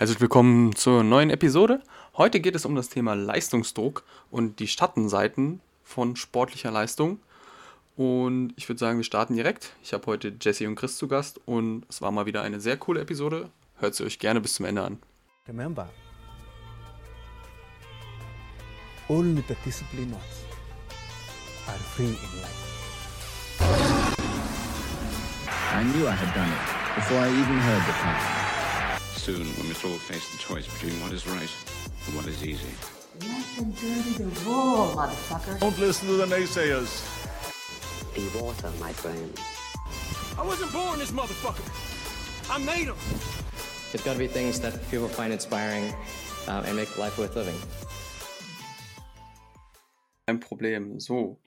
Herzlich 0.00 0.22
willkommen 0.22 0.74
zur 0.74 1.04
neuen 1.04 1.28
Episode. 1.28 1.82
Heute 2.16 2.40
geht 2.40 2.54
es 2.54 2.64
um 2.64 2.74
das 2.74 2.88
Thema 2.88 3.12
Leistungsdruck 3.12 4.02
und 4.30 4.58
die 4.58 4.66
Schattenseiten 4.66 5.60
von 5.84 6.16
sportlicher 6.16 6.70
Leistung. 6.70 7.20
Und 7.98 8.54
ich 8.56 8.66
würde 8.66 8.78
sagen, 8.78 8.96
wir 8.96 9.04
starten 9.04 9.34
direkt. 9.34 9.74
Ich 9.82 9.92
habe 9.92 10.06
heute 10.06 10.32
Jesse 10.40 10.66
und 10.66 10.76
Chris 10.76 10.96
zu 10.96 11.06
Gast 11.06 11.38
und 11.44 11.84
es 11.90 12.00
war 12.00 12.12
mal 12.12 12.24
wieder 12.24 12.40
eine 12.40 12.60
sehr 12.60 12.78
coole 12.78 13.02
Episode. 13.02 13.50
Hört 13.76 13.94
sie 13.94 14.04
euch 14.04 14.18
gerne 14.18 14.40
bis 14.40 14.54
zum 14.54 14.64
Ende 14.64 14.84
an. 14.84 14.98
Remember, 15.46 15.90
only 19.10 19.44
the 19.48 19.56
disciplined 19.66 20.16
are 21.68 21.76
free 21.94 22.06
in 22.06 22.40
life. 22.40 22.70
I 25.74 25.84
knew 25.84 26.06
I 26.06 26.12
had 26.12 26.34
done 26.34 26.48
it 26.48 26.94
before 26.94 27.18
I 27.18 27.28
even 27.28 27.60
heard 27.60 27.82
the 27.86 27.92
plan 28.00 28.39
soon 29.20 29.44
when 29.56 29.68
we 29.68 29.74
all 29.84 29.98
face 29.98 30.32
the 30.32 30.38
choice 30.38 30.66
between 30.66 30.98
what 31.02 31.12
is 31.12 31.26
right 31.26 31.52
and 32.06 32.16
what 32.16 32.26
is 32.26 32.42
easy. 32.42 32.72
Let 33.20 33.44
them 33.56 33.70
dirty 33.72 34.12
the 34.16 34.28
raw, 34.48 34.96
motherfucker. 34.96 35.60
Don't 35.60 35.78
listen 35.78 36.08
to 36.08 36.14
the 36.14 36.24
naysayers. 36.24 36.90
Be 38.14 38.24
water, 38.40 38.70
my 38.80 38.92
friend. 38.94 39.38
I 40.38 40.42
wasn't 40.42 40.72
born 40.72 40.98
this 40.98 41.10
motherfucker. 41.10 41.68
I 42.50 42.56
made 42.64 42.88
him. 42.88 42.96
There's 43.92 44.02
got 44.02 44.14
to 44.14 44.18
be 44.18 44.26
things 44.26 44.58
that 44.60 44.72
people 44.90 45.08
find 45.08 45.34
inspiring 45.34 45.92
uh, 46.48 46.62
and 46.66 46.74
make 46.74 46.96
life 46.96 47.18
worth 47.18 47.36
living. 47.36 47.60
Kein 50.26 50.40
Problem. 50.40 50.98
So. 50.98 51.38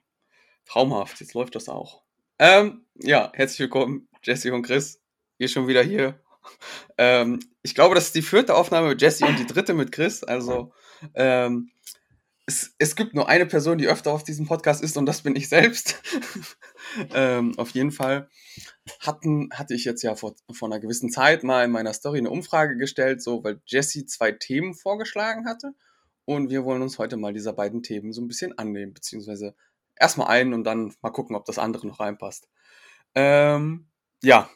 Traumhaft. 0.70 1.20
Jetzt 1.22 1.34
läuft 1.34 1.56
das 1.56 1.70
auch. 1.70 2.04
Ähm, 2.38 2.86
ja, 2.96 3.32
herzlich 3.34 3.62
willkommen, 3.62 4.08
Jesse 4.22 4.54
und 4.54 4.62
Chris. 4.62 5.00
Ihr 5.40 5.48
schon 5.48 5.68
wieder 5.68 5.82
hier 5.84 6.20
ähm, 6.98 7.40
ich 7.62 7.76
glaube, 7.76 7.96
das 7.96 8.06
ist 8.06 8.16
die 8.16 8.22
vierte 8.22 8.56
Aufnahme 8.56 8.90
mit 8.90 9.02
Jesse 9.02 9.26
und 9.26 9.40
die 9.40 9.46
dritte 9.46 9.74
mit 9.74 9.92
Chris. 9.92 10.24
Also 10.24 10.74
ähm, 11.14 11.72
es, 12.46 12.76
es, 12.78 12.96
gibt 12.96 13.14
nur 13.14 13.30
eine 13.30 13.46
Person, 13.46 13.78
die 13.78 13.88
öfter 13.88 14.12
auf 14.12 14.24
diesem 14.24 14.46
Podcast 14.46 14.84
ist 14.84 14.98
und 14.98 15.06
das 15.06 15.22
bin 15.22 15.36
ich 15.36 15.48
selbst. 15.48 16.02
ähm, 17.14 17.58
auf 17.58 17.70
jeden 17.72 17.92
Fall 17.92 18.30
hatten, 19.00 19.50
hatte 19.54 19.74
ich 19.74 19.86
jetzt 19.86 20.04
ja 20.04 20.16
vor, 20.16 20.36
vor 20.52 20.68
einer 20.68 20.80
gewissen 20.80 21.10
Zeit 21.10 21.44
mal 21.44 21.64
in 21.64 21.72
meiner 21.72 21.94
Story 21.94 22.18
eine 22.18 22.30
Umfrage 22.30 22.78
gestellt, 22.78 23.22
so 23.22 23.44
weil 23.44 23.62
Jesse 23.66 24.06
zwei 24.06 24.34
Themen 24.34 24.74
vorgeschlagen 24.74 25.48
hatte. 25.48 25.74
Und 26.26 26.50
wir 26.50 26.64
wollen 26.66 26.82
uns 26.82 27.00
heute 27.00 27.18
mal 27.18 27.34
dieser 27.34 27.54
beiden 27.54 27.84
Themen 27.84 28.14
so 28.14 28.22
ein 28.22 28.28
bisschen 28.28 28.58
annehmen, 28.58 28.94
beziehungsweise 28.94 29.56
erstmal 29.96 30.28
einen 30.28 30.54
und 30.54 30.64
dann 30.64 30.94
mal 31.02 31.12
gucken, 31.12 31.36
ob 31.36 31.46
das 31.46 31.60
andere 31.60 31.88
noch 31.88 32.00
reinpasst. 32.00 32.50
Ähm, 33.16 33.88
ja, 34.22 34.50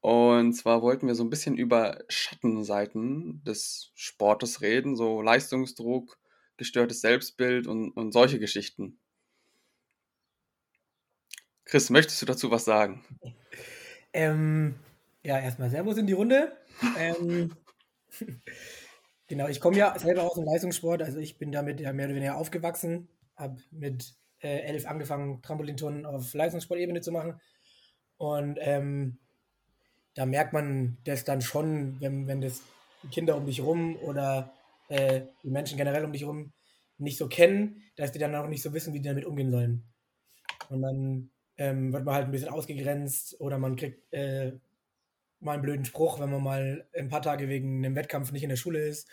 und 0.00 0.52
zwar 0.52 0.82
wollten 0.82 1.06
wir 1.06 1.14
so 1.14 1.24
ein 1.24 1.30
bisschen 1.30 1.56
über 1.56 2.04
Schattenseiten 2.08 3.42
des 3.44 3.90
Sportes 3.94 4.60
reden, 4.60 4.96
so 4.96 5.22
Leistungsdruck, 5.22 6.18
gestörtes 6.56 7.00
Selbstbild 7.00 7.66
und, 7.66 7.90
und 7.92 8.12
solche 8.12 8.38
Geschichten. 8.38 8.98
Chris, 11.64 11.90
möchtest 11.90 12.22
du 12.22 12.26
dazu 12.26 12.50
was 12.50 12.64
sagen? 12.64 13.04
Ähm, 14.14 14.74
ja, 15.22 15.38
erstmal 15.38 15.68
Servus 15.68 15.98
in 15.98 16.06
die 16.06 16.14
Runde. 16.14 16.56
ähm, 16.98 17.54
genau, 19.28 19.48
ich 19.48 19.60
komme 19.60 19.76
ja 19.76 19.96
selber 19.98 20.22
aus 20.22 20.34
dem 20.34 20.44
Leistungssport, 20.44 21.02
also 21.02 21.18
ich 21.18 21.36
bin 21.36 21.52
damit 21.52 21.78
ja 21.78 21.92
mehr 21.92 22.06
oder 22.06 22.14
weniger 22.14 22.36
aufgewachsen, 22.38 23.10
habe 23.36 23.60
mit 23.70 24.14
äh, 24.40 24.60
elf 24.60 24.86
angefangen, 24.86 25.42
Trampolinturnen 25.42 26.06
auf 26.06 26.32
Leistungssportebene 26.32 27.02
zu 27.02 27.12
machen 27.12 27.38
und 28.16 28.58
ähm, 28.62 29.18
da 30.18 30.26
merkt 30.26 30.52
man 30.52 30.96
das 31.04 31.22
dann 31.22 31.40
schon, 31.40 32.00
wenn, 32.00 32.26
wenn 32.26 32.40
das 32.40 32.62
die 33.04 33.08
Kinder 33.08 33.36
um 33.36 33.46
dich 33.46 33.62
rum 33.62 33.94
oder 33.98 34.52
äh, 34.88 35.20
die 35.44 35.50
Menschen 35.50 35.78
generell 35.78 36.04
um 36.04 36.12
dich 36.12 36.26
rum 36.26 36.52
nicht 36.98 37.18
so 37.18 37.28
kennen, 37.28 37.84
dass 37.94 38.10
die 38.10 38.18
dann 38.18 38.34
auch 38.34 38.48
nicht 38.48 38.64
so 38.64 38.72
wissen, 38.74 38.92
wie 38.92 38.98
die 38.98 39.08
damit 39.08 39.24
umgehen 39.24 39.52
sollen. 39.52 39.84
Und 40.70 40.82
dann 40.82 41.30
ähm, 41.56 41.92
wird 41.92 42.04
man 42.04 42.16
halt 42.16 42.24
ein 42.24 42.32
bisschen 42.32 42.48
ausgegrenzt 42.48 43.40
oder 43.40 43.58
man 43.58 43.76
kriegt 43.76 44.12
äh, 44.12 44.54
mal 45.38 45.52
einen 45.52 45.62
blöden 45.62 45.84
Spruch, 45.84 46.18
wenn 46.18 46.30
man 46.30 46.42
mal 46.42 46.88
ein 46.96 47.08
paar 47.08 47.22
Tage 47.22 47.48
wegen 47.48 47.84
einem 47.84 47.94
Wettkampf 47.94 48.32
nicht 48.32 48.42
in 48.42 48.48
der 48.48 48.56
Schule 48.56 48.80
ist 48.80 49.08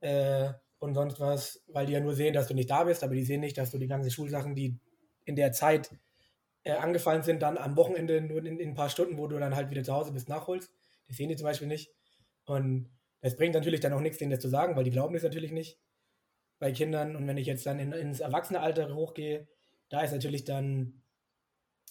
äh, 0.00 0.48
und 0.78 0.94
sonst 0.94 1.20
was, 1.20 1.62
weil 1.66 1.84
die 1.84 1.92
ja 1.92 2.00
nur 2.00 2.14
sehen, 2.14 2.32
dass 2.32 2.48
du 2.48 2.54
nicht 2.54 2.70
da 2.70 2.84
bist, 2.84 3.04
aber 3.04 3.14
die 3.14 3.24
sehen 3.24 3.42
nicht, 3.42 3.58
dass 3.58 3.70
du 3.70 3.76
die 3.76 3.86
ganzen 3.86 4.10
Schulsachen, 4.10 4.54
die 4.54 4.78
in 5.26 5.36
der 5.36 5.52
Zeit 5.52 5.90
äh, 6.64 6.72
angefallen 6.72 7.22
sind, 7.22 7.42
dann 7.42 7.58
am 7.58 7.76
Wochenende 7.76 8.20
nur 8.20 8.38
in, 8.44 8.58
in, 8.58 8.70
ein 8.70 8.74
paar 8.74 8.88
Stunden, 8.88 9.18
wo 9.18 9.26
du 9.26 9.38
dann 9.38 9.56
halt 9.56 9.70
wieder 9.70 9.82
zu 9.82 9.92
Hause 9.92 10.12
bist, 10.12 10.28
nachholst. 10.28 10.70
Das 11.08 11.16
sehen 11.16 11.28
die 11.28 11.36
zum 11.36 11.46
Beispiel 11.46 11.68
nicht. 11.68 11.90
Und 12.44 12.90
das 13.20 13.36
bringt 13.36 13.54
natürlich 13.54 13.80
dann 13.80 13.92
auch 13.92 14.00
nichts, 14.00 14.18
denen 14.18 14.30
das 14.30 14.40
zu 14.40 14.48
sagen, 14.48 14.76
weil 14.76 14.84
die 14.84 14.90
glauben 14.90 15.14
das 15.14 15.22
natürlich 15.22 15.52
nicht 15.52 15.78
bei 16.58 16.72
Kindern. 16.72 17.16
Und 17.16 17.26
wenn 17.26 17.36
ich 17.36 17.46
jetzt 17.46 17.66
dann 17.66 17.78
in, 17.78 17.92
ins 17.92 18.20
Erwachsenealter 18.20 18.94
hochgehe, 18.94 19.48
da 19.88 20.00
ist 20.02 20.12
natürlich 20.12 20.44
dann, 20.44 21.02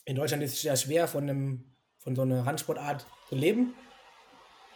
in 0.06 0.16
Deutschland 0.16 0.44
ist 0.44 0.54
es 0.54 0.62
sehr 0.62 0.76
schwer, 0.76 1.08
von, 1.08 1.30
einem, 1.30 1.76
von 1.98 2.16
so 2.16 2.24
einer 2.24 2.46
Randsportart 2.46 3.06
zu 3.30 3.36
leben. 3.36 3.76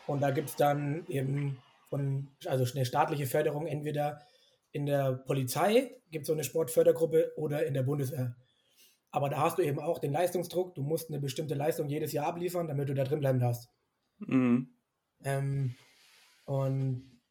Und 0.07 0.21
da 0.21 0.31
gibt 0.31 0.49
es 0.49 0.55
dann 0.55 1.05
eben 1.07 1.57
von, 1.89 2.29
also 2.45 2.71
eine 2.75 2.85
staatliche 2.85 3.25
Förderung 3.25 3.65
entweder 3.65 4.21
in 4.71 4.85
der 4.85 5.13
Polizei, 5.13 5.95
gibt 6.11 6.23
es 6.23 6.27
so 6.27 6.33
eine 6.33 6.43
Sportfördergruppe, 6.43 7.31
oder 7.37 7.65
in 7.65 7.73
der 7.73 7.83
Bundeswehr. 7.83 8.35
Aber 9.15 9.29
da 9.29 9.39
hast 9.39 9.57
du 9.57 9.61
eben 9.61 9.79
auch 9.79 9.99
den 9.99 10.11
Leistungsdruck. 10.11 10.75
Du 10.75 10.81
musst 10.81 11.09
eine 11.09 11.21
bestimmte 11.21 11.55
Leistung 11.55 11.87
jedes 11.87 12.11
Jahr 12.11 12.27
abliefern, 12.27 12.67
damit 12.67 12.89
du 12.89 12.93
da 12.93 13.05
drin 13.05 13.21
bleiben 13.21 13.39
darfst. 13.39 13.69
Mhm. 14.17 14.75
Ähm, 15.23 15.73
und 16.43 17.21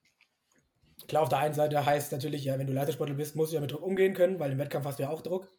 klar, 1.06 1.24
auf 1.24 1.28
der 1.28 1.40
einen 1.40 1.52
Seite 1.52 1.84
heißt 1.84 2.10
natürlich, 2.12 2.42
ja, 2.42 2.58
wenn 2.58 2.66
du 2.66 2.72
Leistungssportler 2.72 3.16
bist, 3.16 3.36
musst 3.36 3.52
du 3.52 3.56
ja 3.56 3.60
mit 3.60 3.70
Druck 3.70 3.82
umgehen 3.82 4.14
können, 4.14 4.40
weil 4.40 4.52
im 4.52 4.58
Wettkampf 4.58 4.86
hast 4.86 4.98
du 4.98 5.02
ja 5.02 5.10
auch 5.10 5.20
Druck. 5.20 5.52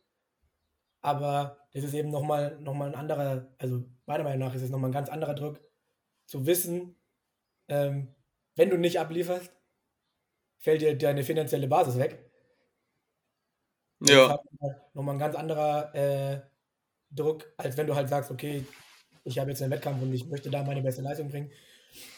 Aber 1.01 1.59
das 1.73 1.83
ist 1.83 1.93
eben 1.93 2.09
nochmal 2.09 2.59
noch 2.59 2.73
mal 2.73 2.87
ein 2.87 2.95
anderer, 2.95 3.53
also 3.59 3.85
meiner 4.07 4.23
Meinung 4.23 4.47
nach 4.47 4.55
ist 4.55 4.63
es 4.63 4.71
nochmal 4.71 4.89
ein 4.89 4.93
ganz 4.93 5.09
anderer 5.09 5.35
Druck, 5.35 5.61
zu 6.25 6.47
wissen, 6.47 6.95
ähm, 7.67 8.15
wenn 8.55 8.71
du 8.71 8.77
nicht 8.77 8.99
ablieferst, 8.99 9.51
fällt 10.57 10.81
dir 10.81 10.97
deine 10.97 11.23
finanzielle 11.23 11.67
Basis 11.67 11.99
weg. 11.99 12.31
Ja. 14.07 14.39
Nochmal 14.93 15.15
ein 15.15 15.19
ganz 15.19 15.35
anderer 15.35 15.93
äh, 15.93 16.41
Druck, 17.11 17.45
als 17.57 17.77
wenn 17.77 17.87
du 17.87 17.95
halt 17.95 18.09
sagst, 18.09 18.31
okay, 18.31 18.65
ich 19.23 19.39
habe 19.39 19.49
jetzt 19.49 19.61
einen 19.61 19.71
Wettkampf 19.71 20.01
und 20.01 20.13
ich 20.13 20.27
möchte 20.27 20.49
da 20.49 20.63
meine 20.63 20.81
beste 20.81 21.01
Leistung 21.01 21.29
bringen. 21.29 21.51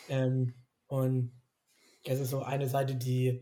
Ähm, 0.10 0.54
und 0.88 1.32
das 2.06 2.20
ist 2.20 2.30
so 2.30 2.44
eine 2.44 2.68
Seite, 2.68 2.96
die, 2.96 3.42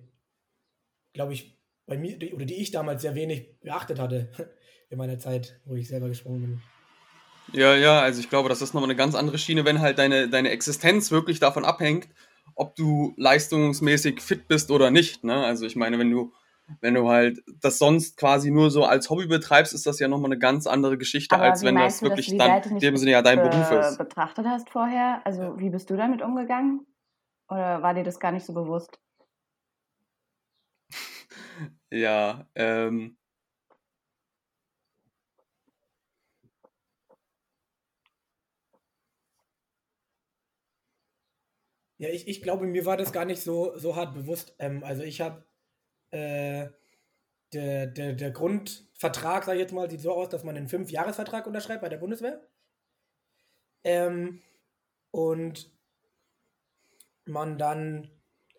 glaube 1.14 1.34
ich, 1.34 1.60
bei 1.86 1.98
mir, 1.98 2.18
oder 2.34 2.46
die 2.46 2.56
ich 2.56 2.72
damals 2.72 3.02
sehr 3.02 3.16
wenig 3.16 3.60
beachtet 3.62 4.00
hatte 4.00 4.30
in 4.90 4.98
meiner 4.98 5.20
Zeit, 5.20 5.60
wo 5.66 5.76
ich 5.76 5.88
selber 5.88 6.08
gesprungen 6.08 6.42
bin. 6.42 6.62
Ja, 7.54 7.76
ja, 7.76 8.02
also 8.02 8.20
ich 8.20 8.30
glaube, 8.30 8.50
das 8.50 8.62
ist 8.62 8.74
nochmal 8.74 8.90
eine 8.90 8.98
ganz 8.98 9.14
andere 9.14 9.38
Schiene, 9.38 9.66
wenn 9.66 9.80
halt 9.80 10.00
deine, 10.00 10.30
deine 10.30 10.50
Existenz 10.50 11.12
wirklich 11.12 11.40
davon 11.40 11.64
abhängt, 11.64 12.08
ob 12.56 12.76
du 12.76 13.14
leistungsmäßig 13.18 14.22
fit 14.22 14.48
bist 14.48 14.72
oder 14.72 14.90
nicht. 14.90 15.24
Ne? 15.24 15.36
Also 15.46 15.66
ich 15.66 15.76
meine, 15.76 16.00
wenn 16.00 16.10
du 16.10 16.34
wenn 16.82 16.94
du 16.94 17.08
halt 17.10 17.44
das 17.62 17.78
sonst 17.78 18.18
quasi 18.18 18.52
nur 18.52 18.72
so 18.72 18.84
als 18.86 19.10
Hobby 19.10 19.28
betreibst, 19.28 19.74
ist 19.74 19.86
das 19.86 20.00
ja 20.00 20.08
nochmal 20.08 20.32
eine 20.32 20.40
ganz 20.40 20.68
andere 20.68 20.98
Geschichte, 20.98 21.36
Aber 21.36 21.46
als 21.46 21.64
wenn 21.64 21.76
das 21.76 22.02
wirklich 22.02 22.36
das, 22.38 22.38
dann 22.38 22.72
in 22.72 22.80
dem 22.80 22.98
Sinne 22.98 23.12
ja 23.12 23.22
dein 23.22 23.42
Beruf 23.42 23.72
ist. 23.72 23.98
betrachtet 23.98 24.46
hast 24.46 24.70
vorher? 24.70 25.22
Also 25.26 25.60
wie 25.60 25.70
bist 25.70 25.90
du 25.90 25.96
damit 25.96 26.22
umgegangen? 26.22 26.86
Oder 27.50 27.82
war 27.84 27.94
dir 27.94 28.04
das 28.04 28.20
gar 28.20 28.32
nicht 28.32 28.46
so 28.46 28.54
bewusst? 28.54 29.00
ja, 31.92 32.48
ähm. 32.56 33.18
Ja, 41.98 42.10
ich, 42.10 42.28
ich 42.28 42.42
glaube, 42.42 42.66
mir 42.68 42.86
war 42.86 42.98
das 42.98 43.14
gar 43.14 43.24
nicht 43.24 43.42
so, 43.42 43.78
so 43.78 43.96
hart 43.96 44.14
bewusst. 44.14 44.54
Ähm, 44.60 44.84
also 44.84 45.04
ich 45.04 45.22
habe 45.22 45.46
äh, 46.16 46.70
der, 47.54 47.88
der, 47.88 48.14
der 48.14 48.32
Grundvertrag, 48.32 49.44
sage 49.44 49.58
ich 49.58 49.64
jetzt 49.64 49.74
mal, 49.74 49.90
sieht 49.90 50.02
so 50.02 50.14
aus, 50.14 50.30
dass 50.30 50.44
man 50.44 50.58
einen 50.58 50.68
Fünf-Jahres-Vertrag 50.68 51.48
unterschreibt 51.48 51.82
bei 51.82 51.90
der 51.90 51.98
Bundeswehr. 51.98 52.42
Ähm, 53.84 54.42
und 55.12 55.72
man 57.26 57.58
dann 57.58 58.10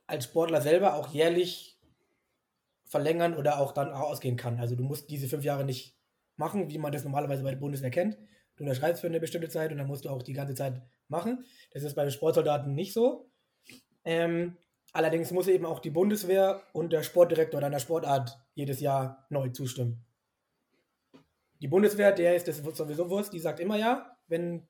als 0.06 0.24
Sportler 0.24 0.60
selber 0.60 0.94
auch 0.94 1.12
jährlich 1.12 1.78
verlängern 2.84 3.34
oder 3.34 3.58
auch 3.58 3.72
dann 3.72 3.90
ausgehen 3.90 4.36
kann. 4.36 4.60
Also 4.60 4.76
du 4.76 4.84
musst 4.84 5.10
diese 5.10 5.28
fünf 5.28 5.44
Jahre 5.44 5.64
nicht 5.64 5.98
machen, 6.36 6.70
wie 6.70 6.78
man 6.78 6.92
das 6.92 7.04
normalerweise 7.04 7.42
bei 7.42 7.50
der 7.50 7.58
Bundeswehr 7.58 7.90
kennt. 7.90 8.16
Du 8.56 8.64
unterschreibst 8.64 9.00
für 9.00 9.08
eine 9.08 9.20
bestimmte 9.20 9.48
Zeit 9.48 9.72
und 9.72 9.78
dann 9.78 9.86
musst 9.86 10.04
du 10.04 10.08
auch 10.08 10.22
die 10.22 10.32
ganze 10.32 10.54
Zeit 10.54 10.80
machen. 11.08 11.44
Das 11.72 11.82
ist 11.82 11.94
bei 11.94 12.02
den 12.02 12.12
Sportsoldaten 12.12 12.74
nicht 12.74 12.92
so. 12.92 13.30
Ähm, 14.04 14.56
Allerdings 14.96 15.30
muss 15.30 15.46
eben 15.46 15.66
auch 15.66 15.80
die 15.80 15.90
Bundeswehr 15.90 16.62
und 16.72 16.90
der 16.90 17.02
Sportdirektor 17.02 17.60
deiner 17.60 17.80
Sportart 17.80 18.38
jedes 18.54 18.80
Jahr 18.80 19.26
neu 19.28 19.50
zustimmen. 19.50 20.06
Die 21.60 21.68
Bundeswehr, 21.68 22.12
der 22.12 22.34
ist 22.34 22.48
das 22.48 22.56
sowieso 22.56 23.10
Wurst, 23.10 23.34
die 23.34 23.38
sagt 23.38 23.60
immer 23.60 23.76
ja, 23.76 24.16
wenn, 24.26 24.66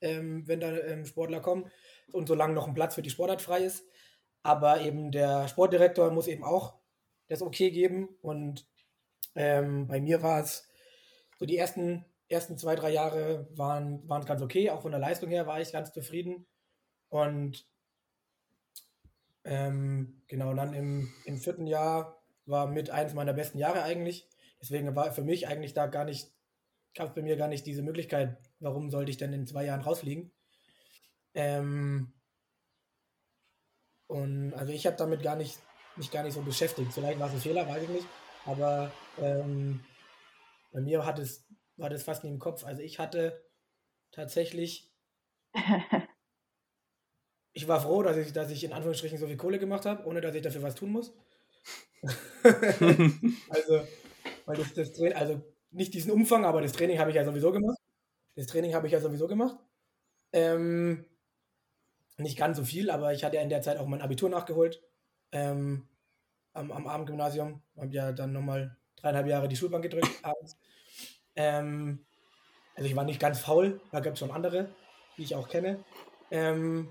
ähm, 0.00 0.48
wenn 0.48 0.60
da 0.60 0.74
ähm, 0.74 1.04
Sportler 1.04 1.40
kommen. 1.40 1.70
und 2.10 2.26
solange 2.26 2.54
noch 2.54 2.66
ein 2.66 2.72
Platz 2.72 2.94
für 2.94 3.02
die 3.02 3.10
Sportart 3.10 3.42
frei 3.42 3.64
ist. 3.64 3.84
Aber 4.42 4.80
eben 4.80 5.12
der 5.12 5.46
Sportdirektor 5.46 6.10
muss 6.10 6.26
eben 6.26 6.42
auch 6.42 6.78
das 7.28 7.42
okay 7.42 7.70
geben. 7.70 8.16
Und 8.22 8.66
ähm, 9.34 9.88
bei 9.88 10.00
mir 10.00 10.22
war 10.22 10.40
es 10.40 10.66
so 11.38 11.44
die 11.44 11.58
ersten, 11.58 12.06
ersten 12.28 12.56
zwei, 12.56 12.76
drei 12.76 12.92
Jahre 12.92 13.46
waren, 13.50 14.08
waren 14.08 14.24
ganz 14.24 14.40
okay. 14.40 14.70
Auch 14.70 14.80
von 14.80 14.92
der 14.92 15.00
Leistung 15.00 15.28
her 15.28 15.46
war 15.46 15.60
ich 15.60 15.70
ganz 15.70 15.92
zufrieden. 15.92 16.46
Und 17.10 17.68
ähm, 19.44 20.22
genau, 20.26 20.54
dann 20.54 20.72
im, 20.74 21.12
im 21.24 21.36
vierten 21.36 21.66
Jahr 21.66 22.22
war 22.46 22.66
mit 22.66 22.90
eins 22.90 23.14
meiner 23.14 23.32
besten 23.32 23.58
Jahre 23.58 23.82
eigentlich. 23.82 24.28
Deswegen 24.60 24.94
war 24.96 25.12
für 25.12 25.22
mich 25.22 25.46
eigentlich 25.48 25.74
da 25.74 25.86
gar 25.86 26.04
nicht, 26.04 26.32
gab 26.94 27.08
es 27.08 27.14
bei 27.14 27.22
mir 27.22 27.36
gar 27.36 27.48
nicht 27.48 27.66
diese 27.66 27.82
Möglichkeit, 27.82 28.38
warum 28.60 28.90
sollte 28.90 29.10
ich 29.10 29.18
denn 29.18 29.32
in 29.32 29.46
zwei 29.46 29.64
Jahren 29.64 29.82
rausfliegen. 29.82 30.32
Ähm, 31.34 32.12
und 34.06 34.54
also 34.54 34.72
ich 34.72 34.86
habe 34.86 34.96
damit 34.96 35.22
gar 35.22 35.36
nicht, 35.36 35.58
mich 35.96 36.10
gar 36.10 36.22
nicht 36.22 36.34
so 36.34 36.42
beschäftigt. 36.42 36.92
Vielleicht 36.92 37.18
war 37.18 37.28
es 37.28 37.34
ein 37.34 37.40
Fehler, 37.40 37.68
weiß 37.68 37.82
ich 37.82 37.88
nicht. 37.88 38.06
Aber 38.46 38.92
ähm, 39.18 39.84
bei 40.72 40.80
mir 40.80 41.04
hat 41.04 41.18
es, 41.18 41.46
war 41.76 41.90
das 41.90 42.02
fast 42.02 42.24
nie 42.24 42.30
im 42.30 42.38
Kopf. 42.38 42.64
Also 42.64 42.82
ich 42.82 42.98
hatte 42.98 43.44
tatsächlich 44.12 44.90
ich 47.54 47.66
war 47.68 47.80
froh, 47.80 48.02
dass 48.02 48.16
ich, 48.16 48.32
dass 48.32 48.50
ich 48.50 48.64
in 48.64 48.72
Anführungsstrichen 48.72 49.16
so 49.16 49.26
viel 49.26 49.36
Kohle 49.36 49.58
gemacht 49.58 49.86
habe, 49.86 50.04
ohne 50.06 50.20
dass 50.20 50.34
ich 50.34 50.42
dafür 50.42 50.62
was 50.62 50.74
tun 50.74 50.90
muss. 50.90 51.14
also, 52.42 53.86
weil 54.44 54.56
das, 54.56 54.74
das 54.74 54.92
Training, 54.92 55.16
also 55.16 55.40
nicht 55.70 55.94
diesen 55.94 56.10
Umfang, 56.10 56.44
aber 56.44 56.60
das 56.60 56.72
Training 56.72 56.98
habe 56.98 57.10
ich 57.10 57.16
ja 57.16 57.24
sowieso 57.24 57.52
gemacht. 57.52 57.78
Das 58.34 58.46
Training 58.46 58.74
habe 58.74 58.86
ich 58.86 58.92
ja 58.92 59.00
sowieso 59.00 59.28
gemacht. 59.28 59.56
Ähm, 60.32 61.06
nicht 62.18 62.36
ganz 62.36 62.56
so 62.56 62.64
viel, 62.64 62.90
aber 62.90 63.12
ich 63.12 63.24
hatte 63.24 63.36
ja 63.36 63.42
in 63.42 63.48
der 63.48 63.62
Zeit 63.62 63.78
auch 63.78 63.86
mein 63.86 64.02
Abitur 64.02 64.28
nachgeholt. 64.28 64.82
Ähm, 65.32 65.88
am, 66.52 66.72
am 66.72 66.86
Abendgymnasium. 66.86 67.62
Habe 67.76 67.92
ja 67.92 68.12
dann 68.12 68.32
nochmal 68.32 68.76
dreieinhalb 68.96 69.26
Jahre 69.26 69.48
die 69.48 69.56
Schulbank 69.56 69.82
gedrückt 69.82 70.10
abends. 70.22 70.56
Ähm, 71.36 72.04
also 72.74 72.88
ich 72.88 72.96
war 72.96 73.04
nicht 73.04 73.20
ganz 73.20 73.38
faul, 73.38 73.80
da 73.92 74.00
gab 74.00 74.14
es 74.14 74.18
schon 74.18 74.30
andere, 74.30 74.74
die 75.16 75.22
ich 75.22 75.34
auch 75.34 75.48
kenne. 75.48 75.84
Ähm, 76.30 76.88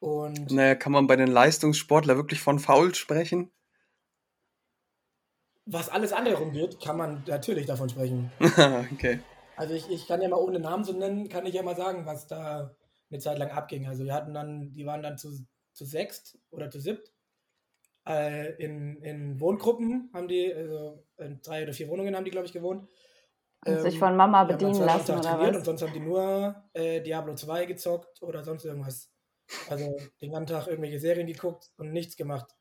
und 0.00 0.50
naja, 0.50 0.74
kann 0.74 0.92
man 0.92 1.06
bei 1.06 1.16
den 1.16 1.28
Leistungssportlern 1.28 2.16
wirklich 2.16 2.40
von 2.40 2.58
faul 2.58 2.94
sprechen? 2.94 3.50
Was 5.66 5.88
alles 5.88 6.12
andere 6.12 6.36
rumgeht, 6.36 6.80
kann 6.80 6.96
man 6.96 7.22
natürlich 7.26 7.66
davon 7.66 7.88
sprechen. 7.88 8.30
okay. 8.92 9.20
Also 9.56 9.74
ich, 9.74 9.88
ich 9.90 10.06
kann 10.06 10.20
ja 10.20 10.28
mal 10.28 10.36
ohne 10.36 10.58
Namen 10.58 10.84
so 10.84 10.92
nennen, 10.92 11.28
kann 11.28 11.46
ich 11.46 11.54
ja 11.54 11.62
mal 11.62 11.76
sagen, 11.76 12.04
was 12.04 12.26
da 12.26 12.74
eine 13.10 13.20
Zeit 13.20 13.38
lang 13.38 13.50
abging. 13.50 13.86
Also 13.86 14.04
wir 14.04 14.12
hatten 14.12 14.34
dann, 14.34 14.72
die 14.72 14.84
waren 14.84 15.02
dann 15.02 15.16
zu, 15.16 15.30
zu 15.72 15.84
sechst 15.84 16.38
oder 16.50 16.70
zu 16.70 16.80
siebt. 16.80 17.12
Äh, 18.06 18.52
in, 18.62 19.00
in 19.02 19.40
Wohngruppen 19.40 20.10
haben 20.12 20.28
die, 20.28 20.52
also 20.52 21.02
in 21.16 21.40
drei 21.40 21.62
oder 21.62 21.72
vier 21.72 21.88
Wohnungen 21.88 22.14
haben 22.14 22.24
die, 22.24 22.30
glaube 22.30 22.46
ich, 22.46 22.52
gewohnt. 22.52 22.86
Und 23.64 23.72
ähm, 23.72 23.80
sich 23.80 23.98
von 23.98 24.16
Mama 24.16 24.44
bedienen 24.44 24.84
lassen 24.84 25.18
oder 25.18 25.38
was? 25.38 25.56
Und 25.56 25.64
sonst 25.64 25.82
haben 25.82 25.92
die 25.94 26.00
nur 26.00 26.54
äh, 26.74 27.00
Diablo 27.00 27.34
2 27.34 27.64
gezockt 27.64 28.22
oder 28.22 28.44
sonst 28.44 28.64
irgendwas. 28.64 29.13
Also 29.68 29.96
den 30.20 30.32
ganzen 30.32 30.54
Tag 30.54 30.66
irgendwelche 30.66 31.00
Serien 31.00 31.26
geguckt 31.26 31.70
und 31.76 31.92
nichts 31.92 32.16
gemacht. 32.16 32.54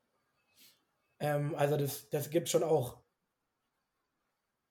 Ähm, 1.20 1.56
also 1.56 1.78
das, 1.78 2.10
das 2.10 2.30
gibt 2.30 2.50
schon 2.50 2.64
auch. 2.64 3.02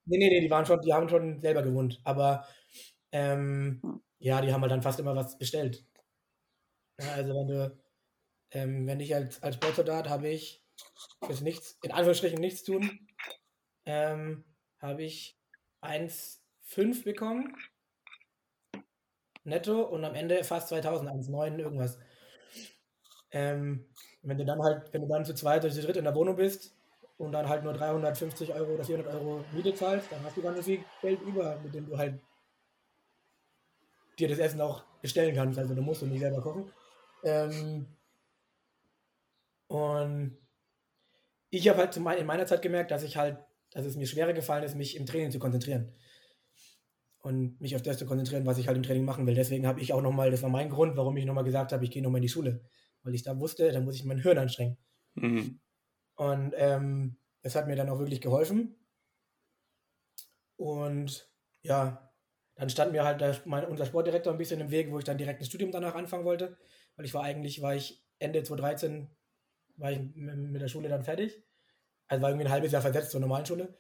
Nee, 0.05 0.19
nee, 0.19 0.29
nee, 0.29 0.41
die 0.41 0.51
waren 0.51 0.67
schon, 0.67 0.81
die 0.81 0.93
haben 0.93 1.09
schon 1.09 1.41
selber 1.41 1.63
gewohnt. 1.63 2.01
Aber 2.05 2.47
ähm, 3.13 3.81
hm. 3.83 4.03
ja, 4.19 4.41
die 4.41 4.53
haben 4.53 4.63
halt 4.63 4.73
dann 4.73 4.83
fast 4.83 5.01
immer 5.01 5.15
was 5.17 5.39
bestellt. 5.39 5.85
Ja, 7.01 7.13
also 7.13 7.35
wenn 7.35 7.49
du, 7.49 7.79
ähm, 8.53 8.87
wenn 8.87 9.01
ich 9.01 9.15
als, 9.15 9.43
als 9.43 9.57
Sportsoldat 9.57 10.09
habe 10.09 10.29
ich 10.29 10.63
fürs 11.25 11.41
Nichts, 11.41 11.79
in 11.83 11.93
Anführungsstrichen 11.93 12.41
nichts 12.41 12.65
tun, 12.65 13.07
ähm, 13.87 14.45
habe 14.81 15.05
ich 15.05 15.39
1,5 15.83 17.05
bekommen 17.05 17.57
netto 19.45 19.83
und 19.83 20.05
am 20.05 20.15
Ende 20.15 20.45
fast 20.45 20.69
2000, 20.69 21.11
1,9 21.11 21.59
irgendwas. 21.59 21.99
Ähm, 23.33 23.87
wenn 24.23 24.39
du 24.39 24.45
dann 24.45 24.63
halt, 24.63 24.93
wenn 24.93 25.03
du 25.03 25.09
dann 25.09 25.25
zu 25.25 25.35
zweit 25.35 25.65
oder 25.65 25.73
zu 25.73 25.83
dritt 25.83 25.97
in 25.97 26.05
der 26.05 26.15
Wohnung 26.15 26.37
bist 26.37 26.77
und 27.19 27.33
dann 27.33 27.49
halt 27.49 27.65
nur 27.65 27.73
350 27.73 28.55
Euro 28.55 28.75
oder 28.75 28.85
400 28.85 29.15
Euro 29.15 29.45
Miete 29.53 29.75
zahlst, 29.75 30.13
dann 30.13 30.23
hast 30.23 30.37
du 30.37 30.43
ganz 30.43 30.59
so 30.59 30.63
viel 30.63 30.85
Geld 31.01 31.21
über, 31.23 31.59
mit 31.61 31.75
dem 31.75 31.87
du 31.87 31.97
halt 31.97 32.21
dir 34.19 34.29
das 34.29 34.39
Essen 34.39 34.61
auch 34.61 34.85
bestellen 35.01 35.35
kannst. 35.35 35.59
Also 35.59 35.75
du 35.75 35.83
musst 35.83 36.03
du 36.03 36.07
nicht 36.07 36.21
selber 36.21 36.43
kochen. 36.43 36.71
Ähm, 37.25 37.87
und 39.69 40.37
ich 41.51 41.69
habe 41.69 41.79
halt 41.79 41.97
in 41.97 42.27
meiner 42.27 42.47
Zeit 42.47 42.63
gemerkt, 42.63 42.91
dass 42.91 43.03
ich 43.03 43.17
halt, 43.17 43.39
dass 43.73 43.87
es 43.87 43.97
mir 43.97 44.07
schwerer 44.07 44.33
gefallen 44.33 44.65
ist, 44.65 44.75
mich 44.75 44.97
im 44.97 45.07
Training 45.07 45.31
zu 45.31 45.39
konzentrieren 45.39 45.95
und 47.23 47.61
mich 47.61 47.75
auf 47.77 47.83
das 47.83 47.99
zu 47.99 48.07
konzentrieren, 48.07 48.47
was 48.47 48.59
ich 48.59 48.67
halt 48.67 48.77
im 48.77 48.83
Training 48.83 49.05
machen 49.05 49.27
will. 49.27 49.35
Deswegen 49.35 49.67
habe 49.67 49.81
ich 49.81 49.93
auch 49.93 50.03
nochmal, 50.03 50.31
das 50.31 50.43
war 50.43 50.51
mein 50.51 50.71
Grund, 50.71 50.97
warum 50.97 51.17
ich 51.17 51.25
nochmal 51.25 51.45
gesagt 51.45 51.73
habe, 51.73 51.85
ich 51.85 51.91
gehe 51.91 52.03
nochmal 52.03 52.19
in 52.19 52.23
die 52.23 52.29
Schule. 52.29 52.61
Weil 53.03 53.15
ich 53.15 53.23
da 53.23 53.39
wusste, 53.39 53.71
da 53.73 53.81
muss 53.81 53.97
ich 53.97 54.05
mein 54.05 54.19
Hirn 54.19 54.39
anstrengen. 54.39 54.79
Mhm. 55.15 55.61
Und 56.15 56.55
ähm, 56.57 57.17
es 57.43 57.55
hat 57.55 57.67
mir 57.67 57.77
dann 57.77 57.89
auch 57.89 57.99
wirklich 57.99 58.21
geholfen. 58.21 58.77
Und 60.57 61.29
ja, 61.63 62.13
dann 62.55 62.71
stand 62.71 62.93
mir 62.93 63.05
halt 63.05 63.21
der, 63.21 63.41
mein, 63.45 63.67
unser 63.67 63.87
Sportdirektor 63.87 64.33
ein 64.33 64.39
bisschen 64.39 64.61
im 64.61 64.71
Weg, 64.71 64.91
wo 64.91 64.99
ich 64.99 65.05
dann 65.05 65.19
direkt 65.19 65.41
ein 65.41 65.47
Studium 65.47 65.73
danach 65.73 65.95
anfangen 65.95 66.25
wollte. 66.25 66.57
Weil 66.97 67.07
ich 67.07 67.15
war 67.15 67.25
eigentlich, 67.25 67.63
war 67.63 67.75
ich 67.75 68.05
Ende 68.19 68.43
2013, 68.43 69.11
war 69.77 69.91
ich 69.91 69.99
mit 70.15 70.61
der 70.61 70.69
Schule 70.69 70.89
dann 70.89 71.03
fertig. 71.03 71.43
Also 72.07 72.23
war 72.23 72.31
irgendwie 72.31 72.47
ein 72.47 72.53
halbes 72.53 72.73
Jahr 72.73 72.83
versetzt 72.83 73.11
zur 73.11 73.21
normalen 73.21 73.47
Schule. 73.47 73.77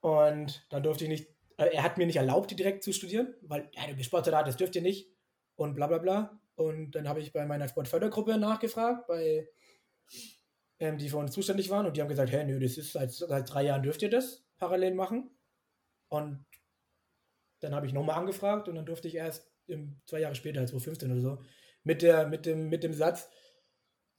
Und 0.00 0.66
dann 0.70 0.82
durfte 0.82 1.04
ich 1.04 1.10
nicht 1.10 1.32
äh, 1.56 1.74
er 1.74 1.82
hat 1.82 1.98
mir 1.98 2.06
nicht 2.06 2.16
erlaubt, 2.16 2.56
direkt 2.58 2.82
zu 2.82 2.92
studieren, 2.92 3.34
weil, 3.42 3.68
ja, 3.72 3.86
du 3.86 3.94
bist 3.94 4.06
Sportsoldat, 4.06 4.46
das 4.46 4.56
dürft 4.56 4.76
ihr 4.76 4.82
nicht 4.82 5.10
und 5.56 5.74
bla 5.74 5.86
bla 5.86 5.98
bla. 5.98 6.40
Und 6.54 6.92
dann 6.92 7.08
habe 7.08 7.20
ich 7.20 7.32
bei 7.32 7.46
meiner 7.46 7.68
Sportfördergruppe 7.68 8.38
nachgefragt, 8.38 9.06
bei 9.06 9.48
ähm, 10.78 10.98
die 10.98 11.08
für 11.08 11.16
uns 11.16 11.32
zuständig 11.32 11.70
waren 11.70 11.86
und 11.86 11.96
die 11.96 12.00
haben 12.00 12.08
gesagt, 12.08 12.32
hey, 12.32 12.44
nö, 12.44 12.58
das 12.58 12.76
ist 12.76 12.92
seit, 12.92 13.12
seit 13.12 13.52
drei 13.52 13.62
Jahren 13.62 13.82
dürft 13.82 14.02
ihr 14.02 14.10
das 14.10 14.44
parallel 14.58 14.94
machen. 14.94 15.30
Und 16.08 16.44
dann 17.60 17.74
habe 17.74 17.86
ich 17.86 17.92
nochmal 17.92 18.18
angefragt 18.18 18.68
und 18.68 18.74
dann 18.74 18.86
durfte 18.86 19.08
ich 19.08 19.14
erst 19.14 19.50
im, 19.66 20.00
zwei 20.06 20.20
Jahre 20.20 20.34
später, 20.34 20.60
2015 20.60 21.12
oder 21.12 21.20
so, 21.20 21.42
mit, 21.84 22.02
der, 22.02 22.26
mit, 22.26 22.46
dem, 22.46 22.68
mit 22.68 22.82
dem 22.82 22.92
Satz, 22.92 23.30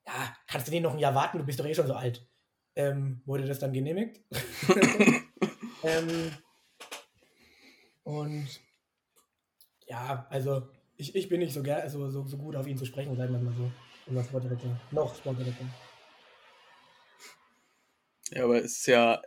ja, 0.08 0.36
kannst 0.48 0.68
du 0.68 0.72
nicht 0.72 0.84
noch 0.84 0.94
ein 0.94 1.00
Jahr 1.00 1.16
warten, 1.16 1.38
du 1.38 1.46
bist 1.46 1.60
doch 1.60 1.66
eh 1.66 1.76
schon 1.76 1.88
so 1.88 1.94
alt. 1.94 2.28
Ähm, 2.76 3.22
wurde 3.26 3.46
das 3.46 3.60
dann 3.60 3.74
genehmigt. 3.74 4.22
ähm, 5.84 6.32
und 8.04 8.48
ja, 9.86 10.28
also 10.30 10.70
ich, 10.98 11.16
ich 11.16 11.30
bin 11.30 11.40
nicht 11.40 11.54
so, 11.54 11.64
ger 11.64 11.90
so, 11.90 12.10
so, 12.10 12.26
so 12.26 12.38
gut 12.38 12.56
auf 12.56 12.68
ihn 12.68 12.78
zu 12.78 12.86
sprechen, 12.86 13.16
sagen 13.16 13.34
wir 13.34 13.40
mal 13.40 13.54
so. 13.54 13.72
Unser 14.06 14.24
Sportdirektor. 14.24 14.80
Noch 14.92 15.16
Sportdirektor. 15.16 15.68
Ja, 18.32 18.44
aber 18.44 18.58
es 18.58 18.78
ist 18.78 18.88
ja 18.88 19.22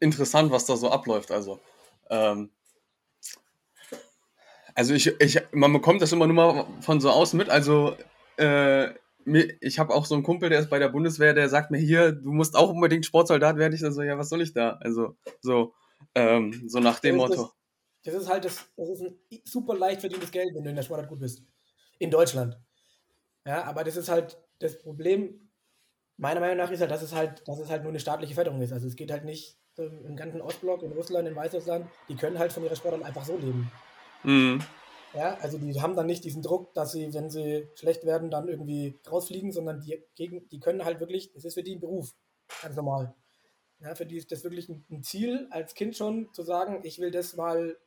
interessant, 0.00 0.50
was 0.50 0.66
da 0.66 0.76
so 0.76 0.90
abläuft. 0.90 1.30
Also, 1.30 1.60
ähm, 2.10 2.50
also 4.74 4.94
ich, 4.94 5.08
ich, 5.20 5.40
man 5.52 5.72
bekommt 5.72 6.00
das 6.02 6.12
immer 6.12 6.26
nur 6.26 6.36
mal 6.36 6.66
von 6.80 7.00
so 7.00 7.10
außen 7.10 7.36
mit. 7.36 7.50
Also, 7.50 7.96
äh, 8.36 8.90
ich 9.60 9.78
habe 9.78 9.92
auch 9.92 10.06
so 10.06 10.14
einen 10.14 10.24
Kumpel, 10.24 10.48
der 10.48 10.60
ist 10.60 10.70
bei 10.70 10.78
der 10.78 10.88
Bundeswehr, 10.88 11.34
der 11.34 11.48
sagt 11.48 11.70
mir 11.70 11.78
hier, 11.78 12.12
du 12.12 12.32
musst 12.32 12.56
auch 12.56 12.70
unbedingt 12.70 13.04
Sportsoldat 13.04 13.56
werden. 13.56 13.74
Ich 13.74 13.82
dann 13.82 13.92
so, 13.92 14.02
ja, 14.02 14.16
was 14.16 14.30
soll 14.30 14.40
ich 14.40 14.54
da? 14.54 14.78
Also, 14.80 15.16
so, 15.40 15.74
ähm, 16.14 16.64
so 16.66 16.78
nach 16.78 17.00
dem 17.00 17.18
das 17.18 17.28
Motto. 17.28 17.52
Das 18.04 18.14
ist 18.14 18.28
halt 18.28 18.44
das, 18.44 18.68
das 18.76 18.88
ist 18.88 19.02
ein 19.02 19.18
super 19.44 19.76
leicht 19.76 20.00
verdientes 20.00 20.30
Geld, 20.30 20.54
wenn 20.54 20.64
du 20.64 20.70
in 20.70 20.76
der 20.76 20.82
Sportart 20.82 21.08
gut 21.08 21.20
bist. 21.20 21.42
In 21.98 22.10
Deutschland. 22.10 22.56
Ja, 23.44 23.64
aber 23.64 23.84
das 23.84 23.96
ist 23.96 24.08
halt 24.08 24.38
das 24.60 24.78
Problem, 24.80 25.50
meiner 26.16 26.40
Meinung 26.40 26.58
nach 26.58 26.70
ist 26.70 26.80
halt, 26.80 26.90
dass 26.90 27.02
es 27.02 27.14
halt, 27.14 27.46
dass 27.46 27.58
es 27.58 27.70
halt 27.70 27.82
nur 27.82 27.90
eine 27.90 28.00
staatliche 28.00 28.34
Förderung 28.34 28.60
ist. 28.60 28.72
Also 28.72 28.86
es 28.86 28.96
geht 28.96 29.10
halt 29.10 29.24
nicht 29.24 29.58
im 29.76 30.16
ganzen 30.16 30.40
Ostblock, 30.40 30.82
in 30.82 30.92
Russland, 30.92 31.28
in 31.28 31.36
Weißrussland, 31.36 31.88
die 32.08 32.16
können 32.16 32.38
halt 32.38 32.52
von 32.52 32.64
ihrer 32.64 32.74
Sportart 32.74 33.04
einfach 33.04 33.24
so 33.24 33.36
leben. 33.36 33.70
Mhm. 34.24 34.60
Ja, 35.14 35.38
also 35.40 35.56
die 35.56 35.80
haben 35.80 35.96
dann 35.96 36.06
nicht 36.06 36.24
diesen 36.24 36.42
Druck, 36.42 36.74
dass 36.74 36.92
sie, 36.92 37.14
wenn 37.14 37.30
sie 37.30 37.68
schlecht 37.74 38.04
werden, 38.04 38.30
dann 38.30 38.48
irgendwie 38.48 38.98
rausfliegen, 39.10 39.52
sondern 39.52 39.80
die, 39.80 40.02
gegen, 40.16 40.48
die 40.48 40.60
können 40.60 40.84
halt 40.84 41.00
wirklich, 41.00 41.32
das 41.32 41.44
ist 41.44 41.54
für 41.54 41.62
die 41.62 41.76
ein 41.76 41.80
Beruf, 41.80 42.12
ganz 42.60 42.76
normal. 42.76 43.14
Ja, 43.80 43.94
für 43.94 44.04
die 44.04 44.16
ist 44.16 44.32
das 44.32 44.42
wirklich 44.42 44.68
ein 44.68 45.02
Ziel, 45.02 45.46
als 45.50 45.74
Kind 45.74 45.96
schon 45.96 46.28
zu 46.34 46.42
sagen, 46.42 46.80
ich 46.82 46.98
will 46.98 47.12
das 47.12 47.36
mal 47.36 47.78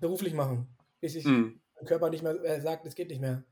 beruflich 0.00 0.34
machen, 0.34 0.66
bis 1.00 1.14
ich 1.14 1.24
mhm. 1.24 1.60
mein 1.76 1.86
Körper 1.86 2.10
nicht 2.10 2.22
mehr 2.22 2.42
äh, 2.44 2.60
sagt, 2.60 2.86
es 2.86 2.94
geht 2.94 3.08
nicht 3.08 3.20
mehr. 3.20 3.44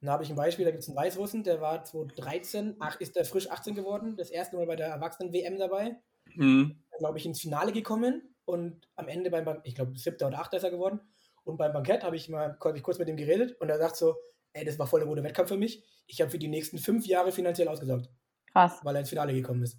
Dann 0.00 0.10
habe 0.10 0.24
ich 0.24 0.30
ein 0.30 0.36
Beispiel, 0.36 0.64
da 0.64 0.70
gibt 0.70 0.82
es 0.82 0.88
einen 0.88 0.96
Weißrussen, 0.96 1.44
der 1.44 1.60
war 1.60 1.84
2013, 1.84 2.76
ach, 2.78 2.98
ist 3.00 3.16
der 3.16 3.24
frisch 3.24 3.50
18 3.50 3.74
geworden, 3.74 4.16
das 4.16 4.30
erste 4.30 4.56
Mal 4.56 4.66
bei 4.66 4.76
der 4.76 4.88
Erwachsenen-WM 4.88 5.58
dabei. 5.58 5.96
Mhm. 6.34 6.82
Glaube 6.98 7.18
ich, 7.18 7.26
ins 7.26 7.40
Finale 7.40 7.72
gekommen 7.72 8.34
und 8.44 8.88
am 8.96 9.08
Ende 9.08 9.30
beim, 9.30 9.60
ich 9.64 9.74
glaube, 9.74 9.96
siebter 9.96 10.26
oder 10.28 10.40
achter 10.40 10.56
ist 10.56 10.64
er 10.64 10.70
geworden. 10.70 11.00
und 11.44 11.56
beim 11.56 11.72
Bankett 11.72 12.02
habe 12.02 12.16
ich 12.16 12.28
mal 12.28 12.56
hab 12.60 12.76
ich 12.76 12.82
kurz 12.82 12.98
mit 12.98 13.08
ihm 13.08 13.16
geredet 13.16 13.60
und 13.60 13.68
er 13.68 13.78
sagt 13.78 13.96
so, 13.96 14.16
ey, 14.52 14.64
das 14.64 14.78
war 14.78 14.86
voll 14.86 15.00
der 15.00 15.08
gute 15.08 15.22
Wettkampf 15.22 15.48
für 15.48 15.56
mich. 15.56 15.84
Ich 16.06 16.20
habe 16.20 16.30
für 16.30 16.38
die 16.38 16.48
nächsten 16.48 16.78
fünf 16.78 17.06
Jahre 17.06 17.32
finanziell 17.32 17.68
ausgesorgt. 17.68 18.10
Krass. 18.52 18.80
Weil 18.82 18.96
er 18.96 19.00
ins 19.00 19.10
Finale 19.10 19.32
gekommen 19.32 19.62
ist. 19.62 19.78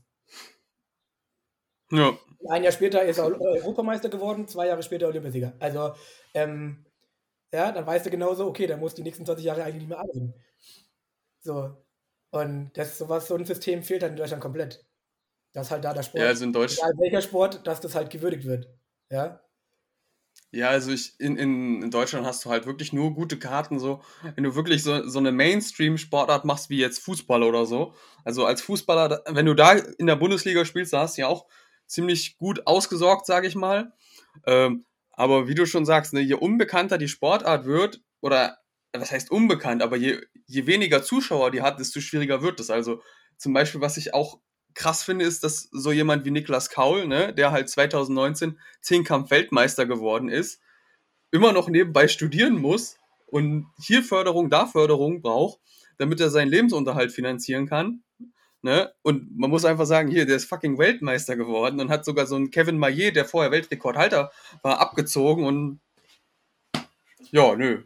Ja. 1.92 2.18
Ein 2.50 2.64
Jahr 2.64 2.72
später 2.72 3.04
ist 3.04 3.20
er 3.20 3.40
Europameister 3.40 4.10
geworden, 4.10 4.48
zwei 4.48 4.68
Jahre 4.68 4.82
später 4.82 5.08
Olympiasieger. 5.08 5.54
Also, 5.60 5.94
ähm, 6.34 6.86
ja, 7.54 7.72
dann 7.72 7.86
weißt 7.86 8.06
du 8.06 8.10
genauso, 8.10 8.48
okay, 8.48 8.66
dann 8.66 8.80
muss 8.80 8.96
die 8.96 9.04
nächsten 9.04 9.26
20 9.26 9.46
Jahre 9.46 9.64
eigentlich 9.64 9.84
nicht 9.84 9.90
mehr 9.90 10.00
arbeiten. 10.00 10.34
So. 11.42 11.76
Und 12.32 12.72
das 12.76 12.98
sowas, 12.98 13.28
so 13.28 13.36
ein 13.36 13.46
System 13.46 13.84
fehlt 13.84 14.04
halt 14.04 14.14
in 14.14 14.18
Deutschland 14.18 14.42
komplett. 14.42 14.86
Dass 15.54 15.70
halt 15.70 15.84
da 15.84 15.94
der 15.94 16.04
Sport, 16.04 16.24
ja, 16.24 16.30
also 16.30 16.46
in 16.46 16.54
Deutsch, 16.54 16.78
egal 16.78 16.94
welcher 16.98 17.22
Sport, 17.22 17.68
dass 17.68 17.82
das 17.82 17.94
halt 17.94 18.10
gewürdigt 18.10 18.46
wird. 18.46 18.70
Ja. 19.12 19.42
ja, 20.52 20.70
also 20.70 20.92
ich, 20.92 21.20
in, 21.20 21.36
in, 21.36 21.84
in 21.84 21.92
Deutschland 21.92 22.26
hast 22.26 22.46
du 22.46 22.50
halt 22.50 22.66
wirklich 22.66 22.94
nur 22.94 23.14
gute 23.14 23.38
Karten, 23.38 23.78
so, 23.78 24.02
wenn 24.36 24.46
du 24.46 24.56
wirklich 24.56 24.82
so, 24.82 25.06
so 25.10 25.20
eine 25.20 25.34
Mainstream-Sportart 25.34 26.46
machst, 26.46 26.70
wie 26.70 26.80
jetzt 26.80 27.00
Fußball 27.00 27.44
oder 27.44 27.66
so. 27.66 27.94
Also 28.24 28.46
als 28.46 28.62
Fußballer, 28.62 29.24
wenn 29.28 29.46
du 29.46 29.54
da 29.54 29.74
in 29.74 30.08
der 30.08 30.16
Bundesliga 30.16 30.64
spielst, 30.64 30.94
da 30.94 31.02
hast 31.02 31.18
du 31.18 31.24
ja 31.24 31.28
auch 31.28 31.48
ziemlich 31.92 32.38
gut 32.38 32.66
ausgesorgt, 32.68 33.26
sage 33.26 33.48
ich 33.48 33.56
mal. 33.56 33.94
Ähm, 34.46 34.86
aber 35.12 35.48
wie 35.48 35.56
du 35.56 35.66
schon 35.66 35.86
sagst, 35.86 36.14
ne, 36.14 36.22
je 36.22 36.36
unbekannter 36.36 36.98
die 36.98 37.10
Sportart 37.10 37.66
wird, 37.66 38.02
oder 38.22 38.58
was 38.94 39.12
heißt 39.12 39.32
unbekannt, 39.32 39.82
aber 39.82 39.98
je, 39.98 40.22
je 40.46 40.66
weniger 40.68 41.04
Zuschauer 41.04 41.52
die 41.52 41.62
hat, 41.62 41.80
desto 41.80 42.00
schwieriger 42.00 42.42
wird 42.42 42.60
es. 42.60 42.70
Also 42.70 43.02
zum 43.38 43.54
Beispiel, 43.54 43.82
was 43.82 43.98
ich 43.98 44.14
auch 44.14 44.40
krass 44.74 45.04
finde, 45.04 45.26
ist, 45.26 45.44
dass 45.44 45.70
so 45.72 45.92
jemand 45.92 46.24
wie 46.26 46.32
Niklas 46.32 46.70
Kaul, 46.70 47.08
ne, 47.08 47.34
der 47.34 47.52
halt 47.52 47.70
2019 47.70 48.60
Zehnkampf-Weltmeister 48.82 49.86
geworden 49.86 50.30
ist, 50.30 50.62
immer 51.32 51.52
noch 51.52 51.68
nebenbei 51.68 52.08
studieren 52.08 52.56
muss 52.60 52.98
und 53.28 53.68
hier 53.82 54.04
Förderung, 54.04 54.50
da 54.50 54.66
Förderung 54.66 55.22
braucht, 55.22 55.60
damit 55.98 56.20
er 56.20 56.30
seinen 56.30 56.50
Lebensunterhalt 56.50 57.12
finanzieren 57.12 57.68
kann. 57.68 58.04
Ne? 58.64 58.94
Und 59.02 59.38
man 59.38 59.50
muss 59.50 59.66
einfach 59.66 59.86
sagen, 59.86 60.10
hier, 60.10 60.26
der 60.26 60.36
ist 60.36 60.46
fucking 60.46 60.78
Weltmeister 60.78 61.36
geworden 61.36 61.80
und 61.80 61.90
hat 61.90 62.06
sogar 62.06 62.28
so 62.28 62.36
einen 62.36 62.52
Kevin 62.52 62.78
Maillet, 62.78 63.16
der 63.16 63.26
vorher 63.26 63.52
Weltrekordhalter 63.52 64.32
war, 64.62 64.80
abgezogen 64.80 65.46
und 65.46 65.80
ja, 67.32 67.56
nö. 67.56 67.84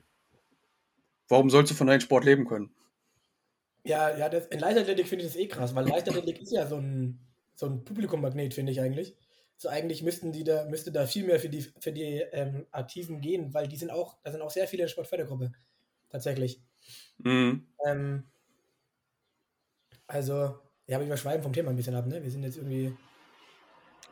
Warum 1.29 1.49
sollst 1.49 1.71
du 1.71 1.75
von 1.75 1.87
deinem 1.87 2.01
Sport 2.01 2.25
leben 2.25 2.45
können? 2.45 2.71
Ja, 3.83 4.17
ja, 4.17 4.29
das, 4.29 4.47
in 4.47 4.59
Leichtathletik 4.59 5.07
finde 5.07 5.25
ich 5.25 5.31
das 5.31 5.39
eh 5.39 5.47
krass, 5.47 5.75
weil 5.75 5.87
Leichtathletik 5.87 6.41
ist 6.41 6.51
ja 6.51 6.67
so 6.67 6.77
ein, 6.77 7.19
so 7.55 7.67
ein 7.67 7.83
Publikummagnet, 7.83 8.53
finde 8.53 8.71
ich 8.71 8.81
eigentlich. 8.81 9.15
So 9.57 9.69
eigentlich 9.69 10.03
müssten 10.03 10.31
die 10.31 10.43
da, 10.43 10.65
müsste 10.65 10.91
da 10.91 11.05
viel 11.05 11.25
mehr 11.25 11.39
für 11.39 11.49
die, 11.49 11.61
für 11.79 11.93
die 11.93 12.23
ähm, 12.31 12.65
Aktiven 12.71 13.21
gehen, 13.21 13.53
weil 13.53 13.67
die 13.67 13.77
sind 13.77 13.91
auch, 13.91 14.17
da 14.23 14.31
sind 14.31 14.41
auch 14.41 14.49
sehr 14.49 14.67
viele 14.67 14.81
in 14.81 14.85
der 14.87 14.91
Sportfördergruppe. 14.91 15.53
Tatsächlich. 16.09 16.61
Mhm. 17.19 17.67
Ähm, 17.85 18.25
also, 20.07 20.59
ja, 20.87 20.97
aber 20.97 21.07
wir 21.07 21.17
schweifen 21.17 21.43
vom 21.43 21.53
Thema 21.53 21.69
ein 21.71 21.75
bisschen 21.75 21.95
ab, 21.95 22.05
ne? 22.07 22.21
Wir 22.23 22.31
sind 22.31 22.43
jetzt 22.43 22.57
irgendwie. 22.57 22.95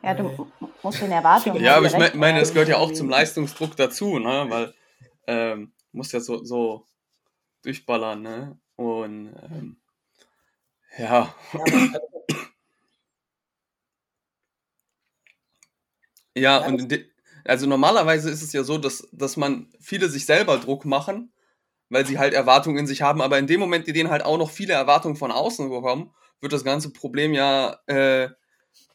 Ja, 0.02 0.14
du 0.14 0.24
äh, 0.28 0.34
m- 0.36 0.52
musst 0.82 1.00
den 1.00 1.12
Erwartungen. 1.12 1.62
Ja, 1.64 1.76
aber 1.76 1.86
ich 1.86 1.96
me- 1.96 2.12
meine, 2.14 2.40
es 2.40 2.52
gehört 2.52 2.68
ja 2.68 2.76
auch 2.78 2.92
zum 2.92 3.08
Leistungsdruck 3.08 3.76
dazu, 3.76 4.18
ne? 4.18 4.46
Weil 4.48 4.74
ähm, 5.26 5.72
muss 5.92 6.12
ja 6.12 6.20
so, 6.20 6.44
so 6.44 6.86
durchballern, 7.62 8.22
ne? 8.22 8.58
Und 8.76 9.34
ähm, 9.50 9.76
ja, 10.98 11.34
ja, 16.34 16.58
und 16.66 16.90
de- 16.90 17.06
also 17.44 17.66
normalerweise 17.66 18.30
ist 18.30 18.42
es 18.42 18.52
ja 18.52 18.64
so, 18.64 18.78
dass, 18.78 19.06
dass 19.12 19.36
man 19.36 19.70
viele 19.80 20.08
sich 20.08 20.24
selber 20.26 20.58
Druck 20.58 20.84
machen, 20.84 21.32
weil 21.90 22.06
sie 22.06 22.18
halt 22.18 22.32
Erwartungen 22.34 22.78
in 22.78 22.86
sich 22.86 23.02
haben, 23.02 23.20
aber 23.20 23.38
in 23.38 23.46
dem 23.46 23.60
Moment, 23.60 23.86
die 23.86 23.92
denen 23.92 24.10
halt 24.10 24.24
auch 24.24 24.38
noch 24.38 24.50
viele 24.50 24.72
Erwartungen 24.74 25.16
von 25.16 25.30
außen 25.30 25.68
bekommen, 25.68 26.10
wird 26.40 26.52
das 26.52 26.64
ganze 26.64 26.92
Problem 26.92 27.32
ja 27.32 27.78
äh, 27.86 28.28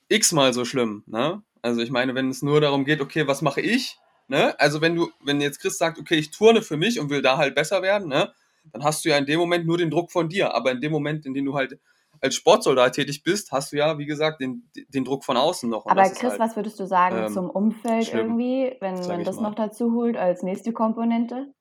x-mal 0.10 0.54
so 0.54 0.66
schlimm, 0.66 1.04
ne? 1.08 1.42
Also 1.62 1.82
ich 1.82 1.92
meine, 1.92 2.16
wenn 2.16 2.30
es 2.30 2.42
nur 2.42 2.62
darum 2.62 2.86
geht, 2.86 3.02
okay, 3.02 3.28
was 3.28 3.42
mache 3.42 3.62
ich, 3.62 3.98
ne? 4.28 4.58
Also 4.60 4.82
wenn 4.82 4.96
du, 4.96 5.10
wenn 5.24 5.42
jetzt 5.42 5.60
Chris 5.60 5.78
sagt, 5.78 6.00
okay, 6.00 6.16
ich 6.16 6.32
turne 6.32 6.62
für 6.62 6.78
mich 6.78 7.00
und 7.00 7.10
will 7.10 7.22
da 7.22 7.38
halt 7.38 7.56
besser 7.56 7.82
werden, 7.82 8.08
ne? 8.08 8.34
Dann 8.72 8.84
hast 8.84 9.04
du 9.04 9.10
ja 9.10 9.18
in 9.18 9.26
dem 9.26 9.40
Moment 9.40 9.66
nur 9.66 9.78
den 9.78 9.90
Druck 9.90 10.12
von 10.12 10.30
dir, 10.30 10.54
aber 10.54 10.72
in 10.72 10.82
dem 10.82 10.92
Moment, 10.92 11.26
in 11.26 11.34
dem 11.34 11.46
du 11.46 11.56
halt 11.56 11.80
als 12.22 12.36
Sportsoldat 12.36 12.96
tätig 12.96 13.24
bist, 13.24 13.52
hast 13.52 13.72
du 13.72 13.78
ja, 13.78 13.98
wie 13.98 14.06
gesagt, 14.06 14.42
den, 14.42 14.70
den 14.90 15.06
Druck 15.06 15.24
von 15.24 15.38
außen 15.38 15.70
noch. 15.70 15.86
Und 15.86 15.92
Aber 15.92 16.04
Chris, 16.04 16.32
halt, 16.32 16.40
was 16.40 16.56
würdest 16.56 16.80
du 16.80 16.86
sagen 16.86 17.26
ähm, 17.26 17.34
zum 17.34 17.50
Umfeld 17.50 18.08
schlimm, 18.08 18.40
irgendwie, 18.40 18.76
wenn 18.80 18.96
man 19.08 19.24
das 19.24 19.38
mal. 19.38 19.44
noch 19.44 19.56
dazu 19.56 19.94
holt 19.94 20.18
als 20.18 20.44
nächste 20.44 20.74
Komponente? 20.74 21.54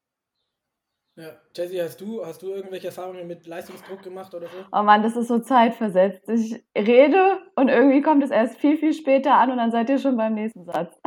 Ja. 1.19 1.31
Jesse, 1.55 1.83
hast 1.83 2.01
du, 2.01 2.25
hast 2.25 2.41
du 2.43 2.49
irgendwelche 2.55 2.87
Erfahrungen 2.87 3.27
mit 3.27 3.47
Leistungsdruck 3.47 4.03
gemacht 4.03 4.33
oder 4.35 4.47
so? 4.47 4.65
Oh 4.73 4.83
Mann, 4.83 5.03
das 5.03 5.17
ist 5.17 5.29
so 5.29 5.41
zeitversetzt. 5.41 6.29
Ich 6.29 6.63
rede 6.77 7.41
und 7.57 7.69
irgendwie 7.69 8.03
kommt 8.03 8.23
es 8.23 8.31
erst 8.31 8.59
viel, 8.59 8.79
viel 8.79 8.95
später 8.95 9.35
an 9.35 9.51
und 9.51 9.59
dann 9.59 9.71
seid 9.71 9.91
ihr 9.91 9.99
schon 9.99 10.17
beim 10.17 10.35
nächsten 10.35 10.65
Satz. 10.65 10.99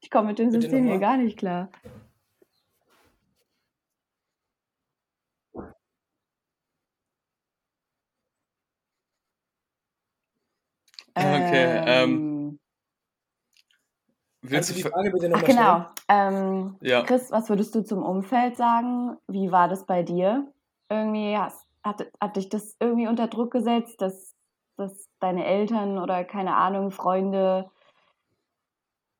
Ich 0.00 0.10
komme 0.10 0.28
mit 0.28 0.38
dem 0.38 0.50
Bitte 0.50 0.62
System 0.62 0.86
hier 0.86 0.98
gar 0.98 1.16
nicht 1.16 1.36
klar. 1.36 1.68
Okay, 11.16 11.82
ähm, 11.86 11.86
Ähm, 11.86 12.35
willst 14.50 14.68
Kannst 14.68 14.70
du 14.70 14.74
du, 14.74 14.82
die 14.82 14.94
Frage 14.94 15.10
bitte 15.10 15.28
nochmal 15.28 15.50
stellen? 15.50 15.58
genau. 15.58 15.86
Ähm, 16.08 16.76
ja, 16.80 17.02
Chris, 17.02 17.30
was 17.30 17.48
würdest 17.48 17.74
du 17.74 17.82
zum 17.82 18.02
Umfeld 18.02 18.56
sagen? 18.56 19.16
Wie 19.28 19.52
war 19.52 19.68
das 19.68 19.86
bei 19.86 20.02
dir? 20.02 20.52
Irgendwie 20.88 21.36
hast, 21.36 21.66
hat, 21.82 22.06
hat 22.20 22.36
dich 22.36 22.48
das 22.48 22.76
irgendwie 22.80 23.08
unter 23.08 23.26
Druck 23.26 23.50
gesetzt, 23.50 24.00
dass, 24.00 24.34
dass 24.76 25.08
deine 25.20 25.44
Eltern 25.44 25.98
oder 25.98 26.24
keine 26.24 26.56
Ahnung, 26.56 26.90
Freunde, 26.90 27.70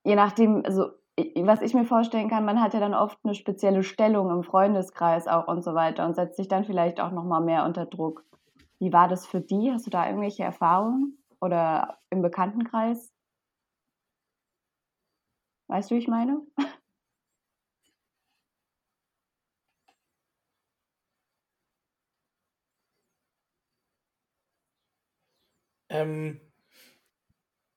je 0.04 0.14
nachdem, 0.14 0.64
also 0.64 0.90
was 1.36 1.62
ich 1.62 1.72
mir 1.72 1.84
vorstellen 1.84 2.28
kann, 2.28 2.44
man 2.44 2.60
hat 2.60 2.74
ja 2.74 2.80
dann 2.80 2.94
oft 2.94 3.18
eine 3.24 3.34
spezielle 3.34 3.82
Stellung 3.82 4.30
im 4.30 4.42
Freundeskreis 4.42 5.26
auch 5.26 5.48
und 5.48 5.64
so 5.64 5.74
weiter 5.74 6.04
und 6.04 6.14
setzt 6.14 6.36
sich 6.36 6.48
dann 6.48 6.64
vielleicht 6.64 7.00
auch 7.00 7.10
nochmal 7.10 7.40
mehr 7.40 7.64
unter 7.64 7.86
Druck. 7.86 8.24
Wie 8.78 8.92
war 8.92 9.08
das 9.08 9.26
für 9.26 9.40
die? 9.40 9.72
Hast 9.72 9.86
du 9.86 9.90
da 9.90 10.06
irgendwelche 10.06 10.42
Erfahrungen? 10.42 11.18
Oder 11.40 11.98
im 12.10 12.22
Bekanntenkreis? 12.22 13.12
Weißt 15.68 15.90
du, 15.90 15.94
wie 15.94 15.98
ich 15.98 16.08
meine? 16.08 16.40
Ähm, 25.88 26.40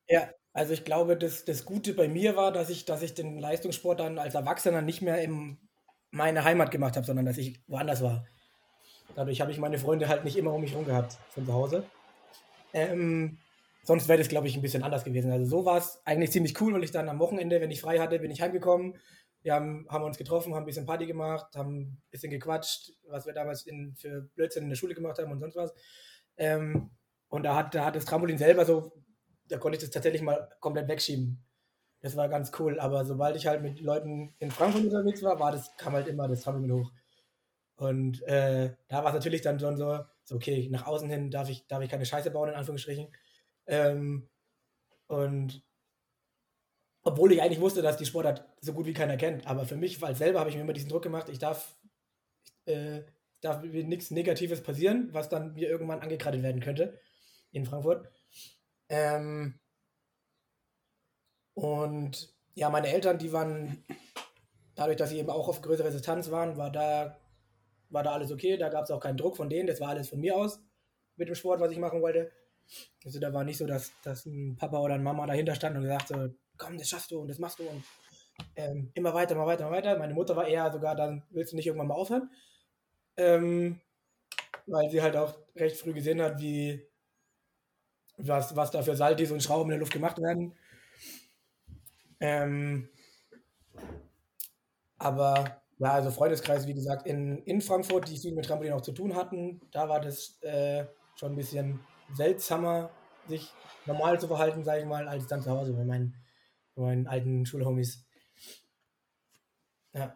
ja, 0.07 0.29
also 0.53 0.73
ich 0.73 0.83
glaube, 0.85 1.17
das, 1.17 1.45
das 1.45 1.65
Gute 1.65 1.93
bei 1.93 2.07
mir 2.07 2.35
war, 2.35 2.51
dass 2.51 2.69
ich, 2.69 2.85
dass 2.85 3.01
ich 3.01 3.13
den 3.13 3.39
Leistungssport 3.39 3.99
dann 3.99 4.17
als 4.19 4.35
Erwachsener 4.35 4.81
nicht 4.81 5.01
mehr 5.01 5.21
in 5.21 5.57
meine 6.11 6.43
Heimat 6.43 6.71
gemacht 6.71 6.95
habe, 6.95 7.05
sondern 7.05 7.25
dass 7.25 7.37
ich 7.37 7.59
woanders 7.67 8.01
war. 8.01 8.25
Dadurch 9.15 9.41
habe 9.41 9.51
ich 9.51 9.59
meine 9.59 9.79
Freunde 9.79 10.07
halt 10.09 10.25
nicht 10.25 10.37
immer 10.37 10.53
um 10.53 10.61
mich 10.61 10.71
herum 10.73 10.85
gehabt 10.85 11.17
von 11.31 11.45
zu 11.45 11.53
Hause. 11.53 11.83
Ähm, 12.73 13.39
sonst 13.83 14.07
wäre 14.07 14.19
das, 14.19 14.29
glaube 14.29 14.47
ich, 14.47 14.55
ein 14.55 14.61
bisschen 14.61 14.83
anders 14.83 15.03
gewesen. 15.03 15.31
Also 15.31 15.45
so 15.45 15.65
war 15.65 15.77
es 15.77 16.01
eigentlich 16.05 16.31
ziemlich 16.31 16.59
cool, 16.61 16.73
weil 16.73 16.83
ich 16.83 16.91
dann 16.91 17.09
am 17.09 17.19
Wochenende, 17.19 17.61
wenn 17.61 17.71
ich 17.71 17.81
frei 17.81 17.99
hatte, 17.99 18.19
bin 18.19 18.31
ich 18.31 18.41
heimgekommen. 18.41 18.97
Wir 19.41 19.53
haben, 19.53 19.87
haben 19.89 20.03
uns 20.03 20.17
getroffen, 20.17 20.53
haben 20.53 20.63
ein 20.63 20.65
bisschen 20.65 20.85
Party 20.85 21.05
gemacht, 21.05 21.55
haben 21.55 21.79
ein 21.79 22.01
bisschen 22.11 22.29
gequatscht, 22.29 22.91
was 23.07 23.25
wir 23.25 23.33
damals 23.33 23.65
in, 23.65 23.95
für 23.95 24.23
Blödsinn 24.35 24.63
in 24.63 24.69
der 24.69 24.75
Schule 24.75 24.93
gemacht 24.93 25.17
haben 25.17 25.31
und 25.31 25.39
sonst 25.39 25.55
was. 25.55 25.73
Ähm, 26.37 26.91
und 27.29 27.43
da 27.43 27.55
hat, 27.55 27.73
da 27.73 27.85
hat 27.85 27.95
das 27.95 28.05
Trampolin 28.05 28.37
selber 28.37 28.65
so, 28.65 28.91
da 29.47 29.57
konnte 29.57 29.77
ich 29.77 29.83
das 29.83 29.91
tatsächlich 29.91 30.21
mal 30.21 30.49
komplett 30.59 30.87
wegschieben. 30.87 31.43
Das 32.01 32.15
war 32.15 32.29
ganz 32.29 32.51
cool. 32.59 32.79
Aber 32.79 33.05
sobald 33.05 33.35
ich 33.35 33.47
halt 33.47 33.61
mit 33.61 33.79
Leuten 33.81 34.33
in 34.39 34.51
Frankfurt 34.51 34.83
unterwegs 34.83 35.23
war, 35.23 35.39
war 35.39 35.51
das, 35.51 35.75
kam 35.77 35.93
halt 35.93 36.07
immer 36.07 36.27
das 36.27 36.41
Trampolin 36.41 36.71
hoch. 36.71 36.91
Und 37.75 38.21
äh, 38.23 38.73
da 38.89 39.03
war 39.03 39.07
es 39.07 39.13
natürlich 39.13 39.41
dann 39.41 39.59
schon 39.59 39.77
so, 39.77 39.99
so, 40.23 40.35
okay, 40.35 40.67
nach 40.69 40.85
außen 40.85 41.09
hin 41.09 41.31
darf 41.31 41.49
ich, 41.49 41.65
darf 41.67 41.81
ich 41.81 41.89
keine 41.89 42.05
Scheiße 42.05 42.31
bauen, 42.31 42.49
in 42.49 42.55
Anführungsstrichen. 42.55 43.07
Ähm, 43.69 44.27
und 45.07 45.63
obwohl 47.03 47.31
ich 47.31 47.41
eigentlich 47.41 47.61
wusste, 47.61 47.81
dass 47.81 47.97
die 47.97 48.05
Sportart 48.05 48.45
so 48.61 48.73
gut 48.73 48.85
wie 48.85 48.93
keiner 48.93 49.15
kennt. 49.15 49.47
Aber 49.47 49.65
für 49.65 49.75
mich 49.75 50.03
als 50.03 50.17
selber 50.17 50.39
habe 50.39 50.49
ich 50.49 50.55
mir 50.55 50.63
immer 50.63 50.73
diesen 50.73 50.89
Druck 50.89 51.03
gemacht, 51.03 51.29
ich 51.29 51.39
darf, 51.39 51.77
äh, 52.65 53.03
darf 53.41 53.61
mir 53.61 53.83
nichts 53.83 54.11
Negatives 54.11 54.61
passieren, 54.61 55.09
was 55.13 55.29
dann 55.29 55.53
mir 55.53 55.69
irgendwann 55.69 56.01
angekreidet 56.01 56.43
werden 56.43 56.61
könnte 56.61 56.99
in 57.51 57.65
Frankfurt. 57.65 58.09
Ähm, 58.89 59.59
und 61.53 62.33
ja, 62.55 62.69
meine 62.69 62.87
Eltern, 62.87 63.19
die 63.19 63.31
waren, 63.31 63.85
dadurch, 64.75 64.97
dass 64.97 65.11
sie 65.11 65.19
eben 65.19 65.29
auch 65.29 65.47
auf 65.47 65.61
größere 65.61 65.91
Distanz 65.91 66.31
waren, 66.31 66.57
war 66.57 66.71
da, 66.71 67.19
war 67.89 68.03
da 68.03 68.13
alles 68.13 68.31
okay. 68.31 68.57
Da 68.57 68.69
gab 68.69 68.83
es 68.83 68.91
auch 68.91 68.99
keinen 68.99 69.17
Druck 69.17 69.37
von 69.37 69.49
denen. 69.49 69.67
Das 69.67 69.79
war 69.79 69.89
alles 69.89 70.09
von 70.09 70.19
mir 70.19 70.35
aus 70.35 70.59
mit 71.15 71.27
dem 71.27 71.35
Sport, 71.35 71.59
was 71.59 71.71
ich 71.71 71.77
machen 71.77 72.01
wollte. 72.01 72.31
Also 73.03 73.19
da 73.19 73.33
war 73.33 73.43
nicht 73.43 73.57
so, 73.57 73.65
dass, 73.65 73.91
dass 74.03 74.25
ein 74.25 74.55
Papa 74.57 74.79
oder 74.79 74.95
eine 74.95 75.03
Mama 75.03 75.25
dahinter 75.25 75.55
stand 75.55 75.75
und 75.75 75.83
gesagt 75.83 76.09
so, 76.09 76.29
komm, 76.57 76.77
das 76.77 76.89
schaffst 76.89 77.11
du 77.11 77.19
und 77.19 77.27
das 77.27 77.39
machst 77.39 77.59
du 77.59 77.63
und 77.63 77.83
ähm, 78.55 78.91
immer 78.93 79.13
weiter, 79.13 79.35
immer 79.35 79.45
weiter, 79.45 79.67
immer 79.67 79.75
weiter. 79.75 79.97
Meine 79.97 80.13
Mutter 80.13 80.35
war 80.35 80.47
eher 80.47 80.71
sogar 80.71 80.95
dann, 80.95 81.23
willst 81.29 81.51
du 81.51 81.55
nicht 81.55 81.67
irgendwann 81.67 81.87
mal 81.87 81.95
aufhören? 81.95 82.29
Ähm, 83.17 83.81
weil 84.67 84.89
sie 84.89 85.01
halt 85.01 85.15
auch 85.15 85.35
recht 85.55 85.77
früh 85.77 85.93
gesehen 85.93 86.21
hat, 86.21 86.39
wie 86.39 86.85
was, 88.17 88.55
was 88.55 88.71
da 88.71 88.81
für 88.81 88.95
Saltis 88.95 89.31
und 89.31 89.41
Schrauben 89.41 89.69
in 89.69 89.71
der 89.71 89.79
Luft 89.79 89.93
gemacht 89.93 90.17
werden. 90.19 90.53
Ähm, 92.19 92.89
aber 94.97 95.61
ja, 95.77 95.93
also 95.93 96.11
Freundeskreis, 96.11 96.67
wie 96.67 96.73
gesagt, 96.73 97.07
in, 97.07 97.37
in 97.43 97.61
Frankfurt, 97.61 98.09
die 98.09 98.17
viel 98.17 98.35
mit 98.35 98.45
Trampolin 98.45 98.73
auch 98.73 98.81
zu 98.81 98.91
tun 98.91 99.15
hatten, 99.15 99.61
da 99.71 99.87
war 99.87 100.01
das 100.01 100.41
äh, 100.41 100.85
schon 101.15 101.31
ein 101.31 101.37
bisschen 101.37 101.79
seltsamer, 102.13 102.89
sich 103.27 103.53
normal 103.85 104.19
zu 104.19 104.27
verhalten, 104.27 104.63
sage 104.63 104.81
ich 104.81 104.87
mal, 104.87 105.07
als 105.07 105.27
dann 105.27 105.41
zu 105.41 105.51
Hause 105.51 105.73
bei 105.73 105.83
meinen, 105.83 106.15
bei 106.75 106.83
meinen 106.83 107.07
alten 107.07 107.45
Schulhomies. 107.45 108.05
Ja. 109.93 110.15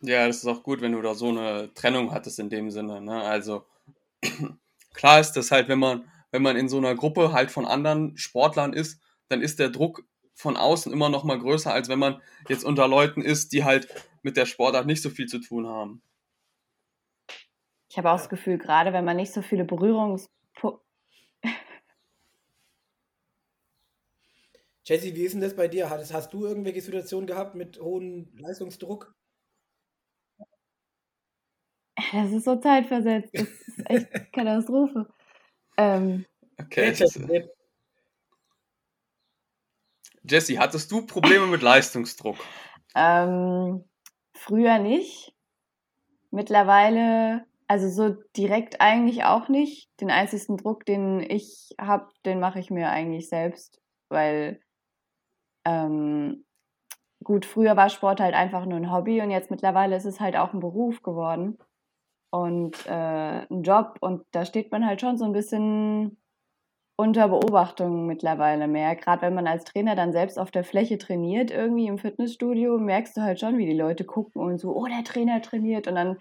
Ja, 0.00 0.26
das 0.28 0.38
ist 0.38 0.46
auch 0.46 0.62
gut, 0.62 0.80
wenn 0.80 0.92
du 0.92 1.02
da 1.02 1.14
so 1.14 1.28
eine 1.28 1.72
Trennung 1.74 2.12
hattest 2.12 2.38
in 2.38 2.50
dem 2.50 2.70
Sinne. 2.70 3.00
Ne? 3.00 3.20
Also 3.20 3.66
klar 4.94 5.18
ist 5.18 5.32
das 5.32 5.50
halt, 5.50 5.68
wenn 5.68 5.80
man, 5.80 6.08
wenn 6.30 6.42
man 6.42 6.56
in 6.56 6.68
so 6.68 6.78
einer 6.78 6.94
Gruppe 6.94 7.32
halt 7.32 7.50
von 7.50 7.64
anderen 7.64 8.16
Sportlern 8.16 8.72
ist, 8.72 9.00
dann 9.28 9.42
ist 9.42 9.58
der 9.58 9.70
Druck 9.70 10.04
von 10.34 10.56
außen 10.56 10.92
immer 10.92 11.08
noch 11.08 11.24
mal 11.24 11.38
größer, 11.38 11.72
als 11.72 11.88
wenn 11.88 11.98
man 11.98 12.22
jetzt 12.48 12.64
unter 12.64 12.86
Leuten 12.86 13.22
ist, 13.22 13.52
die 13.52 13.64
halt 13.64 13.88
mit 14.22 14.36
der 14.36 14.46
Sportart 14.46 14.86
nicht 14.86 15.02
so 15.02 15.10
viel 15.10 15.26
zu 15.26 15.40
tun 15.40 15.66
haben. 15.66 16.00
Ich 17.88 17.96
habe 17.96 18.10
auch 18.10 18.18
das 18.18 18.28
Gefühl, 18.28 18.58
gerade 18.58 18.92
wenn 18.92 19.04
man 19.04 19.16
nicht 19.16 19.32
so 19.32 19.42
viele 19.42 19.64
Berührungspunkte. 19.64 20.38
Jesse, 24.84 25.14
wie 25.14 25.24
ist 25.24 25.32
denn 25.32 25.42
das 25.42 25.54
bei 25.54 25.68
dir? 25.68 25.90
Hast, 25.90 26.14
hast 26.14 26.32
du 26.32 26.46
irgendwelche 26.46 26.80
Situationen 26.80 27.26
gehabt 27.26 27.54
mit 27.54 27.78
hohem 27.78 28.32
Leistungsdruck? 28.38 29.14
Das 32.12 32.32
ist 32.32 32.44
so 32.44 32.56
zeitversetzt. 32.56 33.30
Das 33.34 33.48
ist 33.48 33.90
echt 33.90 34.08
Katastrophe. 34.32 35.06
Ähm, 35.76 36.24
okay. 36.58 36.92
Jesse, 36.92 37.50
Jesse, 40.24 40.58
hattest 40.58 40.90
du 40.90 41.06
Probleme 41.06 41.46
mit 41.46 41.62
Leistungsdruck? 41.62 42.36
Ähm, 42.94 43.84
früher 44.32 44.78
nicht. 44.78 45.34
Mittlerweile, 46.30 47.46
also 47.68 47.88
so 47.90 48.16
direkt 48.36 48.80
eigentlich 48.80 49.24
auch 49.24 49.48
nicht. 49.48 49.88
Den 50.00 50.10
einzigen 50.10 50.56
Druck, 50.56 50.84
den 50.86 51.20
ich 51.20 51.74
habe, 51.80 52.08
den 52.24 52.40
mache 52.40 52.58
ich 52.58 52.70
mir 52.70 52.88
eigentlich 52.90 53.28
selbst, 53.28 53.80
weil 54.10 54.60
ähm, 55.66 56.46
gut, 57.22 57.44
früher 57.44 57.76
war 57.76 57.90
Sport 57.90 58.20
halt 58.20 58.34
einfach 58.34 58.64
nur 58.64 58.78
ein 58.78 58.90
Hobby 58.90 59.20
und 59.20 59.30
jetzt 59.30 59.50
mittlerweile 59.50 59.96
ist 59.96 60.06
es 60.06 60.18
halt 60.18 60.36
auch 60.36 60.54
ein 60.54 60.60
Beruf 60.60 61.02
geworden 61.02 61.58
und 62.30 62.86
äh, 62.86 63.46
ein 63.50 63.62
Job 63.62 63.98
und 64.00 64.24
da 64.32 64.44
steht 64.46 64.72
man 64.72 64.86
halt 64.86 65.00
schon 65.00 65.18
so 65.18 65.26
ein 65.26 65.32
bisschen 65.32 66.18
unter 66.96 67.28
Beobachtung 67.28 68.06
mittlerweile 68.06 68.66
mehr. 68.66 68.96
Gerade 68.96 69.22
wenn 69.22 69.34
man 69.34 69.46
als 69.46 69.64
Trainer 69.64 69.94
dann 69.94 70.12
selbst 70.12 70.38
auf 70.38 70.50
der 70.50 70.64
Fläche 70.64 70.98
trainiert, 70.98 71.50
irgendwie 71.50 71.86
im 71.86 71.98
Fitnessstudio, 71.98 72.78
merkst 72.78 73.16
du 73.16 73.20
halt 73.20 73.38
schon, 73.40 73.56
wie 73.58 73.66
die 73.66 73.78
Leute 73.78 74.04
gucken 74.04 74.42
und 74.42 74.58
so, 74.58 74.74
oh, 74.74 74.86
der 74.86 75.04
Trainer 75.04 75.40
trainiert 75.40 75.86
und 75.86 75.94
dann 75.94 76.16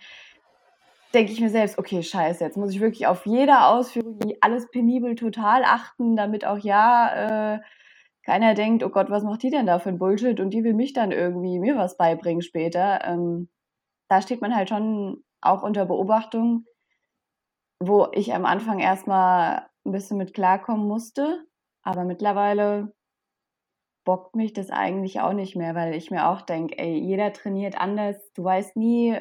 denke 1.14 1.32
ich 1.32 1.42
mir 1.42 1.50
selbst, 1.50 1.78
okay, 1.78 2.04
scheiße, 2.04 2.44
jetzt 2.44 2.58
muss 2.58 2.72
ich 2.72 2.80
wirklich 2.80 3.08
auf 3.08 3.26
jede 3.26 3.66
Ausführung, 3.66 4.20
alles 4.42 4.70
penibel 4.70 5.16
total 5.16 5.64
achten, 5.64 6.16
damit 6.16 6.46
auch 6.46 6.58
ja 6.60 7.56
äh, 7.56 7.60
keiner 8.24 8.54
denkt, 8.56 8.84
oh 8.84 8.90
Gott, 8.90 9.10
was 9.10 9.24
macht 9.24 9.44
die 9.44 9.50
denn 9.50 9.66
da 9.66 9.80
für 9.80 9.90
ein 9.90 10.00
Bullshit 10.00 10.40
und 10.40 10.52
die 10.52 10.64
will 10.64 10.74
mich 10.74 10.94
dann 10.94 11.12
irgendwie 11.12 11.60
mir 11.60 11.78
was 11.78 11.98
beibringen 11.98 12.42
später. 12.42 13.02
Ähm, 13.06 13.50
da 14.10 14.22
steht 14.22 14.42
man 14.42 14.56
halt 14.56 14.70
schon 14.70 15.24
auch 15.42 15.64
unter 15.64 15.86
Beobachtung, 15.86 16.66
wo 17.80 18.08
ich 18.12 18.34
am 18.34 18.46
Anfang 18.46 18.80
erstmal 18.80 19.68
ein 19.86 19.92
bisschen 19.92 20.18
mit 20.18 20.34
klarkommen 20.34 20.88
musste, 20.88 21.46
aber 21.84 22.04
mittlerweile 22.04 22.94
bockt 24.04 24.36
mich 24.36 24.54
das 24.54 24.70
eigentlich 24.70 25.20
auch 25.22 25.34
nicht 25.34 25.56
mehr, 25.56 25.76
weil 25.76 25.94
ich 25.94 26.12
mir 26.12 26.30
auch 26.30 26.42
denke, 26.42 26.78
ey, 26.78 26.98
jeder 26.98 27.34
trainiert 27.34 27.80
anders. 27.80 28.16
Du 28.34 28.44
weißt 28.44 28.78
nie, 28.78 29.18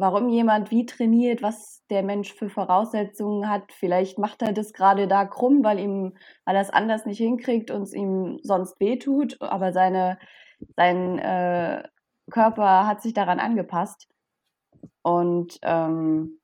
warum 0.00 0.28
jemand 0.28 0.70
wie 0.70 0.86
trainiert, 0.86 1.42
was 1.42 1.84
der 1.90 2.02
Mensch 2.02 2.32
für 2.32 2.48
Voraussetzungen 2.48 3.48
hat. 3.48 3.72
Vielleicht 3.72 4.18
macht 4.18 4.42
er 4.42 4.52
das 4.52 4.72
gerade 4.72 5.06
da 5.06 5.24
krumm, 5.26 5.62
weil 5.62 5.78
ihm, 5.78 6.14
weil 6.44 6.56
er 6.56 6.62
es 6.62 6.70
anders 6.70 7.06
nicht 7.06 7.18
hinkriegt 7.18 7.70
und 7.70 7.82
es 7.82 7.92
ihm 7.92 8.38
sonst 8.42 8.80
wehtut, 8.80 9.40
aber 9.40 9.72
seine, 9.72 10.18
sein 10.76 11.18
äh, 11.18 11.82
Körper 12.30 12.86
hat 12.86 13.02
sich 13.02 13.12
daran 13.12 13.40
angepasst. 13.40 14.08
Und 15.02 15.58
ähm, 15.62 16.40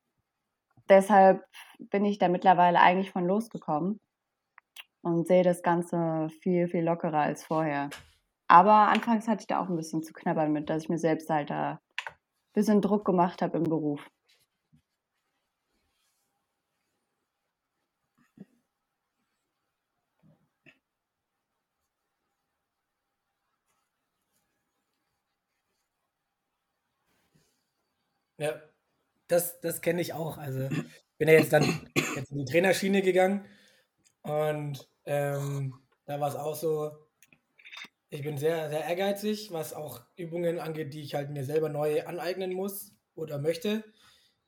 deshalb 0.89 1.43
bin 1.79 2.05
ich 2.05 2.19
da 2.19 2.27
mittlerweile 2.27 2.79
eigentlich 2.79 3.11
von 3.11 3.25
losgekommen 3.25 3.99
und 5.01 5.27
sehe 5.27 5.43
das 5.43 5.63
Ganze 5.63 6.29
viel, 6.41 6.67
viel 6.67 6.83
lockerer 6.83 7.21
als 7.21 7.43
vorher. 7.43 7.89
Aber 8.47 8.87
anfangs 8.89 9.27
hatte 9.27 9.41
ich 9.41 9.47
da 9.47 9.61
auch 9.61 9.69
ein 9.69 9.75
bisschen 9.75 10.03
zu 10.03 10.13
knabbern 10.13 10.51
mit, 10.51 10.69
dass 10.69 10.83
ich 10.83 10.89
mir 10.89 10.99
selbst 10.99 11.29
halt 11.29 11.49
da 11.49 11.79
bisschen 12.57 12.81
Druck 12.81 13.05
gemacht 13.05 13.41
habe 13.43 13.57
im 13.57 13.63
Beruf. 13.65 14.01
Ja, 28.37 28.61
das, 29.27 29.59
das 29.61 29.81
kenne 29.81 30.01
ich 30.01 30.13
auch. 30.13 30.37
Also 30.37 30.69
bin 31.17 31.27
ja 31.29 31.35
jetzt 31.35 31.53
dann 31.53 31.89
jetzt 32.15 32.31
in 32.31 32.39
die 32.39 32.45
Trainerschiene 32.45 33.01
gegangen 33.03 33.45
und 34.23 34.89
ähm, 35.05 35.75
da 36.05 36.19
war 36.19 36.29
es 36.29 36.35
auch 36.35 36.55
so, 36.55 36.91
ich 38.09 38.21
bin 38.21 38.37
sehr, 38.37 38.69
sehr 38.69 38.85
ehrgeizig, 38.85 39.51
was 39.51 39.73
auch 39.73 40.01
Übungen 40.15 40.59
angeht, 40.59 40.93
die 40.93 41.01
ich 41.01 41.15
halt 41.15 41.29
mir 41.29 41.43
selber 41.43 41.69
neu 41.69 42.05
aneignen 42.05 42.53
muss 42.53 42.93
oder 43.15 43.39
möchte, 43.39 43.83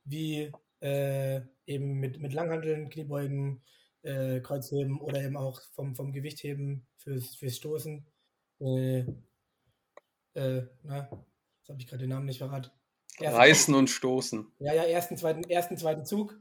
wie 0.04 0.52
äh, 0.80 1.42
eben 1.66 1.94
mit, 2.00 2.20
mit 2.20 2.32
Langhanteln, 2.32 2.88
Kniebeugen, 2.88 3.62
äh, 4.02 4.40
Kreuzheben 4.40 5.00
oder 5.00 5.22
eben 5.22 5.36
auch 5.36 5.60
vom, 5.72 5.94
vom 5.94 6.12
Gewichtheben 6.12 6.86
fürs, 6.96 7.34
fürs 7.34 7.56
Stoßen. 7.56 8.06
Äh, 8.60 9.00
äh 10.34 10.62
na, 10.82 11.08
jetzt 11.58 11.68
habe 11.68 11.80
ich 11.80 11.86
gerade 11.86 12.04
den 12.04 12.10
Namen 12.10 12.26
nicht 12.26 12.38
verraten. 12.38 12.70
Reißen 13.20 13.74
und 13.74 13.90
stoßen. 13.90 14.50
Ja, 14.58 14.72
ja, 14.72 14.84
ersten, 14.84 15.18
zweiten, 15.18 15.44
ersten, 15.44 15.76
zweiten 15.76 16.06
Zug. 16.06 16.40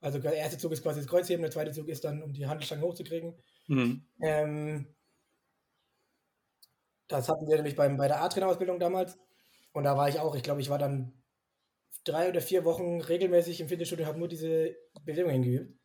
Also 0.00 0.18
der 0.18 0.34
erste 0.34 0.58
Zug 0.58 0.72
ist 0.72 0.82
quasi 0.82 1.00
das 1.00 1.08
Kreuzheben, 1.08 1.42
der 1.42 1.50
zweite 1.50 1.72
Zug 1.72 1.88
ist 1.88 2.04
dann, 2.04 2.22
um 2.22 2.32
die 2.32 2.46
Handelstange 2.46 2.82
hochzukriegen. 2.82 3.34
Mhm. 3.66 4.04
Ähm, 4.22 4.86
das 7.10 7.28
hatten 7.28 7.48
wir 7.48 7.56
nämlich 7.56 7.76
beim, 7.76 7.96
bei 7.96 8.08
der 8.08 8.22
A-Trainerausbildung 8.22 8.78
damals. 8.78 9.18
Und 9.72 9.84
da 9.84 9.96
war 9.96 10.08
ich 10.08 10.18
auch, 10.18 10.34
ich 10.34 10.42
glaube, 10.42 10.60
ich 10.60 10.70
war 10.70 10.78
dann 10.78 11.12
drei 12.04 12.28
oder 12.28 12.40
vier 12.40 12.64
Wochen 12.64 13.00
regelmäßig 13.00 13.60
im 13.60 13.68
Fitnessstudio 13.68 14.04
und 14.04 14.08
habe 14.08 14.18
nur 14.18 14.28
diese 14.28 14.74
Bewegungen 15.04 15.42
geübt. 15.42 15.78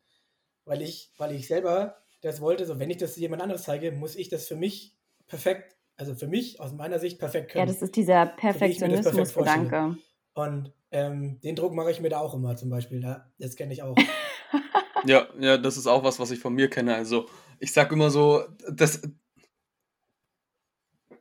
Weil 0.64 0.82
ich, 0.82 1.12
weil 1.18 1.32
ich 1.32 1.46
selber 1.46 1.98
das 2.22 2.40
wollte, 2.40 2.64
so 2.64 2.78
wenn 2.78 2.90
ich 2.90 2.96
das 2.96 3.16
jemand 3.16 3.42
anderes 3.42 3.64
zeige, 3.64 3.92
muss 3.92 4.16
ich 4.16 4.28
das 4.28 4.46
für 4.48 4.56
mich 4.56 4.96
perfekt, 5.26 5.76
also 5.96 6.14
für 6.14 6.26
mich 6.26 6.60
aus 6.60 6.72
meiner 6.72 6.98
Sicht 6.98 7.18
perfekt 7.18 7.52
können. 7.52 7.66
Ja, 7.66 7.72
das 7.72 7.82
ist 7.82 7.94
dieser 7.96 8.26
Perfektionismus-Gedanke. 8.26 9.96
Und 10.34 10.72
ähm, 10.90 11.40
den 11.40 11.56
Druck 11.56 11.74
mache 11.74 11.90
ich 11.90 12.00
mir 12.00 12.08
da 12.08 12.20
auch 12.20 12.34
immer 12.34 12.56
zum 12.56 12.70
Beispiel. 12.70 13.00
Da, 13.00 13.30
das 13.38 13.56
kenne 13.56 13.72
ich 13.72 13.82
auch. 13.82 13.96
ja, 15.06 15.26
ja, 15.38 15.58
das 15.58 15.76
ist 15.76 15.86
auch 15.86 16.04
was, 16.04 16.18
was 16.18 16.30
ich 16.30 16.38
von 16.38 16.54
mir 16.54 16.68
kenne. 16.70 16.94
Also 16.94 17.26
ich 17.58 17.72
sage 17.72 17.94
immer 17.94 18.10
so, 18.10 18.44
das. 18.70 19.02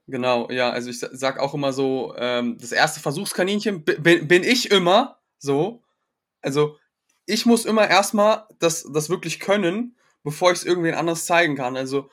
Genau, 0.08 0.50
ja, 0.52 0.70
also 0.70 0.90
ich 0.92 1.00
sag 1.00 1.40
auch 1.40 1.56
immer 1.56 1.74
so, 1.74 2.14
ähm, 2.18 2.58
das 2.60 2.72
erste 2.72 3.00
Versuchskaninchen 3.00 3.84
bin, 3.84 4.28
bin 4.28 4.44
ich 4.44 4.70
immer 4.70 5.18
so. 5.40 5.82
Also 6.42 6.78
ich 7.26 7.46
muss 7.46 7.66
immer 7.66 7.90
erstmal 7.90 8.46
das, 8.60 8.88
das 8.94 9.10
wirklich 9.10 9.40
können, 9.40 9.98
bevor 10.24 10.52
ich 10.52 10.60
es 10.60 10.66
irgendwen 10.66 10.96
anderes 10.96 11.26
zeigen 11.26 11.56
kann. 11.56 11.78
Also 11.78 12.10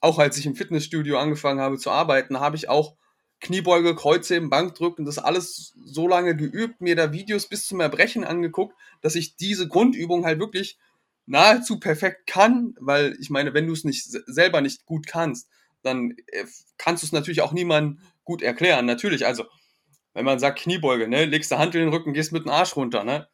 auch 0.00 0.18
als 0.18 0.36
ich 0.38 0.46
im 0.46 0.54
Fitnessstudio 0.56 1.18
angefangen 1.18 1.60
habe 1.60 1.78
zu 1.78 1.90
arbeiten, 1.90 2.40
habe 2.40 2.56
ich 2.56 2.68
auch 2.68 2.96
Kniebeuge, 3.40 3.94
Kreuzheben, 3.94 4.48
Bankdrücken, 4.48 5.04
das 5.04 5.18
alles 5.18 5.74
so 5.84 6.08
lange 6.08 6.36
geübt, 6.36 6.80
mir 6.80 6.96
da 6.96 7.12
Videos 7.12 7.46
bis 7.48 7.66
zum 7.66 7.80
Erbrechen 7.80 8.24
angeguckt, 8.24 8.74
dass 9.02 9.16
ich 9.16 9.36
diese 9.36 9.68
Grundübung 9.68 10.24
halt 10.24 10.38
wirklich 10.38 10.78
nahezu 11.26 11.78
perfekt 11.78 12.26
kann, 12.26 12.74
weil 12.80 13.16
ich 13.20 13.30
meine, 13.30 13.52
wenn 13.54 13.66
du 13.66 13.72
es 13.72 13.84
nicht 13.84 14.04
selber 14.26 14.60
nicht 14.60 14.86
gut 14.86 15.06
kannst, 15.06 15.48
dann 15.84 16.14
äh, 16.28 16.44
kannst 16.78 17.02
du 17.02 17.06
es 17.06 17.12
natürlich 17.12 17.42
auch 17.42 17.52
niemandem 17.52 18.00
gut 18.24 18.42
erklären. 18.42 18.86
Natürlich, 18.86 19.26
also 19.26 19.44
wenn 20.14 20.24
man 20.24 20.38
sagt 20.38 20.60
Kniebeuge, 20.60 21.08
ne, 21.08 21.24
legst 21.24 21.50
du 21.50 21.58
Hand 21.58 21.74
in 21.74 21.82
den 21.82 21.90
Rücken, 21.90 22.12
gehst 22.12 22.32
mit 22.32 22.44
dem 22.44 22.50
Arsch 22.50 22.76
runter, 22.76 23.04
ne? 23.04 23.28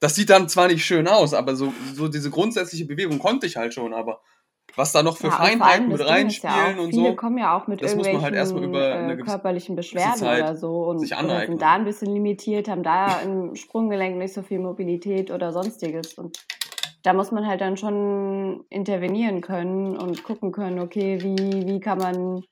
Das 0.00 0.16
sieht 0.16 0.30
dann 0.30 0.48
zwar 0.48 0.66
nicht 0.68 0.84
schön 0.84 1.06
aus, 1.06 1.32
aber 1.32 1.54
so, 1.54 1.72
so 1.94 2.08
diese 2.08 2.30
grundsätzliche 2.30 2.86
Bewegung 2.86 3.18
konnte 3.20 3.46
ich 3.46 3.56
halt 3.56 3.72
schon, 3.72 3.94
aber 3.94 4.20
was 4.74 4.92
da 4.92 5.02
noch 5.02 5.16
für 5.16 5.28
Ja, 5.28 5.32
Feinheiten 5.32 5.88
mit 5.88 6.00
ja 6.00 6.06
reinspielen 6.06 6.78
auch, 6.78 6.84
und 6.84 6.94
so, 6.94 7.14
kommen 7.14 7.38
ja 7.38 7.56
auch 7.56 7.66
mit 7.66 7.82
das 7.82 7.94
muss 7.94 8.10
man 8.10 8.22
halt 8.22 8.34
erstmal 8.34 8.62
irgendwelchen 8.62 9.00
über 9.00 9.12
eine 9.12 9.22
körperlichen 9.22 9.76
Beschwerden 9.76 10.18
Zeit 10.18 10.42
oder 10.42 10.56
so 10.56 10.84
und 10.86 11.00
sich 11.00 11.12
oder 11.12 11.20
sind 11.20 11.30
aneignen. 11.30 11.58
da 11.58 11.72
ein 11.72 11.84
bisschen 11.84 12.12
limitiert, 12.12 12.68
haben 12.68 12.82
da 12.82 13.20
im 13.20 13.54
Sprunggelenk 13.54 14.16
nicht 14.16 14.32
so 14.32 14.42
viel 14.42 14.60
Mobilität 14.60 15.30
oder 15.30 15.52
sonstiges. 15.52 16.14
Und 16.14 16.38
da 17.02 17.12
muss 17.12 17.32
man 17.32 17.46
halt 17.46 17.60
dann 17.60 17.76
schon 17.76 18.64
intervenieren 18.70 19.40
können 19.40 19.96
und 19.96 20.22
gucken 20.24 20.52
können, 20.52 20.78
okay, 20.80 21.20
wie, 21.22 21.66
wie 21.66 21.80
kann 21.80 21.98
man 21.98 22.44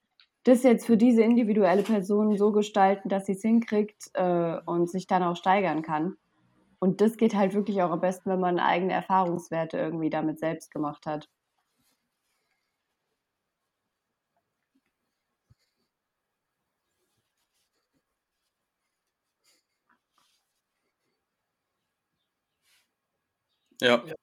das 0.44 0.62
jetzt 0.62 0.86
für 0.86 0.96
diese 0.96 1.22
individuelle 1.22 1.82
Person 1.82 2.36
so 2.36 2.52
gestalten, 2.52 3.08
dass 3.08 3.26
sie 3.26 3.32
es 3.32 3.42
hinkriegt 3.42 4.10
äh, 4.14 4.58
und 4.66 4.90
sich 4.90 5.06
dann 5.06 5.22
auch 5.22 5.36
steigern 5.36 5.82
kann. 5.82 6.16
Und 6.80 7.00
das 7.00 7.16
geht 7.18 7.34
halt 7.34 7.54
wirklich 7.54 7.82
auch 7.82 7.90
am 7.92 8.00
besten, 8.00 8.30
wenn 8.30 8.40
man 8.40 8.58
eigene 8.60 8.92
Erfahrungswerte 8.94 9.78
irgendwie 9.78 10.10
damit 10.10 10.38
selbst 10.40 10.70
gemacht 10.72 11.06
hat. 11.06 11.28
Ja. 23.80 24.02
Ja. 24.06 24.14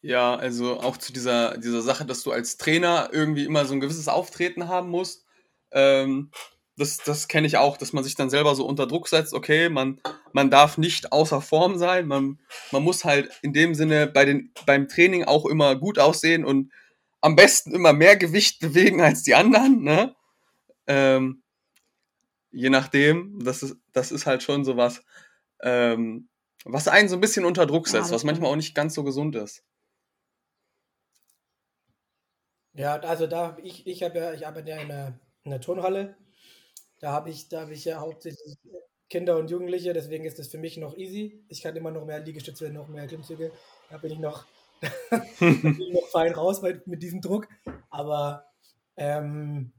Ja, 0.00 0.36
also 0.36 0.78
auch 0.80 0.96
zu 0.96 1.12
dieser, 1.12 1.58
dieser 1.58 1.82
Sache, 1.82 2.06
dass 2.06 2.22
du 2.22 2.30
als 2.30 2.56
Trainer 2.56 3.10
irgendwie 3.12 3.44
immer 3.44 3.64
so 3.64 3.74
ein 3.74 3.80
gewisses 3.80 4.08
Auftreten 4.08 4.68
haben 4.68 4.90
musst. 4.90 5.24
Ähm, 5.72 6.30
das 6.76 6.98
das 6.98 7.26
kenne 7.26 7.48
ich 7.48 7.56
auch, 7.56 7.76
dass 7.76 7.92
man 7.92 8.04
sich 8.04 8.14
dann 8.14 8.30
selber 8.30 8.54
so 8.54 8.64
unter 8.64 8.86
Druck 8.86 9.08
setzt, 9.08 9.34
okay, 9.34 9.68
man, 9.68 10.00
man 10.32 10.50
darf 10.50 10.78
nicht 10.78 11.12
außer 11.12 11.40
Form 11.40 11.76
sein, 11.76 12.06
man, 12.06 12.38
man 12.70 12.84
muss 12.84 13.04
halt 13.04 13.30
in 13.42 13.52
dem 13.52 13.74
Sinne 13.74 14.06
bei 14.06 14.24
den, 14.24 14.52
beim 14.64 14.86
Training 14.88 15.24
auch 15.24 15.44
immer 15.44 15.74
gut 15.74 15.98
aussehen 15.98 16.44
und 16.44 16.72
am 17.20 17.34
besten 17.34 17.74
immer 17.74 17.92
mehr 17.92 18.16
Gewicht 18.16 18.60
bewegen 18.60 19.00
als 19.00 19.24
die 19.24 19.34
anderen, 19.34 19.82
ne? 19.82 20.14
Ähm, 20.86 21.42
je 22.50 22.70
nachdem, 22.70 23.38
das 23.44 23.62
ist, 23.62 23.76
das 23.92 24.12
ist 24.12 24.26
halt 24.26 24.42
schon 24.42 24.64
sowas, 24.64 25.02
ähm, 25.62 26.28
was 26.64 26.88
einen 26.88 27.08
so 27.08 27.16
ein 27.16 27.20
bisschen 27.20 27.44
unter 27.44 27.66
Druck 27.66 27.88
setzt, 27.88 28.10
was 28.12 28.24
manchmal 28.24 28.50
auch 28.50 28.56
nicht 28.56 28.74
ganz 28.74 28.94
so 28.94 29.04
gesund 29.04 29.36
ist. 29.36 29.64
Ja, 32.78 32.94
also 33.00 33.26
da, 33.26 33.56
ich, 33.62 33.86
ich 33.88 34.04
habe 34.04 34.18
ja, 34.18 34.32
ich 34.32 34.46
arbeite 34.46 34.70
ja 34.70 34.76
in 34.76 34.90
einer, 34.90 35.18
in 35.42 35.52
einer 35.52 35.60
Turnhalle. 35.60 36.16
Da 37.00 37.12
habe 37.12 37.30
ich, 37.30 37.48
da 37.48 37.62
habe 37.62 37.72
ich 37.74 37.84
ja 37.84 37.98
hauptsächlich 38.00 38.56
Kinder 39.10 39.36
und 39.36 39.50
Jugendliche, 39.50 39.92
deswegen 39.92 40.24
ist 40.24 40.38
das 40.38 40.48
für 40.48 40.58
mich 40.58 40.76
noch 40.76 40.96
easy. 40.96 41.44
Ich 41.48 41.62
kann 41.62 41.74
immer 41.74 41.90
noch 41.90 42.04
mehr 42.04 42.20
Liegestütze, 42.20 42.70
noch 42.70 42.86
mehr 42.88 43.08
Klimmzüge. 43.08 43.50
Da 43.90 43.98
bin 43.98 44.12
ich 44.12 44.20
noch, 44.20 44.46
bin 45.40 45.76
ich 45.80 45.92
noch 45.92 46.08
fein 46.12 46.32
raus 46.34 46.60
bei, 46.60 46.80
mit 46.86 47.02
diesem 47.02 47.20
Druck. 47.20 47.48
Aber 47.90 48.46
ähm, 48.96 49.72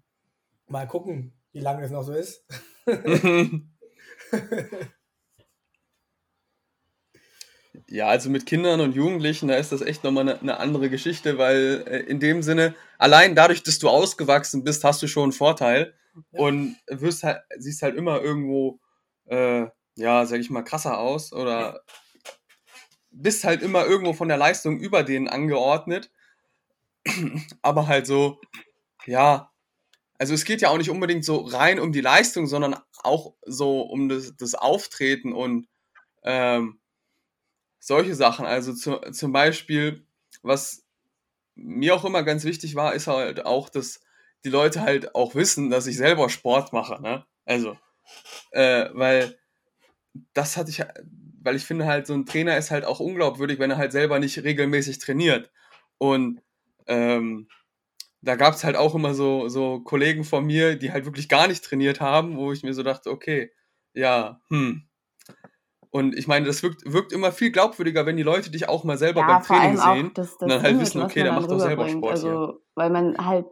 mal 0.68 0.88
gucken, 0.88 1.34
wie 1.54 1.62
lange 1.62 1.84
das 1.84 1.92
noch 1.92 2.04
so 2.04 2.14
ist. 2.14 2.46
Ja, 7.92 8.08
also 8.08 8.30
mit 8.30 8.46
Kindern 8.46 8.82
und 8.82 8.94
Jugendlichen, 8.96 9.48
da 9.48 9.56
ist 9.56 9.72
das 9.72 9.82
echt 9.82 10.04
nochmal 10.04 10.30
eine, 10.30 10.40
eine 10.42 10.60
andere 10.60 10.90
Geschichte, 10.92 11.40
weil 11.40 11.84
äh, 11.88 12.00
in 12.02 12.20
dem 12.20 12.44
Sinne, 12.44 12.76
allein 13.00 13.34
dadurch, 13.36 13.64
dass 13.64 13.80
du 13.80 13.90
ausgewachsen 13.90 14.64
bist, 14.64 14.84
hast 14.84 15.02
du 15.02 15.08
schon 15.08 15.24
einen 15.24 15.32
Vorteil 15.32 15.96
Ja. 16.32 16.40
und 16.40 16.76
wirst 16.88 17.24
halt, 17.24 17.42
siehst 17.58 17.82
halt 17.82 17.96
immer 17.96 18.22
irgendwo, 18.22 18.80
äh, 19.26 19.66
ja, 19.96 20.26
sag 20.26 20.40
ich 20.40 20.50
mal, 20.52 20.62
krasser 20.62 21.00
aus 21.00 21.34
oder 21.34 21.82
bist 23.12 23.44
halt 23.44 23.62
immer 23.64 23.86
irgendwo 23.86 24.14
von 24.14 24.28
der 24.28 24.38
Leistung 24.38 24.80
über 24.80 25.04
denen 25.04 25.28
angeordnet, 25.28 26.12
aber 27.62 27.88
halt 27.88 28.06
so, 28.08 28.40
ja, 29.06 29.52
also 30.20 30.34
es 30.34 30.46
geht 30.46 30.62
ja 30.62 30.70
auch 30.70 30.78
nicht 30.78 30.90
unbedingt 30.90 31.26
so 31.26 31.38
rein 31.38 31.80
um 31.80 31.92
die 31.94 32.02
Leistung, 32.02 32.48
sondern 32.48 32.76
auch 33.04 33.36
so 33.46 33.82
um 33.82 34.10
das, 34.10 34.36
das 34.38 34.56
Auftreten 34.56 35.34
und 35.34 35.68
ähm, 36.24 36.80
solche 37.80 38.16
Sachen. 38.16 38.46
Also 38.46 38.74
zu, 38.74 38.98
zum 39.12 39.32
Beispiel, 39.32 40.06
was 40.42 40.86
mir 41.56 41.96
auch 41.96 42.06
immer 42.06 42.24
ganz 42.24 42.44
wichtig 42.44 42.76
war, 42.76 42.94
ist 42.94 43.08
halt 43.08 43.46
auch, 43.46 43.70
dass 43.70 44.02
die 44.46 44.50
Leute 44.50 44.82
halt 44.82 45.16
auch 45.16 45.36
wissen, 45.36 45.70
dass 45.70 45.88
ich 45.88 45.98
selber 45.98 46.30
Sport 46.30 46.74
mache. 46.74 47.02
Ne? 47.02 47.26
Also, 47.46 47.78
äh, 48.52 48.90
weil 48.94 49.38
das 50.34 50.58
hatte 50.58 50.70
ich, 50.70 50.84
weil 51.42 51.56
ich 51.56 51.66
finde 51.66 51.86
halt, 51.86 52.08
so 52.08 52.14
ein 52.14 52.26
Trainer 52.26 52.58
ist 52.58 52.72
halt 52.72 52.86
auch 52.86 53.00
unglaubwürdig, 53.00 53.60
wenn 53.60 53.72
er 53.72 53.78
halt 53.78 53.92
selber 53.92 54.20
nicht 54.20 54.44
regelmäßig 54.44 55.00
trainiert. 55.00 55.52
Und 55.98 56.42
ähm, 56.88 57.48
da 58.22 58.36
gab 58.36 58.54
es 58.54 58.64
halt 58.64 58.76
auch 58.76 58.96
immer 58.96 59.14
so, 59.14 59.48
so 59.48 59.80
Kollegen 59.82 60.24
von 60.24 60.46
mir, 60.46 60.76
die 60.76 60.92
halt 60.92 61.06
wirklich 61.06 61.30
gar 61.30 61.48
nicht 61.48 61.64
trainiert 61.64 62.02
haben, 62.02 62.38
wo 62.38 62.52
ich 62.52 62.64
mir 62.64 62.74
so 62.74 62.84
dachte, 62.84 63.12
okay, 63.12 63.52
ja, 63.94 64.42
hm. 64.50 64.89
Und 65.92 66.16
ich 66.16 66.28
meine, 66.28 66.46
das 66.46 66.62
wirkt, 66.62 66.84
wirkt 66.86 67.12
immer 67.12 67.32
viel 67.32 67.52
glaubwürdiger, 67.52 68.06
wenn 68.06 68.16
die 68.16 68.24
Leute 68.24 68.52
dich 68.52 68.70
auch 68.70 68.84
mal 68.84 68.98
selber 68.98 69.22
Ja, 69.22 69.28
beim 69.28 69.44
vor 69.44 69.58
Training 69.58 69.78
sehen 69.78 70.12
das, 70.14 70.34
und 70.34 70.40
das 70.40 70.50
dann 70.50 70.62
halt 70.62 70.72
Image, 70.72 70.82
wissen, 70.82 71.02
okay, 71.02 71.24
der 71.24 71.32
dann 71.32 71.36
macht 71.42 71.52
doch 71.52 71.60
selber 71.60 71.86
rüberbringt. 71.86 72.18
Sport 72.18 72.20
hier. 72.20 72.30
Also, 72.30 72.62
weil 72.76 72.90
man 72.92 73.26
halt, 73.26 73.46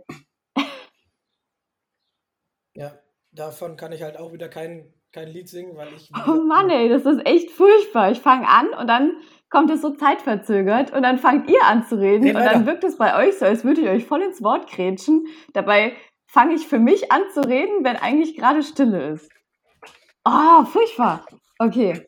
Ja, 2.77 2.91
davon 3.31 3.75
kann 3.75 3.91
ich 3.91 4.03
halt 4.03 4.19
auch 4.19 4.33
wieder 4.33 4.49
kein, 4.49 4.93
kein 5.11 5.29
Lied 5.29 5.49
singen, 5.49 5.75
weil 5.75 5.87
ich, 5.95 6.11
oh 6.27 6.43
Mann, 6.43 6.69
ey, 6.69 6.89
das 6.89 7.07
ist 7.07 7.25
echt 7.25 7.49
furchtbar. 7.49 8.11
Ich 8.11 8.19
fange 8.19 8.47
an 8.47 8.69
und 8.69 8.87
dann 8.87 9.13
kommt 9.49 9.71
es 9.71 9.81
so 9.81 9.95
zeitverzögert 9.95 10.93
und 10.93 11.01
dann 11.01 11.17
fangt 11.17 11.49
ihr 11.49 11.63
an 11.65 11.87
zu 11.87 11.99
reden 11.99 12.25
Red 12.25 12.35
und 12.35 12.45
dann 12.45 12.65
wirkt 12.67 12.83
es 12.83 12.97
bei 12.97 13.17
euch 13.17 13.39
so, 13.39 13.45
als 13.45 13.63
würde 13.63 13.81
ich 13.81 13.89
euch 13.89 14.05
voll 14.05 14.21
ins 14.21 14.43
Wort 14.43 14.69
grätschen. 14.69 15.25
Dabei 15.53 15.95
fange 16.27 16.53
ich 16.53 16.67
für 16.67 16.77
mich 16.77 17.11
an 17.11 17.23
zu 17.33 17.41
reden, 17.41 17.83
wenn 17.83 17.95
eigentlich 17.95 18.35
gerade 18.35 18.61
Stille 18.61 19.09
ist. 19.09 19.31
Oh, 20.23 20.63
furchtbar. 20.65 21.25
Okay, 21.59 22.05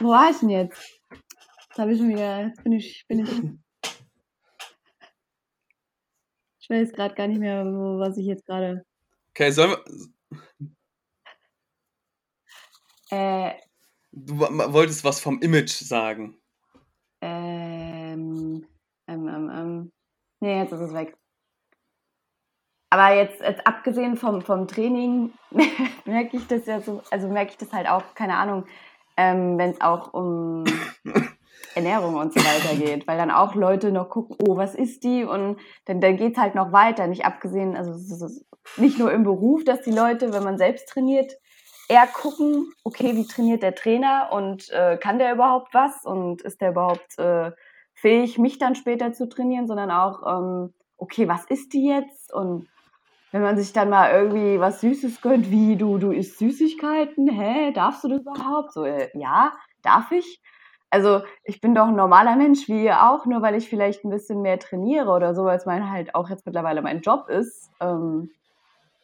wo 0.00 0.08
war 0.10 0.30
ich 0.30 0.38
denn 0.38 0.50
jetzt? 0.50 1.00
Jetzt 1.10 1.78
habe 1.78 1.92
ich 1.92 1.98
schon 1.98 2.10
wieder, 2.10 2.46
jetzt 2.46 2.62
bin 2.62 2.72
ich, 2.72 3.04
bin 3.08 3.20
ich, 3.20 3.30
ich 6.60 6.70
weiß 6.70 6.92
gerade 6.92 7.14
gar 7.14 7.26
nicht 7.26 7.40
mehr, 7.40 7.64
wo, 7.64 7.98
was 7.98 8.18
ich 8.18 8.26
jetzt 8.26 8.44
gerade, 8.44 8.84
Okay, 9.30 9.50
sollen 9.50 9.70
wir, 9.70 9.82
äh, 13.10 13.54
du 14.12 14.38
wolltest 14.38 15.04
was 15.04 15.20
vom 15.20 15.40
Image 15.40 15.70
sagen. 15.70 16.38
Ähm, 17.22 18.66
ähm, 19.06 19.28
ähm, 19.28 19.50
ähm. 19.50 19.92
Nee, 20.40 20.58
jetzt 20.58 20.72
ist 20.72 20.80
es 20.80 20.92
weg. 20.92 21.16
Aber 22.92 23.14
jetzt, 23.14 23.40
jetzt 23.40 23.66
abgesehen 23.66 24.16
vom, 24.16 24.42
vom 24.42 24.68
Training 24.68 25.32
merke 26.04 26.36
ich 26.36 26.46
das 26.46 26.66
ja 26.66 26.82
so, 26.82 27.00
also 27.10 27.26
merke 27.26 27.52
ich 27.52 27.56
das 27.56 27.72
halt 27.72 27.88
auch, 27.88 28.02
keine 28.14 28.36
Ahnung, 28.36 28.66
ähm, 29.16 29.56
wenn 29.56 29.70
es 29.70 29.80
auch 29.80 30.12
um 30.12 30.64
Ernährung 31.74 32.16
und 32.16 32.34
so 32.34 32.40
weiter 32.40 32.76
geht, 32.76 33.06
weil 33.06 33.16
dann 33.16 33.30
auch 33.30 33.54
Leute 33.54 33.92
noch 33.92 34.10
gucken, 34.10 34.36
oh, 34.46 34.58
was 34.58 34.74
ist 34.74 35.04
die? 35.04 35.24
Und 35.24 35.56
dann, 35.86 36.02
dann 36.02 36.18
geht 36.18 36.34
es 36.34 36.38
halt 36.38 36.54
noch 36.54 36.72
weiter, 36.72 37.06
nicht 37.06 37.24
abgesehen, 37.24 37.78
also 37.78 37.92
es 37.92 38.10
ist 38.10 38.44
nicht 38.76 38.98
nur 38.98 39.10
im 39.10 39.22
Beruf, 39.22 39.64
dass 39.64 39.80
die 39.80 39.90
Leute, 39.90 40.34
wenn 40.34 40.44
man 40.44 40.58
selbst 40.58 40.86
trainiert, 40.90 41.32
eher 41.88 42.06
gucken, 42.06 42.74
okay, 42.84 43.16
wie 43.16 43.26
trainiert 43.26 43.62
der 43.62 43.74
Trainer 43.74 44.28
und 44.32 44.68
äh, 44.68 44.98
kann 44.98 45.18
der 45.18 45.32
überhaupt 45.32 45.72
was 45.72 46.04
und 46.04 46.42
ist 46.42 46.60
der 46.60 46.72
überhaupt 46.72 47.18
äh, 47.18 47.52
fähig, 47.94 48.36
mich 48.36 48.58
dann 48.58 48.74
später 48.74 49.14
zu 49.14 49.30
trainieren, 49.30 49.66
sondern 49.66 49.90
auch, 49.90 50.26
ähm, 50.26 50.74
okay, 50.98 51.26
was 51.26 51.46
ist 51.46 51.72
die 51.72 51.88
jetzt? 51.88 52.34
Und 52.34 52.68
wenn 53.32 53.42
man 53.42 53.56
sich 53.56 53.72
dann 53.72 53.88
mal 53.88 54.12
irgendwie 54.12 54.60
was 54.60 54.80
Süßes 54.82 55.22
gönnt, 55.22 55.50
wie 55.50 55.76
du, 55.76 55.98
du 55.98 56.12
isst 56.12 56.38
Süßigkeiten, 56.38 57.28
hä, 57.28 57.72
darfst 57.72 58.04
du 58.04 58.08
das 58.08 58.20
überhaupt? 58.20 58.72
So, 58.72 58.84
äh, 58.84 59.08
ja, 59.14 59.52
darf 59.82 60.12
ich? 60.12 60.40
Also 60.90 61.22
ich 61.42 61.62
bin 61.62 61.74
doch 61.74 61.88
ein 61.88 61.96
normaler 61.96 62.36
Mensch 62.36 62.68
wie 62.68 62.84
ihr 62.84 63.10
auch, 63.10 63.24
nur 63.24 63.40
weil 63.40 63.54
ich 63.54 63.70
vielleicht 63.70 64.04
ein 64.04 64.10
bisschen 64.10 64.42
mehr 64.42 64.58
trainiere 64.58 65.10
oder 65.10 65.34
so, 65.34 65.44
weil 65.44 65.56
es 65.56 65.64
mein 65.64 65.90
halt 65.90 66.14
auch 66.14 66.28
jetzt 66.28 66.44
mittlerweile 66.44 66.82
mein 66.82 67.00
Job 67.00 67.30
ist, 67.30 67.70
ähm, 67.80 68.30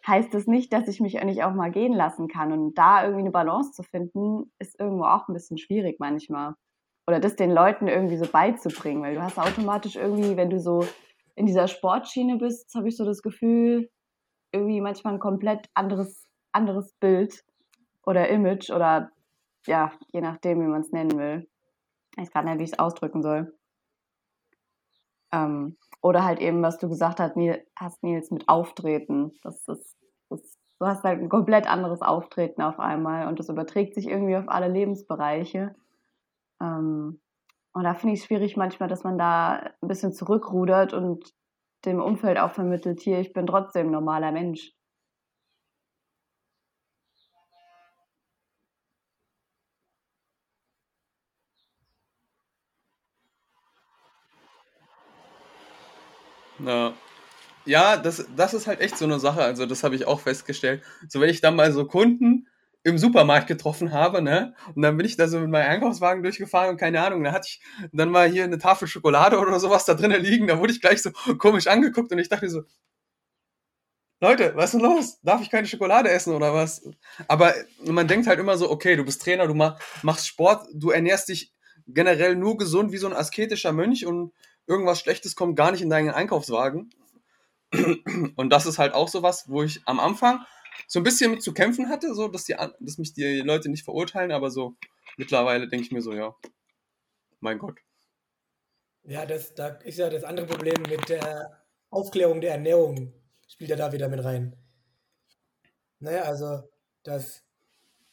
heißt 0.07 0.33
das 0.35 0.47
nicht, 0.47 0.75
dass 0.75 0.89
ich 0.89 1.01
mich 1.01 1.15
nicht 1.25 1.43
auch 1.43 1.55
mal 1.55 1.71
gehen 1.71 1.95
lassen 1.95 2.29
kann. 2.29 2.53
Und 2.53 2.77
da 2.77 3.03
irgendwie 3.03 3.23
eine 3.23 3.31
Balance 3.31 3.73
zu 3.73 3.83
finden, 3.83 4.53
ist 4.59 4.79
irgendwo 4.79 5.05
auch 5.05 5.29
ein 5.29 5.33
bisschen 5.33 5.57
schwierig 5.57 5.97
manchmal. 5.99 6.55
Oder 7.07 7.21
das 7.21 7.37
den 7.37 7.51
Leuten 7.51 7.89
irgendwie 7.89 8.19
so 8.19 8.27
beizubringen, 8.27 9.03
weil 9.03 9.15
du 9.15 9.23
hast 9.23 9.39
automatisch 9.39 9.97
irgendwie, 9.97 10.37
wenn 10.37 10.51
du 10.51 10.61
so 10.61 10.85
in 11.35 11.47
dieser 11.47 11.69
Sportschiene 11.69 12.37
bist, 12.37 12.75
habe 12.75 12.89
ich 12.89 12.97
so 12.99 13.07
das 13.07 13.23
Gefühl, 13.23 13.89
irgendwie 14.53 14.81
manchmal 14.81 15.15
ein 15.15 15.21
komplett 15.21 15.69
anderes, 15.75 16.25
anderes 16.53 16.93
Bild 16.95 17.45
oder 18.05 18.29
Image 18.29 18.71
oder 18.71 19.11
ja, 19.67 19.93
je 20.13 20.21
nachdem, 20.21 20.61
wie 20.61 20.67
man 20.67 20.81
es 20.81 20.93
nennen 20.93 21.19
will. 21.19 21.49
Ich 22.13 22.19
weiß 22.19 22.31
gerade 22.31 22.49
nicht, 22.49 22.59
wie 22.59 22.65
ich 22.65 22.73
es 22.73 22.79
ausdrücken 22.79 23.23
soll. 23.23 23.55
Ähm, 25.31 25.77
oder 26.01 26.25
halt 26.25 26.41
eben, 26.41 26.63
was 26.63 26.79
du 26.79 26.89
gesagt 26.89 27.21
hast, 27.21 27.37
Nils, 27.37 27.59
hast, 27.77 28.03
Nils 28.03 28.31
mit 28.31 28.49
Auftreten. 28.49 29.33
Das 29.43 29.67
ist, 29.69 29.97
das, 30.31 30.59
du 30.79 30.87
hast 30.87 31.05
halt 31.05 31.21
ein 31.21 31.29
komplett 31.29 31.67
anderes 31.67 32.01
Auftreten 32.01 32.63
auf 32.63 32.79
einmal 32.79 33.29
und 33.29 33.39
das 33.39 33.49
überträgt 33.51 33.95
sich 33.95 34.07
irgendwie 34.09 34.37
auf 34.37 34.49
alle 34.49 34.69
Lebensbereiche. 34.69 35.75
Ähm, 36.63 37.21
Und 37.75 37.85
da 37.85 37.95
finde 37.95 38.15
ich 38.15 38.21
es 38.21 38.27
schwierig 38.27 38.57
manchmal, 38.57 38.89
dass 38.89 39.05
man 39.05 39.19
da 39.19 39.71
ein 39.81 39.89
bisschen 39.89 40.13
zurückrudert 40.13 40.95
und 40.95 41.35
dem 41.85 42.01
Umfeld 42.01 42.39
auch 42.39 42.53
vermittelt, 42.53 43.01
hier, 43.01 43.21
ich 43.21 43.33
bin 43.33 43.47
trotzdem 43.47 43.91
normaler 43.91 44.33
Mensch. 44.33 44.73
Ja. 56.59 56.95
Ja, 57.65 57.97
das, 57.99 58.27
das 58.35 58.55
ist 58.55 58.67
halt 58.67 58.81
echt 58.81 58.97
so 58.97 59.05
eine 59.05 59.21
Sache. 59.21 59.43
Also, 59.43 59.67
das 59.67 59.85
habe 59.85 59.95
ich 59.95 60.07
auch 60.07 60.21
festgestellt. 60.21 60.83
So, 61.09 61.21
wenn 61.21 61.29
ich 61.29 61.41
dann 61.41 61.57
mal 61.57 61.73
so 61.73 61.85
Kunden 61.87 62.47
im 62.89 62.99
Supermarkt 62.99 63.47
getroffen 63.47 63.93
habe, 63.93 64.23
ne? 64.23 64.55
Und 64.75 64.83
dann 64.83 64.97
bin 64.97 65.07
ich 65.07 65.17
da 65.17 65.29
so 65.29 65.39
mit 65.41 65.51
meinem 65.51 65.71
Einkaufswagen 65.71 66.23
durchgefahren 66.23 66.71
und 66.71 66.77
keine 66.77 67.01
Ahnung, 67.03 67.25
da 67.25 67.33
hatte 67.33 67.49
ich 67.49 67.61
dann 67.93 68.11
mal 68.11 68.29
hier 68.29 68.45
eine 68.45 68.59
Tafel 68.59 68.89
Schokolade 68.89 69.39
oder 69.39 69.59
sowas 69.61 69.85
da 69.85 69.95
drinnen 69.95 70.23
liegen, 70.23 70.47
da 70.47 70.59
wurde 70.59 70.73
ich 70.73 70.81
gleich 70.81 71.03
so 71.03 71.11
komisch 71.39 71.67
angeguckt 71.67 72.13
und 72.13 72.19
ich 72.19 72.29
dachte 72.29 72.49
so, 72.49 72.63
Leute, 74.21 74.53
was 74.57 74.75
ist 74.75 74.81
denn 74.81 74.81
los? 74.81 75.21
Darf 75.23 75.41
ich 75.43 75.51
keine 75.51 75.69
Schokolade 75.69 76.11
essen 76.11 76.35
oder 76.35 76.53
was? 76.53 76.83
Aber 77.29 77.55
man 77.85 78.09
denkt 78.09 78.27
halt 78.27 78.41
immer 78.41 78.57
so, 78.57 78.69
okay, 78.69 78.97
du 78.97 79.05
bist 79.05 79.23
Trainer, 79.23 79.47
du 79.47 79.55
machst 79.55 80.27
Sport, 80.27 80.67
du 80.75 80.91
ernährst 80.91 81.29
dich 81.29 81.53
generell 81.87 82.35
nur 82.35 82.59
gesund 82.59 82.91
wie 82.91 82.97
so 82.97 83.07
ein 83.07 83.13
asketischer 83.13 83.73
Mönch 83.73 84.07
und 84.07 84.33
irgendwas 84.67 84.99
Schlechtes 84.99 85.37
kommt 85.37 85.57
gar 85.57 85.71
nicht 85.71 85.83
in 85.83 85.91
deinen 85.91 86.11
Einkaufswagen. 86.11 86.91
Und 88.37 88.51
das 88.51 88.67
ist 88.67 88.79
halt 88.79 88.95
auch 88.95 89.09
sowas, 89.09 89.45
wo 89.47 89.63
ich 89.63 89.83
am 89.87 90.01
Anfang 90.01 90.41
so 90.87 91.01
ein 91.01 91.03
bisschen 91.03 91.33
mit 91.33 91.43
zu 91.43 91.53
kämpfen 91.53 91.89
hatte, 91.89 92.15
so 92.15 92.29
dass, 92.29 92.45
die, 92.45 92.55
dass 92.81 92.99
mich 92.99 93.13
die 93.13 93.41
Leute 93.41 93.69
nicht 93.69 93.85
verurteilen, 93.85 94.33
aber 94.33 94.51
so 94.51 94.77
mittlerweile 95.17 95.69
denke 95.69 95.87
ich 95.87 95.93
mir 95.93 96.03
so, 96.03 96.13
ja, 96.13 96.35
mein 97.41 97.59
Gott. 97.59 97.79
Ja, 99.05 99.27
das, 99.27 99.55
da 99.55 99.69
ist 99.69 99.99
ja 99.99 100.11
das 100.11 100.25
andere 100.25 100.47
Problem 100.47 100.83
mit 100.89 101.09
der 101.09 101.65
Aufklärung 101.91 102.41
der 102.41 102.53
Ernährung, 102.53 103.15
spielt 103.49 103.71
ja 103.71 103.77
da 103.77 103.93
wieder 103.93 104.09
mit 104.09 104.23
rein. 104.23 104.55
Naja, 106.01 106.23
also, 106.23 106.63
das, 107.03 107.43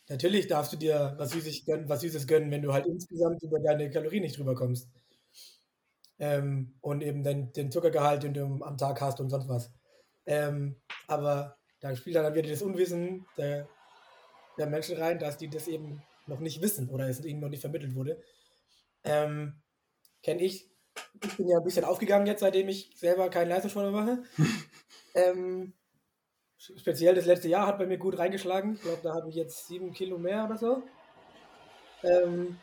natürlich 0.07 0.47
darfst 0.47 0.73
du 0.73 0.77
dir 0.77 1.15
was 1.17 1.31
Süßes 1.31 1.65
gönnen, 1.65 1.89
was 1.89 2.01
Süßes 2.01 2.27
gönnen, 2.27 2.49
wenn 2.51 2.61
du 2.61 2.73
halt 2.73 2.85
insgesamt 2.85 3.43
über 3.43 3.59
deine 3.59 3.89
Kalorien 3.89 4.23
nicht 4.23 4.37
drüber 4.37 4.55
kommst 4.55 4.89
ähm, 6.19 6.75
und 6.81 7.01
eben 7.01 7.23
den, 7.23 7.51
den 7.53 7.71
Zuckergehalt, 7.71 8.23
den 8.23 8.33
du 8.33 8.63
am 8.63 8.77
Tag 8.77 9.01
hast 9.01 9.19
und 9.19 9.29
sonst 9.29 9.47
was. 9.47 9.71
Ähm, 10.25 10.77
aber 11.07 11.57
da 11.79 11.95
spielt 11.95 12.15
dann 12.15 12.33
wieder 12.33 12.49
das 12.49 12.61
Unwissen 12.61 13.25
der, 13.37 13.67
der 14.57 14.67
Menschen 14.67 14.97
rein, 14.97 15.19
dass 15.19 15.37
die 15.37 15.49
das 15.49 15.67
eben 15.67 16.01
noch 16.27 16.39
nicht 16.39 16.61
wissen 16.61 16.89
oder 16.89 17.07
es 17.07 17.23
ihnen 17.23 17.39
noch 17.39 17.49
nicht 17.49 17.61
vermittelt 17.61 17.95
wurde. 17.95 18.21
Ähm, 19.03 19.61
Kenne 20.25 20.41
ich. 20.41 20.67
Ich 21.23 21.37
bin 21.37 21.47
ja 21.47 21.57
ein 21.57 21.63
bisschen 21.63 21.85
aufgegangen 21.85 22.25
jetzt, 22.25 22.39
seitdem 22.39 22.67
ich 22.67 22.89
selber 22.95 23.29
keinen 23.29 23.49
Leistungssport 23.49 23.91
mehr 23.91 24.01
mache. 24.01 24.23
ähm, 25.13 25.73
speziell 26.57 27.13
das 27.13 27.27
letzte 27.27 27.47
Jahr 27.47 27.67
hat 27.67 27.77
bei 27.77 27.85
mir 27.85 27.99
gut 27.99 28.17
reingeschlagen. 28.17 28.73
Ich 28.73 28.81
glaube, 28.81 29.01
da 29.03 29.13
habe 29.13 29.29
ich 29.29 29.35
jetzt 29.35 29.67
sieben 29.67 29.93
Kilo 29.93 30.17
mehr 30.17 30.45
oder 30.45 30.57
so. 30.57 30.81
Ähm, 32.01 32.57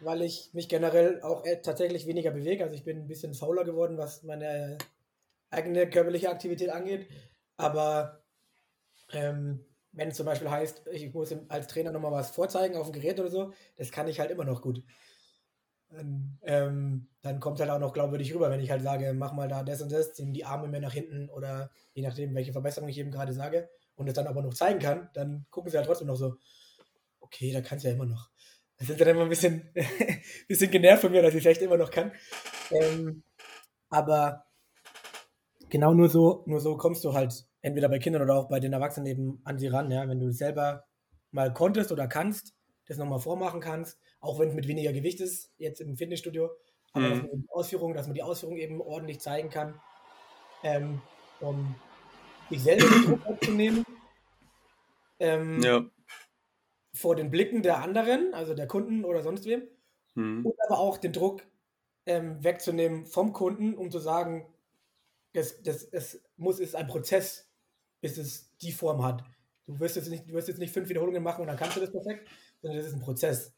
weil 0.00 0.20
ich 0.20 0.50
mich 0.52 0.68
generell 0.68 1.22
auch 1.22 1.46
äh, 1.46 1.62
tatsächlich 1.62 2.06
weniger 2.06 2.30
bewege. 2.30 2.62
Also 2.62 2.74
ich 2.74 2.84
bin 2.84 2.98
ein 2.98 3.08
bisschen 3.08 3.32
fauler 3.32 3.64
geworden, 3.64 3.96
was 3.96 4.22
meine 4.22 4.76
eigene 5.48 5.88
körperliche 5.88 6.28
Aktivität 6.28 6.68
angeht. 6.68 7.08
Aber 7.56 8.24
ähm, 9.12 9.64
wenn 9.92 10.08
es 10.08 10.16
zum 10.16 10.26
Beispiel 10.26 10.50
heißt, 10.50 10.86
ich 10.92 11.12
muss 11.14 11.34
als 11.48 11.68
Trainer 11.68 11.92
nochmal 11.92 12.12
was 12.12 12.30
vorzeigen 12.30 12.76
auf 12.76 12.90
dem 12.90 13.00
Gerät 13.00 13.20
oder 13.20 13.30
so, 13.30 13.52
das 13.76 13.92
kann 13.92 14.08
ich 14.08 14.20
halt 14.20 14.30
immer 14.30 14.44
noch 14.44 14.60
gut. 14.60 14.82
Und, 15.88 16.38
ähm, 16.42 17.08
dann 17.22 17.38
kommt 17.38 17.60
halt 17.60 17.70
auch 17.70 17.78
noch 17.78 17.92
glaubwürdig 17.92 18.34
rüber, 18.34 18.50
wenn 18.50 18.60
ich 18.60 18.70
halt 18.70 18.82
sage, 18.82 19.14
mach 19.14 19.32
mal 19.32 19.48
da 19.48 19.62
das 19.62 19.80
und 19.80 19.92
das, 19.92 20.14
ziehen 20.14 20.32
die 20.32 20.44
Arme 20.44 20.66
mehr 20.66 20.80
nach 20.80 20.92
hinten 20.92 21.28
oder 21.30 21.70
je 21.92 22.02
nachdem, 22.02 22.34
welche 22.34 22.52
Verbesserung 22.52 22.88
ich 22.88 22.98
eben 22.98 23.12
gerade 23.12 23.32
sage 23.32 23.68
und 23.94 24.08
es 24.08 24.14
dann 24.14 24.26
aber 24.26 24.42
noch 24.42 24.54
zeigen 24.54 24.80
kann, 24.80 25.08
dann 25.14 25.46
gucken 25.50 25.70
sie 25.70 25.76
halt 25.76 25.86
trotzdem 25.86 26.08
noch 26.08 26.16
so, 26.16 26.36
okay, 27.20 27.52
da 27.52 27.60
kannst 27.60 27.84
du 27.84 27.88
ja 27.88 27.94
immer 27.94 28.06
noch. 28.06 28.30
Da 28.76 28.84
sind 28.86 29.00
dann 29.00 29.08
immer 29.08 29.22
ein 29.22 29.28
bisschen, 29.28 29.72
bisschen 30.48 30.70
genervt 30.70 31.02
von 31.02 31.12
mir, 31.12 31.22
dass 31.22 31.34
ich 31.34 31.44
es 31.44 31.50
echt 31.50 31.62
immer 31.62 31.76
noch 31.76 31.92
kann. 31.92 32.10
Ähm, 32.72 33.22
aber 33.88 34.46
genau 35.74 35.92
nur 35.92 36.08
so, 36.08 36.44
nur 36.46 36.60
so 36.60 36.76
kommst 36.76 37.04
du 37.04 37.14
halt 37.14 37.48
entweder 37.60 37.88
bei 37.88 37.98
Kindern 37.98 38.22
oder 38.22 38.36
auch 38.36 38.48
bei 38.48 38.60
den 38.60 38.72
Erwachsenen 38.72 39.08
eben 39.08 39.40
an 39.42 39.58
sie 39.58 39.66
ran, 39.66 39.90
ja, 39.90 40.08
wenn 40.08 40.20
du 40.20 40.30
selber 40.30 40.84
mal 41.32 41.52
konntest 41.52 41.90
oder 41.90 42.06
kannst, 42.06 42.54
das 42.86 42.96
nochmal 42.96 43.18
vormachen 43.18 43.58
kannst, 43.58 43.98
auch 44.20 44.38
wenn 44.38 44.50
es 44.50 44.54
mit 44.54 44.68
weniger 44.68 44.92
Gewicht 44.92 45.20
ist, 45.20 45.50
jetzt 45.58 45.80
im 45.80 45.96
Fitnessstudio, 45.96 46.48
aber 46.92 47.06
mhm. 47.06 47.10
dass, 47.10 47.22
man 47.22 47.40
die 47.40 47.50
Ausführung, 47.50 47.94
dass 47.94 48.06
man 48.06 48.14
die 48.14 48.22
Ausführung 48.22 48.56
eben 48.56 48.80
ordentlich 48.80 49.18
zeigen 49.18 49.50
kann, 49.50 49.80
ähm, 50.62 51.02
um 51.40 51.74
sich 52.50 52.62
selber 52.62 52.86
den 52.86 53.02
Druck 53.06 53.26
abzunehmen. 53.26 53.84
Ähm, 55.18 55.60
ja 55.60 55.84
vor 56.94 57.16
den 57.16 57.30
Blicken 57.30 57.62
der 57.62 57.82
anderen, 57.82 58.32
also 58.32 58.54
der 58.54 58.68
Kunden 58.68 59.04
oder 59.04 59.22
sonst 59.22 59.46
wem, 59.46 59.62
mhm. 60.14 60.46
und 60.46 60.54
aber 60.68 60.78
auch 60.78 60.96
den 60.96 61.12
Druck 61.12 61.42
ähm, 62.06 62.42
wegzunehmen 62.44 63.06
vom 63.06 63.32
Kunden, 63.32 63.74
um 63.74 63.90
zu 63.90 63.98
sagen, 63.98 64.46
das, 65.34 65.60
das, 65.62 65.84
es 65.84 66.22
muss, 66.36 66.60
ist 66.60 66.74
ein 66.74 66.86
Prozess, 66.86 67.50
bis 68.00 68.16
es 68.16 68.56
die 68.58 68.72
Form 68.72 69.04
hat. 69.04 69.22
Du 69.66 69.78
wirst 69.80 69.96
jetzt 69.96 70.08
nicht, 70.08 70.28
du 70.28 70.34
wirst 70.34 70.48
jetzt 70.48 70.58
nicht 70.58 70.72
fünf 70.72 70.88
Wiederholungen 70.88 71.22
machen 71.22 71.42
und 71.42 71.48
dann 71.48 71.56
kannst 71.56 71.76
du 71.76 71.80
das 71.80 71.90
perfekt, 71.90 72.28
sondern 72.62 72.78
das 72.78 72.88
ist 72.88 72.94
ein 72.94 73.00
Prozess. 73.00 73.52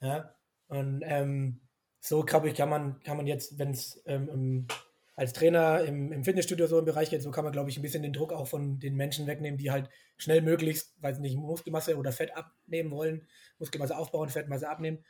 Ja, 0.00 0.34
und 0.68 1.02
ähm, 1.04 1.60
so, 2.00 2.24
glaube 2.24 2.48
ich, 2.48 2.54
kann 2.54 2.68
man, 2.68 3.00
kann 3.00 3.16
man 3.16 3.26
jetzt, 3.26 3.58
wenn 3.58 3.70
es 3.70 4.02
ähm, 4.06 4.66
als 5.14 5.34
Trainer 5.34 5.84
im, 5.84 6.10
im, 6.10 6.24
Fitnessstudio 6.24 6.66
so 6.66 6.78
im 6.78 6.84
Bereich 6.84 7.10
geht, 7.10 7.22
so 7.22 7.30
kann 7.30 7.44
man, 7.44 7.52
glaube 7.52 7.68
ich, 7.68 7.76
ein 7.76 7.82
bisschen 7.82 8.02
den 8.02 8.14
Druck 8.14 8.32
auch 8.32 8.48
von 8.48 8.80
den 8.80 8.96
Menschen 8.96 9.26
wegnehmen, 9.26 9.58
die 9.58 9.70
halt 9.70 9.90
schnell 10.16 10.40
möglichst, 10.40 11.00
weiß 11.02 11.18
nicht, 11.18 11.36
Muskelmasse 11.36 11.96
oder 11.96 12.12
Fett 12.12 12.34
abnehmen 12.34 12.90
wollen, 12.90 13.28
Muskelmasse 13.58 13.96
aufbauen, 13.96 14.30
Fettmasse 14.30 14.68
abnehmen. 14.68 15.04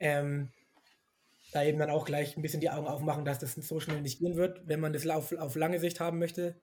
Ähm, 0.00 0.50
da 1.54 1.62
eben 1.62 1.78
dann 1.78 1.90
auch 1.90 2.04
gleich 2.04 2.36
ein 2.36 2.42
bisschen 2.42 2.60
die 2.60 2.70
Augen 2.70 2.88
aufmachen, 2.88 3.24
dass 3.24 3.38
das 3.38 3.54
so 3.54 3.78
schnell 3.78 4.00
nicht 4.00 4.18
gehen 4.18 4.36
wird, 4.36 4.66
wenn 4.66 4.80
man 4.80 4.92
das 4.92 5.06
auf, 5.06 5.30
auf 5.32 5.54
lange 5.54 5.78
Sicht 5.78 6.00
haben 6.00 6.18
möchte 6.18 6.60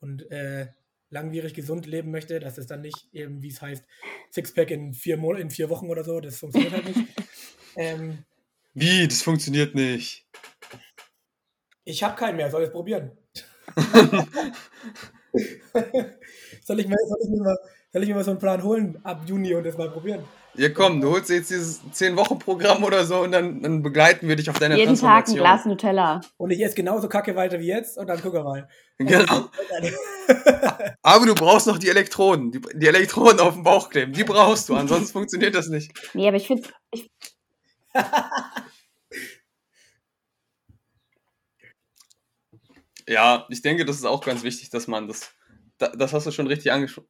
und 0.00 0.30
äh, 0.30 0.68
langwierig 1.10 1.52
gesund 1.52 1.84
leben 1.84 2.10
möchte, 2.10 2.40
dass 2.40 2.56
es 2.56 2.66
dann 2.66 2.80
nicht 2.80 3.12
eben, 3.12 3.42
wie 3.42 3.48
es 3.48 3.60
heißt, 3.60 3.84
Sixpack 4.32 4.70
in 4.70 4.94
vier, 4.94 5.18
Mon 5.18 5.36
in 5.36 5.50
vier 5.50 5.68
Wochen 5.68 5.90
oder 5.90 6.02
so, 6.02 6.18
das 6.20 6.38
funktioniert 6.38 6.72
halt 6.72 6.86
nicht. 6.86 6.98
Ähm, 7.78 8.24
wie? 8.72 9.06
Das 9.06 9.20
funktioniert 9.20 9.74
nicht. 9.74 10.26
Ich 11.84 12.02
habe 12.02 12.16
keinen 12.16 12.36
mehr, 12.36 12.50
soll 12.50 12.62
ich 12.62 12.68
es 12.68 12.72
probieren? 12.72 13.10
soll, 16.64 16.80
ich 16.80 16.88
mir, 16.88 16.96
soll, 17.06 17.18
ich 17.22 17.28
mir 17.28 17.42
mal, 17.42 17.58
soll 17.92 18.02
ich 18.02 18.08
mir 18.08 18.14
mal 18.14 18.24
so 18.24 18.30
einen 18.30 18.40
Plan 18.40 18.62
holen 18.62 18.98
ab 19.04 19.24
Juni 19.26 19.54
und 19.54 19.64
das 19.64 19.76
mal 19.76 19.90
probieren? 19.90 20.24
Ja, 20.56 20.68
komm, 20.70 21.00
du 21.00 21.10
holst 21.10 21.30
jetzt 21.30 21.50
dieses 21.50 21.82
10-Wochen-Programm 21.92 22.82
oder 22.84 23.04
so 23.04 23.20
und 23.20 23.32
dann, 23.32 23.62
dann, 23.62 23.82
begleiten 23.82 24.28
wir 24.28 24.36
dich 24.36 24.48
auf 24.48 24.58
deiner 24.58 24.76
Jeden 24.76 24.96
Tag 24.96 25.28
ein 25.28 25.34
Glas 25.34 25.64
Nutella. 25.66 26.20
Und 26.36 26.50
ich 26.50 26.62
esse 26.62 26.74
genauso 26.74 27.08
kacke 27.08 27.36
weiter 27.36 27.60
wie 27.60 27.66
jetzt 27.66 27.98
und 27.98 28.06
dann 28.06 28.20
gucken 28.20 28.40
wir 28.40 28.44
mal. 28.44 28.68
Genau. 28.98 29.50
Aber 31.02 31.26
du 31.26 31.34
brauchst 31.34 31.66
noch 31.66 31.78
die 31.78 31.88
Elektroden. 31.88 32.52
Die, 32.52 32.60
die, 32.74 32.86
Elektroden 32.86 33.40
auf 33.40 33.54
dem 33.54 33.62
Bauch 33.62 33.90
kleben. 33.90 34.12
Die 34.12 34.24
brauchst 34.24 34.68
du, 34.68 34.74
ansonsten 34.74 35.12
funktioniert 35.12 35.54
das 35.54 35.68
nicht. 35.68 35.92
Nee, 36.14 36.28
aber 36.28 36.36
ich 36.36 36.46
finde. 36.46 36.68
Ich 36.90 37.10
Ja, 43.08 43.46
ich 43.50 43.62
denke, 43.62 43.84
das 43.84 43.96
ist 43.96 44.04
auch 44.04 44.24
ganz 44.24 44.42
wichtig, 44.42 44.70
dass 44.70 44.88
man 44.88 45.06
das. 45.06 45.32
Das 45.78 46.12
hast 46.12 46.26
du 46.26 46.30
schon 46.30 46.46
richtig 46.46 46.72
angesprochen. 46.72 47.08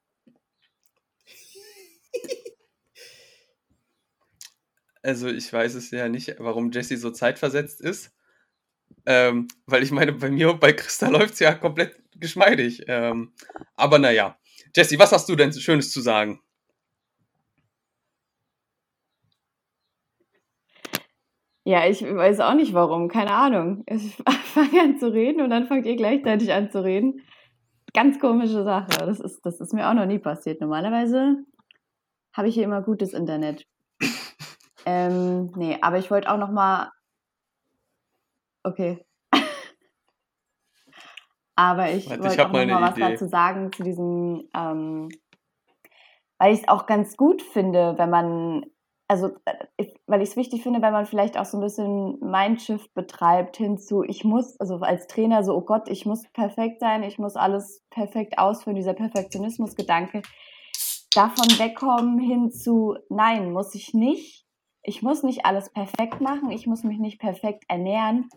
Also 5.07 5.29
ich 5.29 5.53
weiß 5.53 5.77
es 5.77 5.93
ja 5.93 6.09
nicht, 6.09 6.35
warum 6.41 6.73
Jesse 6.73 6.97
so 6.97 7.13
zeitversetzt 7.13 7.81
ist. 7.81 8.13
Ähm, 9.07 9.47
weil 9.65 9.85
ich 9.85 9.93
meine, 9.93 10.13
bei 10.13 10.31
mir 10.33 10.51
und 10.51 10.59
bei 10.59 10.73
Christa 10.73 11.09
läuft 11.17 11.35
es 11.35 11.39
ja 11.39 11.55
komplett 11.55 12.03
geschmeidig. 12.17 12.83
Ähm, 12.89 13.33
aber 13.77 14.01
naja. 14.01 14.37
Jesse, 14.75 14.99
was 14.99 15.13
hast 15.13 15.29
du 15.29 15.37
denn 15.37 15.53
Schönes 15.53 15.93
zu 15.93 16.01
sagen? 16.01 16.41
Ja, 21.65 21.87
ich 21.89 22.03
weiß 22.03 22.41
auch 22.41 22.55
nicht 22.55 22.75
warum, 22.75 23.09
keine 23.09 23.33
Ahnung. 23.33 23.85
Ich 23.91 24.17
fange 24.63 24.81
an 24.81 24.99
zu 24.99 25.13
reden 25.13 25.41
und 25.41 25.51
dann 25.51 25.69
fangt 25.69 25.87
ihr 25.87 25.97
gleichzeitig 25.97 26.53
an 26.53 26.71
zu 26.71 26.83
reden. 26.83 27.23
Ganz 27.93 28.19
komische 28.19 28.65
Sache. 28.65 28.89
Das 28.99 29.21
ist, 29.21 29.41
das 29.45 29.61
ist 29.61 29.73
mir 29.73 29.89
auch 29.89 29.95
noch 29.95 30.07
nie 30.07 30.19
passiert. 30.19 30.61
Normalerweise 30.61 31.45
habe 32.33 32.49
ich 32.49 32.55
hier 32.55 32.65
immer 32.65 32.83
gutes 32.83 33.13
Internet. 33.13 33.67
Ähm, 34.87 35.53
nee, 35.57 35.79
aber 35.83 35.99
ich 35.99 36.11
wollte 36.11 36.31
auch 36.33 36.39
noch 36.39 36.51
mal. 36.51 36.91
Okay. 38.63 39.05
aber 41.57 41.91
ich 41.91 42.09
wollte 42.09 42.47
auch 42.47 42.53
noch 42.53 42.67
mal 42.67 42.83
was 42.83 42.97
Idee. 42.97 43.13
dazu 43.13 43.27
sagen 43.27 43.73
zu 43.73 43.83
diesem, 43.83 44.49
ähm, 44.55 45.09
weil 46.39 46.55
ich 46.55 46.61
es 46.63 46.69
auch 46.69 46.87
ganz 46.87 47.17
gut 47.17 47.43
finde, 47.43 47.99
wenn 47.99 48.11
man 48.11 48.65
also 49.09 49.31
äh, 49.45 49.87
weil 50.07 50.23
ich 50.23 50.31
es 50.31 50.37
wichtig 50.37 50.63
finde, 50.63 50.83
wenn 50.83 50.93
man 50.93 51.07
vielleicht 51.07 51.39
auch 51.39 51.45
so 51.45 51.59
ein 51.59 51.63
bisschen 51.63 52.19
Mindshift 52.21 52.93
betreibt 52.95 53.57
hinzu, 53.57 54.03
ich 54.03 54.25
muss, 54.25 54.59
also 54.61 54.77
als 54.77 55.07
Trainer 55.07 55.45
so, 55.45 55.55
oh 55.55 55.63
Gott, 55.63 55.89
ich 55.89 56.07
muss 56.07 56.25
perfekt 56.33 56.81
sein, 56.81 57.03
ich 57.03 57.19
muss 57.19 57.37
alles 57.37 57.85
perfekt 57.91 58.39
ausführen, 58.39 58.77
dieser 58.77 58.95
Perfektionismus-Gedanke, 58.95 60.23
davon 61.15 61.47
wegkommen 61.59 62.19
hinzu, 62.19 62.97
nein, 63.09 63.53
muss 63.53 63.75
ich 63.75 63.95
nicht. 63.95 64.46
Ich 64.89 65.03
muss 65.03 65.25
nicht 65.25 65.45
alles 65.45 65.69
perfekt 65.71 66.21
machen, 66.21 66.53
ich 66.53 66.69
muss 66.69 66.85
mich 66.85 66.99
nicht 66.99 67.19
perfekt 67.19 67.65
ernähren, 67.67 68.29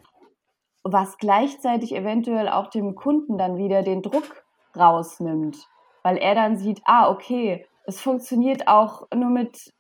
was 0.84 1.20
gleichzeitig 1.20 1.96
eventuell 1.96 2.50
auch 2.50 2.72
dem 2.72 2.96
Kunden 2.96 3.38
dann 3.38 3.58
wieder 3.58 3.84
den 3.84 4.02
Druck 4.02 4.44
rausnimmt, 4.76 5.68
weil 6.02 6.18
er 6.18 6.34
dann 6.34 6.58
sieht, 6.58 6.82
ah, 6.86 7.12
okay, 7.12 7.68
es 7.86 8.02
funktioniert 8.02 8.68
auch 8.68 9.08
nur 9.14 9.30
mit 9.30 9.72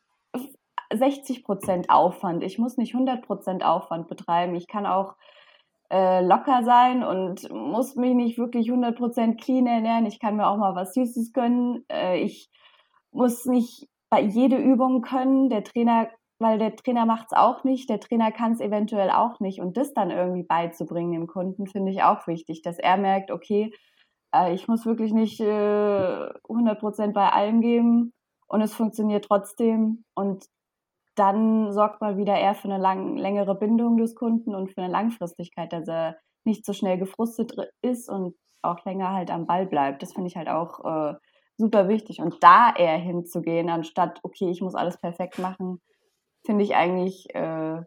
60 0.94 1.44
Prozent 1.44 1.90
Aufwand. 1.90 2.44
Ich 2.44 2.60
muss 2.60 2.78
nicht 2.78 2.94
100 2.94 3.26
Prozent 3.26 3.66
Aufwand 3.66 4.08
betreiben. 4.08 4.54
Ich 4.54 4.68
kann 4.68 4.86
auch 4.86 5.16
äh, 5.92 6.22
locker 6.22 6.64
sein 6.64 7.04
und 7.04 7.50
muss 7.52 7.96
mich 7.96 8.14
nicht 8.14 8.38
wirklich 8.38 8.70
100 8.70 8.96
Prozent 8.96 9.42
clean 9.42 9.66
ernähren. 9.66 10.06
Ich 10.06 10.20
kann 10.20 10.36
mir 10.36 10.48
auch 10.48 10.58
mal 10.58 10.76
was 10.76 10.94
Süßes 10.94 11.34
gönnen. 11.34 11.84
Äh, 11.92 12.20
ich 12.20 12.50
muss 13.12 13.46
nicht 13.46 13.88
bei 14.10 14.22
jede 14.22 14.58
Übung 14.58 15.02
können. 15.02 15.50
Der 15.50 15.64
Trainer, 15.64 16.10
weil 16.40 16.58
der 16.58 16.76
Trainer 16.76 17.06
macht 17.06 17.28
es 17.28 17.38
auch 17.38 17.64
nicht. 17.64 17.90
Der 17.90 18.00
Trainer 18.00 18.32
kann 18.32 18.54
es 18.54 18.62
eventuell 18.62 19.12
auch 19.12 19.40
nicht. 19.40 19.60
Und 19.60 19.78
das 19.78 19.94
dann 19.94 20.10
irgendwie 20.10 20.44
beizubringen 20.44 21.12
dem 21.12 21.28
Kunden, 21.28 21.68
finde 21.68 21.92
ich 21.92 22.04
auch 22.04 22.26
wichtig, 22.28 22.62
dass 22.62 22.80
er 22.80 22.98
merkt, 22.98 23.30
okay, 23.30 23.74
äh, 24.34 24.54
ich 24.54 24.68
muss 24.68 24.86
wirklich 24.86 25.14
nicht 25.14 25.40
äh, 25.42 26.30
100 26.50 26.80
Prozent 26.80 27.14
bei 27.14 27.30
allem 27.30 27.62
geben 27.62 28.14
und 28.48 28.62
es 28.62 28.74
funktioniert 28.74 29.26
trotzdem. 29.26 30.06
Und 30.16 30.46
dann 31.16 31.74
sorgt 31.74 32.00
man 32.02 32.18
wieder 32.18 32.38
eher 32.38 32.56
für 32.56 32.70
eine 32.70 32.82
lang, 32.82 33.18
längere 33.18 33.56
Bindung 33.56 33.98
des 33.98 34.16
Kunden 34.16 34.56
und 34.56 34.72
für 34.72 34.82
eine 34.82 34.92
Langfristigkeit, 34.92 35.74
dass 35.74 35.88
er 35.88 36.18
nicht 36.46 36.66
so 36.66 36.72
schnell 36.72 36.98
gefrustet 36.98 37.54
ist 37.82 38.10
und 38.10 38.36
auch 38.62 38.84
länger 38.86 39.12
halt 39.12 39.30
am 39.30 39.46
Ball 39.46 39.66
bleibt. 39.66 40.02
Das 40.02 40.14
finde 40.14 40.28
ich 40.28 40.38
halt 40.38 40.48
auch 40.48 40.86
äh, 40.86 41.16
super 41.58 41.90
wichtig. 41.90 42.22
Und 42.22 42.38
da 42.42 42.74
eher 42.74 42.98
hinzugehen, 42.98 43.70
anstatt, 43.70 44.20
okay, 44.24 44.50
ich 44.50 44.62
muss 44.62 44.76
alles 44.76 44.98
perfekt 44.98 45.40
machen, 45.40 45.82
finde 46.46 46.64
ich 46.64 46.76
eigentlich 46.76 47.34
äh, 47.36 47.82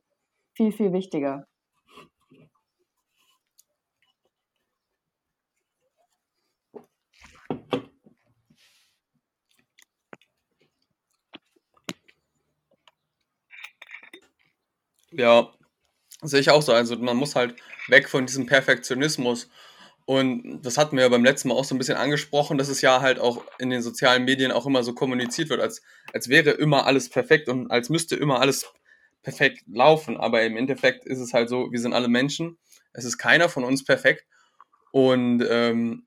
viel, 0.55 0.73
viel 0.73 0.93
wichtiger. 0.93 1.47
Ja, 15.13 15.53
sehe 16.23 16.41
ich 16.41 16.51
auch 16.51 16.63
so. 16.63 16.73
Also 16.73 16.97
man 16.99 17.17
muss 17.17 17.37
halt 17.37 17.57
weg 17.89 18.09
von 18.09 18.27
diesem 18.27 18.47
Perfektionismus. 18.47 19.51
Und 20.05 20.63
das 20.63 20.79
hatten 20.79 20.97
wir 20.97 21.05
ja 21.05 21.09
beim 21.09 21.25
letzten 21.25 21.49
Mal 21.49 21.55
auch 21.55 21.65
so 21.65 21.75
ein 21.75 21.79
bisschen 21.79 21.97
angesprochen, 21.97 22.59
dass 22.59 22.69
es 22.69 22.81
ja 22.81 23.01
halt 23.01 23.21
auch 23.21 23.45
in 23.59 23.71
den 23.71 23.83
sozialen 23.83 24.25
Medien 24.25 24.51
auch 24.51 24.67
immer 24.67 24.83
so 24.83 24.95
kommuniziert 24.95 25.49
wird, 25.49 25.61
als, 25.61 25.83
als 26.13 26.29
wäre 26.29 26.51
immer 26.51 26.87
alles 26.87 27.09
perfekt 27.09 27.49
und 27.49 27.71
als 27.71 27.89
müsste 27.89 28.17
immer 28.17 28.41
alles 28.41 28.73
perfekt 29.23 29.63
laufen. 29.73 30.17
Aber 30.17 30.43
im 30.43 30.57
Endeffekt 30.57 31.05
ist 31.05 31.21
es 31.21 31.33
halt 31.33 31.49
so, 31.49 31.71
wir 31.71 31.81
sind 31.81 31.93
alle 31.93 32.09
Menschen. 32.09 32.59
Es 32.93 33.05
ist 33.05 33.19
keiner 33.19 33.49
von 33.49 33.65
uns 33.65 33.85
perfekt. 33.85 34.27
Und 34.91 35.45
ähm, 35.49 36.03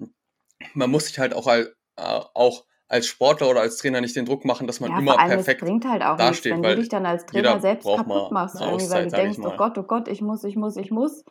man 0.74 0.90
muss 0.92 1.08
sich 1.08 1.18
halt 1.18 1.34
auch, 1.34 1.48
äh, 1.48 1.66
auch 1.96 2.66
als 2.88 3.08
Sportler 3.08 3.50
oder 3.50 3.62
als 3.62 3.78
Trainer 3.78 4.02
nicht 4.02 4.16
den 4.16 4.26
Druck 4.26 4.46
machen, 4.46 4.68
dass 4.68 4.80
man 4.80 4.92
ja, 4.92 5.00
immer 5.00 5.18
perfekt 5.18 5.62
das 5.62 5.68
bringt 5.68 5.86
halt 5.86 6.04
auch 6.04 6.18
dasteht. 6.18 6.54
Nichts, 6.54 6.68
wenn 6.68 6.76
du 6.76 6.82
dich 6.82 6.90
dann 6.90 7.06
als 7.06 7.26
Trainer 7.26 7.60
selbst 7.60 7.86
kaputt 7.86 8.32
machst, 8.32 8.60
weil 8.60 9.06
du 9.06 9.10
denkst, 9.10 9.40
oh 9.42 9.56
Gott, 9.58 9.78
oh 9.78 9.84
Gott, 9.84 10.08
ich 10.08 10.22
muss, 10.22 10.44
ich 10.44 10.56
muss, 10.56 10.78
ich 10.78 10.92
muss, 10.92 11.24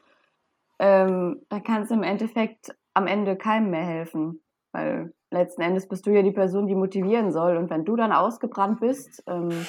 ähm, 0.78 1.42
dann 1.48 1.62
kannst 1.62 1.90
du 1.90 1.94
im 1.94 2.02
Endeffekt 2.02 2.74
am 2.94 3.06
Ende 3.06 3.36
keinem 3.36 3.70
mehr 3.70 3.84
helfen. 3.84 4.42
Weil 4.72 5.14
letzten 5.30 5.62
Endes 5.62 5.88
bist 5.88 6.06
du 6.06 6.10
ja 6.10 6.22
die 6.22 6.32
Person, 6.32 6.66
die 6.66 6.74
motivieren 6.74 7.32
soll. 7.32 7.56
Und 7.56 7.70
wenn 7.70 7.84
du 7.84 7.96
dann 7.96 8.12
ausgebrannt 8.12 8.80
bist, 8.80 9.22
ähm, 9.26 9.66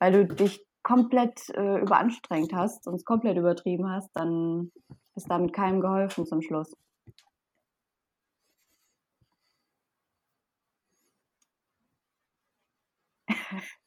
weil 0.00 0.12
du 0.12 0.26
dich 0.26 0.64
komplett 0.82 1.48
äh, 1.50 1.80
überanstrengt 1.80 2.52
hast 2.54 2.86
und 2.86 2.94
es 2.94 3.04
komplett 3.04 3.36
übertrieben 3.36 3.90
hast, 3.90 4.10
dann 4.14 4.70
ist 5.16 5.30
damit 5.30 5.52
keinem 5.52 5.80
geholfen 5.80 6.26
zum 6.26 6.42
Schluss. 6.42 6.72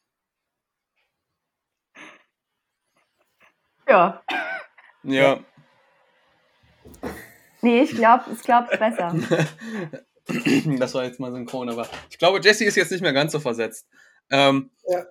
Ja. 3.87 4.21
Ja. 5.03 5.39
Nee, 7.62 7.82
ich 7.82 7.91
glaube, 7.91 8.26
ich 8.34 8.41
glaube 8.41 8.69
es 8.72 8.80
besser. 8.80 9.15
das 10.80 10.93
war 10.93 11.04
jetzt 11.04 11.19
mal 11.19 11.32
synchron, 11.32 11.69
aber 11.69 11.88
ich 12.10 12.17
glaube, 12.17 12.39
Jesse 12.41 12.65
ist 12.65 12.76
jetzt 12.76 12.91
nicht 12.91 13.02
mehr 13.02 13.13
ganz 13.13 13.32
so 13.32 13.39
versetzt. 13.39 13.88
Ähm, 14.30 14.69
ja. 14.88 15.06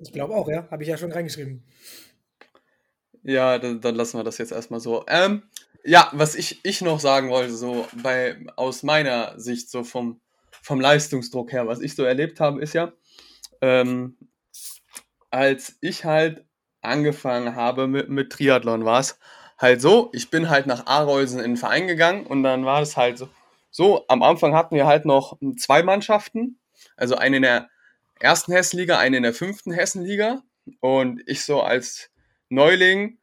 Ich 0.00 0.12
glaube 0.12 0.34
auch, 0.34 0.48
ja. 0.48 0.68
Habe 0.70 0.82
ich 0.82 0.88
ja 0.88 0.96
schon 0.96 1.12
reingeschrieben. 1.12 1.64
Ja, 3.22 3.58
dann, 3.58 3.80
dann, 3.80 3.94
lassen 3.94 4.18
wir 4.18 4.24
das 4.24 4.38
jetzt 4.38 4.52
erstmal 4.52 4.80
so. 4.80 5.04
Ähm, 5.06 5.44
ja, 5.84 6.10
was 6.12 6.34
ich, 6.34 6.60
ich 6.64 6.80
noch 6.80 7.00
sagen 7.00 7.30
wollte, 7.30 7.54
so 7.54 7.86
bei 8.02 8.44
aus 8.56 8.82
meiner 8.82 9.38
Sicht, 9.38 9.70
so 9.70 9.84
vom, 9.84 10.20
vom 10.62 10.80
Leistungsdruck 10.80 11.52
her, 11.52 11.66
was 11.66 11.80
ich 11.80 11.94
so 11.94 12.04
erlebt 12.04 12.40
habe, 12.40 12.60
ist 12.60 12.74
ja, 12.74 12.92
ähm, 13.60 14.16
als 15.30 15.76
ich 15.80 16.04
halt 16.04 16.44
angefangen 16.82 17.56
habe 17.56 17.86
mit, 17.86 18.08
mit 18.08 18.30
Triathlon, 18.30 18.84
war 18.84 19.00
es 19.00 19.18
halt 19.58 19.80
so, 19.80 20.10
ich 20.12 20.30
bin 20.30 20.50
halt 20.50 20.66
nach 20.66 20.86
Arolsen 20.86 21.38
in 21.38 21.52
den 21.52 21.56
Verein 21.56 21.86
gegangen 21.86 22.26
und 22.26 22.42
dann 22.42 22.64
war 22.64 22.82
es 22.82 22.96
halt 22.96 23.18
so, 23.18 23.28
so, 23.70 24.04
am 24.08 24.22
Anfang 24.22 24.54
hatten 24.54 24.74
wir 24.74 24.86
halt 24.86 25.06
noch 25.06 25.38
zwei 25.56 25.82
Mannschaften, 25.82 26.58
also 26.96 27.16
eine 27.16 27.36
in 27.36 27.42
der 27.42 27.68
ersten 28.20 28.52
Hessenliga, 28.52 28.98
eine 28.98 29.16
in 29.16 29.22
der 29.22 29.34
fünften 29.34 29.72
Hessenliga. 29.72 30.42
Und 30.80 31.22
ich 31.26 31.44
so 31.44 31.62
als 31.62 32.10
Neuling 32.48 33.18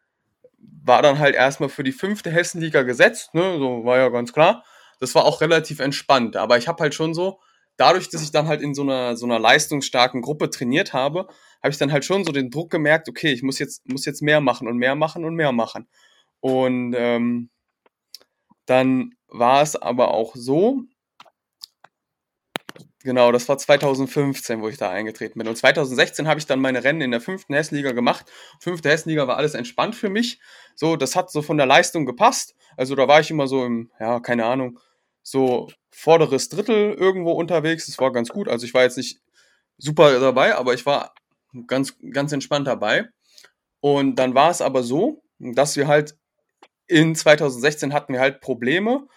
war 0.58 1.02
dann 1.02 1.20
halt 1.20 1.36
erstmal 1.36 1.70
für 1.70 1.84
die 1.84 1.92
fünfte 1.92 2.32
Hessenliga 2.32 2.82
gesetzt, 2.82 3.34
ne, 3.34 3.58
so 3.58 3.86
war 3.86 3.98
ja 3.98 4.10
ganz 4.10 4.34
klar. 4.34 4.64
Das 5.00 5.16
war 5.16 5.24
auch 5.24 5.40
relativ 5.40 5.80
entspannt, 5.80 6.36
aber 6.36 6.58
ich 6.58 6.68
habe 6.68 6.84
halt 6.84 6.94
schon 6.94 7.14
so, 7.14 7.40
dadurch, 7.78 8.10
dass 8.10 8.22
ich 8.22 8.32
dann 8.32 8.48
halt 8.48 8.62
in 8.62 8.74
so 8.74 8.82
einer, 8.82 9.16
so 9.16 9.26
einer 9.26 9.40
leistungsstarken 9.40 10.22
Gruppe 10.22 10.50
trainiert 10.50 10.94
habe, 10.94 11.28
habe 11.62 11.72
ich 11.72 11.78
dann 11.78 11.92
halt 11.92 12.06
schon 12.06 12.24
so 12.24 12.32
den 12.32 12.50
Druck 12.50 12.70
gemerkt, 12.70 13.10
okay, 13.10 13.32
ich 13.32 13.44
muss 13.44 13.60
jetzt, 13.60 13.88
muss 13.90 14.06
jetzt 14.06 14.22
mehr 14.22 14.42
machen 14.42 14.68
und 14.68 14.78
mehr 14.78 14.96
machen 14.96 15.26
und 15.26 15.36
mehr 15.36 15.52
machen. 15.52 15.88
Und 16.40 16.94
ähm, 16.98 17.50
dann 18.66 19.16
war 19.28 19.62
es 19.62 19.76
aber 19.76 20.14
auch 20.14 20.36
so, 20.36 20.84
genau, 23.04 23.32
das 23.32 23.50
war 23.50 23.58
2015, 23.58 24.62
wo 24.62 24.70
ich 24.70 24.78
da 24.78 24.90
eingetreten 24.90 25.40
bin. 25.40 25.48
Und 25.48 25.58
2016 25.58 26.28
habe 26.28 26.40
ich 26.40 26.46
dann 26.46 26.62
meine 26.62 26.84
Rennen 26.84 27.02
in 27.02 27.12
der 27.12 27.22
fünften 27.22 27.54
Hessenliga 27.54 27.92
gemacht. 27.92 28.32
Fünfte 28.60 28.90
Hessenliga 28.90 29.28
war 29.28 29.38
alles 29.38 29.54
entspannt 29.54 29.96
für 29.96 30.10
mich. 30.10 30.40
So, 30.76 30.96
das 30.96 31.16
hat 31.16 31.32
so 31.32 31.42
von 31.42 31.58
der 31.58 31.66
Leistung 31.66 32.06
gepasst. 32.06 32.56
Also 32.78 32.96
da 32.96 33.08
war 33.08 33.20
ich 33.20 33.32
immer 33.32 33.48
so 33.48 33.66
im, 33.66 33.92
ja, 34.00 34.20
keine 34.20 34.46
Ahnung, 34.46 34.80
so 35.22 35.68
vorderes 35.92 36.50
Drittel 36.50 36.94
irgendwo 36.94 37.32
unterwegs. 37.32 37.88
Das 37.88 38.00
war 38.00 38.14
ganz 38.14 38.30
gut. 38.30 38.48
Also 38.48 38.66
ich 38.66 38.74
war 38.74 38.84
jetzt 38.84 38.98
nicht 38.98 39.20
super 39.78 40.20
dabei, 40.20 40.56
aber 40.56 40.74
ich 40.74 40.86
war 40.86 41.14
ganz, 41.68 41.96
ganz 42.12 42.32
entspannt 42.32 42.68
dabei. 42.68 43.10
Und 43.80 44.16
dann 44.16 44.36
war 44.36 44.52
es 44.52 44.62
aber 44.62 44.84
so, 44.84 45.24
dass 45.40 45.76
wir 45.76 45.88
halt 45.88 46.18
in 46.88 47.16
2016 47.16 47.94
hatten 47.94 48.14
wir 48.14 48.20
halt 48.20 48.42
Probleme 48.42 49.08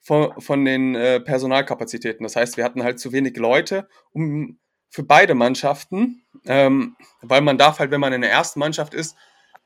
von, 0.00 0.38
von 0.40 0.64
den 0.64 0.94
äh, 0.94 1.20
Personalkapazitäten. 1.20 2.22
Das 2.24 2.36
heißt, 2.36 2.56
wir 2.56 2.64
hatten 2.64 2.84
halt 2.84 3.00
zu 3.00 3.12
wenig 3.12 3.36
Leute 3.36 3.88
um, 4.12 4.58
für 4.90 5.02
beide 5.02 5.34
Mannschaften, 5.34 6.22
ähm, 6.44 6.96
weil 7.22 7.40
man 7.40 7.56
darf 7.56 7.78
halt, 7.78 7.90
wenn 7.90 8.00
man 8.00 8.12
in 8.12 8.20
der 8.20 8.30
ersten 8.30 8.60
Mannschaft 8.60 8.92
ist, 8.92 9.16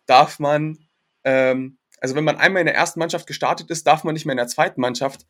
darf 0.06 0.38
man, 0.38 0.78
ähm, 1.24 1.78
also 2.00 2.14
wenn 2.14 2.24
man 2.24 2.36
einmal 2.36 2.60
in 2.60 2.66
der 2.66 2.76
ersten 2.76 3.00
Mannschaft 3.00 3.26
gestartet 3.26 3.70
ist, 3.70 3.86
darf 3.86 4.04
man 4.04 4.14
nicht 4.14 4.24
mehr 4.24 4.34
in 4.34 4.38
der 4.38 4.46
zweiten 4.46 4.80
Mannschaft 4.80 5.26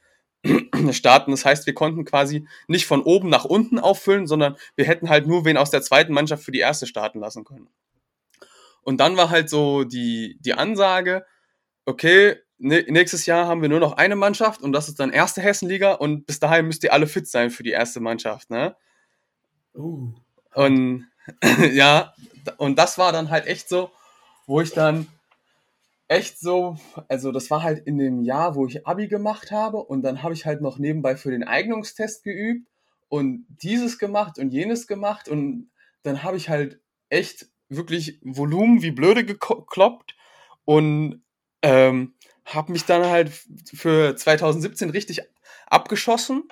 starten. 0.93 1.31
Das 1.31 1.45
heißt, 1.45 1.67
wir 1.67 1.75
konnten 1.75 2.05
quasi 2.05 2.47
nicht 2.69 2.87
von 2.87 3.03
oben 3.03 3.29
nach 3.29 3.45
unten 3.45 3.79
auffüllen, 3.79 4.27
sondern 4.27 4.57
wir 4.75 4.85
hätten 4.85 5.09
halt 5.09 5.27
nur 5.27 5.45
wen 5.45 5.57
aus 5.57 5.71
der 5.71 5.83
zweiten 5.83 6.13
Mannschaft 6.13 6.43
für 6.43 6.53
die 6.53 6.61
erste 6.61 6.87
starten 6.87 7.21
lassen 7.21 7.45
können. 7.45 7.69
Und 8.83 8.99
dann 8.99 9.17
war 9.17 9.31
halt 9.31 9.51
so 9.51 9.85
die, 9.85 10.39
die 10.41 10.55
Ansage, 10.55 11.27
okay, 11.85 12.37
nächstes 12.59 13.27
Jahr 13.27 13.47
haben 13.47 13.63
wir 13.63 13.69
nur 13.69 13.81
noch 13.81 13.95
eine 13.95 14.17
Mannschaft 14.17 14.63
und 14.63 14.73
das 14.73 14.89
ist 14.89 15.01
dann 15.01 15.11
erste 15.11 15.43
Hessenliga 15.43 15.93
und 15.93 16.27
bis 16.27 16.41
dahin 16.41 16.67
müsst 16.67 16.85
ihr 16.85 16.93
alle 16.93 17.07
fit 17.07 17.29
sein 17.29 17.51
für 17.51 17.63
die 17.63 17.71
erste 17.71 18.01
Mannschaft, 18.01 18.51
ne? 18.51 18.77
Uh. 19.75 20.13
Und 20.55 21.07
ja, 21.73 22.15
und 22.57 22.79
das 22.79 22.97
war 22.97 23.13
dann 23.13 23.31
halt 23.31 23.47
echt 23.47 23.69
so, 23.69 23.91
wo 24.47 24.61
ich 24.61 24.73
dann 24.73 25.07
echt 26.09 26.39
so, 26.39 26.77
also 27.09 27.33
das 27.33 27.51
war 27.51 27.63
halt 27.63 27.87
in 27.87 27.99
dem 27.99 28.23
Jahr, 28.23 28.55
wo 28.55 28.67
ich 28.67 28.87
Abi 28.87 29.09
gemacht 29.09 29.51
habe 29.51 29.79
und 29.79 30.03
dann 30.03 30.23
habe 30.23 30.35
ich 30.35 30.47
halt 30.47 30.61
noch 30.61 30.79
nebenbei 30.79 31.17
für 31.17 31.31
den 31.31 31.45
Eignungstest 31.45 32.23
geübt 32.23 32.69
und 33.09 33.47
dieses 33.49 33.99
gemacht 33.99 34.39
und 34.39 34.53
jenes 34.53 34.87
gemacht 34.87 35.29
und 35.29 35.71
dann 36.03 36.23
habe 36.23 36.37
ich 36.37 36.49
halt 36.49 36.81
echt 37.09 37.49
wirklich 37.69 38.21
Volumen 38.23 38.83
wie 38.83 38.93
blöde 38.93 39.25
gekloppt 39.25 40.17
und 40.65 41.25
ähm, 41.63 42.15
habe 42.45 42.73
mich 42.73 42.85
dann 42.85 43.05
halt 43.07 43.31
für 43.75 44.15
2017 44.15 44.91
richtig 44.91 45.23
abgeschossen 45.67 46.45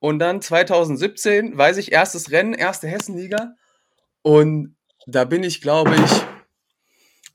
und 0.00 0.18
dann 0.18 0.42
2017, 0.42 1.56
weiß 1.56 1.76
ich, 1.76 1.92
erstes 1.92 2.32
Rennen, 2.32 2.54
erste 2.54 2.88
Hessenliga 2.88 3.54
und 4.22 4.76
da 5.06 5.24
bin 5.24 5.44
ich, 5.44 5.60
glaube 5.60 5.94
ich, 5.94 6.10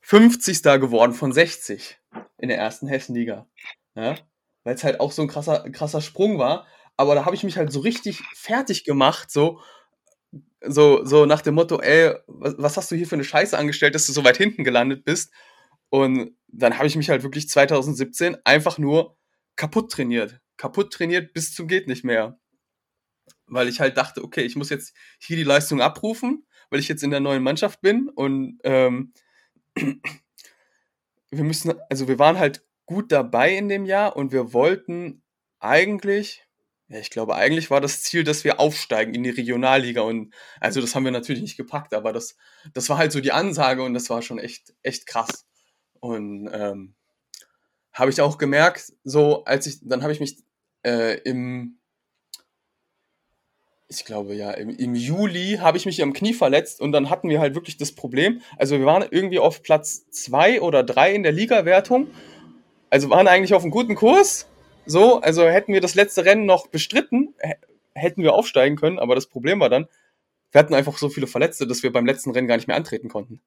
50. 0.08 0.62
geworden 0.80 1.12
von 1.12 1.34
60 1.34 1.98
in 2.38 2.48
der 2.48 2.56
ersten 2.56 2.88
Hessenliga. 2.88 3.46
Ja? 3.94 4.16
Weil 4.64 4.74
es 4.74 4.82
halt 4.82 5.00
auch 5.00 5.12
so 5.12 5.20
ein 5.20 5.28
krasser, 5.28 5.68
krasser 5.68 6.00
Sprung 6.00 6.38
war. 6.38 6.66
Aber 6.96 7.14
da 7.14 7.26
habe 7.26 7.36
ich 7.36 7.44
mich 7.44 7.58
halt 7.58 7.70
so 7.70 7.80
richtig 7.80 8.22
fertig 8.34 8.84
gemacht, 8.84 9.30
so, 9.30 9.60
so, 10.62 11.04
so 11.04 11.26
nach 11.26 11.42
dem 11.42 11.56
Motto, 11.56 11.78
ey, 11.78 12.14
was, 12.26 12.54
was 12.56 12.76
hast 12.78 12.90
du 12.90 12.96
hier 12.96 13.06
für 13.06 13.16
eine 13.16 13.24
Scheiße 13.24 13.56
angestellt, 13.58 13.94
dass 13.94 14.06
du 14.06 14.14
so 14.14 14.24
weit 14.24 14.38
hinten 14.38 14.64
gelandet 14.64 15.04
bist? 15.04 15.30
Und 15.90 16.34
dann 16.46 16.78
habe 16.78 16.86
ich 16.86 16.96
mich 16.96 17.10
halt 17.10 17.22
wirklich 17.22 17.46
2017 17.50 18.38
einfach 18.44 18.78
nur 18.78 19.18
kaputt 19.56 19.92
trainiert. 19.92 20.40
Kaputt 20.56 20.90
trainiert 20.90 21.34
bis 21.34 21.52
zum 21.52 21.68
geht 21.68 21.86
nicht 21.86 22.02
mehr. 22.02 22.40
Weil 23.44 23.68
ich 23.68 23.78
halt 23.78 23.98
dachte, 23.98 24.24
okay, 24.24 24.40
ich 24.40 24.56
muss 24.56 24.70
jetzt 24.70 24.96
hier 25.18 25.36
die 25.36 25.44
Leistung 25.44 25.82
abrufen, 25.82 26.46
weil 26.70 26.80
ich 26.80 26.88
jetzt 26.88 27.02
in 27.02 27.10
der 27.10 27.20
neuen 27.20 27.42
Mannschaft 27.42 27.82
bin 27.82 28.08
und 28.08 28.58
ähm, 28.64 29.12
wir 31.30 31.44
müssen, 31.44 31.74
also 31.90 32.08
wir 32.08 32.18
waren 32.18 32.38
halt 32.38 32.64
gut 32.86 33.12
dabei 33.12 33.56
in 33.56 33.68
dem 33.68 33.84
Jahr 33.84 34.16
und 34.16 34.32
wir 34.32 34.52
wollten 34.52 35.22
eigentlich, 35.60 36.46
ja, 36.88 36.98
ich 36.98 37.10
glaube, 37.10 37.34
eigentlich 37.34 37.70
war 37.70 37.80
das 37.80 38.02
Ziel, 38.02 38.24
dass 38.24 38.44
wir 38.44 38.60
aufsteigen 38.60 39.14
in 39.14 39.22
die 39.22 39.30
Regionalliga 39.30 40.00
und 40.02 40.34
also 40.60 40.80
das 40.80 40.94
haben 40.94 41.04
wir 41.04 41.12
natürlich 41.12 41.42
nicht 41.42 41.56
gepackt, 41.56 41.92
aber 41.92 42.12
das, 42.12 42.36
das 42.72 42.88
war 42.88 42.98
halt 42.98 43.12
so 43.12 43.20
die 43.20 43.32
Ansage 43.32 43.82
und 43.82 43.94
das 43.94 44.08
war 44.08 44.22
schon 44.22 44.38
echt, 44.38 44.74
echt 44.82 45.06
krass. 45.06 45.46
Und 46.00 46.48
ähm, 46.52 46.94
habe 47.92 48.10
ich 48.10 48.20
auch 48.20 48.38
gemerkt, 48.38 48.92
so 49.04 49.44
als 49.44 49.66
ich, 49.66 49.80
dann 49.82 50.02
habe 50.02 50.12
ich 50.12 50.20
mich 50.20 50.38
äh, 50.82 51.18
im, 51.22 51.77
ich 53.88 54.04
glaube 54.04 54.34
ja, 54.34 54.50
im, 54.52 54.70
im 54.70 54.94
Juli 54.94 55.58
habe 55.60 55.78
ich 55.78 55.86
mich 55.86 56.02
am 56.02 56.12
Knie 56.12 56.34
verletzt 56.34 56.80
und 56.80 56.92
dann 56.92 57.08
hatten 57.08 57.28
wir 57.28 57.40
halt 57.40 57.54
wirklich 57.54 57.78
das 57.78 57.92
Problem. 57.92 58.42
Also 58.58 58.78
wir 58.78 58.86
waren 58.86 59.06
irgendwie 59.10 59.38
auf 59.38 59.62
Platz 59.62 60.08
zwei 60.10 60.60
oder 60.60 60.82
drei 60.82 61.14
in 61.14 61.22
der 61.22 61.32
Liga-Wertung 61.32 62.08
also 62.90 63.10
waren 63.10 63.28
eigentlich 63.28 63.54
auf 63.54 63.62
einem 63.62 63.70
guten 63.70 63.94
Kurs. 63.94 64.48
So, 64.86 65.20
also 65.20 65.46
hätten 65.46 65.72
wir 65.72 65.80
das 65.80 65.94
letzte 65.94 66.24
Rennen 66.24 66.46
noch 66.46 66.68
bestritten, 66.68 67.34
hätten 67.94 68.22
wir 68.22 68.34
aufsteigen 68.34 68.76
können, 68.76 68.98
aber 68.98 69.14
das 69.14 69.26
Problem 69.26 69.60
war 69.60 69.68
dann, 69.68 69.86
wir 70.50 70.58
hatten 70.60 70.74
einfach 70.74 70.96
so 70.96 71.10
viele 71.10 71.26
Verletzte, 71.26 71.66
dass 71.66 71.82
wir 71.82 71.92
beim 71.92 72.06
letzten 72.06 72.30
Rennen 72.30 72.48
gar 72.48 72.56
nicht 72.56 72.68
mehr 72.68 72.76
antreten 72.76 73.08
konnten. 73.08 73.42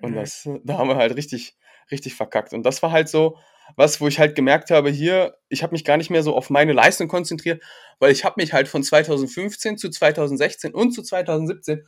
Und 0.00 0.12
mhm. 0.12 0.16
das, 0.16 0.48
da 0.64 0.78
haben 0.78 0.88
wir 0.88 0.96
halt 0.96 1.14
richtig, 1.14 1.56
richtig 1.92 2.14
verkackt. 2.14 2.52
Und 2.52 2.64
das 2.64 2.82
war 2.82 2.90
halt 2.90 3.08
so 3.08 3.38
was, 3.76 4.00
wo 4.00 4.08
ich 4.08 4.18
halt 4.18 4.34
gemerkt 4.34 4.70
habe, 4.70 4.90
hier, 4.90 5.36
ich 5.48 5.62
habe 5.62 5.72
mich 5.72 5.84
gar 5.84 5.96
nicht 5.96 6.10
mehr 6.10 6.22
so 6.22 6.34
auf 6.34 6.50
meine 6.50 6.72
Leistung 6.72 7.08
konzentriert, 7.08 7.62
weil 7.98 8.12
ich 8.12 8.24
habe 8.24 8.34
mich 8.38 8.52
halt 8.52 8.68
von 8.68 8.82
2015 8.82 9.78
zu 9.78 9.90
2016 9.90 10.74
und 10.74 10.92
zu 10.92 11.02
2017 11.02 11.86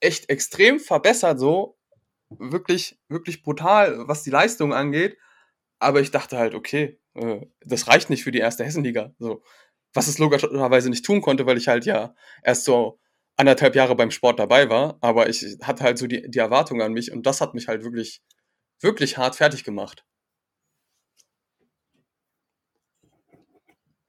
echt 0.00 0.28
extrem 0.28 0.80
verbessert, 0.80 1.38
so 1.38 1.78
wirklich, 2.28 2.98
wirklich 3.08 3.42
brutal, 3.42 4.08
was 4.08 4.22
die 4.22 4.30
Leistung 4.30 4.72
angeht. 4.74 5.16
Aber 5.78 6.00
ich 6.00 6.10
dachte 6.10 6.38
halt, 6.38 6.54
okay, 6.54 6.98
äh, 7.14 7.40
das 7.64 7.88
reicht 7.88 8.10
nicht 8.10 8.24
für 8.24 8.32
die 8.32 8.38
erste 8.38 8.64
Hessenliga. 8.64 9.14
So, 9.18 9.42
was 9.94 10.08
es 10.08 10.18
logischerweise 10.18 10.90
nicht 10.90 11.04
tun 11.04 11.20
konnte, 11.20 11.46
weil 11.46 11.58
ich 11.58 11.68
halt 11.68 11.86
ja 11.86 12.14
erst 12.42 12.64
so 12.64 12.98
anderthalb 13.36 13.74
Jahre 13.74 13.94
beim 13.94 14.10
Sport 14.10 14.38
dabei 14.38 14.68
war. 14.70 14.98
Aber 15.00 15.28
ich 15.28 15.44
hatte 15.62 15.84
halt 15.84 15.98
so 15.98 16.06
die, 16.06 16.28
die 16.28 16.38
Erwartung 16.38 16.82
an 16.82 16.92
mich 16.92 17.12
und 17.12 17.26
das 17.26 17.40
hat 17.40 17.54
mich 17.54 17.68
halt 17.68 17.84
wirklich, 17.84 18.22
wirklich 18.80 19.18
hart 19.18 19.36
fertig 19.36 19.64
gemacht. 19.64 20.04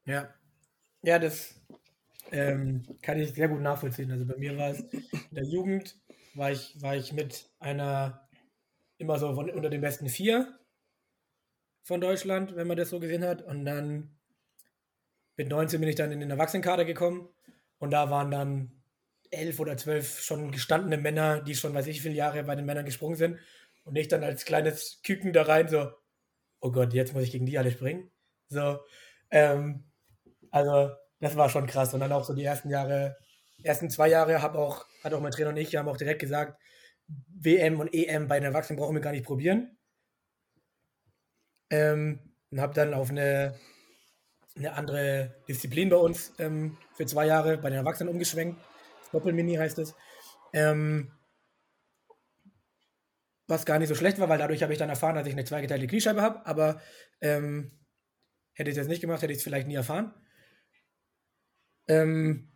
Ja. 0.08 0.34
Ja, 1.04 1.20
das 1.20 1.56
ähm, 2.32 2.84
kann 3.02 3.20
ich 3.20 3.34
sehr 3.34 3.50
gut 3.50 3.62
nachvollziehen. 3.62 4.12
Also 4.12 4.26
bei 4.26 4.38
mir 4.38 4.58
war 4.58 4.72
es 4.72 4.82
in 4.82 5.36
der 5.36 5.46
Jugend 5.46 5.96
war 6.36 6.52
ich, 6.52 6.82
war 6.82 6.96
ich 6.96 7.14
mit 7.14 7.50
einer 7.60 8.30
immer 8.98 9.20
so 9.20 9.36
von, 9.36 9.50
unter 9.50 9.70
den 9.70 9.82
besten 9.82 10.10
vier 10.10 10.60
von 11.84 12.02
Deutschland, 12.02 12.56
wenn 12.56 12.68
man 12.68 12.78
das 12.78 12.90
so 12.90 13.00
gesehen 13.00 13.24
hat. 13.24 13.42
Und 13.42 13.66
dann 13.66 14.18
mit 15.36 15.50
19 15.50 15.80
bin 15.80 15.90
ich 15.90 15.96
dann 15.96 16.12
in 16.12 16.20
den 16.20 16.32
Erwachsenenkader 16.32 16.86
gekommen 16.86 17.30
und 17.80 17.92
da 17.92 18.10
waren 18.10 18.32
dann 18.32 18.72
elf 19.30 19.60
oder 19.60 19.78
zwölf 19.78 20.22
schon 20.22 20.52
gestandene 20.52 20.98
Männer, 20.98 21.42
die 21.42 21.56
schon 21.56 21.74
weiß 21.74 21.88
ich 21.88 21.98
wie 21.98 22.02
viele 22.02 22.16
Jahre 22.16 22.44
bei 22.44 22.56
den 22.56 22.66
Männern 22.66 22.86
gesprungen 22.86 23.16
sind. 23.16 23.40
Und 23.84 23.96
ich 23.98 24.08
dann 24.08 24.24
als 24.24 24.46
kleines 24.46 25.02
Küken 25.04 25.34
da 25.34 25.44
rein, 25.44 25.68
so, 25.68 25.92
oh 26.62 26.72
Gott, 26.72 26.94
jetzt 26.94 27.14
muss 27.14 27.24
ich 27.24 27.32
gegen 27.32 27.46
die 27.46 27.58
alle 27.58 27.72
springen. 27.72 28.12
So, 28.50 28.80
ähm, 29.32 29.87
also 30.52 30.92
das 31.20 31.36
war 31.36 31.50
schon 31.50 31.68
krass. 31.68 31.94
Und 31.94 32.00
dann 32.00 32.12
auch 32.12 32.24
so 32.24 32.34
die 32.34 32.44
ersten 32.44 32.70
Jahre, 32.70 33.18
ersten 33.64 33.90
zwei 33.90 34.08
Jahre 34.10 34.42
habe 34.42 34.60
auch 34.60 34.86
hat 35.04 35.14
auch 35.14 35.22
mein 35.22 35.32
Trainer 35.32 35.50
und 35.50 35.58
ich, 35.58 35.76
haben 35.76 35.88
auch 35.88 35.98
direkt 35.98 36.22
gesagt, 36.22 36.60
WM 37.08 37.80
und 37.80 37.94
EM 37.94 38.28
bei 38.28 38.40
den 38.40 38.46
Erwachsenen 38.46 38.80
brauchen 38.80 38.96
wir 38.96 39.02
gar 39.02 39.12
nicht 39.12 39.26
probieren. 39.26 39.78
Ähm, 41.70 42.20
und 42.52 42.62
habe 42.62 42.74
dann 42.74 42.94
auf 42.94 43.10
eine, 43.10 43.56
eine 44.56 44.74
andere 44.74 45.36
Disziplin 45.48 45.90
bei 45.90 45.98
uns 45.98 46.34
ähm, 46.40 46.78
für 46.96 47.06
zwei 47.06 47.26
Jahre 47.26 47.58
bei 47.58 47.70
den 47.70 47.80
Erwachsenen 47.80 48.10
umgeschwenkt. 48.10 48.60
Doppelmini 49.12 49.56
heißt 49.56 49.80
es. 49.80 49.96
Ähm, 50.54 51.12
was 53.48 53.66
gar 53.66 53.80
nicht 53.80 53.88
so 53.90 53.96
schlecht 53.96 54.20
war, 54.20 54.28
weil 54.30 54.40
dadurch 54.40 54.62
habe 54.62 54.74
ich 54.74 54.80
dann 54.80 54.90
erfahren, 54.90 55.16
dass 55.16 55.28
ich 55.28 55.34
eine 55.34 55.46
zweigeteilte 55.46 55.88
Kniescheibe 55.88 56.22
habe. 56.22 56.46
Aber 56.46 56.82
ähm, 57.22 57.72
hätte 58.54 58.70
ich 58.70 58.76
das 58.76 58.88
nicht 58.88 59.02
gemacht, 59.02 59.22
hätte 59.22 59.32
ich 59.32 59.40
es 59.40 59.44
vielleicht 59.44 59.68
nie 59.68 59.76
erfahren. 59.76 60.14
Ähm, 61.88 62.50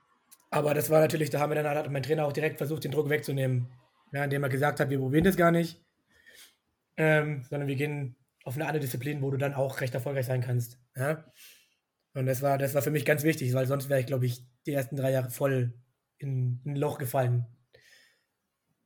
aber 0.49 0.73
das 0.73 0.89
war 0.89 0.99
natürlich, 0.99 1.29
da 1.29 1.39
haben 1.39 1.51
wir 1.51 1.61
dann 1.61 1.77
hat 1.77 1.89
mein 1.89 2.03
Trainer 2.03 2.25
auch 2.25 2.33
direkt 2.33 2.57
versucht, 2.57 2.83
den 2.83 2.91
Druck 2.91 3.09
wegzunehmen. 3.09 3.67
Ja, 4.13 4.25
indem 4.25 4.43
er 4.43 4.49
gesagt 4.49 4.79
hat, 4.79 4.89
wir 4.89 4.99
probieren 4.99 5.23
das 5.23 5.37
gar 5.37 5.51
nicht, 5.51 5.81
ähm, 6.97 7.45
sondern 7.49 7.69
wir 7.69 7.77
gehen 7.77 8.17
auf 8.43 8.55
eine 8.55 8.65
andere 8.65 8.81
Disziplin, 8.81 9.21
wo 9.21 9.31
du 9.31 9.37
dann 9.37 9.53
auch 9.53 9.79
recht 9.79 9.93
erfolgreich 9.93 10.25
sein 10.25 10.41
kannst. 10.41 10.79
Ja? 10.95 11.25
Und 12.13 12.25
das 12.25 12.41
war, 12.41 12.57
das 12.57 12.73
war 12.73 12.81
für 12.81 12.91
mich 12.91 13.05
ganz 13.05 13.23
wichtig, 13.23 13.53
weil 13.53 13.67
sonst 13.67 13.87
wäre 13.87 14.01
ich, 14.01 14.05
glaube 14.05 14.25
ich, 14.25 14.43
die 14.65 14.73
ersten 14.73 14.97
drei 14.97 15.11
Jahre 15.11 15.29
voll 15.29 15.73
in, 16.17 16.59
in 16.65 16.73
ein 16.73 16.75
Loch 16.75 16.97
gefallen. 16.97 17.45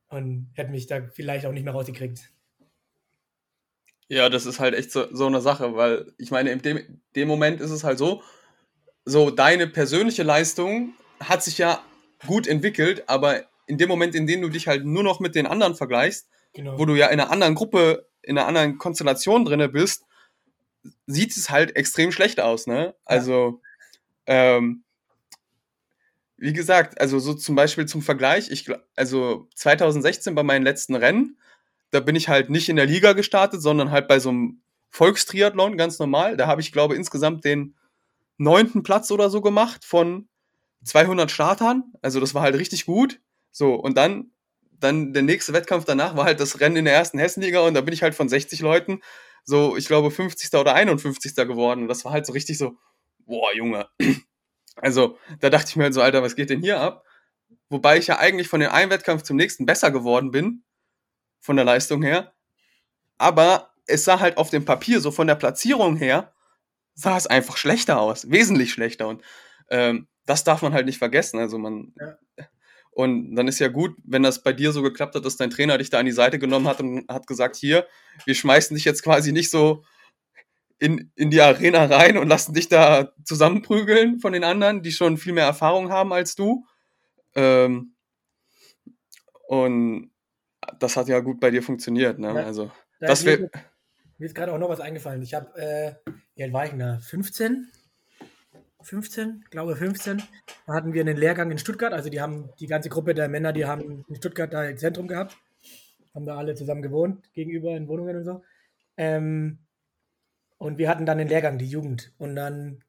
Und 0.08 0.52
hätte 0.54 0.70
mich 0.70 0.86
da 0.86 1.02
vielleicht 1.12 1.46
auch 1.46 1.52
nicht 1.52 1.64
mehr 1.64 1.72
rausgekriegt. 1.72 2.30
Ja, 4.08 4.28
das 4.28 4.46
ist 4.46 4.60
halt 4.60 4.74
echt 4.74 4.92
so, 4.92 5.12
so 5.12 5.26
eine 5.26 5.40
Sache, 5.40 5.74
weil 5.74 6.12
ich 6.16 6.30
meine, 6.30 6.50
in 6.50 6.62
dem, 6.62 7.02
dem 7.16 7.26
Moment 7.26 7.60
ist 7.60 7.72
es 7.72 7.82
halt 7.82 7.98
so, 7.98 8.22
so 9.06 9.30
deine 9.30 9.68
persönliche 9.68 10.24
Leistung 10.24 10.94
hat 11.20 11.42
sich 11.42 11.58
ja 11.58 11.80
gut 12.26 12.46
entwickelt, 12.46 13.04
aber 13.08 13.44
in 13.66 13.78
dem 13.78 13.88
Moment, 13.88 14.14
in 14.14 14.26
dem 14.26 14.42
du 14.42 14.48
dich 14.48 14.66
halt 14.66 14.84
nur 14.84 15.02
noch 15.02 15.20
mit 15.20 15.34
den 15.34 15.46
anderen 15.46 15.76
vergleichst, 15.76 16.28
genau. 16.52 16.78
wo 16.78 16.84
du 16.84 16.94
ja 16.96 17.06
in 17.06 17.20
einer 17.20 17.30
anderen 17.30 17.54
Gruppe, 17.54 18.08
in 18.22 18.36
einer 18.36 18.48
anderen 18.48 18.78
Konstellation 18.78 19.44
drinne 19.44 19.68
bist, 19.68 20.04
sieht 21.06 21.36
es 21.36 21.50
halt 21.50 21.76
extrem 21.76 22.12
schlecht 22.12 22.40
aus, 22.40 22.66
ne? 22.66 22.94
Also, 23.04 23.60
ja. 24.28 24.56
ähm, 24.56 24.82
wie 26.36 26.52
gesagt, 26.52 27.00
also 27.00 27.18
so 27.18 27.32
zum 27.32 27.54
Beispiel 27.54 27.86
zum 27.86 28.02
Vergleich, 28.02 28.50
ich, 28.50 28.68
also 28.96 29.48
2016 29.54 30.34
bei 30.34 30.42
meinen 30.42 30.64
letzten 30.64 30.94
Rennen, 30.96 31.38
da 31.92 32.00
bin 32.00 32.16
ich 32.16 32.28
halt 32.28 32.50
nicht 32.50 32.68
in 32.68 32.76
der 32.76 32.86
Liga 32.86 33.12
gestartet, 33.12 33.62
sondern 33.62 33.90
halt 33.90 34.08
bei 34.08 34.18
so 34.18 34.30
einem 34.30 34.60
Volkstriathlon, 34.90 35.78
ganz 35.78 35.98
normal. 35.98 36.36
Da 36.36 36.46
habe 36.46 36.60
ich, 36.60 36.72
glaube 36.72 36.96
insgesamt 36.96 37.44
den 37.44 37.75
neunten 38.38 38.82
Platz 38.82 39.10
oder 39.10 39.30
so 39.30 39.40
gemacht 39.40 39.84
von 39.84 40.28
200 40.84 41.30
Startern, 41.30 41.92
also 42.02 42.20
das 42.20 42.34
war 42.34 42.42
halt 42.42 42.56
richtig 42.56 42.86
gut. 42.86 43.20
So, 43.50 43.74
und 43.74 43.96
dann, 43.96 44.30
dann 44.72 45.12
der 45.12 45.22
nächste 45.22 45.52
Wettkampf 45.52 45.84
danach 45.84 46.16
war 46.16 46.24
halt 46.24 46.40
das 46.40 46.60
Rennen 46.60 46.76
in 46.76 46.84
der 46.84 46.94
ersten 46.94 47.18
Hessenliga 47.18 47.60
und 47.60 47.74
da 47.74 47.80
bin 47.80 47.94
ich 47.94 48.02
halt 48.02 48.14
von 48.14 48.28
60 48.28 48.60
Leuten 48.60 49.00
so, 49.46 49.76
ich 49.76 49.86
glaube, 49.86 50.10
50. 50.10 50.52
oder 50.58 50.74
51. 50.74 51.34
geworden. 51.36 51.82
Und 51.82 51.88
das 51.88 52.04
war 52.04 52.12
halt 52.12 52.26
so 52.26 52.32
richtig 52.32 52.58
so, 52.58 52.76
boah, 53.24 53.54
Junge. 53.54 53.88
Also, 54.78 55.16
da 55.40 55.48
dachte 55.48 55.70
ich 55.70 55.76
mir 55.76 55.84
halt 55.84 55.94
so, 55.94 56.02
Alter, 56.02 56.22
was 56.22 56.36
geht 56.36 56.50
denn 56.50 56.60
hier 56.60 56.78
ab? 56.78 57.02
Wobei 57.70 57.96
ich 57.96 58.08
ja 58.08 58.18
eigentlich 58.18 58.46
von 58.46 58.60
dem 58.60 58.70
einen 58.70 58.90
Wettkampf 58.90 59.22
zum 59.22 59.38
nächsten 59.38 59.64
besser 59.64 59.90
geworden 59.90 60.30
bin, 60.30 60.64
von 61.40 61.56
der 61.56 61.64
Leistung 61.64 62.02
her. 62.02 62.34
Aber 63.16 63.70
es 63.86 64.04
sah 64.04 64.20
halt 64.20 64.36
auf 64.36 64.50
dem 64.50 64.66
Papier, 64.66 65.00
so 65.00 65.10
von 65.10 65.28
der 65.28 65.34
Platzierung 65.34 65.96
her, 65.96 66.34
sah 66.96 67.16
es 67.16 67.28
einfach 67.28 67.56
schlechter 67.56 68.00
aus, 68.00 68.30
wesentlich 68.30 68.72
schlechter. 68.72 69.06
Und 69.06 69.22
ähm, 69.70 70.08
das 70.24 70.42
darf 70.42 70.62
man 70.62 70.72
halt 70.72 70.86
nicht 70.86 70.98
vergessen. 70.98 71.38
Also 71.38 71.58
man. 71.58 71.92
Ja. 72.00 72.18
Und 72.90 73.36
dann 73.36 73.46
ist 73.46 73.58
ja 73.58 73.68
gut, 73.68 73.94
wenn 74.04 74.22
das 74.22 74.42
bei 74.42 74.54
dir 74.54 74.72
so 74.72 74.82
geklappt 74.82 75.14
hat, 75.14 75.24
dass 75.24 75.36
dein 75.36 75.50
Trainer 75.50 75.76
dich 75.76 75.90
da 75.90 75.98
an 75.98 76.06
die 76.06 76.12
Seite 76.12 76.38
genommen 76.38 76.66
hat 76.66 76.80
und 76.80 77.06
hat 77.08 77.26
gesagt, 77.26 77.56
hier, 77.56 77.86
wir 78.24 78.34
schmeißen 78.34 78.74
dich 78.74 78.86
jetzt 78.86 79.02
quasi 79.02 79.32
nicht 79.32 79.50
so 79.50 79.84
in, 80.78 81.12
in 81.14 81.30
die 81.30 81.42
Arena 81.42 81.84
rein 81.84 82.16
und 82.16 82.28
lassen 82.28 82.54
dich 82.54 82.68
da 82.68 83.12
zusammenprügeln 83.22 84.18
von 84.18 84.32
den 84.32 84.44
anderen, 84.44 84.82
die 84.82 84.92
schon 84.92 85.18
viel 85.18 85.34
mehr 85.34 85.44
Erfahrung 85.44 85.90
haben 85.90 86.14
als 86.14 86.36
du. 86.36 86.64
Ähm, 87.34 87.94
und 89.46 90.10
das 90.78 90.96
hat 90.96 91.08
ja 91.08 91.20
gut 91.20 91.38
bei 91.38 91.50
dir 91.50 91.62
funktioniert. 91.62 92.18
Ne? 92.18 92.28
Ja, 92.28 92.44
also, 92.46 92.70
Da 92.98 93.08
das 93.08 93.26
wäre. 93.26 93.50
Mir 94.18 94.26
ist 94.26 94.34
gerade 94.34 94.52
auch 94.52 94.58
noch 94.58 94.68
was 94.68 94.80
eingefallen. 94.80 95.22
Ich 95.22 95.34
habe, 95.34 95.56
äh, 95.58 95.94
wie 96.34 96.42
alt 96.42 96.52
war 96.52 96.64
ich 96.64 96.70
denn 96.70 96.78
da? 96.78 96.98
15? 96.98 97.70
15, 98.82 99.44
glaube 99.50 99.74
15. 99.74 100.22
Da 100.66 100.74
hatten 100.74 100.92
wir 100.92 101.00
einen 101.00 101.16
Lehrgang 101.16 101.50
in 101.50 101.58
Stuttgart. 101.58 101.92
Also 101.92 102.08
die 102.08 102.20
haben 102.20 102.50
die 102.60 102.68
ganze 102.68 102.88
Gruppe 102.88 103.14
der 103.14 103.28
Männer, 103.28 103.52
die 103.52 103.66
haben 103.66 104.04
in 104.08 104.14
Stuttgart 104.14 104.52
da 104.52 104.60
ein 104.60 104.78
Zentrum 104.78 105.08
gehabt. 105.08 105.36
Haben 106.14 106.24
da 106.24 106.36
alle 106.36 106.54
zusammen 106.54 106.82
gewohnt, 106.82 107.32
gegenüber 107.34 107.76
in 107.76 107.88
Wohnungen 107.88 108.16
und 108.16 108.24
so. 108.24 108.42
Ähm, 108.96 109.58
und 110.58 110.78
wir 110.78 110.88
hatten 110.88 111.04
dann 111.04 111.18
den 111.18 111.28
Lehrgang, 111.28 111.58
die 111.58 111.66
Jugend. 111.66 112.14
Und 112.16 112.36
dann, 112.36 112.82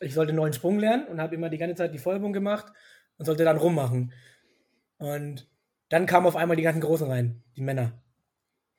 ich 0.00 0.12
sollte 0.12 0.30
einen 0.30 0.38
neuen 0.38 0.52
Sprung 0.52 0.78
lernen 0.78 1.06
und 1.06 1.20
habe 1.20 1.34
immer 1.34 1.48
die 1.48 1.58
ganze 1.58 1.76
Zeit 1.76 1.94
die 1.94 1.98
Vollübung 1.98 2.32
gemacht 2.32 2.72
und 3.16 3.24
sollte 3.24 3.44
dann 3.44 3.56
rummachen. 3.56 4.12
Und 4.98 5.48
dann 5.88 6.06
kamen 6.06 6.26
auf 6.26 6.36
einmal 6.36 6.56
die 6.56 6.62
ganzen 6.62 6.80
Großen 6.80 7.06
rein, 7.06 7.42
die 7.56 7.62
Männer. 7.62 7.92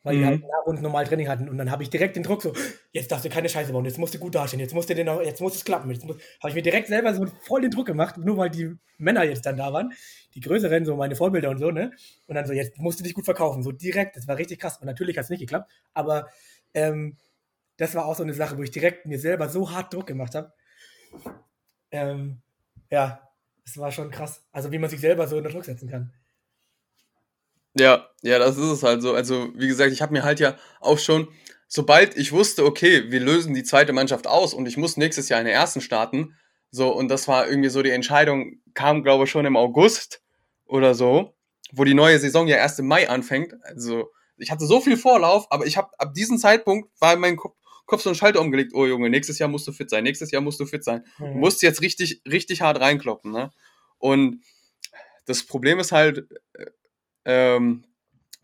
Weil 0.08 0.16
die 0.16 0.22
Mhm. 0.22 0.26
halt 0.28 0.41
nach 0.41 0.66
uns 0.66 0.80
normal 0.82 1.05
Training 1.05 1.28
hatten. 1.28 1.49
Und 1.49 1.58
dann 1.58 1.70
habe 1.70 1.84
ich 1.84 1.89
direkt 1.89 2.16
den 2.16 2.24
Druck 2.24 2.41
so, 2.41 2.53
jetzt 2.93 3.12
darfst 3.12 3.26
du 3.26 3.30
keine 3.30 3.49
Scheiße 3.49 3.74
bauen, 3.74 3.84
jetzt 3.84 3.97
musst 3.97 4.14
du 4.14 4.20
gut 4.20 4.36
dastehen, 4.36 4.60
jetzt 4.62 4.74
musst 4.74 4.89
du 4.89 4.95
den, 4.95 5.10
auch- 5.10 5.22
jetzt 5.22 5.41
muss 5.41 5.55
es 5.55 5.66
klappen. 5.66 5.91
Jetzt 5.91 6.03
habe 6.03 6.18
ich 6.49 6.55
mir 6.55 6.62
direkt 6.62 6.88
selber 6.88 7.14
so 7.14 7.26
voll 7.41 7.62
den 7.62 7.72
Druck 7.72 7.88
gemacht, 7.88 8.18
nur 8.18 8.38
weil 8.38 8.49
die 8.49 8.74
Männer 8.97 9.24
jetzt 9.24 9.45
dann 9.45 9.58
da 9.58 9.74
waren. 9.74 9.91
Die 10.34 10.39
Größeren, 10.39 10.86
so 10.86 10.95
meine 10.95 11.16
Vorbilder 11.16 11.49
und 11.49 11.58
so, 11.58 11.72
ne? 11.72 11.91
Und 12.28 12.36
dann 12.36 12.45
so, 12.45 12.53
jetzt 12.53 12.78
musst 12.78 12.99
du 12.99 13.03
dich 13.03 13.14
gut 13.14 13.26
verkaufen. 13.26 13.64
So 13.64 13.72
direkt, 13.74 14.16
das 14.16 14.28
war 14.28 14.38
richtig 14.38 14.60
krass. 14.60 14.78
Und 14.78 14.86
natürlich 14.86 15.18
hat 15.18 15.26
es 15.26 15.30
nicht 15.30 15.41
geklappt, 15.41 15.70
aber 15.93 16.28
ähm, 16.74 17.18
das 17.78 17.93
war 17.93 18.05
auch 18.05 18.16
so 18.16 18.24
eine 18.24 18.34
Sache, 18.34 18.58
wo 18.58 18.64
ich 18.64 18.72
direkt 18.72 19.05
mir 19.05 19.20
selber 19.20 19.49
so 19.49 19.72
hart 19.72 19.93
Druck 19.93 20.08
gemacht 20.08 20.36
habe. 20.36 20.53
Ähm, 21.91 22.41
ja, 22.89 23.22
das 23.66 23.78
war 23.78 23.91
schon 23.91 24.12
krass. 24.12 24.43
Also 24.51 24.72
wie 24.72 24.78
man 24.80 24.89
sich 24.89 24.99
selber 24.99 25.28
so 25.28 25.38
unter 25.38 25.49
Druck 25.49 25.66
setzen 25.66 25.89
kann. 25.89 26.14
Ja, 27.80 28.08
ja, 28.24 28.40
das 28.40 28.58
ist 28.58 28.64
es 28.66 28.84
halt 28.84 29.02
so. 29.02 29.14
Also, 29.14 29.50
wie 29.56 29.68
gesagt, 29.68 29.92
ich 29.92 30.02
habe 30.02 30.14
mir 30.14 30.24
halt 30.24 30.40
ja 30.40 30.58
auch 30.80 31.00
schon, 31.00 31.28
sobald 31.68 32.18
ich 32.18 32.32
wusste, 32.32 32.66
okay, 32.66 33.12
wir 33.12 33.20
lösen 33.20 33.54
die 33.54 33.64
zweite 33.64 33.94
Mannschaft 33.94 34.28
aus 34.28 34.54
und 34.54 34.68
ich 34.68 34.78
muss 34.78 34.98
nächstes 34.98 35.30
Jahr 35.30 35.40
in 35.40 35.46
der 35.46 35.56
ersten 35.56 35.82
starten, 35.82 36.36
so, 36.72 36.94
und 36.94 37.08
das 37.10 37.28
war 37.28 37.48
irgendwie 37.48 37.70
so 37.70 37.82
die 37.82 37.92
Entscheidung, 37.92 38.60
kam, 38.74 39.04
glaube 39.04 39.24
ich, 39.24 39.30
schon 39.32 39.46
im 39.46 39.56
August 39.56 40.22
oder 40.66 40.94
so, 40.96 41.34
wo 41.72 41.84
die 41.84 41.94
neue 41.94 42.20
Saison 42.20 42.48
ja 42.48 42.58
erst 42.58 42.80
im 42.80 42.88
Mai 42.88 43.10
anfängt. 43.10 43.54
Also, 43.64 44.10
ich 44.38 44.52
hatte 44.52 44.66
so 44.66 44.80
viel 44.82 44.98
Vorlauf, 44.98 45.48
aber 45.50 45.66
ich 45.66 45.78
habe 45.78 45.90
ab 45.98 46.14
diesem 46.14 46.38
Zeitpunkt 46.38 46.90
war 47.00 47.14
in 47.14 47.20
meinem 47.20 47.38
Kopf, 47.38 47.56
Kopf 47.86 48.02
so 48.02 48.10
ein 48.10 48.16
Schalter 48.16 48.42
umgelegt, 48.42 48.74
oh 48.76 48.86
Junge, 48.86 49.10
nächstes 49.10 49.40
Jahr 49.40 49.48
musst 49.50 49.66
du 49.68 49.72
fit 49.72 49.90
sein, 49.90 50.04
nächstes 50.04 50.30
Jahr 50.32 50.42
musst 50.42 50.60
du 50.60 50.66
fit 50.66 50.84
sein. 50.84 51.06
Du 51.20 51.26
Mhm. 51.26 51.40
musst 51.40 51.62
jetzt 51.62 51.82
richtig, 51.82 52.22
richtig 52.30 52.62
hart 52.62 52.80
reinkloppen, 52.82 53.32
ne? 53.32 53.52
Und 53.98 54.44
das 55.26 55.44
Problem 55.46 55.80
ist 55.80 55.92
halt, 55.94 56.28
äh, 56.54 56.66
ähm, 57.28 57.84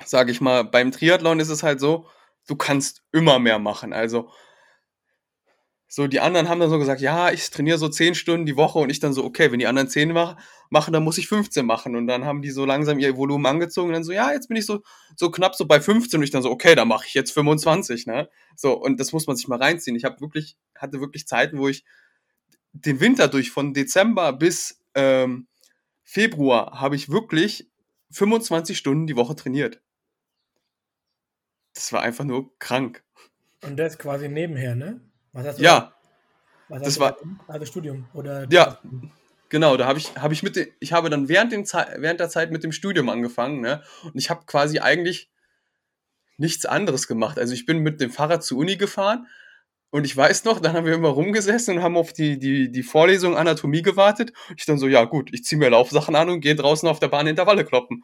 sage 0.06 0.32
ich 0.32 0.42
mal, 0.42 0.64
beim 0.64 0.92
Triathlon 0.92 1.40
ist 1.40 1.50
es 1.50 1.64
halt 1.64 1.80
so, 1.80 2.08
du 2.48 2.56
kannst 2.56 3.04
immer 3.14 3.40
mehr 3.40 3.58
machen. 3.58 3.94
Also 3.94 4.30
so 5.88 6.08
die 6.08 6.20
anderen 6.20 6.50
haben 6.50 6.60
dann 6.60 6.70
so 6.72 6.80
gesagt, 6.80 7.02
ja, 7.02 7.32
ich 7.32 7.50
trainiere 7.50 7.78
so 7.78 7.88
10 7.88 8.16
Stunden 8.16 8.46
die 8.46 8.58
Woche 8.58 8.80
und 8.80 8.90
ich 8.90 9.00
dann 9.00 9.14
so, 9.14 9.24
okay, 9.24 9.52
wenn 9.52 9.60
die 9.60 9.68
anderen 9.68 9.88
10 9.88 10.12
mach, 10.12 10.36
machen, 10.70 10.92
dann 10.92 11.04
muss 11.04 11.18
ich 11.18 11.28
15 11.28 11.66
machen 11.66 11.96
und 11.96 12.08
dann 12.08 12.26
haben 12.26 12.42
die 12.42 12.50
so 12.50 12.66
langsam 12.66 13.00
ihr 13.00 13.16
Volumen 13.16 13.46
angezogen 13.46 13.90
und 13.90 13.94
dann 13.94 14.04
so, 14.04 14.12
ja, 14.12 14.34
jetzt 14.34 14.48
bin 14.48 14.58
ich 14.58 14.66
so 14.66 14.82
so 15.16 15.32
knapp 15.32 15.56
so 15.56 15.66
bei 15.66 15.80
15 15.80 16.20
und 16.20 16.24
ich 16.24 16.32
dann 16.32 16.42
so, 16.42 16.52
okay, 16.52 16.76
dann 16.76 16.88
mache 16.88 17.06
ich 17.08 17.14
jetzt 17.14 17.32
25, 17.32 18.08
ne? 18.08 18.28
So 18.56 18.74
und 18.74 19.00
das 19.00 19.14
muss 19.14 19.28
man 19.28 19.38
sich 19.38 19.48
mal 19.48 19.60
reinziehen. 19.60 19.96
Ich 19.96 20.04
habe 20.04 20.20
wirklich 20.20 20.58
hatte 20.76 21.00
wirklich 21.00 21.28
Zeiten, 21.28 21.60
wo 21.60 21.70
ich 21.70 21.86
den 22.74 23.00
Winter 23.00 23.28
durch 23.30 23.52
von 23.52 23.74
Dezember 23.74 24.34
bis 24.34 24.82
ähm, 24.96 25.48
Februar 26.04 26.82
habe 26.82 26.96
ich 26.96 27.10
wirklich 27.10 27.70
25 28.14 28.78
Stunden 28.78 29.08
die 29.08 29.16
Woche 29.16 29.36
trainiert. 29.36 29.82
Das 31.74 31.92
war 31.92 32.02
einfach 32.02 32.24
nur 32.24 32.58
krank. 32.60 33.04
Und 33.64 33.78
das 33.78 33.98
quasi 33.98 34.30
nebenher, 34.30 34.76
ne? 34.76 35.02
Was 35.32 35.48
hast 35.48 35.60
du 35.60 35.64
Ja, 35.64 35.94
was 36.70 36.84
das 36.84 37.00
war- 37.00 37.14
da 37.14 37.20
gemacht? 37.20 37.50
also 37.50 37.66
Studium 37.66 38.08
oder 38.14 38.48
Ja. 38.52 38.80
genau. 39.50 39.78
Da 39.78 39.88
habe 39.88 39.98
ich, 40.00 40.16
habe 40.18 40.34
ich 40.34 40.44
mit, 40.44 40.56
den, 40.56 40.68
ich 40.80 40.94
habe 40.94 41.10
dann 41.10 41.28
während, 41.30 41.52
dem 41.52 41.64
während 41.64 42.20
der 42.20 42.30
Zeit 42.30 42.52
mit 42.52 42.64
dem 42.64 42.72
Studium 42.72 43.10
angefangen, 43.10 43.62
ne? 43.62 43.84
Und 44.04 44.16
ich 44.16 44.30
habe 44.30 44.46
quasi 44.46 44.80
eigentlich 44.80 45.32
nichts 46.38 46.66
anderes 46.66 47.08
gemacht. 47.08 47.40
Also 47.40 47.54
ich 47.54 47.66
bin 47.66 47.80
mit 47.80 48.02
dem 48.02 48.12
Fahrrad 48.12 48.44
zur 48.44 48.60
Uni 48.60 48.76
gefahren 48.78 49.28
und 49.94 50.06
ich 50.06 50.18
weiß 50.18 50.44
noch, 50.46 50.60
dann 50.60 50.74
haben 50.74 50.88
wir 50.88 50.96
immer 50.96 51.10
rumgesessen 51.10 51.78
und 51.78 51.84
haben 51.84 51.98
auf 51.98 52.14
die, 52.14 52.40
die, 52.40 52.72
die 52.72 52.82
Vorlesung 52.82 53.38
Anatomie 53.38 53.84
gewartet. 53.84 54.34
Ich 54.58 54.66
dann 54.66 54.80
so, 54.80 54.88
ja 54.88 55.04
gut, 55.06 55.30
ich 55.32 55.44
ziehe 55.44 55.60
mir 55.60 55.70
Laufsachen 55.70 56.16
an 56.16 56.30
und 56.30 56.42
gehe 56.42 56.56
draußen 56.56 56.90
auf 56.90 57.00
der 57.00 57.10
Bahn 57.10 57.28
Intervalle 57.28 57.64
kloppen. 57.64 58.04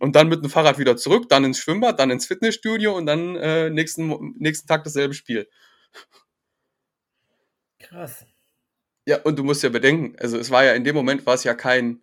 Und 0.00 0.16
dann 0.16 0.28
mit 0.28 0.44
dem 0.44 0.50
Fahrrad 0.50 0.78
wieder 0.78 0.98
zurück, 0.98 1.30
dann 1.30 1.44
ins 1.44 1.58
Schwimmbad, 1.58 1.98
dann 1.98 2.10
ins 2.10 2.26
Fitnessstudio 2.26 2.94
und 2.94 3.06
dann 3.06 3.36
äh, 3.36 3.70
nächsten, 3.70 4.34
nächsten 4.38 4.68
Tag 4.68 4.84
dasselbe 4.84 5.14
Spiel. 5.14 5.48
Krass. 7.78 8.26
Ja, 9.06 9.22
und 9.22 9.38
du 9.38 9.44
musst 9.44 9.62
ja 9.62 9.70
bedenken, 9.70 10.14
also 10.20 10.36
es 10.36 10.50
war 10.50 10.62
ja 10.62 10.74
in 10.74 10.84
dem 10.84 10.94
Moment 10.94 11.24
war 11.24 11.32
es 11.32 11.44
ja 11.44 11.54
kein, 11.54 12.02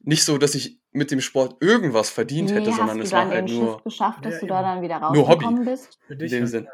nicht 0.00 0.24
so, 0.24 0.38
dass 0.38 0.54
ich 0.54 0.78
mit 0.92 1.10
dem 1.10 1.20
Sport 1.20 1.62
irgendwas 1.62 2.08
verdient 2.08 2.50
hätte, 2.50 2.70
Wie 2.70 2.74
sondern 2.74 3.00
es 3.02 3.12
war 3.12 3.28
halt 3.28 3.50
nur 3.50 3.82
geschafft, 3.82 4.24
dass 4.24 4.34
Ja, 4.34 4.40
du 4.40 4.46
da 4.46 4.62
dann 4.62 4.80
wieder 4.80 5.00
Nur 5.12 5.28
Hobby. 5.28 5.44
rausgekommen 5.44 5.66
bist? 5.66 5.98
Für 6.06 6.14
in 6.14 6.18
dich 6.18 6.30
dem 6.30 6.40
halt. 6.40 6.50
Sinn. 6.50 6.64
Ja, 6.64 6.72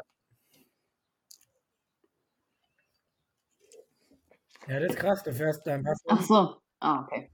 das 4.67 4.83
ist 4.93 4.95
krass. 4.99 5.23
Du 5.23 5.33
fährst 5.33 5.65
dein 5.65 5.83
Pass. 5.83 5.99
Ach 6.07 6.21
so. 6.21 6.57
Ah, 6.79 7.03
okay. 7.03 7.29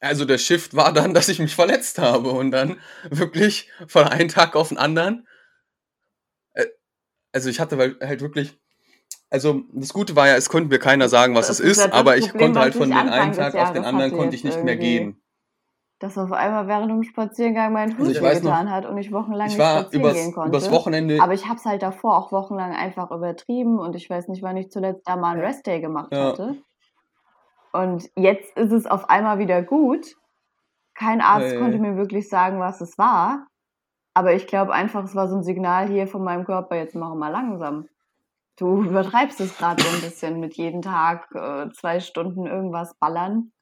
Also 0.00 0.24
der 0.24 0.38
Shift 0.38 0.74
war 0.74 0.92
dann, 0.92 1.14
dass 1.14 1.28
ich 1.28 1.38
mich 1.38 1.54
verletzt 1.54 1.98
habe 1.98 2.30
und 2.30 2.50
dann 2.50 2.80
wirklich 3.08 3.70
von 3.86 4.04
einem 4.04 4.28
Tag 4.28 4.56
auf 4.56 4.68
den 4.70 4.78
anderen. 4.78 5.28
äh, 6.54 6.66
Also 7.32 7.48
ich 7.48 7.60
hatte 7.60 7.78
weil- 7.78 7.96
halt 8.00 8.20
wirklich, 8.20 8.58
also 9.30 9.62
das 9.72 9.92
Gute 9.92 10.16
war 10.16 10.26
ja, 10.26 10.34
es 10.34 10.48
konnte 10.48 10.68
mir 10.70 10.80
keiner 10.80 11.08
sagen, 11.08 11.34
was 11.36 11.46
Das 11.46 11.60
es 11.60 11.64
ist 11.66 11.78
ist, 11.78 11.86
ja 11.86 11.92
aber 11.92 12.16
ich 12.16 12.26
Problem, 12.26 12.46
konnte 12.48 12.60
halt 12.60 12.74
von 12.74 12.92
Anfang 12.92 13.12
einen 13.20 13.32
Tag 13.32 13.54
auf 13.54 13.72
den 13.72 13.84
anderen 13.84 14.12
konnte 14.12 14.34
ich 14.34 14.42
nicht 14.44 14.62
mehr 14.64 14.76
gehen. 14.76 15.21
Dass 16.02 16.18
auf 16.18 16.32
einmal 16.32 16.66
während 16.66 16.90
dem 16.90 17.04
Spaziergang 17.04 17.72
mein 17.72 17.92
Fuß 17.92 18.08
Also 18.08 18.22
weiß 18.22 18.42
noch, 18.42 18.52
hat 18.52 18.86
und 18.86 18.98
ich 18.98 19.12
wochenlang 19.12 19.46
Ich 19.46 19.56
nicht 19.56 19.64
spazieren 19.64 20.00
übers, 20.02 20.14
gehen 20.14 20.32
konnte. 20.32 20.48
übers 20.48 20.70
Wochenende, 20.72 21.22
Aber 21.22 21.32
ich 21.32 21.46
habe 21.46 21.54
es 21.56 21.64
halt 21.64 21.80
davor 21.80 22.16
auch 22.18 22.32
wochenlang 22.32 22.72
einfach 22.74 23.12
übertrieben 23.12 23.78
und 23.78 23.94
ich 23.94 24.10
weiß 24.10 24.26
nicht, 24.26 24.42
wann 24.42 24.56
ich 24.56 24.70
zuletzt 24.70 25.06
da 25.08 25.14
mal 25.14 25.34
einen. 25.34 25.40
Restday 25.42 25.80
gemacht 25.80 26.12
Ja. 26.12 26.32
hatte. 26.32 26.56
Und 27.72 28.10
jetzt 28.16 28.56
ist 28.58 28.72
es 28.72 28.86
auf 28.86 29.08
einmal 29.08 29.38
wieder 29.38 29.62
gut. 29.62 30.16
Kein 30.94 31.20
Arzt 31.20 31.54
Äh. 31.54 31.58
konnte 31.60 31.78
mir 31.78 31.96
wirklich 31.96 32.28
sagen, 32.28 32.58
was 32.58 32.80
es 32.80 32.98
war. 32.98 33.46
Aber 34.12 34.34
ich 34.34 34.48
glaube 34.48 34.72
einfach, 34.72 35.04
es 35.04 35.14
war 35.14 35.28
so 35.28 35.36
ein 35.36 35.44
Signal 35.44 35.86
hier 35.88 36.08
von 36.08 36.24
meinem 36.24 36.44
Körper, 36.44 36.74
jetzt 36.74 36.96
mach 36.96 37.14
mal 37.14 37.28
langsam. 37.28 37.86
Du 38.58 38.82
übertreibst 38.82 39.40
es 39.40 39.56
gerade 39.56 39.80
so 39.80 39.88
ein 39.88 40.02
bisschen 40.02 40.40
mit 40.40 40.54
jeden 40.54 40.82
Tag 40.82 41.28
äh, 41.34 41.70
zwei 41.70 42.00
Stunden 42.00 42.46
irgendwas 42.46 42.94
ballern 42.98 43.52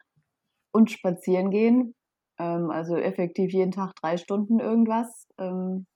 und 0.73 0.91
spazieren 0.91 1.51
gehen. 1.51 1.95
Ähm, 2.41 2.71
also 2.71 2.97
effektiv 2.97 3.53
jeden 3.53 3.71
Tag 3.71 3.95
drei 3.97 4.17
Stunden 4.17 4.61
irgendwas. 4.61 5.29
Ähm, 5.39 5.87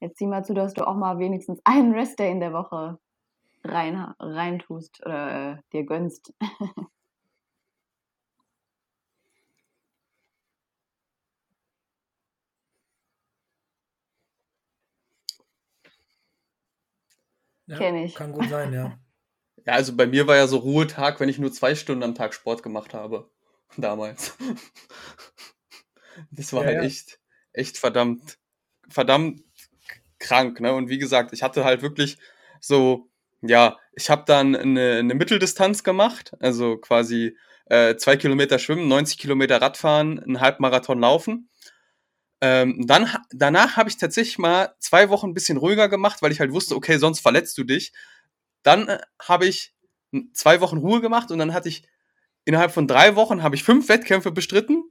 jetzt 0.00 0.18
sieh 0.18 0.26
mal 0.26 0.44
zu, 0.44 0.54
dass 0.54 0.74
du 0.74 0.86
auch 0.86 0.96
mal 0.96 1.18
wenigstens 1.18 1.60
einen 1.64 1.94
Restday 1.94 2.30
in 2.32 2.40
der 2.40 2.52
Woche 2.52 2.98
rein, 3.64 4.12
rein 4.18 4.58
tust 4.58 5.00
oder 5.06 5.52
äh, 5.52 5.56
dir 5.72 5.86
gönnst. 5.86 6.34
Ja, 17.68 17.78
Kenn 17.78 17.94
ich. 17.94 18.16
Kann 18.16 18.32
gut 18.32 18.48
sein, 18.48 18.72
ja. 18.72 18.98
ja, 19.64 19.72
also 19.74 19.96
bei 19.96 20.06
mir 20.06 20.26
war 20.26 20.34
ja 20.34 20.48
so 20.48 20.56
Ruhetag, 20.58 21.20
wenn 21.20 21.28
ich 21.28 21.38
nur 21.38 21.52
zwei 21.52 21.76
Stunden 21.76 22.02
am 22.02 22.16
Tag 22.16 22.34
Sport 22.34 22.64
gemacht 22.64 22.92
habe. 22.92 23.30
Damals. 23.76 24.36
Das 26.30 26.52
war 26.52 26.62
Ja, 26.62 26.66
halt 26.68 26.78
ja. 26.78 26.82
echt, 26.82 27.18
echt 27.52 27.78
verdammt, 27.78 28.38
verdammt 28.88 29.42
krank, 30.18 30.60
ne? 30.60 30.74
Und 30.74 30.88
wie 30.88 30.98
gesagt, 30.98 31.32
ich 31.32 31.42
hatte 31.42 31.64
halt 31.64 31.82
wirklich 31.82 32.18
so, 32.60 33.08
ja, 33.42 33.78
ich 33.94 34.10
habe 34.10 34.24
dann 34.26 34.54
eine, 34.56 34.98
eine 34.98 35.14
Mitteldistanz 35.14 35.84
gemacht, 35.84 36.32
also 36.40 36.76
quasi 36.78 37.36
äh, 37.66 37.96
zwei 37.96 38.16
Kilometer 38.16 38.58
schwimmen, 38.58 38.88
90 38.88 39.18
Kilometer 39.18 39.60
Radfahren, 39.60 40.18
einen 40.20 40.40
Halbmarathon 40.40 41.00
laufen. 41.00 41.48
Ähm, 42.40 42.86
dann, 42.86 43.08
danach 43.32 43.76
habe 43.76 43.88
ich 43.88 43.96
tatsächlich 43.98 44.38
mal 44.38 44.74
zwei 44.80 45.08
Wochen 45.10 45.28
ein 45.30 45.34
bisschen 45.34 45.58
ruhiger 45.58 45.88
gemacht, 45.88 46.22
weil 46.22 46.32
ich 46.32 46.40
halt 46.40 46.52
wusste, 46.52 46.76
okay, 46.76 46.98
sonst 46.98 47.20
verletzt 47.20 47.56
du 47.58 47.64
dich. 47.64 47.92
Dann 48.62 48.88
äh, 48.88 48.98
habe 49.20 49.46
ich 49.46 49.74
zwei 50.34 50.60
Wochen 50.60 50.78
Ruhe 50.78 51.00
gemacht 51.00 51.30
und 51.30 51.38
dann 51.38 51.54
hatte 51.54 51.68
ich 51.68 51.84
innerhalb 52.44 52.72
von 52.72 52.86
drei 52.86 53.16
Wochen 53.16 53.42
habe 53.42 53.54
ich 53.54 53.64
fünf 53.64 53.88
Wettkämpfe 53.88 54.32
bestritten. 54.32 54.84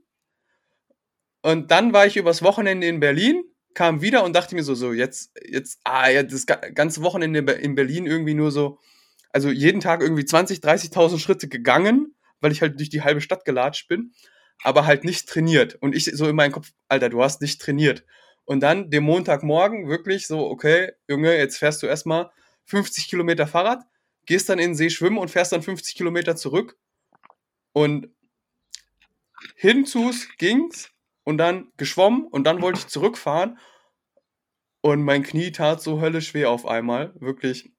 Und 1.41 1.71
dann 1.71 1.93
war 1.93 2.05
ich 2.05 2.17
übers 2.17 2.43
Wochenende 2.43 2.87
in 2.87 2.99
Berlin 2.99 3.43
kam 3.73 4.01
wieder 4.01 4.23
und 4.23 4.35
dachte 4.35 4.55
mir 4.55 4.63
so, 4.63 4.75
so 4.75 4.93
jetzt, 4.93 5.31
jetzt, 5.47 5.79
ah, 5.83 6.09
ja, 6.09 6.23
das 6.23 6.45
ganze 6.45 7.01
Wochenende 7.01 7.39
in 7.53 7.75
Berlin 7.75 8.05
irgendwie 8.05 8.33
nur 8.33 8.51
so, 8.51 8.79
also 9.31 9.49
jeden 9.49 9.81
Tag 9.81 10.01
irgendwie 10.01 10.25
20, 10.25 10.59
30.000 10.59 11.19
Schritte 11.19 11.47
gegangen, 11.47 12.15
weil 12.41 12.51
ich 12.51 12.61
halt 12.61 12.79
durch 12.79 12.89
die 12.89 13.01
halbe 13.01 13.21
Stadt 13.21 13.45
gelatscht 13.45 13.87
bin, 13.87 14.13
aber 14.63 14.85
halt 14.85 15.03
nicht 15.03 15.29
trainiert. 15.29 15.75
Und 15.75 15.95
ich 15.95 16.05
so 16.05 16.27
in 16.27 16.35
meinem 16.35 16.51
Kopf, 16.51 16.71
Alter, 16.87 17.09
du 17.09 17.23
hast 17.23 17.41
nicht 17.41 17.61
trainiert. 17.61 18.03
Und 18.45 18.61
dann 18.61 18.89
dem 18.89 19.03
Montagmorgen 19.03 19.87
wirklich 19.87 20.27
so, 20.27 20.47
okay, 20.47 20.91
Junge, 21.07 21.37
jetzt 21.37 21.57
fährst 21.57 21.81
du 21.83 21.87
erstmal 21.87 22.29
50 22.65 23.07
Kilometer 23.07 23.47
Fahrrad, 23.47 23.83
gehst 24.25 24.49
dann 24.49 24.59
in 24.59 24.71
den 24.71 24.75
See 24.75 24.89
schwimmen 24.89 25.17
und 25.17 25.31
fährst 25.31 25.51
dann 25.51 25.61
50 25.61 25.95
Kilometer 25.95 26.35
zurück. 26.35 26.77
Und 27.74 28.09
hinzus 29.55 30.28
ging's 30.38 30.91
und 31.24 31.38
dann 31.38 31.72
geschwommen 31.78 32.26
und 32.28 32.43
dann 32.43 32.61
wollte 32.61 32.80
ich 32.80 32.88
zurückfahren 32.88 33.57
und 34.82 35.03
mein 35.03 35.24
Knie 35.24 35.51
tat 35.51 35.82
so 35.82 36.01
höllisch 36.01 36.34
weh 36.34 36.45
auf 36.45 36.65
einmal, 36.65 37.13
wirklich. 37.19 37.72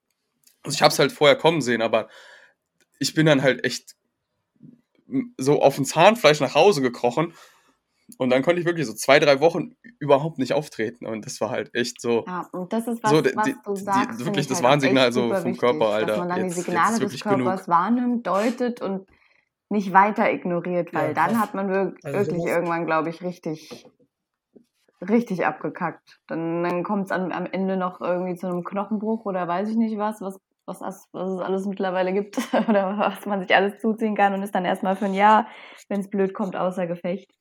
Also 0.62 0.76
ich 0.76 0.82
hab's 0.82 0.98
halt 0.98 1.12
vorher 1.12 1.36
kommen 1.36 1.60
sehen, 1.60 1.82
aber 1.82 2.08
ich 2.98 3.14
bin 3.14 3.26
dann 3.26 3.42
halt 3.42 3.64
echt 3.64 3.96
so 5.36 5.60
auf 5.60 5.74
dem 5.74 5.84
Zahnfleisch 5.84 6.40
nach 6.40 6.54
Hause 6.54 6.80
gekrochen 6.80 7.34
und 8.18 8.30
dann 8.30 8.42
konnte 8.42 8.60
ich 8.60 8.66
wirklich 8.66 8.86
so 8.86 8.94
zwei, 8.94 9.18
drei 9.18 9.40
Wochen 9.40 9.74
überhaupt 9.98 10.38
nicht 10.38 10.52
auftreten. 10.52 11.06
Und 11.06 11.24
das 11.24 11.40
war 11.40 11.50
halt 11.50 11.74
echt 11.74 12.00
so. 12.00 12.24
Ja, 12.26 12.48
und 12.52 12.72
das 12.72 12.86
ist 12.86 13.02
was, 13.02 13.10
so, 13.10 13.24
was 13.24 13.50
du 13.64 13.76
sagst. 13.76 14.20
Die, 14.20 14.26
wirklich 14.26 14.46
das 14.46 14.58
halt 14.58 14.64
Warnsignal 14.70 15.12
so 15.12 15.34
vom 15.34 15.56
Körper, 15.56 15.86
Alter. 15.86 16.06
Dass 16.06 16.18
man 16.18 16.28
dann 16.28 16.44
jetzt, 16.44 16.56
die 16.56 16.60
Signale 16.62 16.98
des 16.98 17.20
Körpers 17.20 17.64
genug. 17.64 17.68
wahrnimmt, 17.68 18.26
deutet 18.26 18.80
und 18.82 19.06
nicht 19.72 19.92
weiter 19.92 20.30
ignoriert, 20.30 20.92
weil 20.94 21.08
ja, 21.08 21.14
dann 21.14 21.40
hat 21.40 21.54
man 21.54 21.68
wirklich, 21.70 22.04
also 22.04 22.18
wirklich 22.18 22.44
irgendwann, 22.44 22.84
glaube 22.84 23.08
ich, 23.08 23.22
richtig, 23.22 23.86
richtig 25.00 25.46
abgekackt. 25.46 26.20
Dann, 26.28 26.62
dann 26.62 26.84
kommt 26.84 27.06
es 27.06 27.10
am 27.10 27.46
Ende 27.46 27.78
noch 27.78 28.00
irgendwie 28.00 28.36
zu 28.36 28.46
einem 28.46 28.64
Knochenbruch 28.64 29.24
oder 29.24 29.48
weiß 29.48 29.70
ich 29.70 29.76
nicht 29.76 29.96
was, 29.96 30.20
was, 30.20 30.38
was, 30.66 30.82
was 30.82 31.32
es 31.32 31.40
alles 31.40 31.66
mittlerweile 31.66 32.12
gibt 32.12 32.36
oder 32.68 32.98
was 32.98 33.24
man 33.24 33.40
sich 33.40 33.56
alles 33.56 33.80
zuziehen 33.80 34.14
kann 34.14 34.34
und 34.34 34.42
ist 34.42 34.54
dann 34.54 34.66
erstmal 34.66 34.94
für 34.94 35.06
ein 35.06 35.14
Jahr, 35.14 35.48
wenn 35.88 36.00
es 36.00 36.10
blöd 36.10 36.34
kommt, 36.34 36.54
außer 36.54 36.86
Gefecht. 36.86 37.32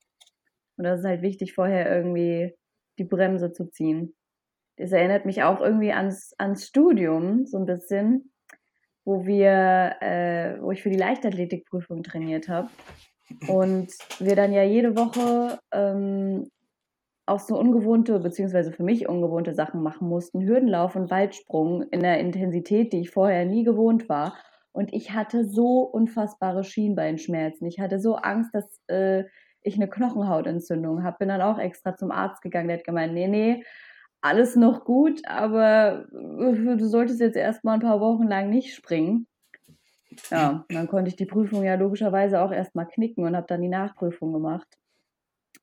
Und 0.77 0.85
das 0.85 1.01
ist 1.01 1.05
halt 1.05 1.21
wichtig, 1.21 1.53
vorher 1.53 1.93
irgendwie 1.93 2.55
die 2.97 3.03
Bremse 3.03 3.51
zu 3.51 3.69
ziehen. 3.69 4.15
Das 4.77 4.93
erinnert 4.93 5.25
mich 5.25 5.43
auch 5.43 5.59
irgendwie 5.59 5.91
ans, 5.91 6.33
ans 6.37 6.65
Studium 6.65 7.45
so 7.45 7.57
ein 7.57 7.65
bisschen, 7.65 8.30
wo 9.05 9.25
wir, 9.25 9.95
äh, 10.01 10.61
wo 10.61 10.71
ich 10.71 10.81
für 10.81 10.89
die 10.89 10.97
Leichtathletikprüfung 10.97 12.03
trainiert 12.03 12.49
habe. 12.49 12.69
Und 13.47 13.87
wir 14.19 14.35
dann 14.35 14.51
ja 14.51 14.63
jede 14.63 14.97
Woche 14.97 15.59
ähm, 15.71 16.49
auch 17.25 17.39
so 17.39 17.57
ungewohnte, 17.57 18.19
beziehungsweise 18.19 18.71
für 18.71 18.83
mich 18.83 19.07
ungewohnte 19.07 19.53
Sachen 19.53 19.81
machen 19.81 20.07
mussten. 20.07 20.41
Hürdenlauf 20.41 20.95
und 20.95 21.09
Weitsprung 21.09 21.83
in 21.83 22.01
der 22.01 22.19
Intensität, 22.19 22.93
die 22.93 23.01
ich 23.01 23.09
vorher 23.09 23.45
nie 23.45 23.63
gewohnt 23.63 24.09
war. 24.09 24.35
Und 24.73 24.93
ich 24.93 25.11
hatte 25.11 25.45
so 25.45 25.81
unfassbare 25.81 26.63
Schienbeinschmerzen. 26.63 27.65
Ich 27.67 27.79
hatte 27.79 27.99
so 27.99 28.15
Angst, 28.15 28.53
dass 28.53 28.79
äh, 28.87 29.25
ich 29.61 29.75
eine 29.75 29.89
Knochenhautentzündung 29.89 31.03
habe. 31.03 31.17
Bin 31.19 31.29
dann 31.29 31.41
auch 31.41 31.59
extra 31.59 31.95
zum 31.95 32.11
Arzt 32.11 32.41
gegangen. 32.41 32.67
Der 32.67 32.77
hat 32.77 32.85
gemeint, 32.85 33.13
nee, 33.13 33.27
nee, 33.27 33.63
alles 34.21 34.55
noch 34.55 34.85
gut, 34.85 35.21
aber 35.25 36.05
äh, 36.11 36.77
du 36.77 36.87
solltest 36.87 37.19
jetzt 37.19 37.35
erstmal 37.35 37.75
ein 37.75 37.81
paar 37.81 37.99
Wochen 37.99 38.27
lang 38.27 38.49
nicht 38.49 38.75
springen. 38.75 39.27
Ja, 40.29 40.65
dann 40.69 40.87
konnte 40.87 41.09
ich 41.09 41.15
die 41.15 41.25
Prüfung 41.25 41.63
ja 41.63 41.75
logischerweise 41.75 42.41
auch 42.41 42.51
erstmal 42.51 42.87
knicken 42.87 43.25
und 43.25 43.35
habe 43.35 43.47
dann 43.47 43.61
die 43.61 43.69
Nachprüfung 43.69 44.33
gemacht. 44.33 44.67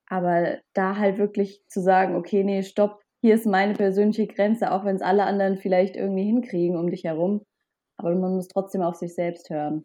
Aber 0.06 0.58
da 0.72 0.96
halt 0.96 1.18
wirklich 1.18 1.62
zu 1.68 1.80
sagen, 1.80 2.16
okay, 2.16 2.42
nee, 2.44 2.62
stopp, 2.62 3.02
hier 3.20 3.34
ist 3.34 3.46
meine 3.46 3.74
persönliche 3.74 4.26
Grenze, 4.26 4.72
auch 4.72 4.84
wenn 4.84 4.96
es 4.96 5.02
alle 5.02 5.24
anderen 5.24 5.58
vielleicht 5.58 5.96
irgendwie 5.96 6.24
hinkriegen 6.24 6.76
um 6.78 6.90
dich 6.90 7.04
herum. 7.04 7.42
Aber 7.96 8.14
man 8.14 8.34
muss 8.34 8.48
trotzdem 8.48 8.82
auf 8.82 8.94
sich 8.96 9.14
selbst 9.14 9.50
hören. 9.50 9.84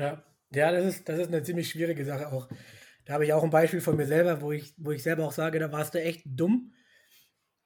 Ja, 0.00 0.24
ja 0.52 0.72
das, 0.72 0.86
ist, 0.86 1.08
das 1.08 1.18
ist 1.18 1.28
eine 1.28 1.42
ziemlich 1.42 1.68
schwierige 1.68 2.04
Sache 2.04 2.32
auch. 2.32 2.48
Da 3.04 3.14
habe 3.14 3.24
ich 3.24 3.32
auch 3.32 3.44
ein 3.44 3.50
Beispiel 3.50 3.80
von 3.80 3.96
mir 3.96 4.06
selber, 4.06 4.40
wo 4.40 4.50
ich, 4.50 4.74
wo 4.78 4.92
ich 4.92 5.02
selber 5.02 5.26
auch 5.26 5.32
sage, 5.32 5.58
da 5.58 5.70
warst 5.72 5.94
du 5.94 6.02
echt 6.02 6.22
dumm. 6.24 6.72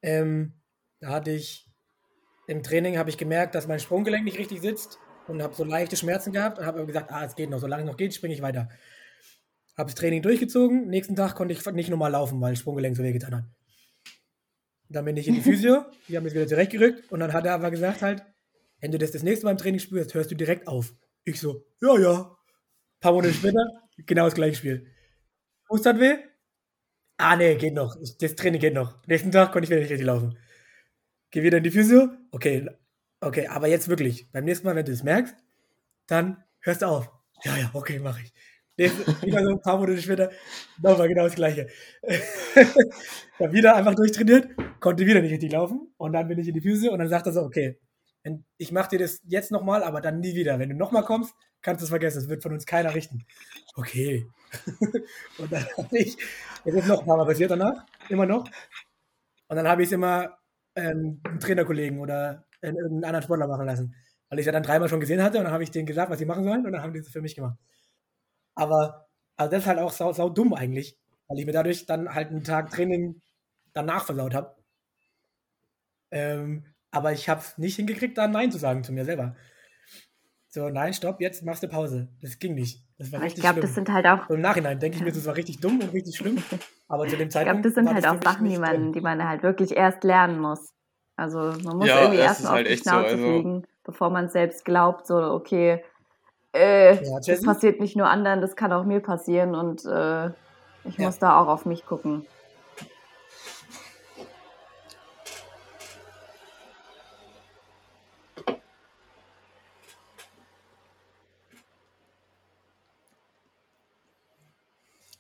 Ähm, 0.03 0.61
da 1.01 1.11
hatte 1.11 1.31
ich 1.31 1.71
im 2.47 2.63
Training 2.63 2.99
habe 2.99 3.09
ich 3.09 3.17
gemerkt, 3.17 3.55
dass 3.55 3.69
mein 3.69 3.81
Sprunggelenk 3.81 4.25
nicht 4.25 4.39
richtig 4.39 4.61
sitzt 4.61 4.99
und 5.29 5.43
habe 5.43 5.55
so 5.55 5.65
leichte 5.65 5.97
Schmerzen 5.97 6.33
gehabt 6.33 6.59
und 6.59 6.67
habe 6.67 6.79
aber 6.79 6.87
gesagt, 6.87 7.11
ah, 7.11 7.25
es 7.25 7.37
geht 7.37 7.51
noch, 7.51 7.59
solange 7.59 7.85
es 7.85 7.89
noch 7.89 7.97
geht, 7.97 8.15
springe 8.15 8.35
ich 8.35 8.43
weiter. 8.43 8.69
Habe 9.77 9.91
das 9.91 9.95
Training 9.95 10.23
durchgezogen, 10.23 10.89
nächsten 10.89 11.17
Tag 11.17 11.35
konnte 11.35 11.55
ich 11.55 11.65
nicht 11.73 11.89
nochmal 11.89 12.13
laufen, 12.13 12.41
weil 12.41 12.53
das 12.53 12.61
Sprunggelenk 12.61 12.97
so 12.97 13.03
weh 13.03 13.13
getan 13.13 13.35
hat. 13.35 13.45
Dann 14.89 15.05
bin 15.05 15.17
ich 15.17 15.27
in 15.27 15.35
die 15.35 15.41
Physio, 15.41 15.85
die 16.09 16.17
haben 16.17 16.25
mich 16.25 16.35
wieder 16.35 16.47
zurechtgerückt 16.47 17.11
und 17.11 17.21
dann 17.21 17.33
hat 17.33 17.47
er 17.47 17.55
aber 17.55 17.71
gesagt 17.71 18.03
halt, 18.03 18.23
wenn 18.81 18.93
du 18.93 18.99
das 18.99 19.13
das 19.13 19.23
nächste 19.23 19.47
Mal 19.47 19.53
im 19.53 19.57
Training 19.57 19.81
spürst, 19.81 20.13
hörst 20.13 20.31
du 20.31 20.35
direkt 20.35 20.69
auf. 20.69 20.93
Ich 21.25 21.41
so, 21.41 21.65
ja, 21.81 21.99
ja. 21.99 22.21
Ein 22.21 23.01
paar 23.01 23.13
Monate 23.13 23.35
später, 23.35 23.65
genau 23.99 24.25
das 24.25 24.35
gleiche 24.35 24.57
Spiel. 24.57 24.87
Fuß 25.69 25.87
hat 25.87 26.01
weh? 26.01 26.19
Ah, 27.17 27.37
nee, 27.37 27.55
geht 27.57 27.75
noch. 27.75 27.97
Das 28.21 28.35
Training 28.35 28.61
geht 28.61 28.75
noch. 28.75 29.07
Nächsten 29.07 29.31
Tag 29.31 29.53
konnte 29.53 29.65
ich 29.65 29.71
wieder 29.71 29.81
nicht 29.81 29.91
richtig 29.91 30.07
laufen. 30.07 30.37
Geh 31.31 31.43
wieder 31.43 31.59
in 31.59 31.65
die 31.65 31.71
Physio. 31.71 32.09
Okay, 32.31 32.69
okay, 33.21 33.47
aber 33.47 33.69
jetzt 33.69 33.89
wirklich. 33.89 34.31
Beim 34.33 34.45
nächsten 34.45 34.67
Mal, 34.67 34.77
wenn 34.77 34.85
du 34.85 34.93
es 34.93 35.03
merkst, 35.03 35.35
dann 36.07 36.43
hörst 36.61 36.83
du 36.83 36.87
auf. 36.87 37.11
Ja, 37.45 37.57
ja, 37.57 37.71
okay, 37.73 37.99
mach 37.99 38.21
ich. 38.21 38.33
wieder 38.77 39.43
so 39.45 39.51
ein 39.51 39.61
paar 39.61 39.79
Monate 39.79 40.03
später, 40.03 40.31
nochmal 40.83 41.09
genau 41.09 41.25
das 41.25 41.37
Gleiche. 41.37 41.69
dann 43.39 43.53
wieder 43.53 43.77
einfach 43.77 43.95
durchtrainiert, 43.95 44.49
konnte 44.81 45.07
wieder 45.07 45.21
nicht 45.21 45.33
richtig 45.33 45.53
laufen 45.53 45.93
und 45.97 46.13
dann 46.13 46.27
bin 46.27 46.39
ich 46.41 46.49
in 46.49 46.55
die 46.55 46.61
Physio 46.61 46.93
und 46.93 46.99
dann 46.99 47.09
sagt 47.09 47.27
er 47.27 47.33
so, 47.33 47.43
okay, 47.43 47.79
ich 48.57 48.73
mache 48.73 48.91
dir 48.91 48.99
das 48.99 49.21
jetzt 49.25 49.51
nochmal, 49.51 49.83
aber 49.83 50.01
dann 50.01 50.21
nie 50.21 50.35
wieder. 50.35 50.59
Wenn 50.59 50.71
du 50.71 50.75
nochmal 50.75 51.05
kommst, 51.05 51.35
kannst 51.63 51.83
du 51.83 51.85
es 51.85 51.91
vergessen. 51.91 52.21
Das 52.21 52.29
wird 52.29 52.43
von 52.43 52.53
uns 52.53 52.67
keiner 52.67 52.95
richten. 52.95 53.27
Okay. 53.75 54.27
und 55.39 55.53
dann 55.53 55.67
habe 55.77 55.99
ich, 55.99 56.17
es 56.65 56.75
ist 56.75 56.87
noch 56.87 57.01
ein 57.01 57.07
paar 57.07 57.17
Mal 57.17 57.27
passiert 57.27 57.51
danach, 57.51 57.85
immer 58.09 58.27
noch. 58.27 58.45
Und 59.49 59.57
dann 59.57 59.69
habe 59.69 59.83
ich 59.83 59.89
es 59.89 59.93
immer 59.93 60.39
ähm, 60.75 61.21
einen 61.25 61.41
Trainerkollegen 61.41 62.01
oder 62.01 62.45
irgendeinen 62.63 63.05
anderen 63.05 63.23
Sportler 63.23 63.47
machen 63.47 63.67
lassen. 63.67 63.95
Weil 64.29 64.39
ich 64.39 64.45
es 64.45 64.47
ja 64.47 64.53
dann 64.53 64.63
dreimal 64.63 64.89
schon 64.89 65.01
gesehen 65.01 65.23
hatte 65.23 65.39
und 65.39 65.45
dann 65.45 65.53
habe 65.53 65.63
ich 65.63 65.71
denen 65.71 65.87
gesagt, 65.87 66.11
was 66.11 66.19
sie 66.19 66.25
machen 66.25 66.45
sollen 66.45 66.65
und 66.65 66.73
dann 66.73 66.83
haben 66.83 66.93
die 66.93 67.01
es 67.01 67.09
für 67.09 67.21
mich 67.21 67.35
gemacht. 67.35 67.59
Aber 68.55 69.09
also 69.37 69.51
das 69.51 69.63
ist 69.63 69.67
halt 69.67 69.79
auch 69.79 69.93
sau, 69.93 70.13
sau 70.13 70.31
dumm 70.31 70.55
eigentlich, 70.55 70.99
weil 71.29 71.39
ich 71.39 71.47
mir 71.47 71.53
dadurch 71.53 71.87
dann 71.87 72.15
halt 72.15 72.29
einen 72.29 72.45
Tag 72.45 72.71
Training 72.71 73.21
danach 73.73 74.05
versaut 74.05 74.35
habe. 74.35 74.57
Ähm, 76.11 76.74
aber 76.95 77.13
ich 77.13 77.29
habe 77.29 77.41
es 77.41 77.59
nicht 77.59 77.77
hingekriegt, 77.77 78.17
da 78.17 78.29
Nein 78.29 78.53
zu 78.53 78.59
sagen 78.59 78.85
zu 78.85 78.93
mir 78.93 79.05
selber. 79.05 79.37
So, 80.49 80.69
nein, 80.69 80.93
stopp, 80.93 81.21
jetzt 81.21 81.45
machst 81.45 81.65
du 81.65 81.69
Pause. 81.69 82.09
Das 82.23 82.39
ging 82.39 82.55
nicht. 82.55 82.85
Das 82.97 83.11
war 83.11 83.21
richtig 83.21 83.39
ich 83.39 83.43
glaube, 83.43 83.61
das 83.61 83.75
sind 83.75 83.93
halt 83.93 84.07
auch. 84.07 84.31
Im 84.31 84.41
Nachhinein 84.41 84.79
denke 84.79 84.99
ich 84.99 85.03
mir, 85.03 85.11
das 85.11 85.27
war 85.27 85.37
richtig 85.37 85.59
dumm 85.61 85.81
und 85.81 85.93
richtig 85.93 86.17
schlimm. 86.17 86.41
Aber 86.89 87.09
zu 87.09 87.17
dem 87.17 87.29
Zeitpunkt. 87.29 87.67
Ich 87.67 87.75
glaube, 87.75 87.91
das 87.91 88.01
sind 88.01 88.07
halt 88.07 88.25
auch 88.25 88.33
Sachen, 88.33 88.49
die 88.49 88.59
man, 88.59 88.93
die 88.93 89.01
man 89.01 89.27
halt 89.29 89.43
wirklich 89.43 89.77
erst 89.77 90.05
lernen 90.05 90.39
muss. 90.39 90.73
Also 91.17 91.39
man 91.39 91.79
muss 91.79 91.89
ja, 91.89 92.03
irgendwie 92.03 92.21
erst 92.21 92.45
mal 92.45 92.53
halt 92.53 92.67
auf 92.67 92.73
die 92.73 92.79
Schnauze 92.79 93.09
so, 93.09 93.15
also 93.15 93.25
fliegen, 93.25 93.67
bevor 93.85 94.11
man 94.11 94.29
selbst 94.29 94.65
glaubt, 94.65 95.07
so, 95.07 95.17
okay, 95.17 95.83
äh, 96.55 97.05
ja, 97.05 97.21
das 97.21 97.43
passiert 97.43 97.81
nicht 97.81 97.97
nur 97.97 98.09
anderen, 98.09 98.41
das 98.41 98.57
kann 98.57 98.73
auch 98.73 98.85
mir 98.85 99.01
passieren 99.01 99.55
und 99.55 99.85
äh, 99.85 100.27
ich 100.85 100.99
ja. 100.99 101.07
muss 101.07 101.19
da 101.19 101.41
auch 101.41 101.49
auf 101.49 101.67
mich 101.67 101.85
gucken. 101.87 102.27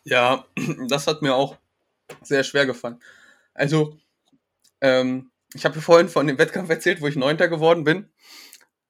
Ja, 0.04 0.44
das 0.88 1.06
hat 1.06 1.22
mir 1.22 1.34
auch 1.34 1.56
sehr 2.22 2.44
schwer 2.44 2.66
gefallen. 2.66 3.00
Also, 3.54 3.98
ähm, 4.80 5.30
ich 5.54 5.64
habe 5.64 5.80
vorhin 5.80 6.08
von 6.08 6.26
dem 6.26 6.38
Wettkampf 6.38 6.68
erzählt, 6.68 7.00
wo 7.00 7.06
ich 7.06 7.16
Neunter 7.16 7.48
geworden 7.48 7.84
bin. 7.84 8.10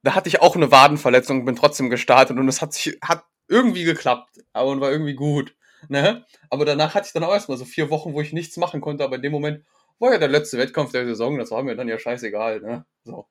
Da 0.03 0.15
hatte 0.15 0.29
ich 0.29 0.41
auch 0.43 0.57
eine 0.57 0.71
Wadenverletzung, 0.71 1.45
bin 1.45 1.57
trotzdem 1.57 1.91
gestartet 1.91 2.39
und 2.39 2.49
es 2.49 2.61
hat 2.61 2.73
sich, 2.73 2.99
hat 3.03 3.25
irgendwie 3.49 3.85
geklappt, 3.85 4.41
aber 4.53 4.71
und 4.71 4.81
war 4.81 4.91
irgendwie 4.91 5.15
gut. 5.15 5.55
Ne? 5.89 6.25
Aber 6.51 6.65
danach 6.65 6.95
hatte 6.95 7.07
ich 7.07 7.13
dann 7.13 7.25
auch 7.25 7.33
erstmal 7.33 7.59
so 7.59 7.65
vier 7.65 7.91
Wochen, 7.91 8.15
wo 8.15 8.21
ich 8.21 8.33
nichts 8.33 8.57
machen 8.57 8.81
konnte, 8.81 9.05
aber 9.05 9.17
in 9.17 9.23
dem 9.23 9.33
Moment 9.33 9.65
war 9.99 10.13
ja 10.13 10.19
der 10.19 10.29
letzte 10.29 10.59
Wettkampf 10.59 10.93
der 10.93 11.05
Saison, 11.05 11.39
das 11.39 11.51
war 11.51 11.63
mir 11.63 11.77
dann 11.77 11.89
ja 11.89 11.99
scheißegal, 11.99 12.61
ne? 12.61 12.85
So. 13.05 13.27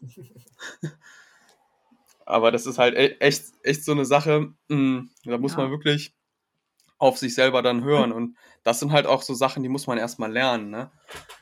aber 2.26 2.52
das 2.52 2.66
ist 2.66 2.78
halt 2.78 2.94
e-, 2.94 3.16
echt, 3.20 3.44
echt 3.62 3.84
so 3.84 3.92
eine 3.92 4.04
Sache, 4.04 4.52
hm, 4.68 5.10
da 5.24 5.38
muss 5.38 5.52
ja. 5.52 5.58
man 5.58 5.70
wirklich 5.70 6.14
auf 7.00 7.18
sich 7.18 7.34
selber 7.34 7.62
dann 7.62 7.82
hören. 7.82 8.12
Und 8.12 8.36
das 8.62 8.78
sind 8.78 8.92
halt 8.92 9.06
auch 9.06 9.22
so 9.22 9.34
Sachen, 9.34 9.62
die 9.62 9.68
muss 9.68 9.86
man 9.86 9.98
erstmal 9.98 10.30
lernen, 10.30 10.70
ne? 10.70 10.90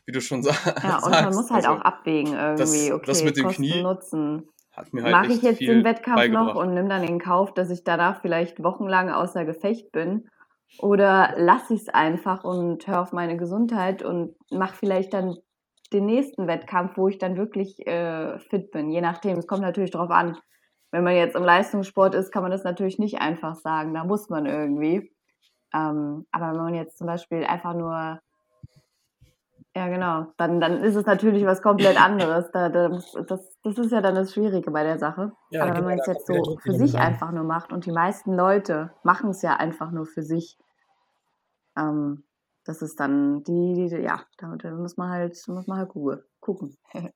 Wie 0.06 0.12
du 0.12 0.20
schon 0.20 0.42
sa 0.42 0.52
Ja, 0.82 0.96
und 0.96 1.12
sagst. 1.12 1.24
man 1.24 1.34
muss 1.34 1.50
halt 1.50 1.66
also, 1.66 1.78
auch 1.78 1.84
abwägen 1.84 2.32
irgendwie, 2.32 2.58
das, 2.58 2.90
okay, 2.92 3.06
das 3.06 3.24
mit 3.24 3.36
dem 3.36 3.44
Kosten, 3.44 3.62
Knie 3.62 3.82
Nutzen. 3.82 4.48
hat 4.72 4.94
mir 4.94 5.02
halt 5.02 5.12
Mache 5.12 5.32
ich 5.32 5.42
jetzt 5.42 5.60
den 5.60 5.84
Wettkampf 5.84 6.28
noch 6.28 6.54
und 6.54 6.74
nehme 6.74 6.88
dann 6.88 7.02
in 7.02 7.18
Kauf, 7.18 7.52
dass 7.52 7.70
ich 7.70 7.84
danach 7.84 8.22
vielleicht 8.22 8.62
wochenlang 8.62 9.10
außer 9.10 9.44
Gefecht 9.44 9.92
bin? 9.92 10.28
Oder 10.78 11.34
lasse 11.36 11.74
ich 11.74 11.80
es 11.80 11.88
einfach 11.88 12.44
und 12.44 12.86
höre 12.86 13.00
auf 13.00 13.12
meine 13.12 13.36
Gesundheit 13.36 14.02
und 14.02 14.36
mache 14.50 14.76
vielleicht 14.76 15.12
dann 15.12 15.36
den 15.92 16.06
nächsten 16.06 16.46
Wettkampf, 16.46 16.96
wo 16.96 17.08
ich 17.08 17.18
dann 17.18 17.36
wirklich 17.36 17.84
äh, 17.86 18.38
fit 18.38 18.70
bin? 18.70 18.90
Je 18.90 19.00
nachdem. 19.00 19.38
Es 19.38 19.46
kommt 19.46 19.62
natürlich 19.62 19.90
darauf 19.90 20.10
an. 20.10 20.38
Wenn 20.92 21.04
man 21.04 21.16
jetzt 21.16 21.34
im 21.34 21.42
Leistungssport 21.42 22.14
ist, 22.14 22.30
kann 22.30 22.42
man 22.42 22.52
das 22.52 22.64
natürlich 22.64 22.98
nicht 22.98 23.20
einfach 23.20 23.56
sagen. 23.56 23.92
Da 23.94 24.04
muss 24.04 24.28
man 24.28 24.46
irgendwie. 24.46 25.10
Ähm, 25.74 26.26
aber 26.30 26.52
wenn 26.52 26.64
man 26.64 26.74
jetzt 26.74 26.98
zum 26.98 27.06
Beispiel 27.06 27.44
einfach 27.44 27.74
nur 27.74 28.20
ja, 29.78 29.86
genau. 29.86 30.26
Dann, 30.38 30.60
dann 30.60 30.82
ist 30.82 30.96
es 30.96 31.06
natürlich 31.06 31.44
was 31.46 31.62
komplett 31.62 31.96
anderes. 32.00 32.50
Da, 32.52 32.68
da, 32.68 32.88
das, 32.88 33.58
das 33.62 33.78
ist 33.78 33.92
ja 33.92 34.00
dann 34.00 34.16
das 34.16 34.32
Schwierige 34.32 34.72
bei 34.72 34.82
der 34.82 34.98
Sache. 34.98 35.32
Ja, 35.50 35.62
Aber 35.62 35.76
wenn 35.76 35.84
man 35.84 35.98
es 36.00 36.06
jetzt 36.06 36.26
so 36.26 36.58
für 36.58 36.74
sich 36.74 36.94
rein. 36.94 37.12
einfach 37.12 37.30
nur 37.30 37.44
macht 37.44 37.72
und 37.72 37.86
die 37.86 37.92
meisten 37.92 38.34
Leute 38.34 38.90
machen 39.04 39.30
es 39.30 39.42
ja 39.42 39.54
einfach 39.54 39.92
nur 39.92 40.06
für 40.06 40.22
sich, 40.22 40.58
ähm, 41.76 42.24
das 42.64 42.82
ist 42.82 42.98
dann 42.98 43.44
die, 43.44 43.88
die 43.88 43.96
ja, 43.96 44.22
da, 44.38 44.56
da 44.56 44.70
muss 44.72 44.96
man 44.96 45.10
halt, 45.10 45.36
muss 45.46 45.68
man 45.68 45.78
halt 45.78 45.90
gucken. 46.40 46.76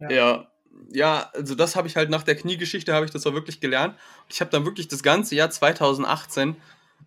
Ja. 0.00 0.10
Ja, 0.10 0.48
ja, 0.90 1.30
also 1.34 1.54
das 1.54 1.76
habe 1.76 1.88
ich 1.88 1.96
halt 1.96 2.10
nach 2.10 2.22
der 2.22 2.36
Kniegeschichte 2.36 2.94
habe 2.94 3.04
ich 3.04 3.10
das 3.10 3.26
auch 3.26 3.34
wirklich 3.34 3.60
gelernt. 3.60 3.96
Ich 4.28 4.40
habe 4.40 4.50
dann 4.50 4.64
wirklich 4.64 4.88
das 4.88 5.02
ganze 5.02 5.34
Jahr 5.34 5.50
2018 5.50 6.56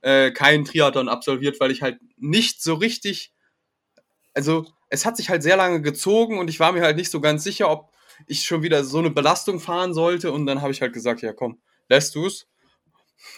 äh, 0.01 0.31
keinen 0.31 0.65
Triathlon 0.65 1.09
absolviert, 1.09 1.59
weil 1.59 1.71
ich 1.71 1.81
halt 1.81 1.99
nicht 2.17 2.61
so 2.61 2.75
richtig, 2.75 3.33
also 4.33 4.65
es 4.89 5.05
hat 5.05 5.17
sich 5.17 5.29
halt 5.29 5.43
sehr 5.43 5.57
lange 5.57 5.81
gezogen 5.81 6.37
und 6.39 6.49
ich 6.49 6.59
war 6.59 6.71
mir 6.73 6.81
halt 6.81 6.97
nicht 6.97 7.11
so 7.11 7.21
ganz 7.21 7.43
sicher, 7.43 7.69
ob 7.69 7.91
ich 8.27 8.43
schon 8.43 8.61
wieder 8.63 8.83
so 8.83 8.99
eine 8.99 9.09
Belastung 9.09 9.59
fahren 9.59 9.93
sollte. 9.93 10.31
Und 10.31 10.45
dann 10.45 10.61
habe 10.61 10.71
ich 10.71 10.81
halt 10.81 10.93
gesagt, 10.93 11.21
ja 11.21 11.33
komm, 11.33 11.61
lässt 11.89 12.15
du's. 12.15 12.47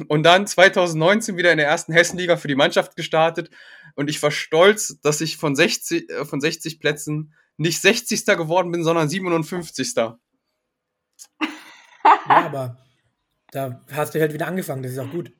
Und 0.08 0.24
dann 0.24 0.48
2019 0.48 1.38
wieder 1.38 1.52
in 1.52 1.58
der 1.58 1.68
ersten 1.68 1.94
Hessenliga 1.94 2.38
für 2.38 2.48
die 2.48 2.56
Mannschaft 2.56 2.96
gestartet. 2.96 3.50
Und 3.96 4.10
ich 4.10 4.22
war 4.24 4.32
stolz, 4.32 5.00
dass 5.02 5.22
ich 5.22 5.38
von 5.38 5.56
60, 5.56 6.10
äh, 6.10 6.26
von 6.26 6.42
60 6.42 6.80
Plätzen 6.80 7.34
nicht 7.58 7.82
60. 7.82 8.26
geworden 8.26 8.72
bin, 8.72 8.84
sondern 8.84 9.10
57. 9.10 9.94
Ja, 9.96 10.18
aber 12.28 12.78
da 13.52 13.82
hast 13.92 14.16
du 14.16 14.20
halt 14.20 14.34
wieder 14.34 14.48
angefangen, 14.48 14.84
das 14.84 14.94
ist 14.94 15.00
auch 15.00 15.12
gut. 15.12 15.32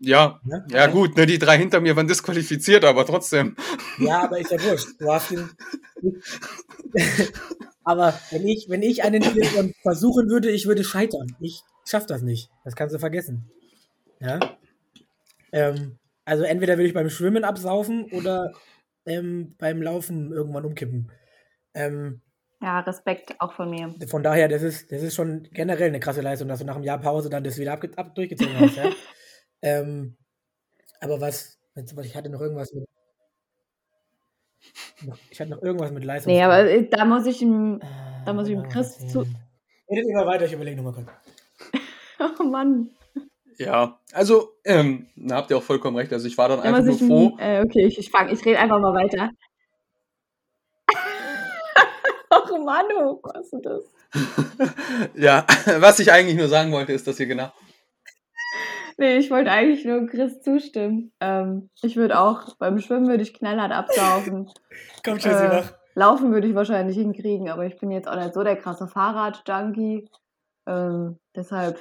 Ja, 0.00 0.40
Ne? 0.44 0.66
ja 0.70 0.86
gut, 0.86 1.16
ne, 1.16 1.24
die 1.26 1.38
drei 1.38 1.56
hinter 1.56 1.80
mir 1.80 1.96
waren 1.96 2.08
disqualifiziert, 2.08 2.84
aber 2.84 3.06
trotzdem. 3.06 3.56
Ja, 3.98 4.24
aber 4.24 4.38
ist 4.38 4.50
ja 4.50 4.62
wurscht. 4.62 4.88
Du 4.98 5.10
hast 5.10 5.30
den. 5.30 5.48
aber 7.84 8.18
wenn 8.30 8.46
ich, 8.46 8.66
wenn 8.68 8.82
ich 8.82 9.02
einen 9.02 9.22
Triathlon 9.22 9.72
versuchen 9.82 10.28
würde, 10.28 10.50
ich 10.50 10.66
würde 10.66 10.84
scheitern. 10.84 11.34
Ich 11.40 11.62
schaff 11.86 12.06
das 12.06 12.22
nicht. 12.22 12.50
Das 12.64 12.76
kannst 12.76 12.94
du 12.94 12.98
vergessen. 12.98 13.50
Ja. 14.20 14.40
Ähm, 15.52 15.98
also 16.24 16.44
entweder 16.44 16.76
will 16.76 16.86
ich 16.86 16.94
beim 16.94 17.10
Schwimmen 17.10 17.44
absaufen 17.44 18.04
oder 18.12 18.52
ähm, 19.06 19.54
beim 19.58 19.80
Laufen 19.80 20.32
irgendwann 20.32 20.64
umkippen. 20.64 21.10
Ähm, 21.74 22.20
Ja, 22.62 22.80
Respekt 22.80 23.34
auch 23.40 23.52
von 23.52 23.70
mir. 23.70 23.94
von 24.08 24.22
daher, 24.22 24.48
das 24.48 24.62
ist, 24.62 24.90
das 24.92 25.02
ist 25.02 25.14
schon 25.14 25.48
generell 25.52 25.88
eine 25.88 26.00
krasse 26.00 26.20
Leistung, 26.22 26.48
dass 26.48 26.60
du 26.60 26.64
nach 26.64 26.76
einem 26.76 26.84
Jahr 26.84 26.98
Pause 26.98 27.28
dann 27.28 27.44
das 27.44 27.58
wieder 27.58 27.72
ab, 27.72 27.84
ab, 27.96 28.14
durchgezogen 28.14 28.58
hast. 28.58 28.76
Ja? 28.76 28.90
ähm, 29.62 30.16
aber 31.00 31.20
was, 31.20 31.58
jetzt- 31.74 31.94
ich 31.98 32.16
hatte 32.16 32.30
noch 32.30 32.40
irgendwas 32.40 32.72
mit. 32.72 32.86
Ich 35.30 35.40
hatte 35.40 35.50
noch 35.50 35.62
irgendwas 35.62 35.90
mit 35.90 36.04
Leistung. 36.04 36.32
Nee, 36.32 36.42
aber 36.42 36.60
äh, 36.70 36.88
da 36.88 37.04
muss 37.04 37.26
ich 37.26 37.42
ihm. 37.42 37.80
Äh, 37.82 38.24
da 38.24 38.32
muss 38.32 38.48
ich 38.48 38.54
dem 38.54 38.62
genau, 38.62 38.72
Chris 38.72 39.06
zu-? 39.08 39.26
Redet 39.90 40.08
immer 40.08 40.24
weiter, 40.26 40.46
ich 40.46 40.52
überlege 40.52 40.76
nochmal 40.80 40.94
kurz. 40.94 41.08
Oh 42.40 42.44
Mann. 42.44 42.90
Ja, 43.58 43.98
also, 44.12 44.52
ähm, 44.64 45.06
da 45.16 45.36
habt 45.36 45.50
ihr 45.50 45.56
auch 45.58 45.62
vollkommen 45.62 45.96
recht. 45.96 46.12
Also 46.12 46.26
ich 46.26 46.38
war 46.38 46.48
dann 46.48 46.58
Da 46.58 46.64
einfach 46.64 46.82
nur 46.84 46.94
ich 46.94 47.00
froh. 47.00 47.30
ihm, 47.32 47.38
äh, 47.38 47.60
okay, 47.62 47.84
ich, 47.86 47.98
ich 47.98 48.10
fang, 48.10 48.28
ich 48.30 48.44
rede 48.46 48.58
einfach 48.58 48.78
mal 48.80 48.94
weiter. 48.94 49.30
Ach 52.34 52.50
Manu, 52.50 53.20
was 53.22 53.52
ist 53.52 53.64
das? 53.64 53.84
ja, 55.14 55.46
was 55.78 55.98
ich 56.00 56.10
eigentlich 56.12 56.36
nur 56.36 56.48
sagen 56.48 56.72
wollte, 56.72 56.92
ist, 56.92 57.06
dass 57.06 57.20
ihr 57.20 57.26
genau. 57.26 57.52
Nee, 58.96 59.18
ich 59.18 59.30
wollte 59.30 59.50
eigentlich 59.50 59.84
nur 59.84 60.06
Chris 60.06 60.40
zustimmen. 60.40 61.12
Ähm, 61.20 61.70
ich 61.82 61.96
würde 61.96 62.18
auch, 62.18 62.56
beim 62.58 62.78
Schwimmen 62.78 63.08
würde 63.08 63.22
ich 63.22 63.34
knallhart 63.34 63.72
absaufen. 63.72 64.50
Komm, 65.04 65.18
Jesse, 65.18 65.44
Äh, 65.44 65.48
mach. 65.48 65.72
Laufen 65.96 66.32
würde 66.32 66.48
ich 66.48 66.54
wahrscheinlich 66.54 66.96
hinkriegen, 66.96 67.48
aber 67.48 67.66
ich 67.66 67.78
bin 67.78 67.90
jetzt 67.90 68.08
auch 68.08 68.16
nicht 68.16 68.34
so 68.34 68.42
der 68.42 68.56
krasse 68.56 68.88
Fahrrad-Junkie. 68.88 70.08
Ähm, 70.66 71.18
deshalb, 71.36 71.78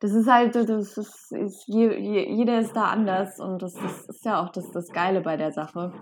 das 0.00 0.12
ist 0.12 0.28
halt, 0.28 0.56
das 0.56 0.98
ist, 0.98 1.32
ist 1.32 1.64
je, 1.66 1.96
je, 1.96 2.28
jeder 2.28 2.60
ist 2.60 2.74
da 2.74 2.86
anders 2.86 3.38
und 3.38 3.62
das 3.62 3.74
ist, 3.74 4.08
ist 4.08 4.24
ja 4.24 4.42
auch 4.42 4.50
das, 4.50 4.70
das 4.72 4.88
Geile 4.88 5.20
bei 5.20 5.36
der 5.36 5.52
Sache. 5.52 5.92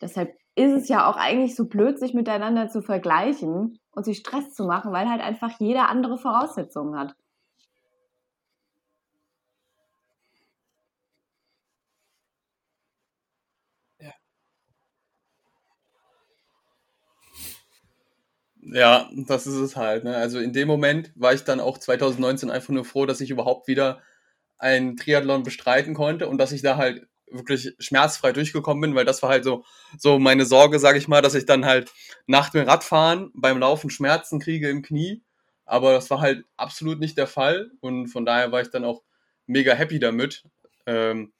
Deshalb 0.00 0.34
ist 0.56 0.72
es 0.72 0.88
ja 0.88 1.08
auch 1.10 1.16
eigentlich 1.16 1.54
so 1.54 1.66
blöd, 1.66 1.98
sich 1.98 2.14
miteinander 2.14 2.68
zu 2.68 2.82
vergleichen 2.82 3.78
und 3.92 4.04
sich 4.04 4.18
Stress 4.18 4.54
zu 4.54 4.64
machen, 4.66 4.92
weil 4.92 5.08
halt 5.08 5.20
einfach 5.22 5.60
jeder 5.60 5.88
andere 5.88 6.18
Voraussetzungen 6.18 6.98
hat. 6.98 7.14
Ja, 18.62 19.08
das 19.14 19.46
ist 19.46 19.54
es 19.54 19.76
halt. 19.76 20.04
Ne? 20.04 20.16
Also 20.16 20.38
in 20.40 20.52
dem 20.52 20.66
Moment 20.68 21.12
war 21.14 21.32
ich 21.32 21.44
dann 21.44 21.60
auch 21.60 21.78
2019 21.78 22.50
einfach 22.50 22.70
nur 22.70 22.84
froh, 22.84 23.06
dass 23.06 23.20
ich 23.20 23.30
überhaupt 23.30 23.68
wieder 23.68 24.02
einen 24.58 24.96
Triathlon 24.96 25.42
bestreiten 25.44 25.94
konnte 25.94 26.28
und 26.28 26.38
dass 26.38 26.52
ich 26.52 26.62
da 26.62 26.76
halt 26.76 27.06
wirklich 27.30 27.74
schmerzfrei 27.78 28.32
durchgekommen 28.32 28.80
bin, 28.80 28.94
weil 28.94 29.04
das 29.04 29.22
war 29.22 29.30
halt 29.30 29.44
so, 29.44 29.64
so 29.98 30.18
meine 30.18 30.44
Sorge, 30.44 30.78
sage 30.78 30.98
ich 30.98 31.08
mal, 31.08 31.22
dass 31.22 31.34
ich 31.34 31.46
dann 31.46 31.64
halt 31.64 31.92
nach 32.26 32.50
dem 32.50 32.66
Radfahren 32.66 33.30
beim 33.34 33.58
Laufen 33.58 33.90
Schmerzen 33.90 34.40
kriege 34.40 34.68
im 34.68 34.82
Knie. 34.82 35.22
Aber 35.64 35.92
das 35.92 36.10
war 36.10 36.20
halt 36.20 36.44
absolut 36.56 37.00
nicht 37.00 37.18
der 37.18 37.26
Fall 37.26 37.72
und 37.80 38.06
von 38.08 38.24
daher 38.24 38.52
war 38.52 38.60
ich 38.60 38.70
dann 38.70 38.84
auch 38.84 39.02
mega 39.46 39.74
happy 39.74 39.98
damit. 39.98 40.44
Ähm, 40.86 41.32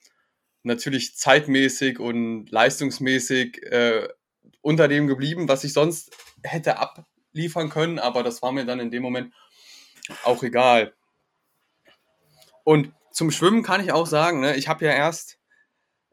natürlich 0.63 1.15
zeitmäßig 1.15 1.99
und 1.99 2.51
leistungsmäßig 2.51 3.63
äh, 3.63 4.07
unter 4.61 4.87
dem 4.87 5.07
geblieben, 5.07 5.47
was 5.47 5.63
ich 5.63 5.71
sonst 5.71 6.11
hätte 6.43 6.77
abliefern 6.77 7.69
können, 7.69 7.99
aber 7.99 8.23
das 8.23 8.41
war 8.41 8.51
mir 8.51 8.65
dann 8.65 8.81
in 8.81 8.91
dem 8.91 9.01
Moment 9.01 9.33
auch 10.23 10.43
egal. 10.43 10.93
Und 12.63 12.93
zum 13.11 13.31
Schwimmen 13.31 13.63
kann 13.63 13.83
ich 13.83 13.93
auch 13.93 14.07
sagen, 14.07 14.41
ne, 14.41 14.57
ich 14.57 14.67
habe 14.67 14.85
ja 14.85 14.91
erst 14.91 15.36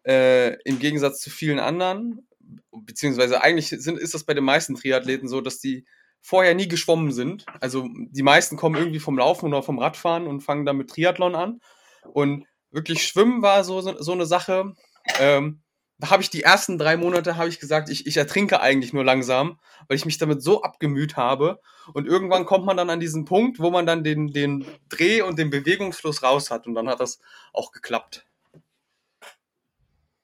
äh, 0.04 0.54
im 0.64 0.78
Gegensatz 0.78 1.20
zu 1.20 1.30
vielen 1.30 1.58
anderen, 1.58 2.26
beziehungsweise 2.72 3.42
eigentlich 3.42 3.68
sind, 3.68 3.98
ist 3.98 4.14
das 4.14 4.24
bei 4.24 4.34
den 4.34 4.44
meisten 4.44 4.74
Triathleten 4.74 5.28
so, 5.28 5.40
dass 5.40 5.60
die 5.60 5.84
vorher 6.20 6.54
nie 6.54 6.68
geschwommen 6.68 7.12
sind. 7.12 7.44
Also 7.60 7.86
die 7.92 8.22
meisten 8.22 8.56
kommen 8.56 8.76
irgendwie 8.76 9.00
vom 9.00 9.18
Laufen 9.18 9.46
oder 9.46 9.62
vom 9.62 9.78
Radfahren 9.78 10.26
und 10.26 10.40
fangen 10.40 10.64
dann 10.64 10.78
mit 10.78 10.90
Triathlon 10.90 11.34
an. 11.34 11.60
Und 12.02 12.46
wirklich 12.70 13.06
Schwimmen 13.06 13.42
war 13.42 13.62
so, 13.64 13.80
so, 13.80 14.12
eine 14.12 14.26
Sache. 14.26 14.72
Ähm, 15.20 15.62
da 15.98 16.10
habe 16.10 16.22
ich 16.22 16.30
die 16.30 16.42
ersten 16.42 16.78
drei 16.78 16.96
Monate 16.96 17.36
habe 17.36 17.48
ich 17.48 17.60
gesagt, 17.60 17.88
ich, 17.88 18.06
ich 18.06 18.16
ertrinke 18.16 18.60
eigentlich 18.60 18.92
nur 18.92 19.04
langsam, 19.04 19.60
weil 19.86 19.96
ich 19.96 20.06
mich 20.06 20.18
damit 20.18 20.42
so 20.42 20.62
abgemüht 20.62 21.16
habe. 21.16 21.60
Und 21.92 22.06
irgendwann 22.06 22.46
kommt 22.46 22.64
man 22.64 22.76
dann 22.76 22.90
an 22.90 23.00
diesen 23.00 23.26
Punkt, 23.26 23.60
wo 23.60 23.70
man 23.70 23.86
dann 23.86 24.02
den, 24.02 24.28
den 24.28 24.64
Dreh- 24.88 25.22
und 25.22 25.38
den 25.38 25.50
Bewegungsfluss 25.50 26.22
raus 26.22 26.50
hat. 26.50 26.66
Und 26.66 26.74
dann 26.74 26.88
hat 26.88 27.00
das 27.00 27.20
auch 27.52 27.70
geklappt. 27.70 28.26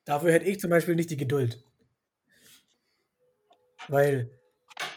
Dafür 0.05 0.33
hätte 0.33 0.47
ich 0.47 0.61
zum 0.61 0.71
Beispiel 0.71 0.95
nicht 0.95 1.11
die 1.11 1.17
Geduld. 1.17 1.63
Weil 3.89 4.31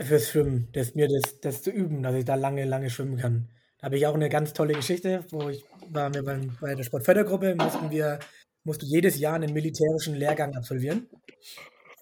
fürs 0.02 0.30
Schwimmen, 0.30 0.70
das 0.74 0.96
mir 0.96 1.08
das, 1.08 1.40
das 1.42 1.62
zu 1.62 1.72
üben, 1.72 2.04
dass 2.04 2.16
ich 2.16 2.26
da 2.26 2.36
lange, 2.36 2.66
lange 2.66 2.90
schwimmen 2.90 3.18
kann. 3.18 3.50
Da 3.80 3.86
habe 3.86 3.98
ich 3.98 4.08
auch 4.08 4.14
eine 4.14 4.30
ganz 4.30 4.54
tolle 4.54 4.74
Geschichte, 4.74 5.26
wo 5.30 5.50
ich 5.50 5.66
war 5.90 6.14
wir 6.14 6.24
beim, 6.24 6.58
bei 6.62 6.76
der 6.76 6.84
Sportfördergruppe, 6.84 7.56
mussten 7.56 7.92
wir, 7.92 8.20
musste 8.64 8.86
jedes 8.86 9.20
Jahr 9.20 9.36
einen 9.36 9.54
militärischen 9.54 10.16
Lehrgang 10.16 10.56
absolvieren. 10.56 11.10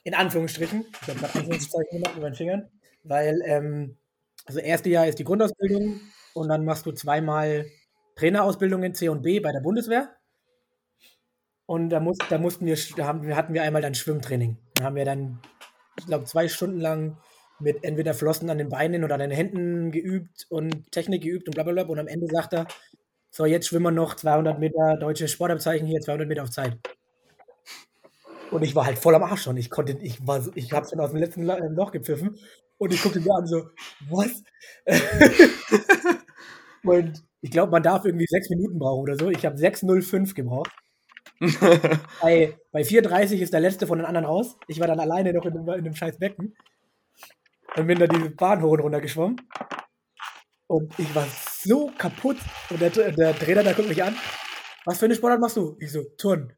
In 0.03 0.13
Anführungsstrichen. 0.13 0.85
Ich 1.01 1.07
habe 1.07 1.19
gerade 1.19 1.39
Anführungszeichen 1.39 1.97
gemacht 1.97 2.15
mit 2.15 2.23
meinen 2.23 2.35
Fingern. 2.35 2.69
Weil, 3.03 3.41
ähm, 3.45 3.97
also 4.45 4.59
erste 4.59 4.89
Jahr 4.89 5.07
ist 5.07 5.19
die 5.19 5.23
Grundausbildung 5.23 6.01
und 6.33 6.49
dann 6.49 6.65
machst 6.65 6.85
du 6.85 6.91
zweimal 6.91 7.65
Trainerausbildungen 8.15 8.93
C 8.93 9.09
und 9.09 9.21
B 9.21 9.39
bei 9.39 9.51
der 9.51 9.61
Bundeswehr. 9.61 10.15
Und 11.65 11.89
da, 11.89 11.99
muss, 11.99 12.17
da 12.29 12.37
mussten 12.37 12.65
wir, 12.65 12.77
da 12.97 13.05
haben, 13.05 13.35
hatten 13.35 13.53
wir 13.53 13.63
einmal 13.63 13.81
dann 13.81 13.95
Schwimmtraining. 13.95 14.57
Da 14.75 14.85
haben 14.85 14.95
wir 14.95 15.05
dann 15.05 15.39
ich 15.97 16.05
glaube, 16.05 16.25
zwei 16.25 16.47
Stunden 16.47 16.79
lang 16.79 17.17
mit 17.59 17.83
entweder 17.83 18.13
Flossen 18.13 18.49
an 18.49 18.57
den 18.57 18.69
Beinen 18.69 19.03
oder 19.03 19.15
an 19.15 19.21
den 19.21 19.31
Händen 19.31 19.91
geübt 19.91 20.47
und 20.49 20.91
Technik 20.91 21.23
geübt 21.23 21.47
und 21.47 21.53
blablabla. 21.53 21.91
Und 21.91 21.99
am 21.99 22.07
Ende 22.07 22.27
sagt 22.27 22.53
er, 22.53 22.67
so, 23.29 23.45
jetzt 23.45 23.67
schwimmen 23.67 23.85
wir 23.85 23.91
noch 23.91 24.15
200 24.15 24.59
Meter 24.59 24.97
deutsche 24.97 25.27
Sportabzeichen 25.27 25.87
hier, 25.87 26.01
200 26.01 26.27
Meter 26.27 26.43
auf 26.43 26.49
Zeit. 26.49 26.77
Und 28.49 28.63
ich 28.63 28.75
war 28.75 28.85
halt 28.85 28.97
voll 28.97 29.15
am 29.15 29.23
Arsch 29.23 29.43
schon. 29.43 29.57
Ich 29.57 29.69
konnte, 29.69 29.97
ich 30.01 30.25
war 30.27 30.45
ich 30.55 30.73
habe 30.73 30.87
schon 30.89 30.99
aus 30.99 31.11
dem 31.11 31.19
letzten 31.19 31.47
äh, 31.47 31.59
Loch 31.69 31.91
gepfiffen 31.91 32.37
und 32.77 32.93
ich 32.93 33.01
guckte 33.01 33.21
mir 33.21 33.33
an 33.33 33.45
so, 33.47 33.69
was? 34.09 34.43
und 36.83 37.23
ich 37.41 37.51
glaube, 37.51 37.71
man 37.71 37.83
darf 37.83 38.03
irgendwie 38.05 38.27
sechs 38.27 38.49
Minuten 38.49 38.79
brauchen 38.79 39.03
oder 39.03 39.15
so. 39.15 39.29
Ich 39.29 39.45
habe 39.45 39.55
6,05 39.55 40.33
gebraucht. 40.33 40.71
bei, 42.21 42.55
bei 42.71 42.81
4,30 42.81 43.39
ist 43.39 43.51
der 43.51 43.61
letzte 43.61 43.87
von 43.87 43.97
den 43.97 44.05
anderen 44.05 44.27
raus. 44.27 44.57
Ich 44.67 44.79
war 44.79 44.87
dann 44.87 44.99
alleine 44.99 45.33
noch 45.33 45.45
in 45.45 45.53
dem, 45.53 45.67
in 45.69 45.83
dem 45.83 45.95
scheiß 45.95 46.19
Becken 46.19 46.55
und 47.75 47.87
bin 47.87 47.97
da 47.97 48.05
diese 48.05 48.29
Bahn 48.29 48.61
hoch 48.61 48.73
und 48.73 48.81
runter 48.81 49.01
geschwommen. 49.01 49.41
Und 50.67 50.93
ich 50.99 51.15
war 51.15 51.25
so 51.63 51.91
kaputt. 51.97 52.37
Und 52.69 52.79
der, 52.79 52.91
der 52.91 53.35
Trainer, 53.37 53.63
der 53.63 53.73
guckt 53.73 53.89
mich 53.89 54.03
an. 54.03 54.15
Was 54.85 54.99
für 54.99 55.05
eine 55.05 55.15
Sportart 55.15 55.41
machst 55.41 55.57
du? 55.57 55.75
Ich 55.79 55.91
so, 55.91 56.03
Turn. 56.17 56.53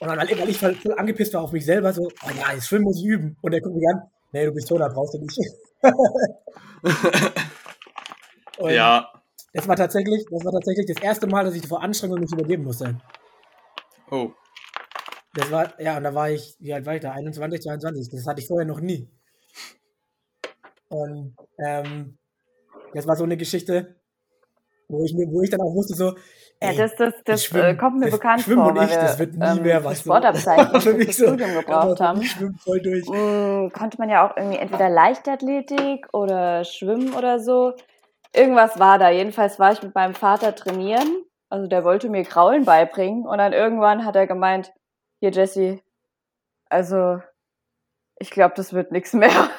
Und 0.00 0.08
dann, 0.08 0.18
weil 0.18 0.48
ich 0.48 0.58
voll, 0.58 0.74
voll 0.74 0.98
angepisst 0.98 1.32
war 1.34 1.42
auf 1.42 1.52
mich 1.52 1.64
selber, 1.64 1.92
so, 1.92 2.02
oh 2.02 2.30
ja, 2.36 2.52
jetzt 2.52 2.66
schwimmen 2.68 2.84
muss 2.84 2.98
ich 2.98 3.06
üben. 3.06 3.36
Und 3.40 3.52
der 3.52 3.60
guckt 3.60 3.76
mich 3.76 3.88
an, 3.88 4.02
nee, 4.32 4.44
du 4.44 4.52
bist 4.52 4.68
Turner, 4.68 4.90
brauchst 4.90 5.14
du 5.14 5.18
nicht. 5.18 5.38
ja. 8.68 9.08
Das 9.52 9.68
war 9.68 9.76
tatsächlich, 9.76 10.24
das 10.30 10.44
war 10.44 10.52
tatsächlich 10.52 10.86
das 10.86 11.02
erste 11.02 11.26
Mal, 11.26 11.44
dass 11.44 11.54
ich 11.54 11.66
vor 11.66 11.82
Anstrengung 11.82 12.20
mich 12.20 12.32
übergeben 12.32 12.64
musste. 12.64 12.98
Oh. 14.14 14.32
Das 15.34 15.50
war, 15.50 15.80
ja, 15.80 15.96
und 15.96 16.04
da 16.04 16.14
war 16.14 16.30
ich, 16.30 16.56
wie 16.60 16.72
alt 16.72 16.86
war 16.86 16.94
ich 16.94 17.00
da? 17.00 17.10
21, 17.10 17.62
22. 17.62 18.10
Das 18.10 18.26
hatte 18.26 18.40
ich 18.40 18.46
vorher 18.46 18.66
noch 18.66 18.80
nie. 18.80 19.10
Und 20.88 21.36
ähm, 21.58 22.18
das 22.92 23.06
war 23.08 23.16
so 23.16 23.24
eine 23.24 23.36
Geschichte, 23.36 23.96
wo 24.88 25.04
ich, 25.04 25.12
wo 25.12 25.42
ich 25.42 25.50
dann 25.50 25.60
auch 25.60 25.74
wusste, 25.74 25.94
so, 25.94 26.14
ja, 26.62 26.72
das, 26.72 26.94
das, 26.96 27.14
das 27.24 27.44
schwimm, 27.44 27.64
äh, 27.64 27.74
kommt 27.74 27.98
mir 27.98 28.06
das 28.06 28.14
bekannt 28.14 28.42
vor, 28.42 28.68
und 28.68 28.82
ich, 28.82 28.94
das 28.94 29.18
wird 29.18 29.34
nie 29.34 29.44
ähm, 29.44 29.62
mehr 29.62 29.84
was 29.84 30.00
Sportabzeichen 30.00 30.80
für 30.80 31.04
das 31.04 31.16
so, 31.16 31.26
Studium 31.26 31.52
gebraucht 31.54 32.00
haben. 32.00 32.22
Voll 32.22 32.80
durch. 32.80 33.06
Mm, 33.08 33.70
konnte 33.72 33.98
man 33.98 34.08
ja 34.08 34.26
auch 34.26 34.36
irgendwie 34.36 34.58
entweder 34.58 34.88
Leichtathletik 34.88 36.06
oder 36.12 36.64
Schwimmen 36.64 37.12
oder 37.14 37.40
so. 37.40 37.74
Irgendwas 38.32 38.78
war 38.78 38.98
da. 38.98 39.10
Jedenfalls 39.10 39.58
war 39.58 39.72
ich 39.72 39.82
mit 39.82 39.94
meinem 39.94 40.14
Vater 40.14 40.54
trainieren. 40.54 41.24
Also 41.50 41.66
der 41.66 41.84
wollte 41.84 42.08
mir 42.08 42.24
Kraulen 42.24 42.64
beibringen 42.64 43.26
und 43.26 43.38
dann 43.38 43.52
irgendwann 43.52 44.04
hat 44.04 44.16
er 44.16 44.26
gemeint, 44.26 44.72
hier 45.20 45.30
Jesse, 45.30 45.80
also 46.68 47.20
ich 48.16 48.30
glaube, 48.30 48.54
das 48.56 48.72
wird 48.72 48.92
nichts 48.92 49.12
mehr. 49.12 49.30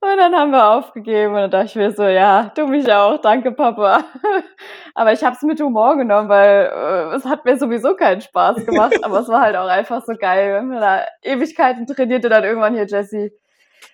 Und 0.00 0.16
dann 0.16 0.32
haben 0.34 0.52
wir 0.52 0.70
aufgegeben 0.70 1.34
und 1.34 1.40
dann 1.40 1.50
dachte 1.50 1.66
ich 1.66 1.74
mir 1.74 1.90
so, 1.90 2.04
ja, 2.04 2.52
du 2.54 2.68
mich 2.68 2.90
auch, 2.92 3.20
danke 3.20 3.50
Papa. 3.50 4.04
Aber 4.94 5.12
ich 5.12 5.24
habe 5.24 5.34
es 5.34 5.42
mit 5.42 5.60
Humor 5.60 5.96
genommen, 5.96 6.28
weil 6.28 6.70
äh, 6.72 7.16
es 7.16 7.24
hat 7.24 7.44
mir 7.44 7.58
sowieso 7.58 7.96
keinen 7.96 8.20
Spaß 8.20 8.64
gemacht, 8.64 8.94
aber 9.02 9.20
es 9.20 9.28
war 9.28 9.42
halt 9.42 9.56
auch 9.56 9.68
einfach 9.68 10.04
so 10.04 10.14
geil. 10.14 10.54
Wenn 10.54 10.68
man 10.68 10.80
da 10.80 11.04
Ewigkeiten 11.22 11.86
trainierte, 11.86 12.28
dann 12.28 12.44
irgendwann 12.44 12.74
hier, 12.74 12.86
Jesse, 12.86 13.32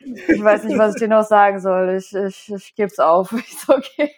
ich 0.04 0.42
weiß 0.42 0.64
nicht, 0.64 0.78
was 0.78 0.94
ich 0.94 1.00
dir 1.00 1.08
noch 1.08 1.24
sagen 1.24 1.60
soll. 1.60 1.96
Ich, 1.96 2.14
ich, 2.14 2.52
ich 2.52 2.74
gebe 2.74 2.88
es 2.88 2.98
auf. 2.98 3.32
Ich 3.32 3.58
so, 3.58 3.74
okay, 3.74 4.10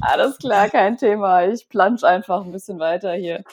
alles 0.00 0.38
klar, 0.38 0.68
kein 0.68 0.96
Thema. 0.96 1.46
Ich 1.46 1.68
plansch 1.68 2.04
einfach 2.04 2.44
ein 2.44 2.52
bisschen 2.52 2.78
weiter 2.78 3.12
hier. 3.14 3.44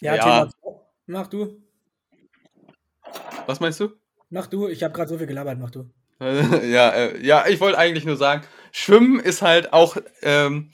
ja, 0.00 0.14
ja. 0.14 0.46
Thema. 0.46 0.50
Mach 1.06 1.26
du. 1.28 1.62
Was 3.46 3.60
meinst 3.60 3.80
du? 3.80 3.90
Mach 4.30 4.46
du. 4.46 4.68
Ich 4.68 4.82
habe 4.82 4.92
gerade 4.92 5.08
so 5.08 5.18
viel 5.18 5.26
gelabert. 5.26 5.58
Mach 5.58 5.70
du. 5.70 5.90
ja, 6.20 6.90
äh, 6.90 7.24
ja, 7.24 7.46
ich 7.46 7.60
wollte 7.60 7.78
eigentlich 7.78 8.04
nur 8.04 8.16
sagen, 8.16 8.42
Schwimmen 8.72 9.20
ist 9.20 9.42
halt 9.42 9.72
auch 9.72 9.96
ähm, 10.22 10.70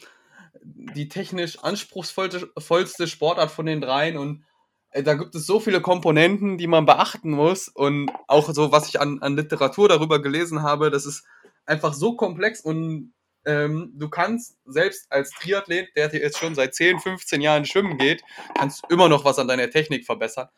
die 0.62 1.08
technisch 1.08 1.58
anspruchsvollste 1.58 3.08
Sportart 3.08 3.50
von 3.50 3.66
den 3.66 3.80
dreien 3.80 4.16
und 4.16 4.44
äh, 4.90 5.02
da 5.02 5.14
gibt 5.14 5.34
es 5.34 5.46
so 5.46 5.58
viele 5.58 5.80
Komponenten, 5.80 6.58
die 6.58 6.66
man 6.66 6.86
beachten 6.86 7.32
muss 7.32 7.68
und 7.68 8.10
auch 8.28 8.52
so, 8.52 8.70
was 8.70 8.88
ich 8.88 9.00
an, 9.00 9.20
an 9.20 9.36
Literatur 9.36 9.88
darüber 9.88 10.22
gelesen 10.22 10.62
habe, 10.62 10.90
das 10.90 11.06
ist 11.06 11.24
einfach 11.66 11.94
so 11.94 12.14
komplex 12.14 12.60
und 12.60 13.12
ähm, 13.44 13.92
du 13.96 14.08
kannst 14.08 14.56
selbst 14.64 15.10
als 15.10 15.30
Triathlet, 15.30 15.96
der 15.96 16.14
jetzt 16.14 16.38
schon 16.38 16.54
seit 16.54 16.74
10, 16.74 17.00
15 17.00 17.40
Jahren 17.40 17.64
schwimmen 17.64 17.98
geht, 17.98 18.22
kannst 18.54 18.84
immer 18.88 19.08
noch 19.08 19.24
was 19.24 19.38
an 19.40 19.48
deiner 19.48 19.68
Technik 19.70 20.06
verbessern. 20.06 20.48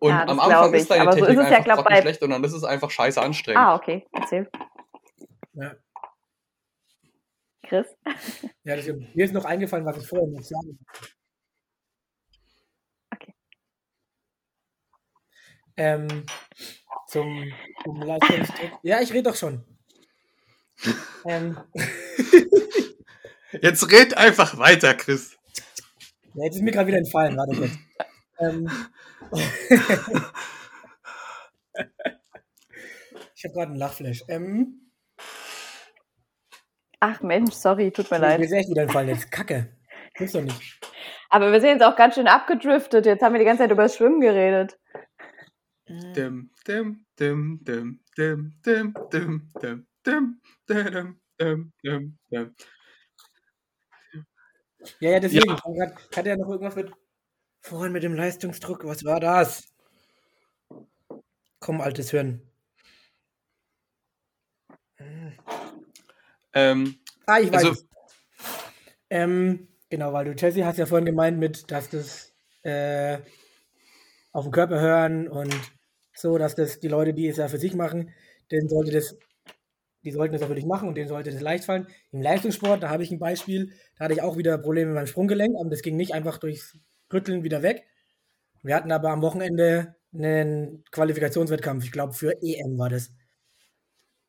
Und 0.00 0.10
ja, 0.10 0.26
am 0.26 0.40
Anfang 0.40 0.74
ist 0.74 0.90
deine 0.90 1.10
Technik 1.10 1.24
so 1.24 1.30
ist 1.30 1.38
einfach 1.38 1.66
ja, 1.66 1.74
glaub, 1.82 2.00
schlecht 2.00 2.22
und 2.22 2.30
dann 2.30 2.44
ist 2.44 2.52
es 2.52 2.64
einfach 2.64 2.90
scheiße 2.90 3.20
anstrengend. 3.20 3.60
Ah, 3.60 3.74
okay. 3.74 4.06
Erzähl. 4.12 4.48
Ja. 5.54 5.74
Chris? 7.62 7.86
Ja, 8.64 8.76
das, 8.76 8.86
mir 8.86 9.24
ist 9.24 9.34
noch 9.34 9.44
eingefallen, 9.44 9.84
was 9.84 9.98
ich 9.98 10.06
vorher 10.06 10.28
noch 10.28 10.42
sagen 10.42 10.78
Okay. 13.12 13.34
Ähm, 15.76 16.24
zum, 17.08 17.52
zum 17.84 18.02
Leistungsdruck. 18.02 18.78
Ja, 18.82 19.00
ich 19.00 19.12
rede 19.12 19.30
doch 19.30 19.36
schon. 19.36 19.64
ähm. 21.26 21.58
Jetzt 23.62 23.90
red 23.90 24.16
einfach 24.16 24.58
weiter, 24.58 24.94
Chris. 24.94 25.36
Ja, 26.34 26.44
jetzt 26.44 26.56
ist 26.56 26.62
mir 26.62 26.72
gerade 26.72 26.88
wieder 26.88 26.98
entfallen, 26.98 27.36
warte 27.36 27.56
kurz. 27.56 27.70
ähm. 28.40 28.70
Ich 33.34 33.44
habe 33.44 33.54
gerade 33.54 33.70
einen 33.70 33.76
Lachflash. 33.76 34.24
Ähm. 34.28 34.90
Ach 37.00 37.20
Mensch, 37.22 37.54
sorry, 37.54 37.90
tut 37.90 38.10
mir 38.10 38.18
leid. 38.18 38.38
Mir 38.38 38.46
ist 38.46 38.52
echt 38.52 38.70
wieder 38.70 38.82
entfallen 38.82 39.08
jetzt. 39.08 39.30
Kacke. 39.30 39.76
Gibt's 40.14 40.32
doch 40.32 40.42
nicht. 40.42 40.80
Aber 41.28 41.52
wir 41.52 41.60
sind 41.60 41.70
jetzt 41.70 41.82
auch 41.82 41.96
ganz 41.96 42.14
schön 42.14 42.28
abgedriftet. 42.28 43.04
Jetzt 43.06 43.22
haben 43.22 43.34
wir 43.34 43.38
die 43.38 43.44
ganze 43.44 43.64
Zeit 43.64 43.70
über 43.70 43.82
das 43.82 43.96
Schwimmen 43.96 44.20
geredet. 44.20 44.78
Dim, 45.88 46.50
dim, 46.66 47.06
dim, 47.18 47.60
dim, 47.62 48.00
dim, 48.16 48.54
dim, 48.64 48.96
dim, 49.12 49.48
dim, 49.62 49.88
dim, 50.04 50.40
dim, 50.68 51.20
dim, 51.38 51.72
dim, 51.82 52.18
dim. 52.30 52.56
Ja, 55.00 55.10
ja, 55.10 55.20
deswegen. 55.20 55.48
Ja. 55.48 55.90
Hat 56.16 56.26
er 56.26 56.36
noch 56.36 56.48
irgendwas 56.48 56.76
mit 56.76 56.92
vorhin 57.66 57.92
mit 57.92 58.02
dem 58.02 58.14
Leistungsdruck? 58.14 58.84
Was 58.84 59.04
war 59.04 59.20
das? 59.20 59.64
Komm, 61.58 61.80
altes 61.80 62.10
Hirn. 62.10 62.42
Ähm, 66.54 66.96
ah, 67.26 67.38
ich 67.38 67.52
weiß. 67.52 67.64
Also, 67.64 67.82
ähm, 69.10 69.68
genau, 69.90 70.12
weil 70.12 70.26
du, 70.26 70.32
Jesse, 70.32 70.64
hast 70.64 70.78
ja 70.78 70.86
vorhin 70.86 71.06
gemeint 71.06 71.38
mit, 71.38 71.70
dass 71.70 71.90
das 71.90 72.32
äh, 72.62 73.18
auf 74.32 74.44
den 74.44 74.52
Körper 74.52 74.80
hören 74.80 75.28
und 75.28 75.54
so, 76.14 76.38
dass 76.38 76.54
das 76.54 76.80
die 76.80 76.88
Leute, 76.88 77.14
die 77.14 77.28
es 77.28 77.36
ja 77.36 77.48
für 77.48 77.58
sich 77.58 77.74
machen, 77.74 78.14
denen 78.50 78.68
sollte 78.68 78.92
das, 78.92 79.18
die 80.02 80.12
sollten 80.12 80.38
das 80.38 80.48
dich 80.48 80.64
machen 80.64 80.88
und 80.88 80.94
denen 80.94 81.08
sollte 81.08 81.30
das 81.30 81.40
leicht 81.40 81.64
fallen. 81.64 81.88
Im 82.12 82.22
Leistungssport, 82.22 82.82
da 82.82 82.90
habe 82.90 83.02
ich 83.02 83.10
ein 83.10 83.18
Beispiel, 83.18 83.72
da 83.98 84.04
hatte 84.04 84.14
ich 84.14 84.22
auch 84.22 84.36
wieder 84.36 84.56
Probleme 84.56 84.86
mit 84.86 84.94
meinem 84.94 85.06
Sprunggelenk, 85.08 85.56
aber 85.58 85.68
das 85.68 85.82
ging 85.82 85.96
nicht 85.96 86.14
einfach 86.14 86.38
durchs 86.38 86.78
Rütteln 87.12 87.44
wieder 87.44 87.62
weg. 87.62 87.84
Wir 88.62 88.74
hatten 88.74 88.92
aber 88.92 89.10
am 89.10 89.22
Wochenende 89.22 89.94
einen 90.12 90.84
Qualifikationswettkampf, 90.90 91.84
ich 91.84 91.92
glaube 91.92 92.14
für 92.14 92.32
EM 92.42 92.78
war 92.78 92.88
das. 92.88 93.10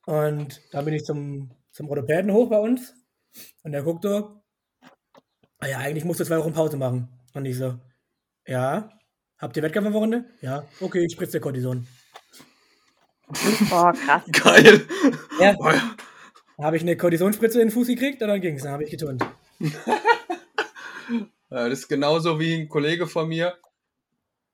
Und 0.05 0.61
da 0.71 0.81
bin 0.81 0.93
ich 0.93 1.03
zum 1.03 1.51
zum 1.77 1.89
Orthopäden 1.89 2.33
hoch 2.33 2.49
bei 2.49 2.57
uns 2.57 2.95
und 3.63 3.71
der 3.71 3.83
guckt 3.83 4.01
so, 4.01 4.41
ah 5.59 5.67
ja, 5.67 5.77
eigentlich 5.77 6.05
musst 6.05 6.19
du 6.19 6.25
zwei 6.25 6.39
Wochen 6.39 6.53
Pause 6.53 6.75
machen. 6.75 7.07
Und 7.35 7.45
ich 7.45 7.55
so, 7.55 7.79
ja, 8.47 8.89
habt 9.37 9.55
ihr 9.55 9.61
Wettkampf 9.61 9.85
am 9.87 9.93
Wochenende? 9.93 10.25
Ja, 10.41 10.65
okay, 10.81 11.05
ich 11.05 11.13
spritze 11.13 11.39
Cortison. 11.39 11.85
Boah, 13.69 13.93
krass. 13.93 14.23
Geil. 14.31 14.87
Ja, 15.39 15.53
Dann 15.53 16.65
habe 16.65 16.77
ich 16.77 16.81
eine 16.81 16.97
Kortisonspritze 16.97 17.61
in 17.61 17.67
den 17.67 17.73
Fuß 17.73 17.87
gekriegt 17.87 18.23
und 18.23 18.29
dann 18.29 18.41
ging 18.41 18.55
es, 18.55 18.63
dann 18.63 18.71
habe 18.71 18.83
ich 18.83 18.89
geturnt. 18.89 19.23
ja, 21.49 21.69
das 21.69 21.79
ist 21.79 21.87
genauso 21.87 22.39
wie 22.39 22.55
ein 22.55 22.69
Kollege 22.69 23.07
von 23.07 23.27
mir, 23.27 23.57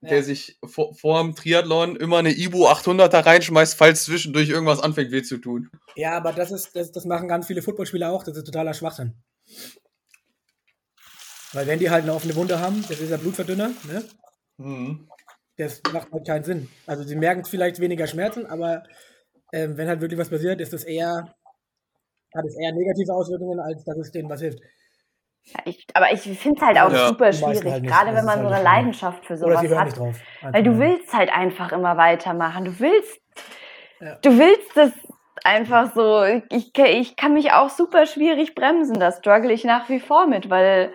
der 0.02 0.18
ja. 0.18 0.24
sich 0.24 0.60
vor, 0.66 0.94
vor 0.94 1.22
dem 1.22 1.36
Triathlon 1.36 1.96
immer 1.96 2.18
eine 2.18 2.36
Ibu 2.36 2.68
800er 2.68 3.26
reinschmeißt, 3.26 3.76
falls 3.76 4.04
zwischendurch 4.04 4.50
irgendwas 4.50 4.82
anfängt 4.82 5.12
weh 5.12 5.24
zu 5.24 5.38
tun. 5.38 5.70
Ja, 5.96 6.18
aber 6.18 6.34
das 6.34 6.52
ist, 6.52 6.76
das, 6.76 6.92
das 6.92 7.06
machen 7.06 7.28
ganz 7.28 7.48
viele 7.48 7.62
Footballspieler 7.62 8.12
auch, 8.12 8.24
das 8.24 8.38
ist 8.38 8.44
totaler 8.44 8.74
Schwachsinn. 8.74 9.14
Weil 11.54 11.68
wenn 11.68 11.80
die 11.80 11.90
halt 11.90 12.04
eine 12.04 12.14
offene 12.14 12.36
Wunde 12.36 12.60
haben, 12.60 12.84
das 12.88 13.00
ist 13.00 13.10
ja 13.10 13.18
Blutverdünner, 13.18 13.72
ne? 13.88 14.04
Mhm. 14.58 15.08
Das 15.58 15.82
macht 15.92 16.12
halt 16.12 16.26
keinen 16.26 16.44
Sinn. 16.44 16.70
Also 16.88 17.04
sie 17.04 17.16
merken 17.16 17.46
vielleicht 17.46 17.80
weniger 17.80 18.08
Schmerzen, 18.08 18.46
aber 18.48 18.84
ähm, 19.54 19.78
wenn 19.78 19.88
halt 19.88 20.02
wirklich 20.02 20.20
was 20.20 20.30
passiert, 20.30 20.60
ist 20.60 20.74
das 20.74 20.84
eher, 20.84 21.36
hat 22.36 22.46
es 22.46 22.58
eher 22.58 22.74
negative 22.74 23.14
Auswirkungen, 23.14 23.60
als 23.60 23.84
dass 23.84 23.98
es 23.98 24.12
denen 24.12 24.30
was 24.30 24.42
hilft. 24.42 24.60
Ich, 25.66 25.86
aber 25.94 26.12
ich 26.12 26.22
finde 26.22 26.58
es 26.60 26.66
halt 26.66 26.80
auch 26.80 26.92
Ja. 26.92 27.08
super 27.08 27.32
schwierig, 27.34 27.72
halt 27.72 27.86
gerade 27.86 28.12
Das 28.12 28.16
wenn 28.16 28.26
man 28.26 28.40
halt 28.40 28.48
so 28.48 28.54
eine. 28.54 28.64
Leidenschaft 28.64 29.26
für 29.26 29.34
Oder 29.34 29.58
sowas 29.60 29.78
hat. 29.78 29.86
nicht 29.86 29.98
drauf. 30.00 30.16
Weil 30.42 30.64
du 30.64 30.80
willst 30.80 31.14
halt 31.14 31.32
einfach 31.36 31.72
immer 31.72 31.98
weitermachen. 31.98 32.66
Du 32.66 32.80
willst, 32.80 33.22
Ja. 34.00 34.16
du 34.22 34.38
willst 34.40 34.76
das 34.76 34.92
einfach 35.44 35.94
so. 35.94 36.24
Ich, 36.50 36.78
ich 36.78 37.16
kann 37.16 37.34
mich 37.34 37.52
auch 37.52 37.70
super 37.70 38.06
schwierig 38.06 38.56
bremsen. 38.56 39.00
Da 39.00 39.12
struggle 39.12 39.52
ich 39.52 39.64
nach 39.64 39.90
wie 39.90 40.00
vor 40.00 40.28
mit, 40.28 40.50
weil 40.50 40.94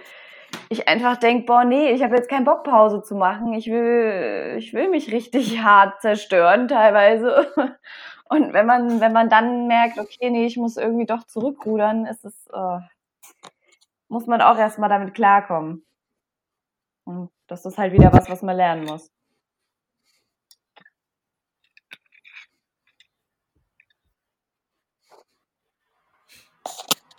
ich 0.70 0.88
einfach 0.88 1.18
denke, 1.18 1.44
boah, 1.44 1.64
nee, 1.64 1.90
ich 1.90 2.02
habe 2.02 2.16
jetzt 2.16 2.30
keinen 2.30 2.44
Bock, 2.44 2.64
Pause 2.64 3.02
zu 3.02 3.14
machen. 3.14 3.52
Ich 3.52 3.66
will, 3.70 4.54
ich 4.58 4.72
will 4.72 4.88
mich 4.88 5.12
richtig 5.12 5.58
hart 5.62 6.00
zerstören 6.00 6.68
teilweise. 6.68 7.52
Und 8.30 8.52
wenn 8.52 8.66
man, 8.66 9.00
wenn 9.00 9.12
man 9.12 9.28
dann 9.28 9.66
merkt, 9.68 9.98
okay, 9.98 10.30
nee, 10.30 10.46
ich 10.46 10.56
muss 10.56 10.76
irgendwie 10.76 11.06
doch 11.06 11.24
zurückrudern, 11.24 12.06
ist 12.06 12.24
es, 12.24 12.46
äh, 12.52 12.78
muss 14.08 14.26
man 14.26 14.40
auch 14.40 14.58
erstmal 14.58 14.88
damit 14.88 15.14
klarkommen. 15.14 15.86
Und 17.04 17.30
das 17.46 17.64
ist 17.64 17.78
halt 17.78 17.92
wieder 17.92 18.12
was, 18.12 18.28
was 18.28 18.42
man 18.42 18.56
lernen 18.56 18.84
muss. 18.84 19.10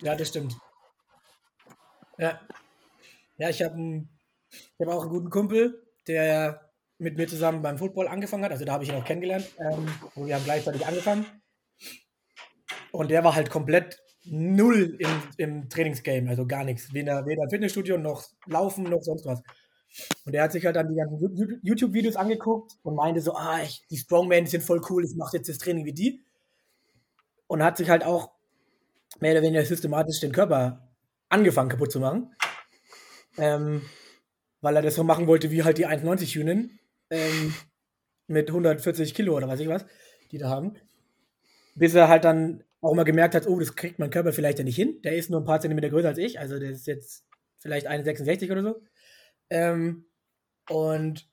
Ja, 0.02 0.14
das 0.16 0.28
stimmt. 0.28 0.56
Ja. 2.18 2.40
Ja, 3.36 3.48
ich 3.48 3.62
habe 3.62 4.06
hab 4.80 4.88
auch 4.88 5.02
einen 5.02 5.10
guten 5.10 5.30
Kumpel, 5.30 5.86
der 6.06 6.70
mit 6.98 7.16
mir 7.16 7.26
zusammen 7.26 7.62
beim 7.62 7.78
Football 7.78 8.08
angefangen 8.08 8.44
hat. 8.44 8.52
Also 8.52 8.64
da 8.64 8.72
habe 8.72 8.84
ich 8.84 8.90
ihn 8.90 8.96
auch 8.96 9.04
kennengelernt. 9.04 9.50
Ähm, 9.58 9.88
und 10.14 10.26
wir 10.26 10.34
haben 10.34 10.44
gleichzeitig 10.44 10.86
angefangen. 10.86 11.26
Und 12.92 13.10
der 13.10 13.24
war 13.24 13.34
halt 13.34 13.50
komplett 13.50 13.98
null 14.24 14.96
im, 14.98 15.08
im 15.36 15.68
Trainingsgame, 15.68 16.28
also 16.28 16.46
gar 16.46 16.64
nichts. 16.64 16.92
Weder, 16.92 17.26
weder 17.26 17.48
Fitnessstudio 17.48 17.98
noch 17.98 18.24
Laufen 18.46 18.84
noch 18.84 19.02
sonst 19.02 19.26
was. 19.26 19.42
Und 20.24 20.32
der 20.32 20.44
hat 20.44 20.52
sich 20.52 20.64
halt 20.64 20.76
dann 20.76 20.88
die 20.88 20.94
ganzen 20.94 21.60
YouTube-Videos 21.62 22.16
angeguckt 22.16 22.72
und 22.82 22.94
meinte 22.94 23.20
so, 23.20 23.34
ah, 23.34 23.60
ich, 23.62 23.84
die 23.90 23.96
Strongmen 23.96 24.46
sind 24.46 24.62
voll 24.62 24.80
cool, 24.88 25.04
ich 25.04 25.16
mache 25.16 25.36
jetzt 25.36 25.48
das 25.48 25.58
Training 25.58 25.84
wie 25.84 25.92
die. 25.92 26.24
Und 27.48 27.62
hat 27.62 27.76
sich 27.76 27.90
halt 27.90 28.04
auch 28.04 28.30
mehr 29.18 29.32
oder 29.32 29.42
weniger 29.42 29.64
systematisch 29.64 30.20
den 30.20 30.32
Körper 30.32 30.88
angefangen 31.28 31.70
kaputt 31.70 31.90
zu 31.90 31.98
machen. 31.98 32.32
Ähm, 33.38 33.82
weil 34.60 34.76
er 34.76 34.82
das 34.82 34.94
so 34.94 35.04
machen 35.04 35.26
wollte 35.26 35.50
wie 35.50 35.64
halt 35.64 35.78
die 35.78 35.86
1,90 35.86 36.34
Hühnen 36.34 36.78
ähm, 37.08 37.54
mit 38.26 38.48
140 38.48 39.14
Kilo 39.14 39.36
oder 39.36 39.48
weiß 39.48 39.60
ich 39.60 39.68
was, 39.68 39.86
die 40.30 40.38
da 40.38 40.48
haben. 40.48 40.74
Bis 41.74 41.94
er 41.94 42.08
halt 42.08 42.24
dann 42.24 42.62
auch 42.80 42.94
mal 42.94 43.04
gemerkt 43.04 43.34
hat, 43.34 43.46
oh, 43.46 43.58
das 43.58 43.76
kriegt 43.76 43.98
mein 43.98 44.10
Körper 44.10 44.32
vielleicht 44.32 44.58
ja 44.58 44.64
nicht 44.64 44.76
hin. 44.76 45.00
Der 45.02 45.16
ist 45.16 45.30
nur 45.30 45.40
ein 45.40 45.44
paar 45.44 45.60
Zentimeter 45.60 45.90
größer 45.90 46.08
als 46.08 46.18
ich, 46.18 46.38
also 46.38 46.58
der 46.58 46.70
ist 46.70 46.86
jetzt 46.86 47.24
vielleicht 47.58 47.88
1,66 47.88 48.50
oder 48.50 48.62
so. 48.62 48.82
Ähm, 49.50 50.06
und 50.68 51.28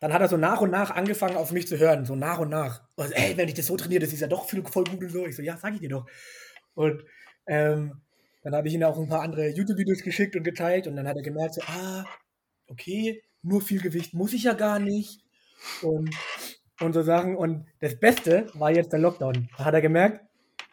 dann 0.00 0.12
hat 0.12 0.20
er 0.20 0.28
so 0.28 0.36
nach 0.36 0.60
und 0.60 0.70
nach 0.70 0.90
angefangen, 0.90 1.36
auf 1.36 1.52
mich 1.52 1.68
zu 1.68 1.78
hören, 1.78 2.04
so 2.04 2.16
nach 2.16 2.38
und 2.38 2.48
nach. 2.48 2.82
Also, 2.96 3.14
ey, 3.14 3.36
wenn 3.36 3.48
ich 3.48 3.54
das 3.54 3.66
so 3.66 3.76
trainiere, 3.76 4.00
das 4.00 4.12
ist 4.12 4.20
ja 4.20 4.26
doch 4.26 4.48
viel, 4.48 4.64
voll 4.64 4.84
gut 4.84 5.00
und 5.00 5.10
so. 5.10 5.26
Ich 5.26 5.36
so, 5.36 5.42
ja, 5.42 5.56
sag 5.56 5.74
ich 5.74 5.80
dir 5.80 5.90
doch. 5.90 6.06
Und 6.74 7.04
ähm, 7.46 8.00
dann 8.42 8.54
habe 8.54 8.66
ich 8.66 8.74
ihm 8.74 8.82
auch 8.82 8.98
ein 8.98 9.08
paar 9.08 9.22
andere 9.22 9.48
YouTube-Videos 9.48 10.02
geschickt 10.02 10.34
und 10.34 10.42
geteilt 10.42 10.86
und 10.86 10.96
dann 10.96 11.06
hat 11.06 11.16
er 11.16 11.22
gemerkt, 11.22 11.54
so, 11.54 11.62
ah, 11.66 12.04
okay, 12.66 13.22
nur 13.42 13.60
viel 13.60 13.80
Gewicht 13.80 14.14
muss 14.14 14.32
ich 14.32 14.44
ja 14.44 14.54
gar 14.54 14.78
nicht. 14.78 15.20
Und, 15.82 16.12
und 16.82 16.92
so 16.92 17.02
Sachen. 17.02 17.36
Und 17.36 17.66
das 17.80 17.98
Beste 17.98 18.46
war 18.54 18.70
jetzt 18.70 18.92
der 18.92 19.00
Lockdown. 19.00 19.48
Da 19.56 19.64
hat 19.64 19.74
er 19.74 19.80
gemerkt, 19.80 20.20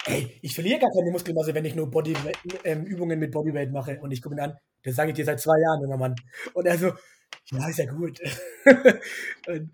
ey, 0.05 0.39
ich 0.41 0.55
verliere 0.55 0.79
gar 0.79 0.91
keine 0.91 1.11
Muskelmasse, 1.11 1.53
wenn 1.53 1.65
ich 1.65 1.75
nur 1.75 1.89
Body, 1.89 2.15
ähm, 2.63 2.85
Übungen 2.85 3.19
mit 3.19 3.31
Bodyweight 3.31 3.71
mache. 3.71 3.99
Und 3.99 4.11
ich 4.11 4.21
gucke 4.21 4.35
ihn 4.35 4.39
an, 4.41 4.57
das 4.83 4.95
sage 4.95 5.11
ich 5.11 5.15
dir 5.15 5.25
seit 5.25 5.39
zwei 5.39 5.59
Jahren, 5.59 5.81
junger 5.81 5.97
Mann. 5.97 6.15
Und 6.53 6.65
er 6.65 6.77
so, 6.77 6.93
ja, 7.51 7.69
ist 7.69 7.79
ja 7.79 7.85
gut. 7.85 8.19
und, 9.47 9.71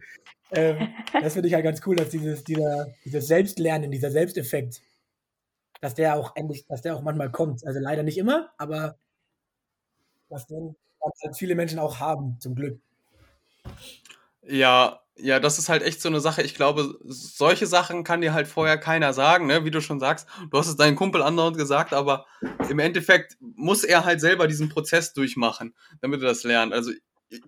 ähm, 0.51 0.87
das 1.21 1.33
finde 1.33 1.47
ich 1.47 1.53
halt 1.53 1.63
ganz 1.63 1.81
cool, 1.85 1.95
dass 1.95 2.09
dieses, 2.09 2.43
dieser, 2.43 2.87
dieses 3.03 3.27
Selbstlernen, 3.27 3.91
dieser 3.91 4.11
Selbsteffekt, 4.11 4.81
dass 5.81 5.95
der 5.95 6.15
auch 6.15 6.35
endlich, 6.35 6.65
dass 6.67 6.81
der 6.81 6.95
auch 6.95 7.01
manchmal 7.01 7.31
kommt. 7.31 7.65
Also 7.65 7.79
leider 7.79 8.03
nicht 8.03 8.17
immer, 8.17 8.51
aber 8.57 8.97
dass 10.29 10.47
den 10.47 10.75
was 11.05 11.21
halt 11.23 11.37
viele 11.37 11.55
Menschen 11.55 11.79
auch 11.79 11.99
haben, 11.99 12.37
zum 12.39 12.55
Glück. 12.55 12.79
Ja, 14.41 15.01
ja, 15.17 15.39
das 15.39 15.59
ist 15.59 15.69
halt 15.69 15.81
echt 15.81 16.01
so 16.01 16.09
eine 16.09 16.19
Sache. 16.19 16.41
Ich 16.41 16.55
glaube, 16.55 16.97
solche 17.05 17.67
Sachen 17.67 18.03
kann 18.03 18.21
dir 18.21 18.33
halt 18.33 18.47
vorher 18.47 18.77
keiner 18.77 19.13
sagen, 19.13 19.47
ne? 19.47 19.63
Wie 19.63 19.71
du 19.71 19.81
schon 19.81 19.99
sagst. 19.99 20.27
Du 20.49 20.57
hast 20.57 20.67
es 20.67 20.75
deinem 20.75 20.95
Kumpel 20.95 21.21
andauernd 21.21 21.57
gesagt, 21.57 21.93
aber 21.93 22.25
im 22.69 22.79
Endeffekt 22.79 23.37
muss 23.39 23.83
er 23.83 24.03
halt 24.03 24.19
selber 24.19 24.47
diesen 24.47 24.67
Prozess 24.67 25.13
durchmachen, 25.13 25.73
damit 26.01 26.21
er 26.21 26.27
das 26.27 26.43
lernt. 26.43 26.73
Also 26.73 26.91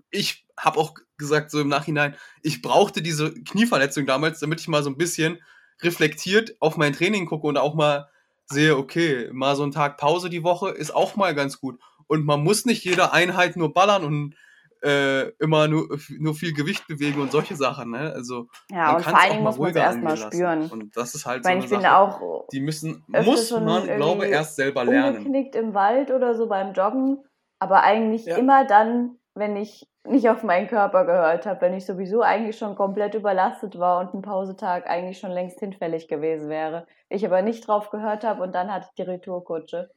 ich 0.09 0.45
habe 0.57 0.80
auch 0.80 0.95
gesagt, 1.18 1.51
so 1.51 1.59
im 1.59 1.68
Nachhinein, 1.68 2.15
ich 2.41 2.61
brauchte 2.61 3.01
diese 3.01 3.34
Knieverletzung 3.34 4.05
damals, 4.05 4.39
damit 4.39 4.61
ich 4.61 4.68
mal 4.68 4.84
so 4.84 4.89
ein 4.89 4.97
bisschen 4.97 5.39
reflektiert 5.82 6.55
auf 6.59 6.78
mein 6.78 6.93
Training 6.93 7.26
gucke 7.26 7.47
und 7.47 7.57
auch 7.57 7.76
mal 7.76 8.09
sehe, 8.45 8.78
okay, 8.78 9.30
mal 9.34 9.55
so 9.55 9.63
ein 9.63 9.72
Tag 9.72 9.97
Pause 9.97 10.30
die 10.30 10.43
Woche 10.43 10.70
ist 10.70 10.95
auch 10.95 11.15
mal 11.15 11.36
ganz 11.36 11.59
gut. 11.59 11.80
Und 12.07 12.26
man 12.26 12.41
muss 12.41 12.65
nicht 12.65 12.86
jede 12.86 13.11
Einheit 13.11 13.57
nur 13.57 13.74
ballern 13.74 14.05
und 14.05 14.36
äh, 14.84 15.30
immer 15.39 15.67
nur, 15.67 15.88
nur 16.19 16.34
viel 16.36 16.53
Gewicht 16.53 16.88
bewegen 16.88 17.21
und 17.21 17.32
solche 17.32 17.55
Sachen. 17.55 17.91
Ne? 17.91 18.11
Also 18.13 18.47
Ja, 18.71 18.95
und 18.95 19.03
vor 19.03 19.19
allen 19.19 19.32
Dingen 19.32 19.43
muss 19.43 19.57
man 19.57 19.69
es 19.71 19.75
erstmal 19.75 20.17
spüren. 20.17 20.69
Und 20.69 20.95
das 20.97 21.15
ist 21.15 21.25
halt 21.25 21.39
Ich 21.39 21.43
so 21.43 21.49
meine, 21.49 21.63
eine 21.63 21.65
ich 21.65 21.84
Sache. 21.84 21.97
auch 21.97 22.47
Die 22.51 22.59
müssen, 22.59 23.03
muss 23.07 23.51
man, 23.51 23.86
glaube 23.86 24.23
irgendwie 24.23 24.30
erst 24.30 24.55
selber 24.55 24.86
lernen. 24.86 25.17
umgeknickt 25.17 25.55
im 25.55 25.73
Wald 25.73 26.11
oder 26.11 26.36
so 26.36 26.47
beim 26.47 26.73
Joggen, 26.73 27.23
aber 27.59 27.84
eigentlich 27.84 28.25
Ja. 28.25 28.38
immer 28.38 28.65
dann, 28.65 29.17
wenn 29.36 29.55
ich 29.55 29.88
nicht 30.05 30.30
auf 30.30 30.43
meinen 30.43 30.67
Körper 30.67 31.05
gehört 31.05 31.45
habe, 31.45 31.59
wenn 31.61 31.73
ich 31.73 31.86
sowieso 31.86 32.21
eigentlich 32.21 32.57
schon 32.57 32.75
komplett 32.75 33.13
überlastet 33.13 33.78
war 33.78 33.99
und 33.99 34.13
ein 34.13 34.21
Pausetag 34.21 34.88
eigentlich 34.89 35.19
schon 35.19 35.32
längst 35.32 35.59
hinfällig 35.59 36.07
gewesen 36.07 36.49
wäre. 36.49 36.88
Ich 37.09 37.25
aber 37.25 37.41
nicht 37.41 37.67
drauf 37.67 37.89
gehört 37.89 38.23
habe 38.23 38.41
und 38.43 38.55
dann 38.55 38.71
hatte 38.71 38.88
ich 38.89 38.95
die 38.95 39.01
Retourkutsche. 39.09 39.89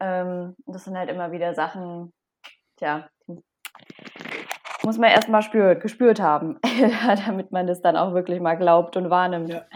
Ähm, 0.00 0.56
das 0.66 0.84
sind 0.84 0.96
halt 0.96 1.10
immer 1.10 1.32
wieder 1.32 1.54
Sachen, 1.54 2.12
tja, 2.76 3.08
muss 4.84 4.98
man 4.98 5.10
erstmal 5.10 5.42
spürt, 5.42 5.80
gespürt 5.82 6.20
haben, 6.20 6.58
damit 7.26 7.52
man 7.52 7.66
das 7.66 7.82
dann 7.82 7.96
auch 7.96 8.14
wirklich 8.14 8.40
mal 8.40 8.56
glaubt 8.56 8.96
und 8.96 9.10
wahrnimmt. 9.10 9.50
Ja. 9.50 9.66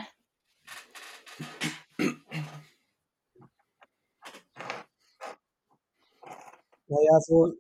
Naja, 6.89 7.21
so. 7.21 7.53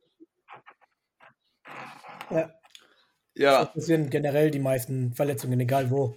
Ja, 2.30 2.50
Ja, 3.36 3.64
das 3.74 3.86
sind 3.86 4.10
generell 4.10 4.50
die 4.50 4.58
meisten 4.60 5.14
Verletzungen, 5.14 5.60
egal 5.60 5.90
wo. 5.90 6.16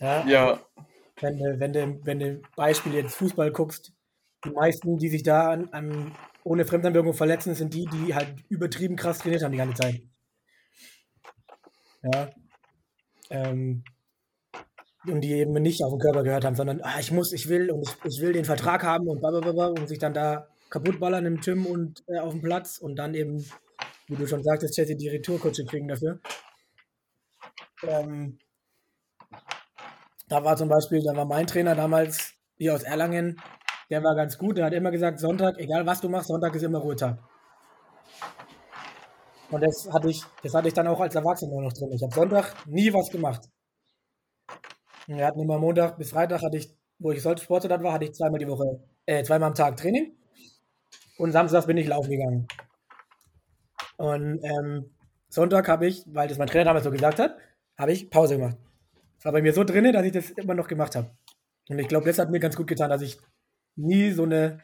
Ja, 0.00 0.26
ja, 0.26 0.60
wenn 1.20 1.38
du, 1.38 1.60
wenn 1.60 1.72
du, 1.72 2.06
wenn 2.06 2.18
du 2.18 2.42
Beispiel 2.56 2.94
jetzt 2.94 3.14
Fußball 3.16 3.52
guckst, 3.52 3.92
die 4.44 4.50
meisten, 4.50 4.98
die 4.98 5.08
sich 5.08 5.22
da 5.22 5.50
an, 5.50 5.68
an, 5.72 6.12
ohne 6.44 6.64
Fremdanwirkung 6.64 7.14
verletzen, 7.14 7.54
sind 7.54 7.74
die, 7.74 7.86
die 7.86 8.14
halt 8.14 8.34
übertrieben 8.48 8.96
krass 8.96 9.18
trainiert 9.18 9.42
haben 9.42 9.52
die 9.52 9.58
ganze 9.58 9.82
Zeit. 9.82 10.02
Ja. 12.02 12.30
Ähm, 13.30 13.84
und 15.06 15.22
die 15.22 15.32
eben 15.32 15.52
nicht 15.54 15.82
auf 15.82 15.92
den 15.92 16.00
Körper 16.00 16.22
gehört 16.22 16.44
haben, 16.44 16.56
sondern 16.56 16.80
ah, 16.82 16.98
ich 17.00 17.10
muss, 17.10 17.32
ich 17.32 17.48
will 17.48 17.70
und 17.70 17.82
ich, 17.82 17.94
ich 18.04 18.20
will 18.20 18.32
den 18.32 18.44
Vertrag 18.44 18.82
haben 18.82 19.08
und 19.08 19.20
blablabla 19.20 19.68
und 19.68 19.88
sich 19.88 19.98
dann 19.98 20.12
da 20.12 20.48
kaputtballern 20.68 21.26
im 21.26 21.40
Gym 21.40 21.66
und 21.66 22.04
äh, 22.06 22.18
auf 22.18 22.32
dem 22.32 22.42
Platz 22.42 22.78
und 22.78 22.96
dann 22.96 23.14
eben, 23.14 23.44
wie 24.08 24.16
du 24.16 24.26
schon 24.26 24.42
sagtest, 24.42 24.76
Jesse, 24.76 24.96
die 24.96 25.08
Retourkutsche 25.08 25.64
kriegen 25.64 25.88
dafür. 25.88 26.20
Ähm, 27.82 28.38
da 30.28 30.44
war 30.44 30.56
zum 30.56 30.68
Beispiel, 30.68 31.02
da 31.02 31.16
war 31.16 31.24
mein 31.24 31.46
Trainer 31.46 31.74
damals 31.74 32.34
hier 32.56 32.74
aus 32.74 32.82
Erlangen, 32.82 33.40
der 33.90 34.02
war 34.04 34.14
ganz 34.14 34.38
gut, 34.38 34.56
der 34.56 34.66
hat 34.66 34.72
immer 34.72 34.90
gesagt, 34.90 35.18
Sonntag, 35.18 35.58
egal 35.58 35.84
was 35.84 36.00
du 36.00 36.08
machst, 36.08 36.28
Sonntag 36.28 36.54
ist 36.54 36.62
immer 36.62 36.78
Ruhetag. 36.78 37.18
Und 39.50 39.62
das 39.62 39.88
hatte 39.92 40.08
ich, 40.08 40.22
das 40.44 40.54
hatte 40.54 40.68
ich 40.68 40.74
dann 40.74 40.86
auch 40.86 41.00
als 41.00 41.14
Erwachsener 41.14 41.60
noch 41.60 41.72
drin. 41.72 41.90
Ich 41.92 42.02
habe 42.02 42.14
Sonntag 42.14 42.54
nie 42.66 42.92
was 42.92 43.10
gemacht. 43.10 43.48
Und 45.08 45.16
wir 45.16 45.26
hatten 45.26 45.40
immer 45.40 45.58
Montag 45.58 45.98
bis 45.98 46.10
Freitag 46.10 46.42
hatte 46.42 46.56
ich, 46.56 46.72
wo 47.00 47.10
ich 47.10 47.20
Sportsoldat 47.20 47.82
war, 47.82 47.92
hatte 47.92 48.04
ich 48.04 48.12
zweimal 48.12 48.38
die 48.38 48.46
Woche, 48.46 48.80
äh, 49.06 49.24
zweimal 49.24 49.48
am 49.48 49.54
Tag 49.54 49.76
Training. 49.76 50.16
Und 51.18 51.32
samstags 51.32 51.66
bin 51.66 51.76
ich 51.76 51.88
laufen 51.88 52.10
gegangen. 52.10 52.46
Und 53.96 54.40
ähm, 54.44 54.94
Sonntag 55.28 55.66
habe 55.68 55.88
ich, 55.88 56.04
weil 56.06 56.28
das 56.28 56.38
mein 56.38 56.46
Trainer 56.46 56.66
damals 56.66 56.84
so 56.84 56.90
gesagt 56.92 57.18
hat, 57.18 57.36
habe 57.76 57.92
ich 57.92 58.08
Pause 58.08 58.36
gemacht. 58.36 58.56
Das 59.16 59.24
war 59.24 59.32
bei 59.32 59.42
mir 59.42 59.52
so 59.52 59.64
drin, 59.64 59.92
dass 59.92 60.04
ich 60.04 60.12
das 60.12 60.30
immer 60.30 60.54
noch 60.54 60.68
gemacht 60.68 60.94
habe. 60.94 61.10
Und 61.68 61.78
ich 61.78 61.88
glaube, 61.88 62.06
das 62.06 62.18
hat 62.18 62.30
mir 62.30 62.40
ganz 62.40 62.56
gut 62.56 62.68
getan, 62.68 62.88
dass 62.88 63.02
ich 63.02 63.18
nie 63.80 64.10
so 64.12 64.24
eine 64.24 64.62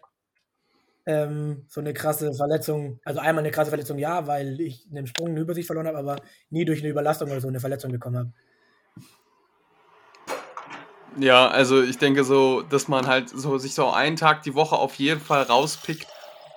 ähm, 1.07 1.65
so 1.69 1.81
eine 1.81 1.95
krasse 1.95 2.35
Verletzung, 2.35 3.01
also 3.05 3.21
einmal 3.21 3.45
eine 3.45 3.53
krasse 3.53 3.71
Verletzung, 3.71 3.99
ja, 3.99 4.27
weil 4.27 4.61
ich 4.61 4.87
einen 4.91 5.07
Sprung 5.07 5.29
eine 5.29 5.41
Übersicht 5.41 5.67
verloren 5.67 5.87
habe, 5.87 5.99
aber 5.99 6.17
nie 6.51 6.65
durch 6.65 6.81
eine 6.81 6.89
Überlastung 6.89 7.31
oder 7.31 7.41
so 7.41 7.49
eine 7.49 7.61
Verletzung 7.61 7.93
bekommen 7.93 8.19
habe. 8.19 8.33
Ja, 11.19 11.49
also 11.49 11.83
ich 11.83 11.97
denke 11.97 12.25
so, 12.25 12.61
dass 12.63 12.89
man 12.89 13.07
halt 13.07 13.31
so 13.31 13.57
sich 13.57 13.75
so 13.75 13.89
einen 13.89 14.17
Tag 14.17 14.43
die 14.43 14.55
Woche 14.55 14.77
auf 14.77 14.97
jeden 14.97 15.21
Fall 15.21 15.45
rauspickt, 15.45 16.07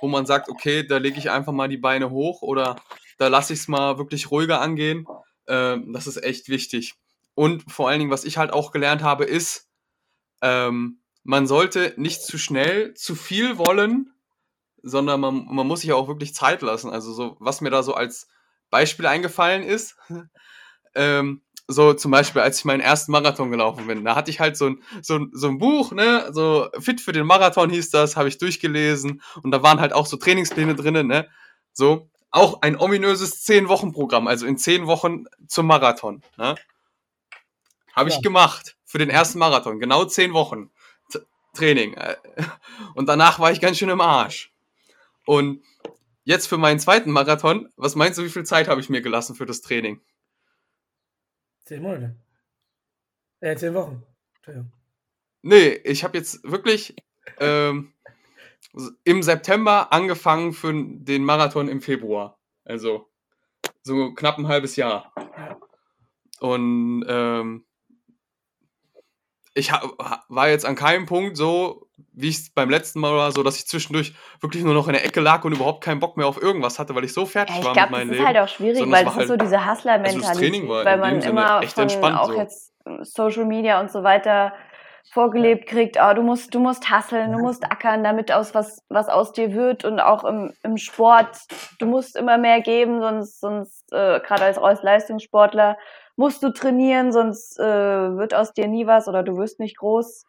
wo 0.01 0.07
man 0.07 0.25
sagt, 0.25 0.49
okay, 0.49 0.85
da 0.85 0.97
lege 0.97 1.17
ich 1.19 1.29
einfach 1.29 1.53
mal 1.53 1.69
die 1.69 1.77
Beine 1.77 2.09
hoch 2.09 2.41
oder 2.41 2.75
da 3.19 3.27
lasse 3.27 3.53
ich 3.53 3.59
es 3.59 3.67
mal 3.67 3.97
wirklich 3.97 4.31
ruhiger 4.31 4.59
angehen. 4.59 5.05
Ähm, 5.47 5.93
das 5.93 6.07
ist 6.07 6.21
echt 6.23 6.49
wichtig. 6.49 6.95
Und 7.35 7.71
vor 7.71 7.87
allen 7.87 7.99
Dingen, 7.99 8.11
was 8.11 8.25
ich 8.25 8.37
halt 8.37 8.51
auch 8.51 8.71
gelernt 8.71 9.01
habe, 9.01 9.23
ist, 9.23 9.69
ähm, 10.41 10.98
man 11.29 11.45
sollte 11.45 11.93
nicht 11.95 12.23
zu 12.23 12.39
schnell 12.39 12.95
zu 12.95 13.13
viel 13.13 13.59
wollen, 13.59 14.11
sondern 14.81 15.21
man, 15.21 15.45
man 15.45 15.67
muss 15.67 15.81
sich 15.81 15.93
auch 15.93 16.07
wirklich 16.07 16.33
Zeit 16.33 16.63
lassen. 16.63 16.89
Also 16.89 17.13
so, 17.13 17.37
was 17.39 17.61
mir 17.61 17.69
da 17.69 17.83
so 17.83 17.93
als 17.93 18.29
Beispiel 18.71 19.05
eingefallen 19.05 19.61
ist, 19.61 19.95
ähm, 20.95 21.43
so 21.67 21.93
zum 21.93 22.09
Beispiel, 22.09 22.41
als 22.41 22.57
ich 22.57 22.65
meinen 22.65 22.79
ersten 22.79 23.11
Marathon 23.11 23.51
gelaufen 23.51 23.85
bin, 23.85 24.03
da 24.03 24.15
hatte 24.15 24.31
ich 24.31 24.39
halt 24.39 24.57
so 24.57 24.71
ein, 24.71 24.83
so 25.03 25.19
ein, 25.19 25.29
so 25.31 25.49
ein 25.49 25.59
Buch, 25.59 25.91
ne, 25.91 26.29
so 26.31 26.67
Fit 26.79 26.99
für 26.99 27.11
den 27.11 27.27
Marathon 27.27 27.69
hieß 27.69 27.91
das, 27.91 28.15
habe 28.15 28.27
ich 28.27 28.39
durchgelesen. 28.39 29.21
Und 29.43 29.51
da 29.51 29.61
waren 29.61 29.79
halt 29.79 29.93
auch 29.93 30.07
so 30.07 30.17
Trainingspläne 30.17 30.73
drinnen, 30.73 31.05
ne, 31.05 31.29
so, 31.73 32.09
auch 32.31 32.63
ein 32.63 32.75
ominöses 32.75 33.43
zehn-Wochen-Programm, 33.43 34.25
also 34.25 34.47
in 34.47 34.57
zehn 34.57 34.87
Wochen 34.87 35.25
zum 35.47 35.67
Marathon, 35.67 36.23
ne, 36.37 36.55
habe 37.93 38.09
ja. 38.09 38.15
ich 38.15 38.23
gemacht 38.23 38.77
für 38.83 38.97
den 38.97 39.11
ersten 39.11 39.37
Marathon, 39.37 39.79
genau 39.79 40.05
zehn 40.05 40.33
Wochen. 40.33 40.71
T 40.71 40.78
Training 41.53 41.95
und 42.95 43.07
danach 43.07 43.39
war 43.39 43.51
ich 43.51 43.61
ganz 43.61 43.77
schön 43.77 43.89
im 43.89 44.01
Arsch 44.01 44.53
und 45.25 45.63
jetzt 46.23 46.47
für 46.47 46.57
meinen 46.57 46.79
zweiten 46.79 47.11
Marathon, 47.11 47.71
was 47.75 47.95
meinst 47.95 48.19
du, 48.19 48.23
wie 48.23 48.29
viel 48.29 48.45
Zeit 48.45 48.67
habe 48.67 48.81
ich 48.81 48.89
mir 48.89 49.01
gelassen 49.01 49.35
für 49.35 49.45
das 49.45 49.61
Training? 49.61 50.01
Zehn 51.65 51.81
Monate. 51.81 52.15
Äh, 53.39 53.55
zehn 53.55 53.73
Wochen. 53.73 54.03
Entschuldigung. 54.37 54.71
Nee, 55.41 55.69
ich 55.83 56.03
habe 56.03 56.17
jetzt 56.17 56.43
wirklich 56.43 56.95
ähm, 57.39 57.93
im 59.03 59.23
September 59.23 59.93
angefangen 59.93 60.53
für 60.53 60.73
den 60.73 61.23
Marathon 61.23 61.67
im 61.67 61.81
Februar. 61.81 62.37
Also 62.65 63.09
so 63.83 64.13
knapp 64.13 64.37
ein 64.37 64.47
halbes 64.47 64.75
Jahr. 64.75 65.13
Und 66.39 67.05
ähm, 67.07 67.65
ich 69.59 69.71
war 69.71 70.49
jetzt 70.49 70.65
an 70.65 70.75
keinem 70.75 71.05
Punkt 71.05 71.37
so, 71.37 71.87
wie 72.13 72.29
es 72.29 72.49
beim 72.53 72.69
letzten 72.69 72.99
Mal 72.99 73.15
war, 73.15 73.31
so 73.31 73.43
dass 73.43 73.57
ich 73.57 73.67
zwischendurch 73.67 74.13
wirklich 74.41 74.63
nur 74.63 74.73
noch 74.73 74.87
in 74.87 74.93
der 74.93 75.05
Ecke 75.05 75.19
lag 75.19 75.43
und 75.43 75.53
überhaupt 75.53 75.83
keinen 75.83 75.99
Bock 75.99 76.17
mehr 76.17 76.27
auf 76.27 76.41
irgendwas 76.41 76.79
hatte, 76.79 76.95
weil 76.95 77.03
ich 77.03 77.13
so 77.13 77.25
fertig 77.25 77.55
ja, 77.55 77.61
ich 77.61 77.67
war 77.67 77.73
glaub, 77.73 77.89
mit 77.89 77.99
meinem 77.99 78.09
Leben. 78.09 78.13
Ich 78.13 78.19
glaube, 78.19 78.33
das 78.33 78.51
ist 78.51 78.57
halt 78.57 78.73
auch 78.73 78.75
schwierig, 78.77 78.91
weil 78.91 79.05
das 79.05 79.13
halt, 79.15 79.23
ist 79.23 79.27
so 79.29 79.37
diese 79.37 79.69
Hustler-Mentalität, 79.69 80.61
also 80.61 80.85
weil 80.85 80.97
man 80.97 81.21
immer 81.21 81.61
von 81.63 82.15
auch 82.15 82.31
so. 82.31 82.37
jetzt 82.37 82.73
Social 83.03 83.45
Media 83.45 83.79
und 83.79 83.91
so 83.91 84.03
weiter 84.03 84.53
vorgelebt 85.11 85.67
kriegt, 85.67 85.97
oh, 85.99 86.13
du 86.13 86.21
musst, 86.21 86.53
du 86.53 86.59
musst 86.59 86.89
hustlen, 86.91 87.31
du 87.31 87.39
musst 87.39 87.63
ackern, 87.65 88.03
damit 88.03 88.31
aus 88.31 88.53
was, 88.53 88.83
was 88.89 89.09
aus 89.09 89.31
dir 89.31 89.53
wird 89.53 89.83
und 89.83 89.99
auch 89.99 90.23
im, 90.23 90.53
im 90.63 90.77
Sport, 90.77 91.35
du 91.79 91.87
musst 91.87 92.15
immer 92.15 92.37
mehr 92.37 92.61
geben, 92.61 93.01
sonst, 93.01 93.39
sonst 93.39 93.91
äh, 93.91 94.19
gerade 94.19 94.43
als 94.43 94.83
Leistungssportler 94.83 95.77
musst 96.19 96.43
du 96.43 96.49
trainieren, 96.51 97.13
sonst 97.13 97.57
äh, 97.59 97.63
wird 97.63 98.33
aus 98.33 98.53
dir 98.53 98.67
nie 98.67 98.85
was 98.85 99.07
oder 99.07 99.23
du 99.23 99.37
wirst 99.37 99.61
nicht 99.61 99.77
groß. 99.77 100.25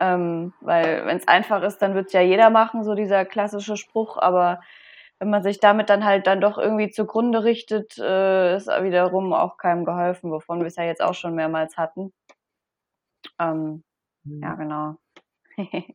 Ähm, 0.00 0.54
weil 0.62 1.04
wenn 1.04 1.18
es 1.18 1.28
einfach 1.28 1.62
ist, 1.62 1.78
dann 1.82 1.94
wird 1.94 2.06
es 2.06 2.14
ja 2.14 2.22
jeder 2.22 2.48
machen, 2.48 2.84
so 2.84 2.94
dieser 2.94 3.26
klassische 3.26 3.76
Spruch, 3.76 4.16
aber 4.16 4.60
wenn 5.18 5.28
man 5.28 5.42
sich 5.42 5.60
damit 5.60 5.90
dann 5.90 6.06
halt 6.06 6.26
dann 6.26 6.40
doch 6.40 6.56
irgendwie 6.56 6.90
zugrunde 6.90 7.44
richtet, 7.44 7.98
äh, 7.98 8.56
ist 8.56 8.68
wiederum 8.68 9.34
auch 9.34 9.58
keinem 9.58 9.84
geholfen, 9.84 10.30
wovon 10.30 10.60
wir 10.60 10.68
es 10.68 10.76
ja 10.76 10.84
jetzt 10.84 11.02
auch 11.02 11.12
schon 11.14 11.34
mehrmals 11.34 11.76
hatten. 11.76 12.14
Ähm, 13.38 13.84
mhm. 14.24 14.42
Ja, 14.42 14.54
genau. 14.54 14.96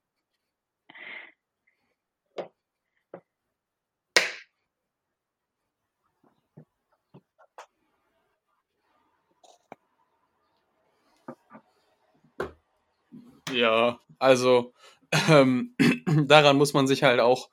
Ja, 13.55 13.99
also 14.19 14.73
ähm, 15.29 15.75
daran 16.27 16.57
muss 16.57 16.73
man 16.73 16.87
sich 16.87 17.03
halt 17.03 17.19
auch 17.19 17.49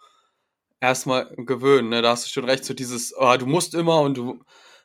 erstmal 0.80 1.32
gewöhnen. 1.36 1.88
Ne? 1.88 2.03
Da 2.03 2.11
hast 2.11 2.26
du 2.26 2.30
schon 2.30 2.44
recht, 2.44 2.64
so 2.64 2.74
dieses, 2.74 3.14
oh, 3.16 3.36
du 3.36 3.46
musst 3.46 3.74
immer 3.74 4.00
und 4.00 4.16
du, 4.16 4.40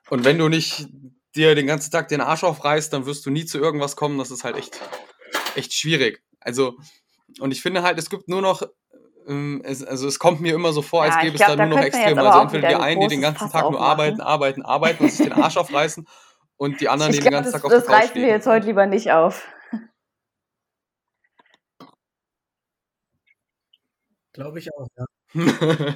und 0.09 0.23
wenn 0.23 0.37
du 0.37 0.47
nicht 0.47 0.87
dir 1.35 1.55
den 1.55 1.67
ganzen 1.67 1.91
Tag 1.91 2.07
den 2.07 2.21
Arsch 2.21 2.43
aufreißt, 2.43 2.93
dann 2.93 3.05
wirst 3.05 3.25
du 3.25 3.31
nie 3.31 3.45
zu 3.45 3.57
irgendwas 3.57 3.95
kommen. 3.95 4.17
Das 4.17 4.31
ist 4.31 4.43
halt 4.43 4.57
echt, 4.57 4.79
echt 5.55 5.73
schwierig. 5.73 6.21
Also, 6.39 6.77
und 7.39 7.51
ich 7.51 7.61
finde 7.61 7.83
halt, 7.83 7.97
es 7.97 8.09
gibt 8.09 8.29
nur 8.29 8.41
noch, 8.41 8.61
ähm, 9.27 9.61
es, 9.65 9.83
also 9.83 10.07
es 10.07 10.19
kommt 10.19 10.39
mir 10.39 10.53
immer 10.53 10.71
so 10.71 10.81
vor, 10.81 11.03
als 11.03 11.15
ja, 11.15 11.21
gäbe 11.21 11.35
es 11.35 11.41
da 11.41 11.55
nur 11.55 11.65
noch 11.65 11.79
Extreme. 11.79 12.21
Also 12.21 12.39
entweder 12.41 12.69
die 12.69 12.75
einen, 12.75 13.01
die 13.01 13.07
den 13.07 13.21
ganzen 13.21 13.51
Tag 13.51 13.69
nur 13.69 13.81
arbeiten, 13.81 14.21
arbeiten, 14.21 14.61
arbeiten 14.61 15.03
und 15.03 15.11
sich 15.11 15.27
den 15.27 15.33
Arsch 15.33 15.57
aufreißen 15.57 16.07
und 16.57 16.79
die 16.79 16.89
anderen, 16.89 17.11
die 17.11 17.19
den 17.19 17.31
ganzen 17.31 17.51
Tag 17.51 17.65
auf 17.65 17.71
das 17.71 17.85
der 17.85 17.93
Couch 17.93 18.03
reißen 18.03 18.21
wir 18.21 18.29
jetzt 18.29 18.47
heute 18.47 18.67
lieber 18.67 18.85
nicht 18.85 19.11
auf. 19.11 19.47
Glaube 24.37 24.59
ich 24.59 24.71
auch, 24.71 24.87
ja. 24.95 25.05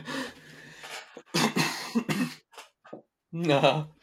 Na. 3.30 3.96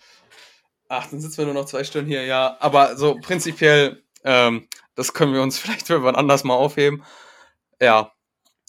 Ach, 0.89 1.11
dann 1.11 1.19
sitzen 1.19 1.39
wir 1.39 1.47
nur 1.47 1.55
noch 1.55 1.65
zwei 1.65 1.83
Stunden 1.83 2.09
hier, 2.09 2.25
ja. 2.25 2.57
Aber 2.61 2.97
so 2.97 3.17
prinzipiell, 3.17 4.05
ähm, 4.23 4.69
das 4.95 5.13
können 5.13 5.35
wir 5.35 5.43
uns 5.43 5.59
vielleicht 5.63 5.89
für 5.89 6.05
wann 6.05 6.15
anders 6.15 6.45
mal 6.45 6.55
aufheben. 6.55 7.05
Ja. 7.83 8.13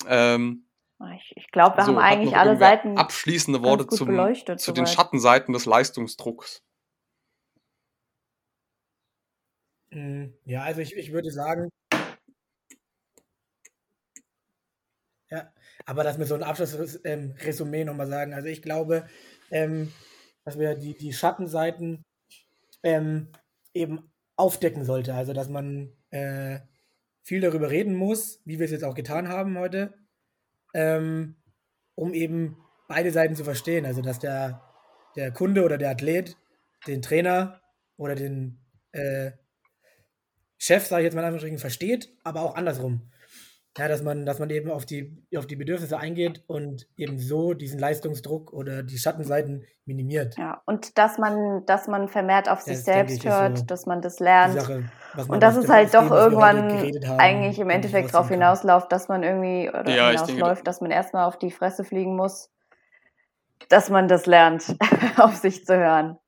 Ähm, 0.08 0.66
ich, 1.16 1.38
ich 1.38 1.52
glaube, 1.52 1.78
wir 1.78 1.86
so, 1.86 1.92
haben 1.92 2.00
eigentlich 2.00 2.36
alle 2.36 2.58
Seiten. 2.58 2.98
Abschließende 2.98 3.62
Worte 3.62 3.86
zum, 3.86 4.58
zu 4.58 4.72
den 4.72 4.88
Schattenseiten 4.88 5.54
des 5.54 5.68
Leistungsdrucks. 5.68 6.64
Hm, 9.92 10.34
ja, 10.46 10.64
also 10.64 10.82
ich, 10.82 10.96
ich 10.96 11.12
würde 11.12 11.30
sagen, 11.30 11.70
Ja, 15.32 15.54
aber 15.90 16.04
dass 16.04 16.20
wir 16.20 16.28
so 16.28 16.36
ein 16.36 16.44
Abschlussresümee 16.44 17.82
ähm, 17.82 17.88
nochmal 17.88 18.06
sagen. 18.06 18.36
Also 18.36 18.48
ich 18.48 18.62
glaube, 18.62 19.08
ähm, 19.50 19.92
dass 20.46 20.60
wir 20.60 20.76
die, 20.76 20.96
die 20.96 21.14
Schattenseiten 21.14 22.04
ähm, 22.84 23.32
eben 23.74 24.12
aufdecken 24.36 24.86
sollte. 24.86 25.16
Also 25.16 25.34
dass 25.34 25.50
man 25.50 25.92
äh, 26.12 26.60
viel 27.24 27.42
darüber 27.42 27.72
reden 27.72 27.96
muss, 27.96 28.40
wie 28.46 28.60
wir 28.60 28.66
es 28.66 28.72
jetzt 28.72 28.84
auch 28.84 28.94
getan 28.94 29.30
haben 29.30 29.58
heute, 29.58 29.96
ähm, 30.76 31.38
um 31.96 32.14
eben 32.14 32.58
beide 32.88 33.12
Seiten 33.12 33.36
zu 33.36 33.44
verstehen. 33.44 33.88
Also 33.88 34.04
dass 34.04 34.20
der, 34.20 34.62
der 35.16 35.32
Kunde 35.32 35.64
oder 35.64 35.80
der 35.80 35.90
Athlet 35.90 36.38
den 36.86 37.02
Trainer 37.02 37.62
oder 37.98 38.14
den 38.14 38.60
äh, 38.92 39.32
Chef, 40.60 40.86
sage 40.86 41.02
ich 41.02 41.06
jetzt 41.06 41.16
mal 41.16 41.22
in 41.22 41.26
Anführungsstrichen, 41.26 41.58
versteht, 41.58 42.16
aber 42.24 42.44
auch 42.44 42.56
andersrum. 42.56 43.12
Ja, 43.80 43.88
dass 43.88 44.04
man, 44.04 44.26
dass 44.26 44.40
man 44.40 44.50
eben 44.50 44.70
auf 44.70 44.86
die, 44.86 45.18
auf 45.36 45.48
die 45.48 45.56
Bedürfnisse 45.56 45.98
eingeht 45.98 46.44
und 46.48 46.88
eben 46.98 47.18
so 47.18 47.54
diesen 47.54 47.80
Leistungsdruck 47.80 48.54
oder 48.54 48.84
die 48.84 48.98
Schattenseiten 48.98 49.66
minimiert. 49.86 50.38
Ja, 50.38 50.62
und 50.66 50.98
dass 50.98 51.18
man, 51.18 51.66
dass 51.66 51.88
man 51.88 52.08
vermehrt 52.08 52.48
auf 52.48 52.62
sich 52.62 52.84
selbst 52.84 53.26
hört, 53.26 53.60
so 53.60 53.66
dass 53.66 53.86
man 53.86 54.02
das 54.02 54.20
lernt. 54.20 54.54
Sache, 54.54 54.84
und 55.28 55.42
dass 55.42 55.56
es 55.58 55.68
halt 55.68 55.94
doch 55.94 56.12
irgendwann 56.12 56.70
eigentlich 57.18 57.60
im 57.60 57.70
Endeffekt 57.70 58.14
darauf 58.14 58.30
hinausläuft, 58.30 58.92
dass 58.92 59.08
man 59.08 59.24
irgendwie 59.24 59.70
oder 59.70 59.90
ja, 59.90 60.10
hinausläuft, 60.12 60.68
dass 60.68 60.82
man 60.82 60.92
erstmal 60.92 61.26
auf 61.26 61.40
die 61.40 61.50
Fresse 61.50 61.84
fliegen 61.84 62.16
muss, 62.16 62.52
dass 63.70 63.90
man 63.90 64.08
das 64.08 64.28
lernt, 64.28 64.76
auf 65.18 65.36
sich 65.36 65.66
zu 65.66 65.76
hören. 65.76 66.19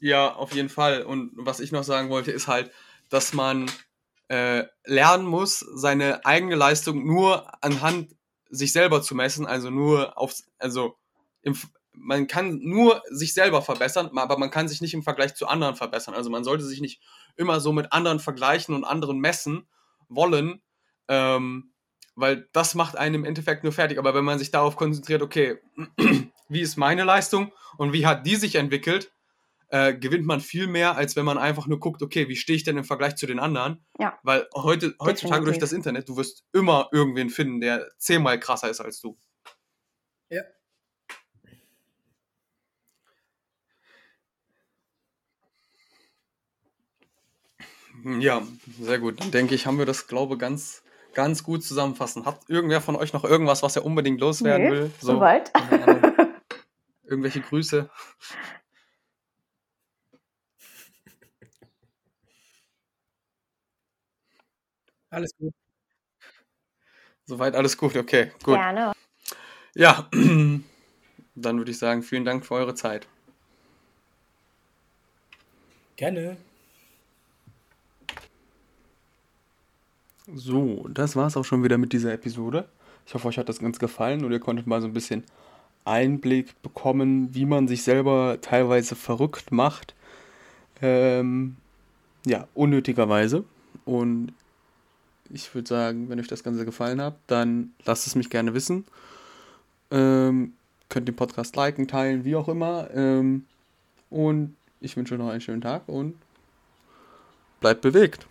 Ja, 0.00 0.34
auf 0.34 0.52
jeden 0.54 0.68
Fall. 0.68 1.02
Und 1.02 1.32
was 1.34 1.60
ich 1.60 1.72
noch 1.72 1.84
sagen 1.84 2.10
wollte, 2.10 2.30
ist 2.30 2.46
halt, 2.46 2.70
dass 3.08 3.32
man 3.32 3.70
äh, 4.28 4.64
lernen 4.84 5.26
muss, 5.26 5.60
seine 5.60 6.24
eigene 6.24 6.54
Leistung 6.54 7.06
nur 7.06 7.62
anhand 7.64 8.14
sich 8.50 8.72
selber 8.72 9.02
zu 9.02 9.14
messen, 9.14 9.46
also 9.46 9.70
nur 9.70 10.16
auf, 10.18 10.34
also 10.58 10.96
im, 11.42 11.56
man 11.92 12.26
kann 12.26 12.60
nur 12.62 13.02
sich 13.10 13.34
selber 13.34 13.62
verbessern, 13.62 14.10
aber 14.16 14.38
man 14.38 14.50
kann 14.50 14.68
sich 14.68 14.80
nicht 14.80 14.94
im 14.94 15.02
Vergleich 15.02 15.34
zu 15.34 15.46
anderen 15.46 15.76
verbessern. 15.76 16.14
Also 16.14 16.30
man 16.30 16.44
sollte 16.44 16.64
sich 16.64 16.80
nicht 16.80 17.02
immer 17.36 17.60
so 17.60 17.72
mit 17.72 17.92
anderen 17.92 18.20
vergleichen 18.20 18.74
und 18.74 18.84
anderen 18.84 19.18
messen 19.18 19.68
wollen, 20.08 20.62
ähm, 21.08 21.72
weil 22.14 22.48
das 22.52 22.74
macht 22.74 22.96
einen 22.96 23.16
im 23.16 23.24
Endeffekt 23.24 23.64
nur 23.64 23.72
fertig. 23.72 23.98
Aber 23.98 24.14
wenn 24.14 24.24
man 24.24 24.38
sich 24.38 24.50
darauf 24.50 24.76
konzentriert, 24.76 25.22
okay, 25.22 25.58
wie 26.48 26.60
ist 26.60 26.76
meine 26.76 27.04
Leistung 27.04 27.52
und 27.76 27.92
wie 27.92 28.06
hat 28.06 28.26
die 28.26 28.36
sich 28.36 28.54
entwickelt, 28.54 29.12
äh, 29.70 29.94
gewinnt 29.94 30.26
man 30.26 30.40
viel 30.40 30.66
mehr, 30.66 30.96
als 30.96 31.16
wenn 31.16 31.24
man 31.24 31.38
einfach 31.38 31.66
nur 31.66 31.78
guckt, 31.80 32.02
okay, 32.02 32.28
wie 32.28 32.36
stehe 32.36 32.56
ich 32.56 32.64
denn 32.64 32.76
im 32.78 32.84
Vergleich 32.84 33.16
zu 33.16 33.26
den 33.26 33.38
anderen? 33.38 33.84
Ja. 33.98 34.18
Weil 34.22 34.46
heute, 34.54 34.94
heutzutage 35.00 35.44
durch 35.44 35.56
Definitiv. 35.56 35.60
das 35.60 35.72
Internet, 35.72 36.08
du 36.08 36.16
wirst 36.16 36.44
immer 36.52 36.88
irgendwen 36.92 37.30
finden, 37.30 37.60
der 37.60 37.88
zehnmal 37.98 38.40
krasser 38.40 38.70
ist 38.70 38.80
als 38.80 39.00
du. 39.00 39.18
Ja. 40.30 40.42
Ja, 48.04 48.42
sehr 48.80 48.98
gut. 48.98 49.20
Dann 49.20 49.30
denke 49.32 49.54
ich, 49.54 49.66
haben 49.66 49.78
wir 49.78 49.86
das, 49.86 50.06
glaube 50.06 50.34
ich, 50.34 50.40
ganz, 50.40 50.82
ganz 51.14 51.42
gut 51.42 51.64
zusammenfassen. 51.64 52.24
Hat 52.26 52.40
irgendwer 52.48 52.80
von 52.80 52.96
euch 52.96 53.12
noch 53.12 53.24
irgendwas, 53.24 53.62
was 53.62 53.76
er 53.76 53.84
unbedingt 53.84 54.20
loswerden 54.20 54.66
Nee, 54.66 54.70
will? 54.72 54.90
Soweit. 55.00 55.52
keine 55.52 55.86
Ahnung. 55.86 56.28
Irgendwelche 57.04 57.40
Grüße? 57.40 57.90
Alles 65.10 65.30
gut. 65.38 65.54
Soweit 67.26 67.54
alles 67.54 67.76
gut, 67.76 67.96
okay, 67.96 68.32
gut. 68.42 68.54
Gerne. 68.54 68.92
Ja, 69.74 70.08
dann 71.34 71.58
würde 71.58 71.70
ich 71.70 71.78
sagen, 71.78 72.02
vielen 72.02 72.24
Dank 72.24 72.44
für 72.46 72.54
eure 72.54 72.74
Zeit. 72.74 73.06
Gerne. 75.96 76.36
So, 80.34 80.86
das 80.88 81.16
war's 81.16 81.36
auch 81.36 81.44
schon 81.44 81.64
wieder 81.64 81.78
mit 81.78 81.92
dieser 81.92 82.12
Episode. 82.12 82.68
Ich 83.06 83.14
hoffe, 83.14 83.28
euch 83.28 83.38
hat 83.38 83.48
das 83.48 83.60
ganz 83.60 83.78
gefallen 83.78 84.24
und 84.24 84.32
ihr 84.32 84.40
konntet 84.40 84.66
mal 84.66 84.80
so 84.80 84.86
ein 84.86 84.92
bisschen 84.92 85.24
Einblick 85.84 86.60
bekommen, 86.62 87.34
wie 87.34 87.46
man 87.46 87.66
sich 87.66 87.82
selber 87.82 88.38
teilweise 88.40 88.94
verrückt 88.94 89.52
macht. 89.52 89.94
Ähm, 90.82 91.56
ja, 92.26 92.46
unnötigerweise. 92.54 93.44
Und 93.86 94.34
ich 95.30 95.54
würde 95.54 95.68
sagen, 95.68 96.08
wenn 96.08 96.20
euch 96.20 96.28
das 96.28 96.42
Ganze 96.42 96.64
gefallen 96.64 97.00
hat, 97.00 97.16
dann 97.26 97.72
lasst 97.84 98.06
es 98.06 98.14
mich 98.14 98.30
gerne 98.30 98.54
wissen. 98.54 98.84
Ähm, 99.90 100.54
könnt 100.88 101.08
den 101.08 101.16
Podcast 101.16 101.56
liken, 101.56 101.88
teilen, 101.88 102.24
wie 102.24 102.36
auch 102.36 102.48
immer. 102.48 102.88
Ähm, 102.94 103.44
und 104.10 104.56
ich 104.80 104.96
wünsche 104.96 105.14
euch 105.14 105.20
noch 105.20 105.28
einen 105.28 105.40
schönen 105.40 105.60
Tag 105.60 105.82
und 105.86 106.14
bleibt 107.60 107.82
bewegt. 107.82 108.26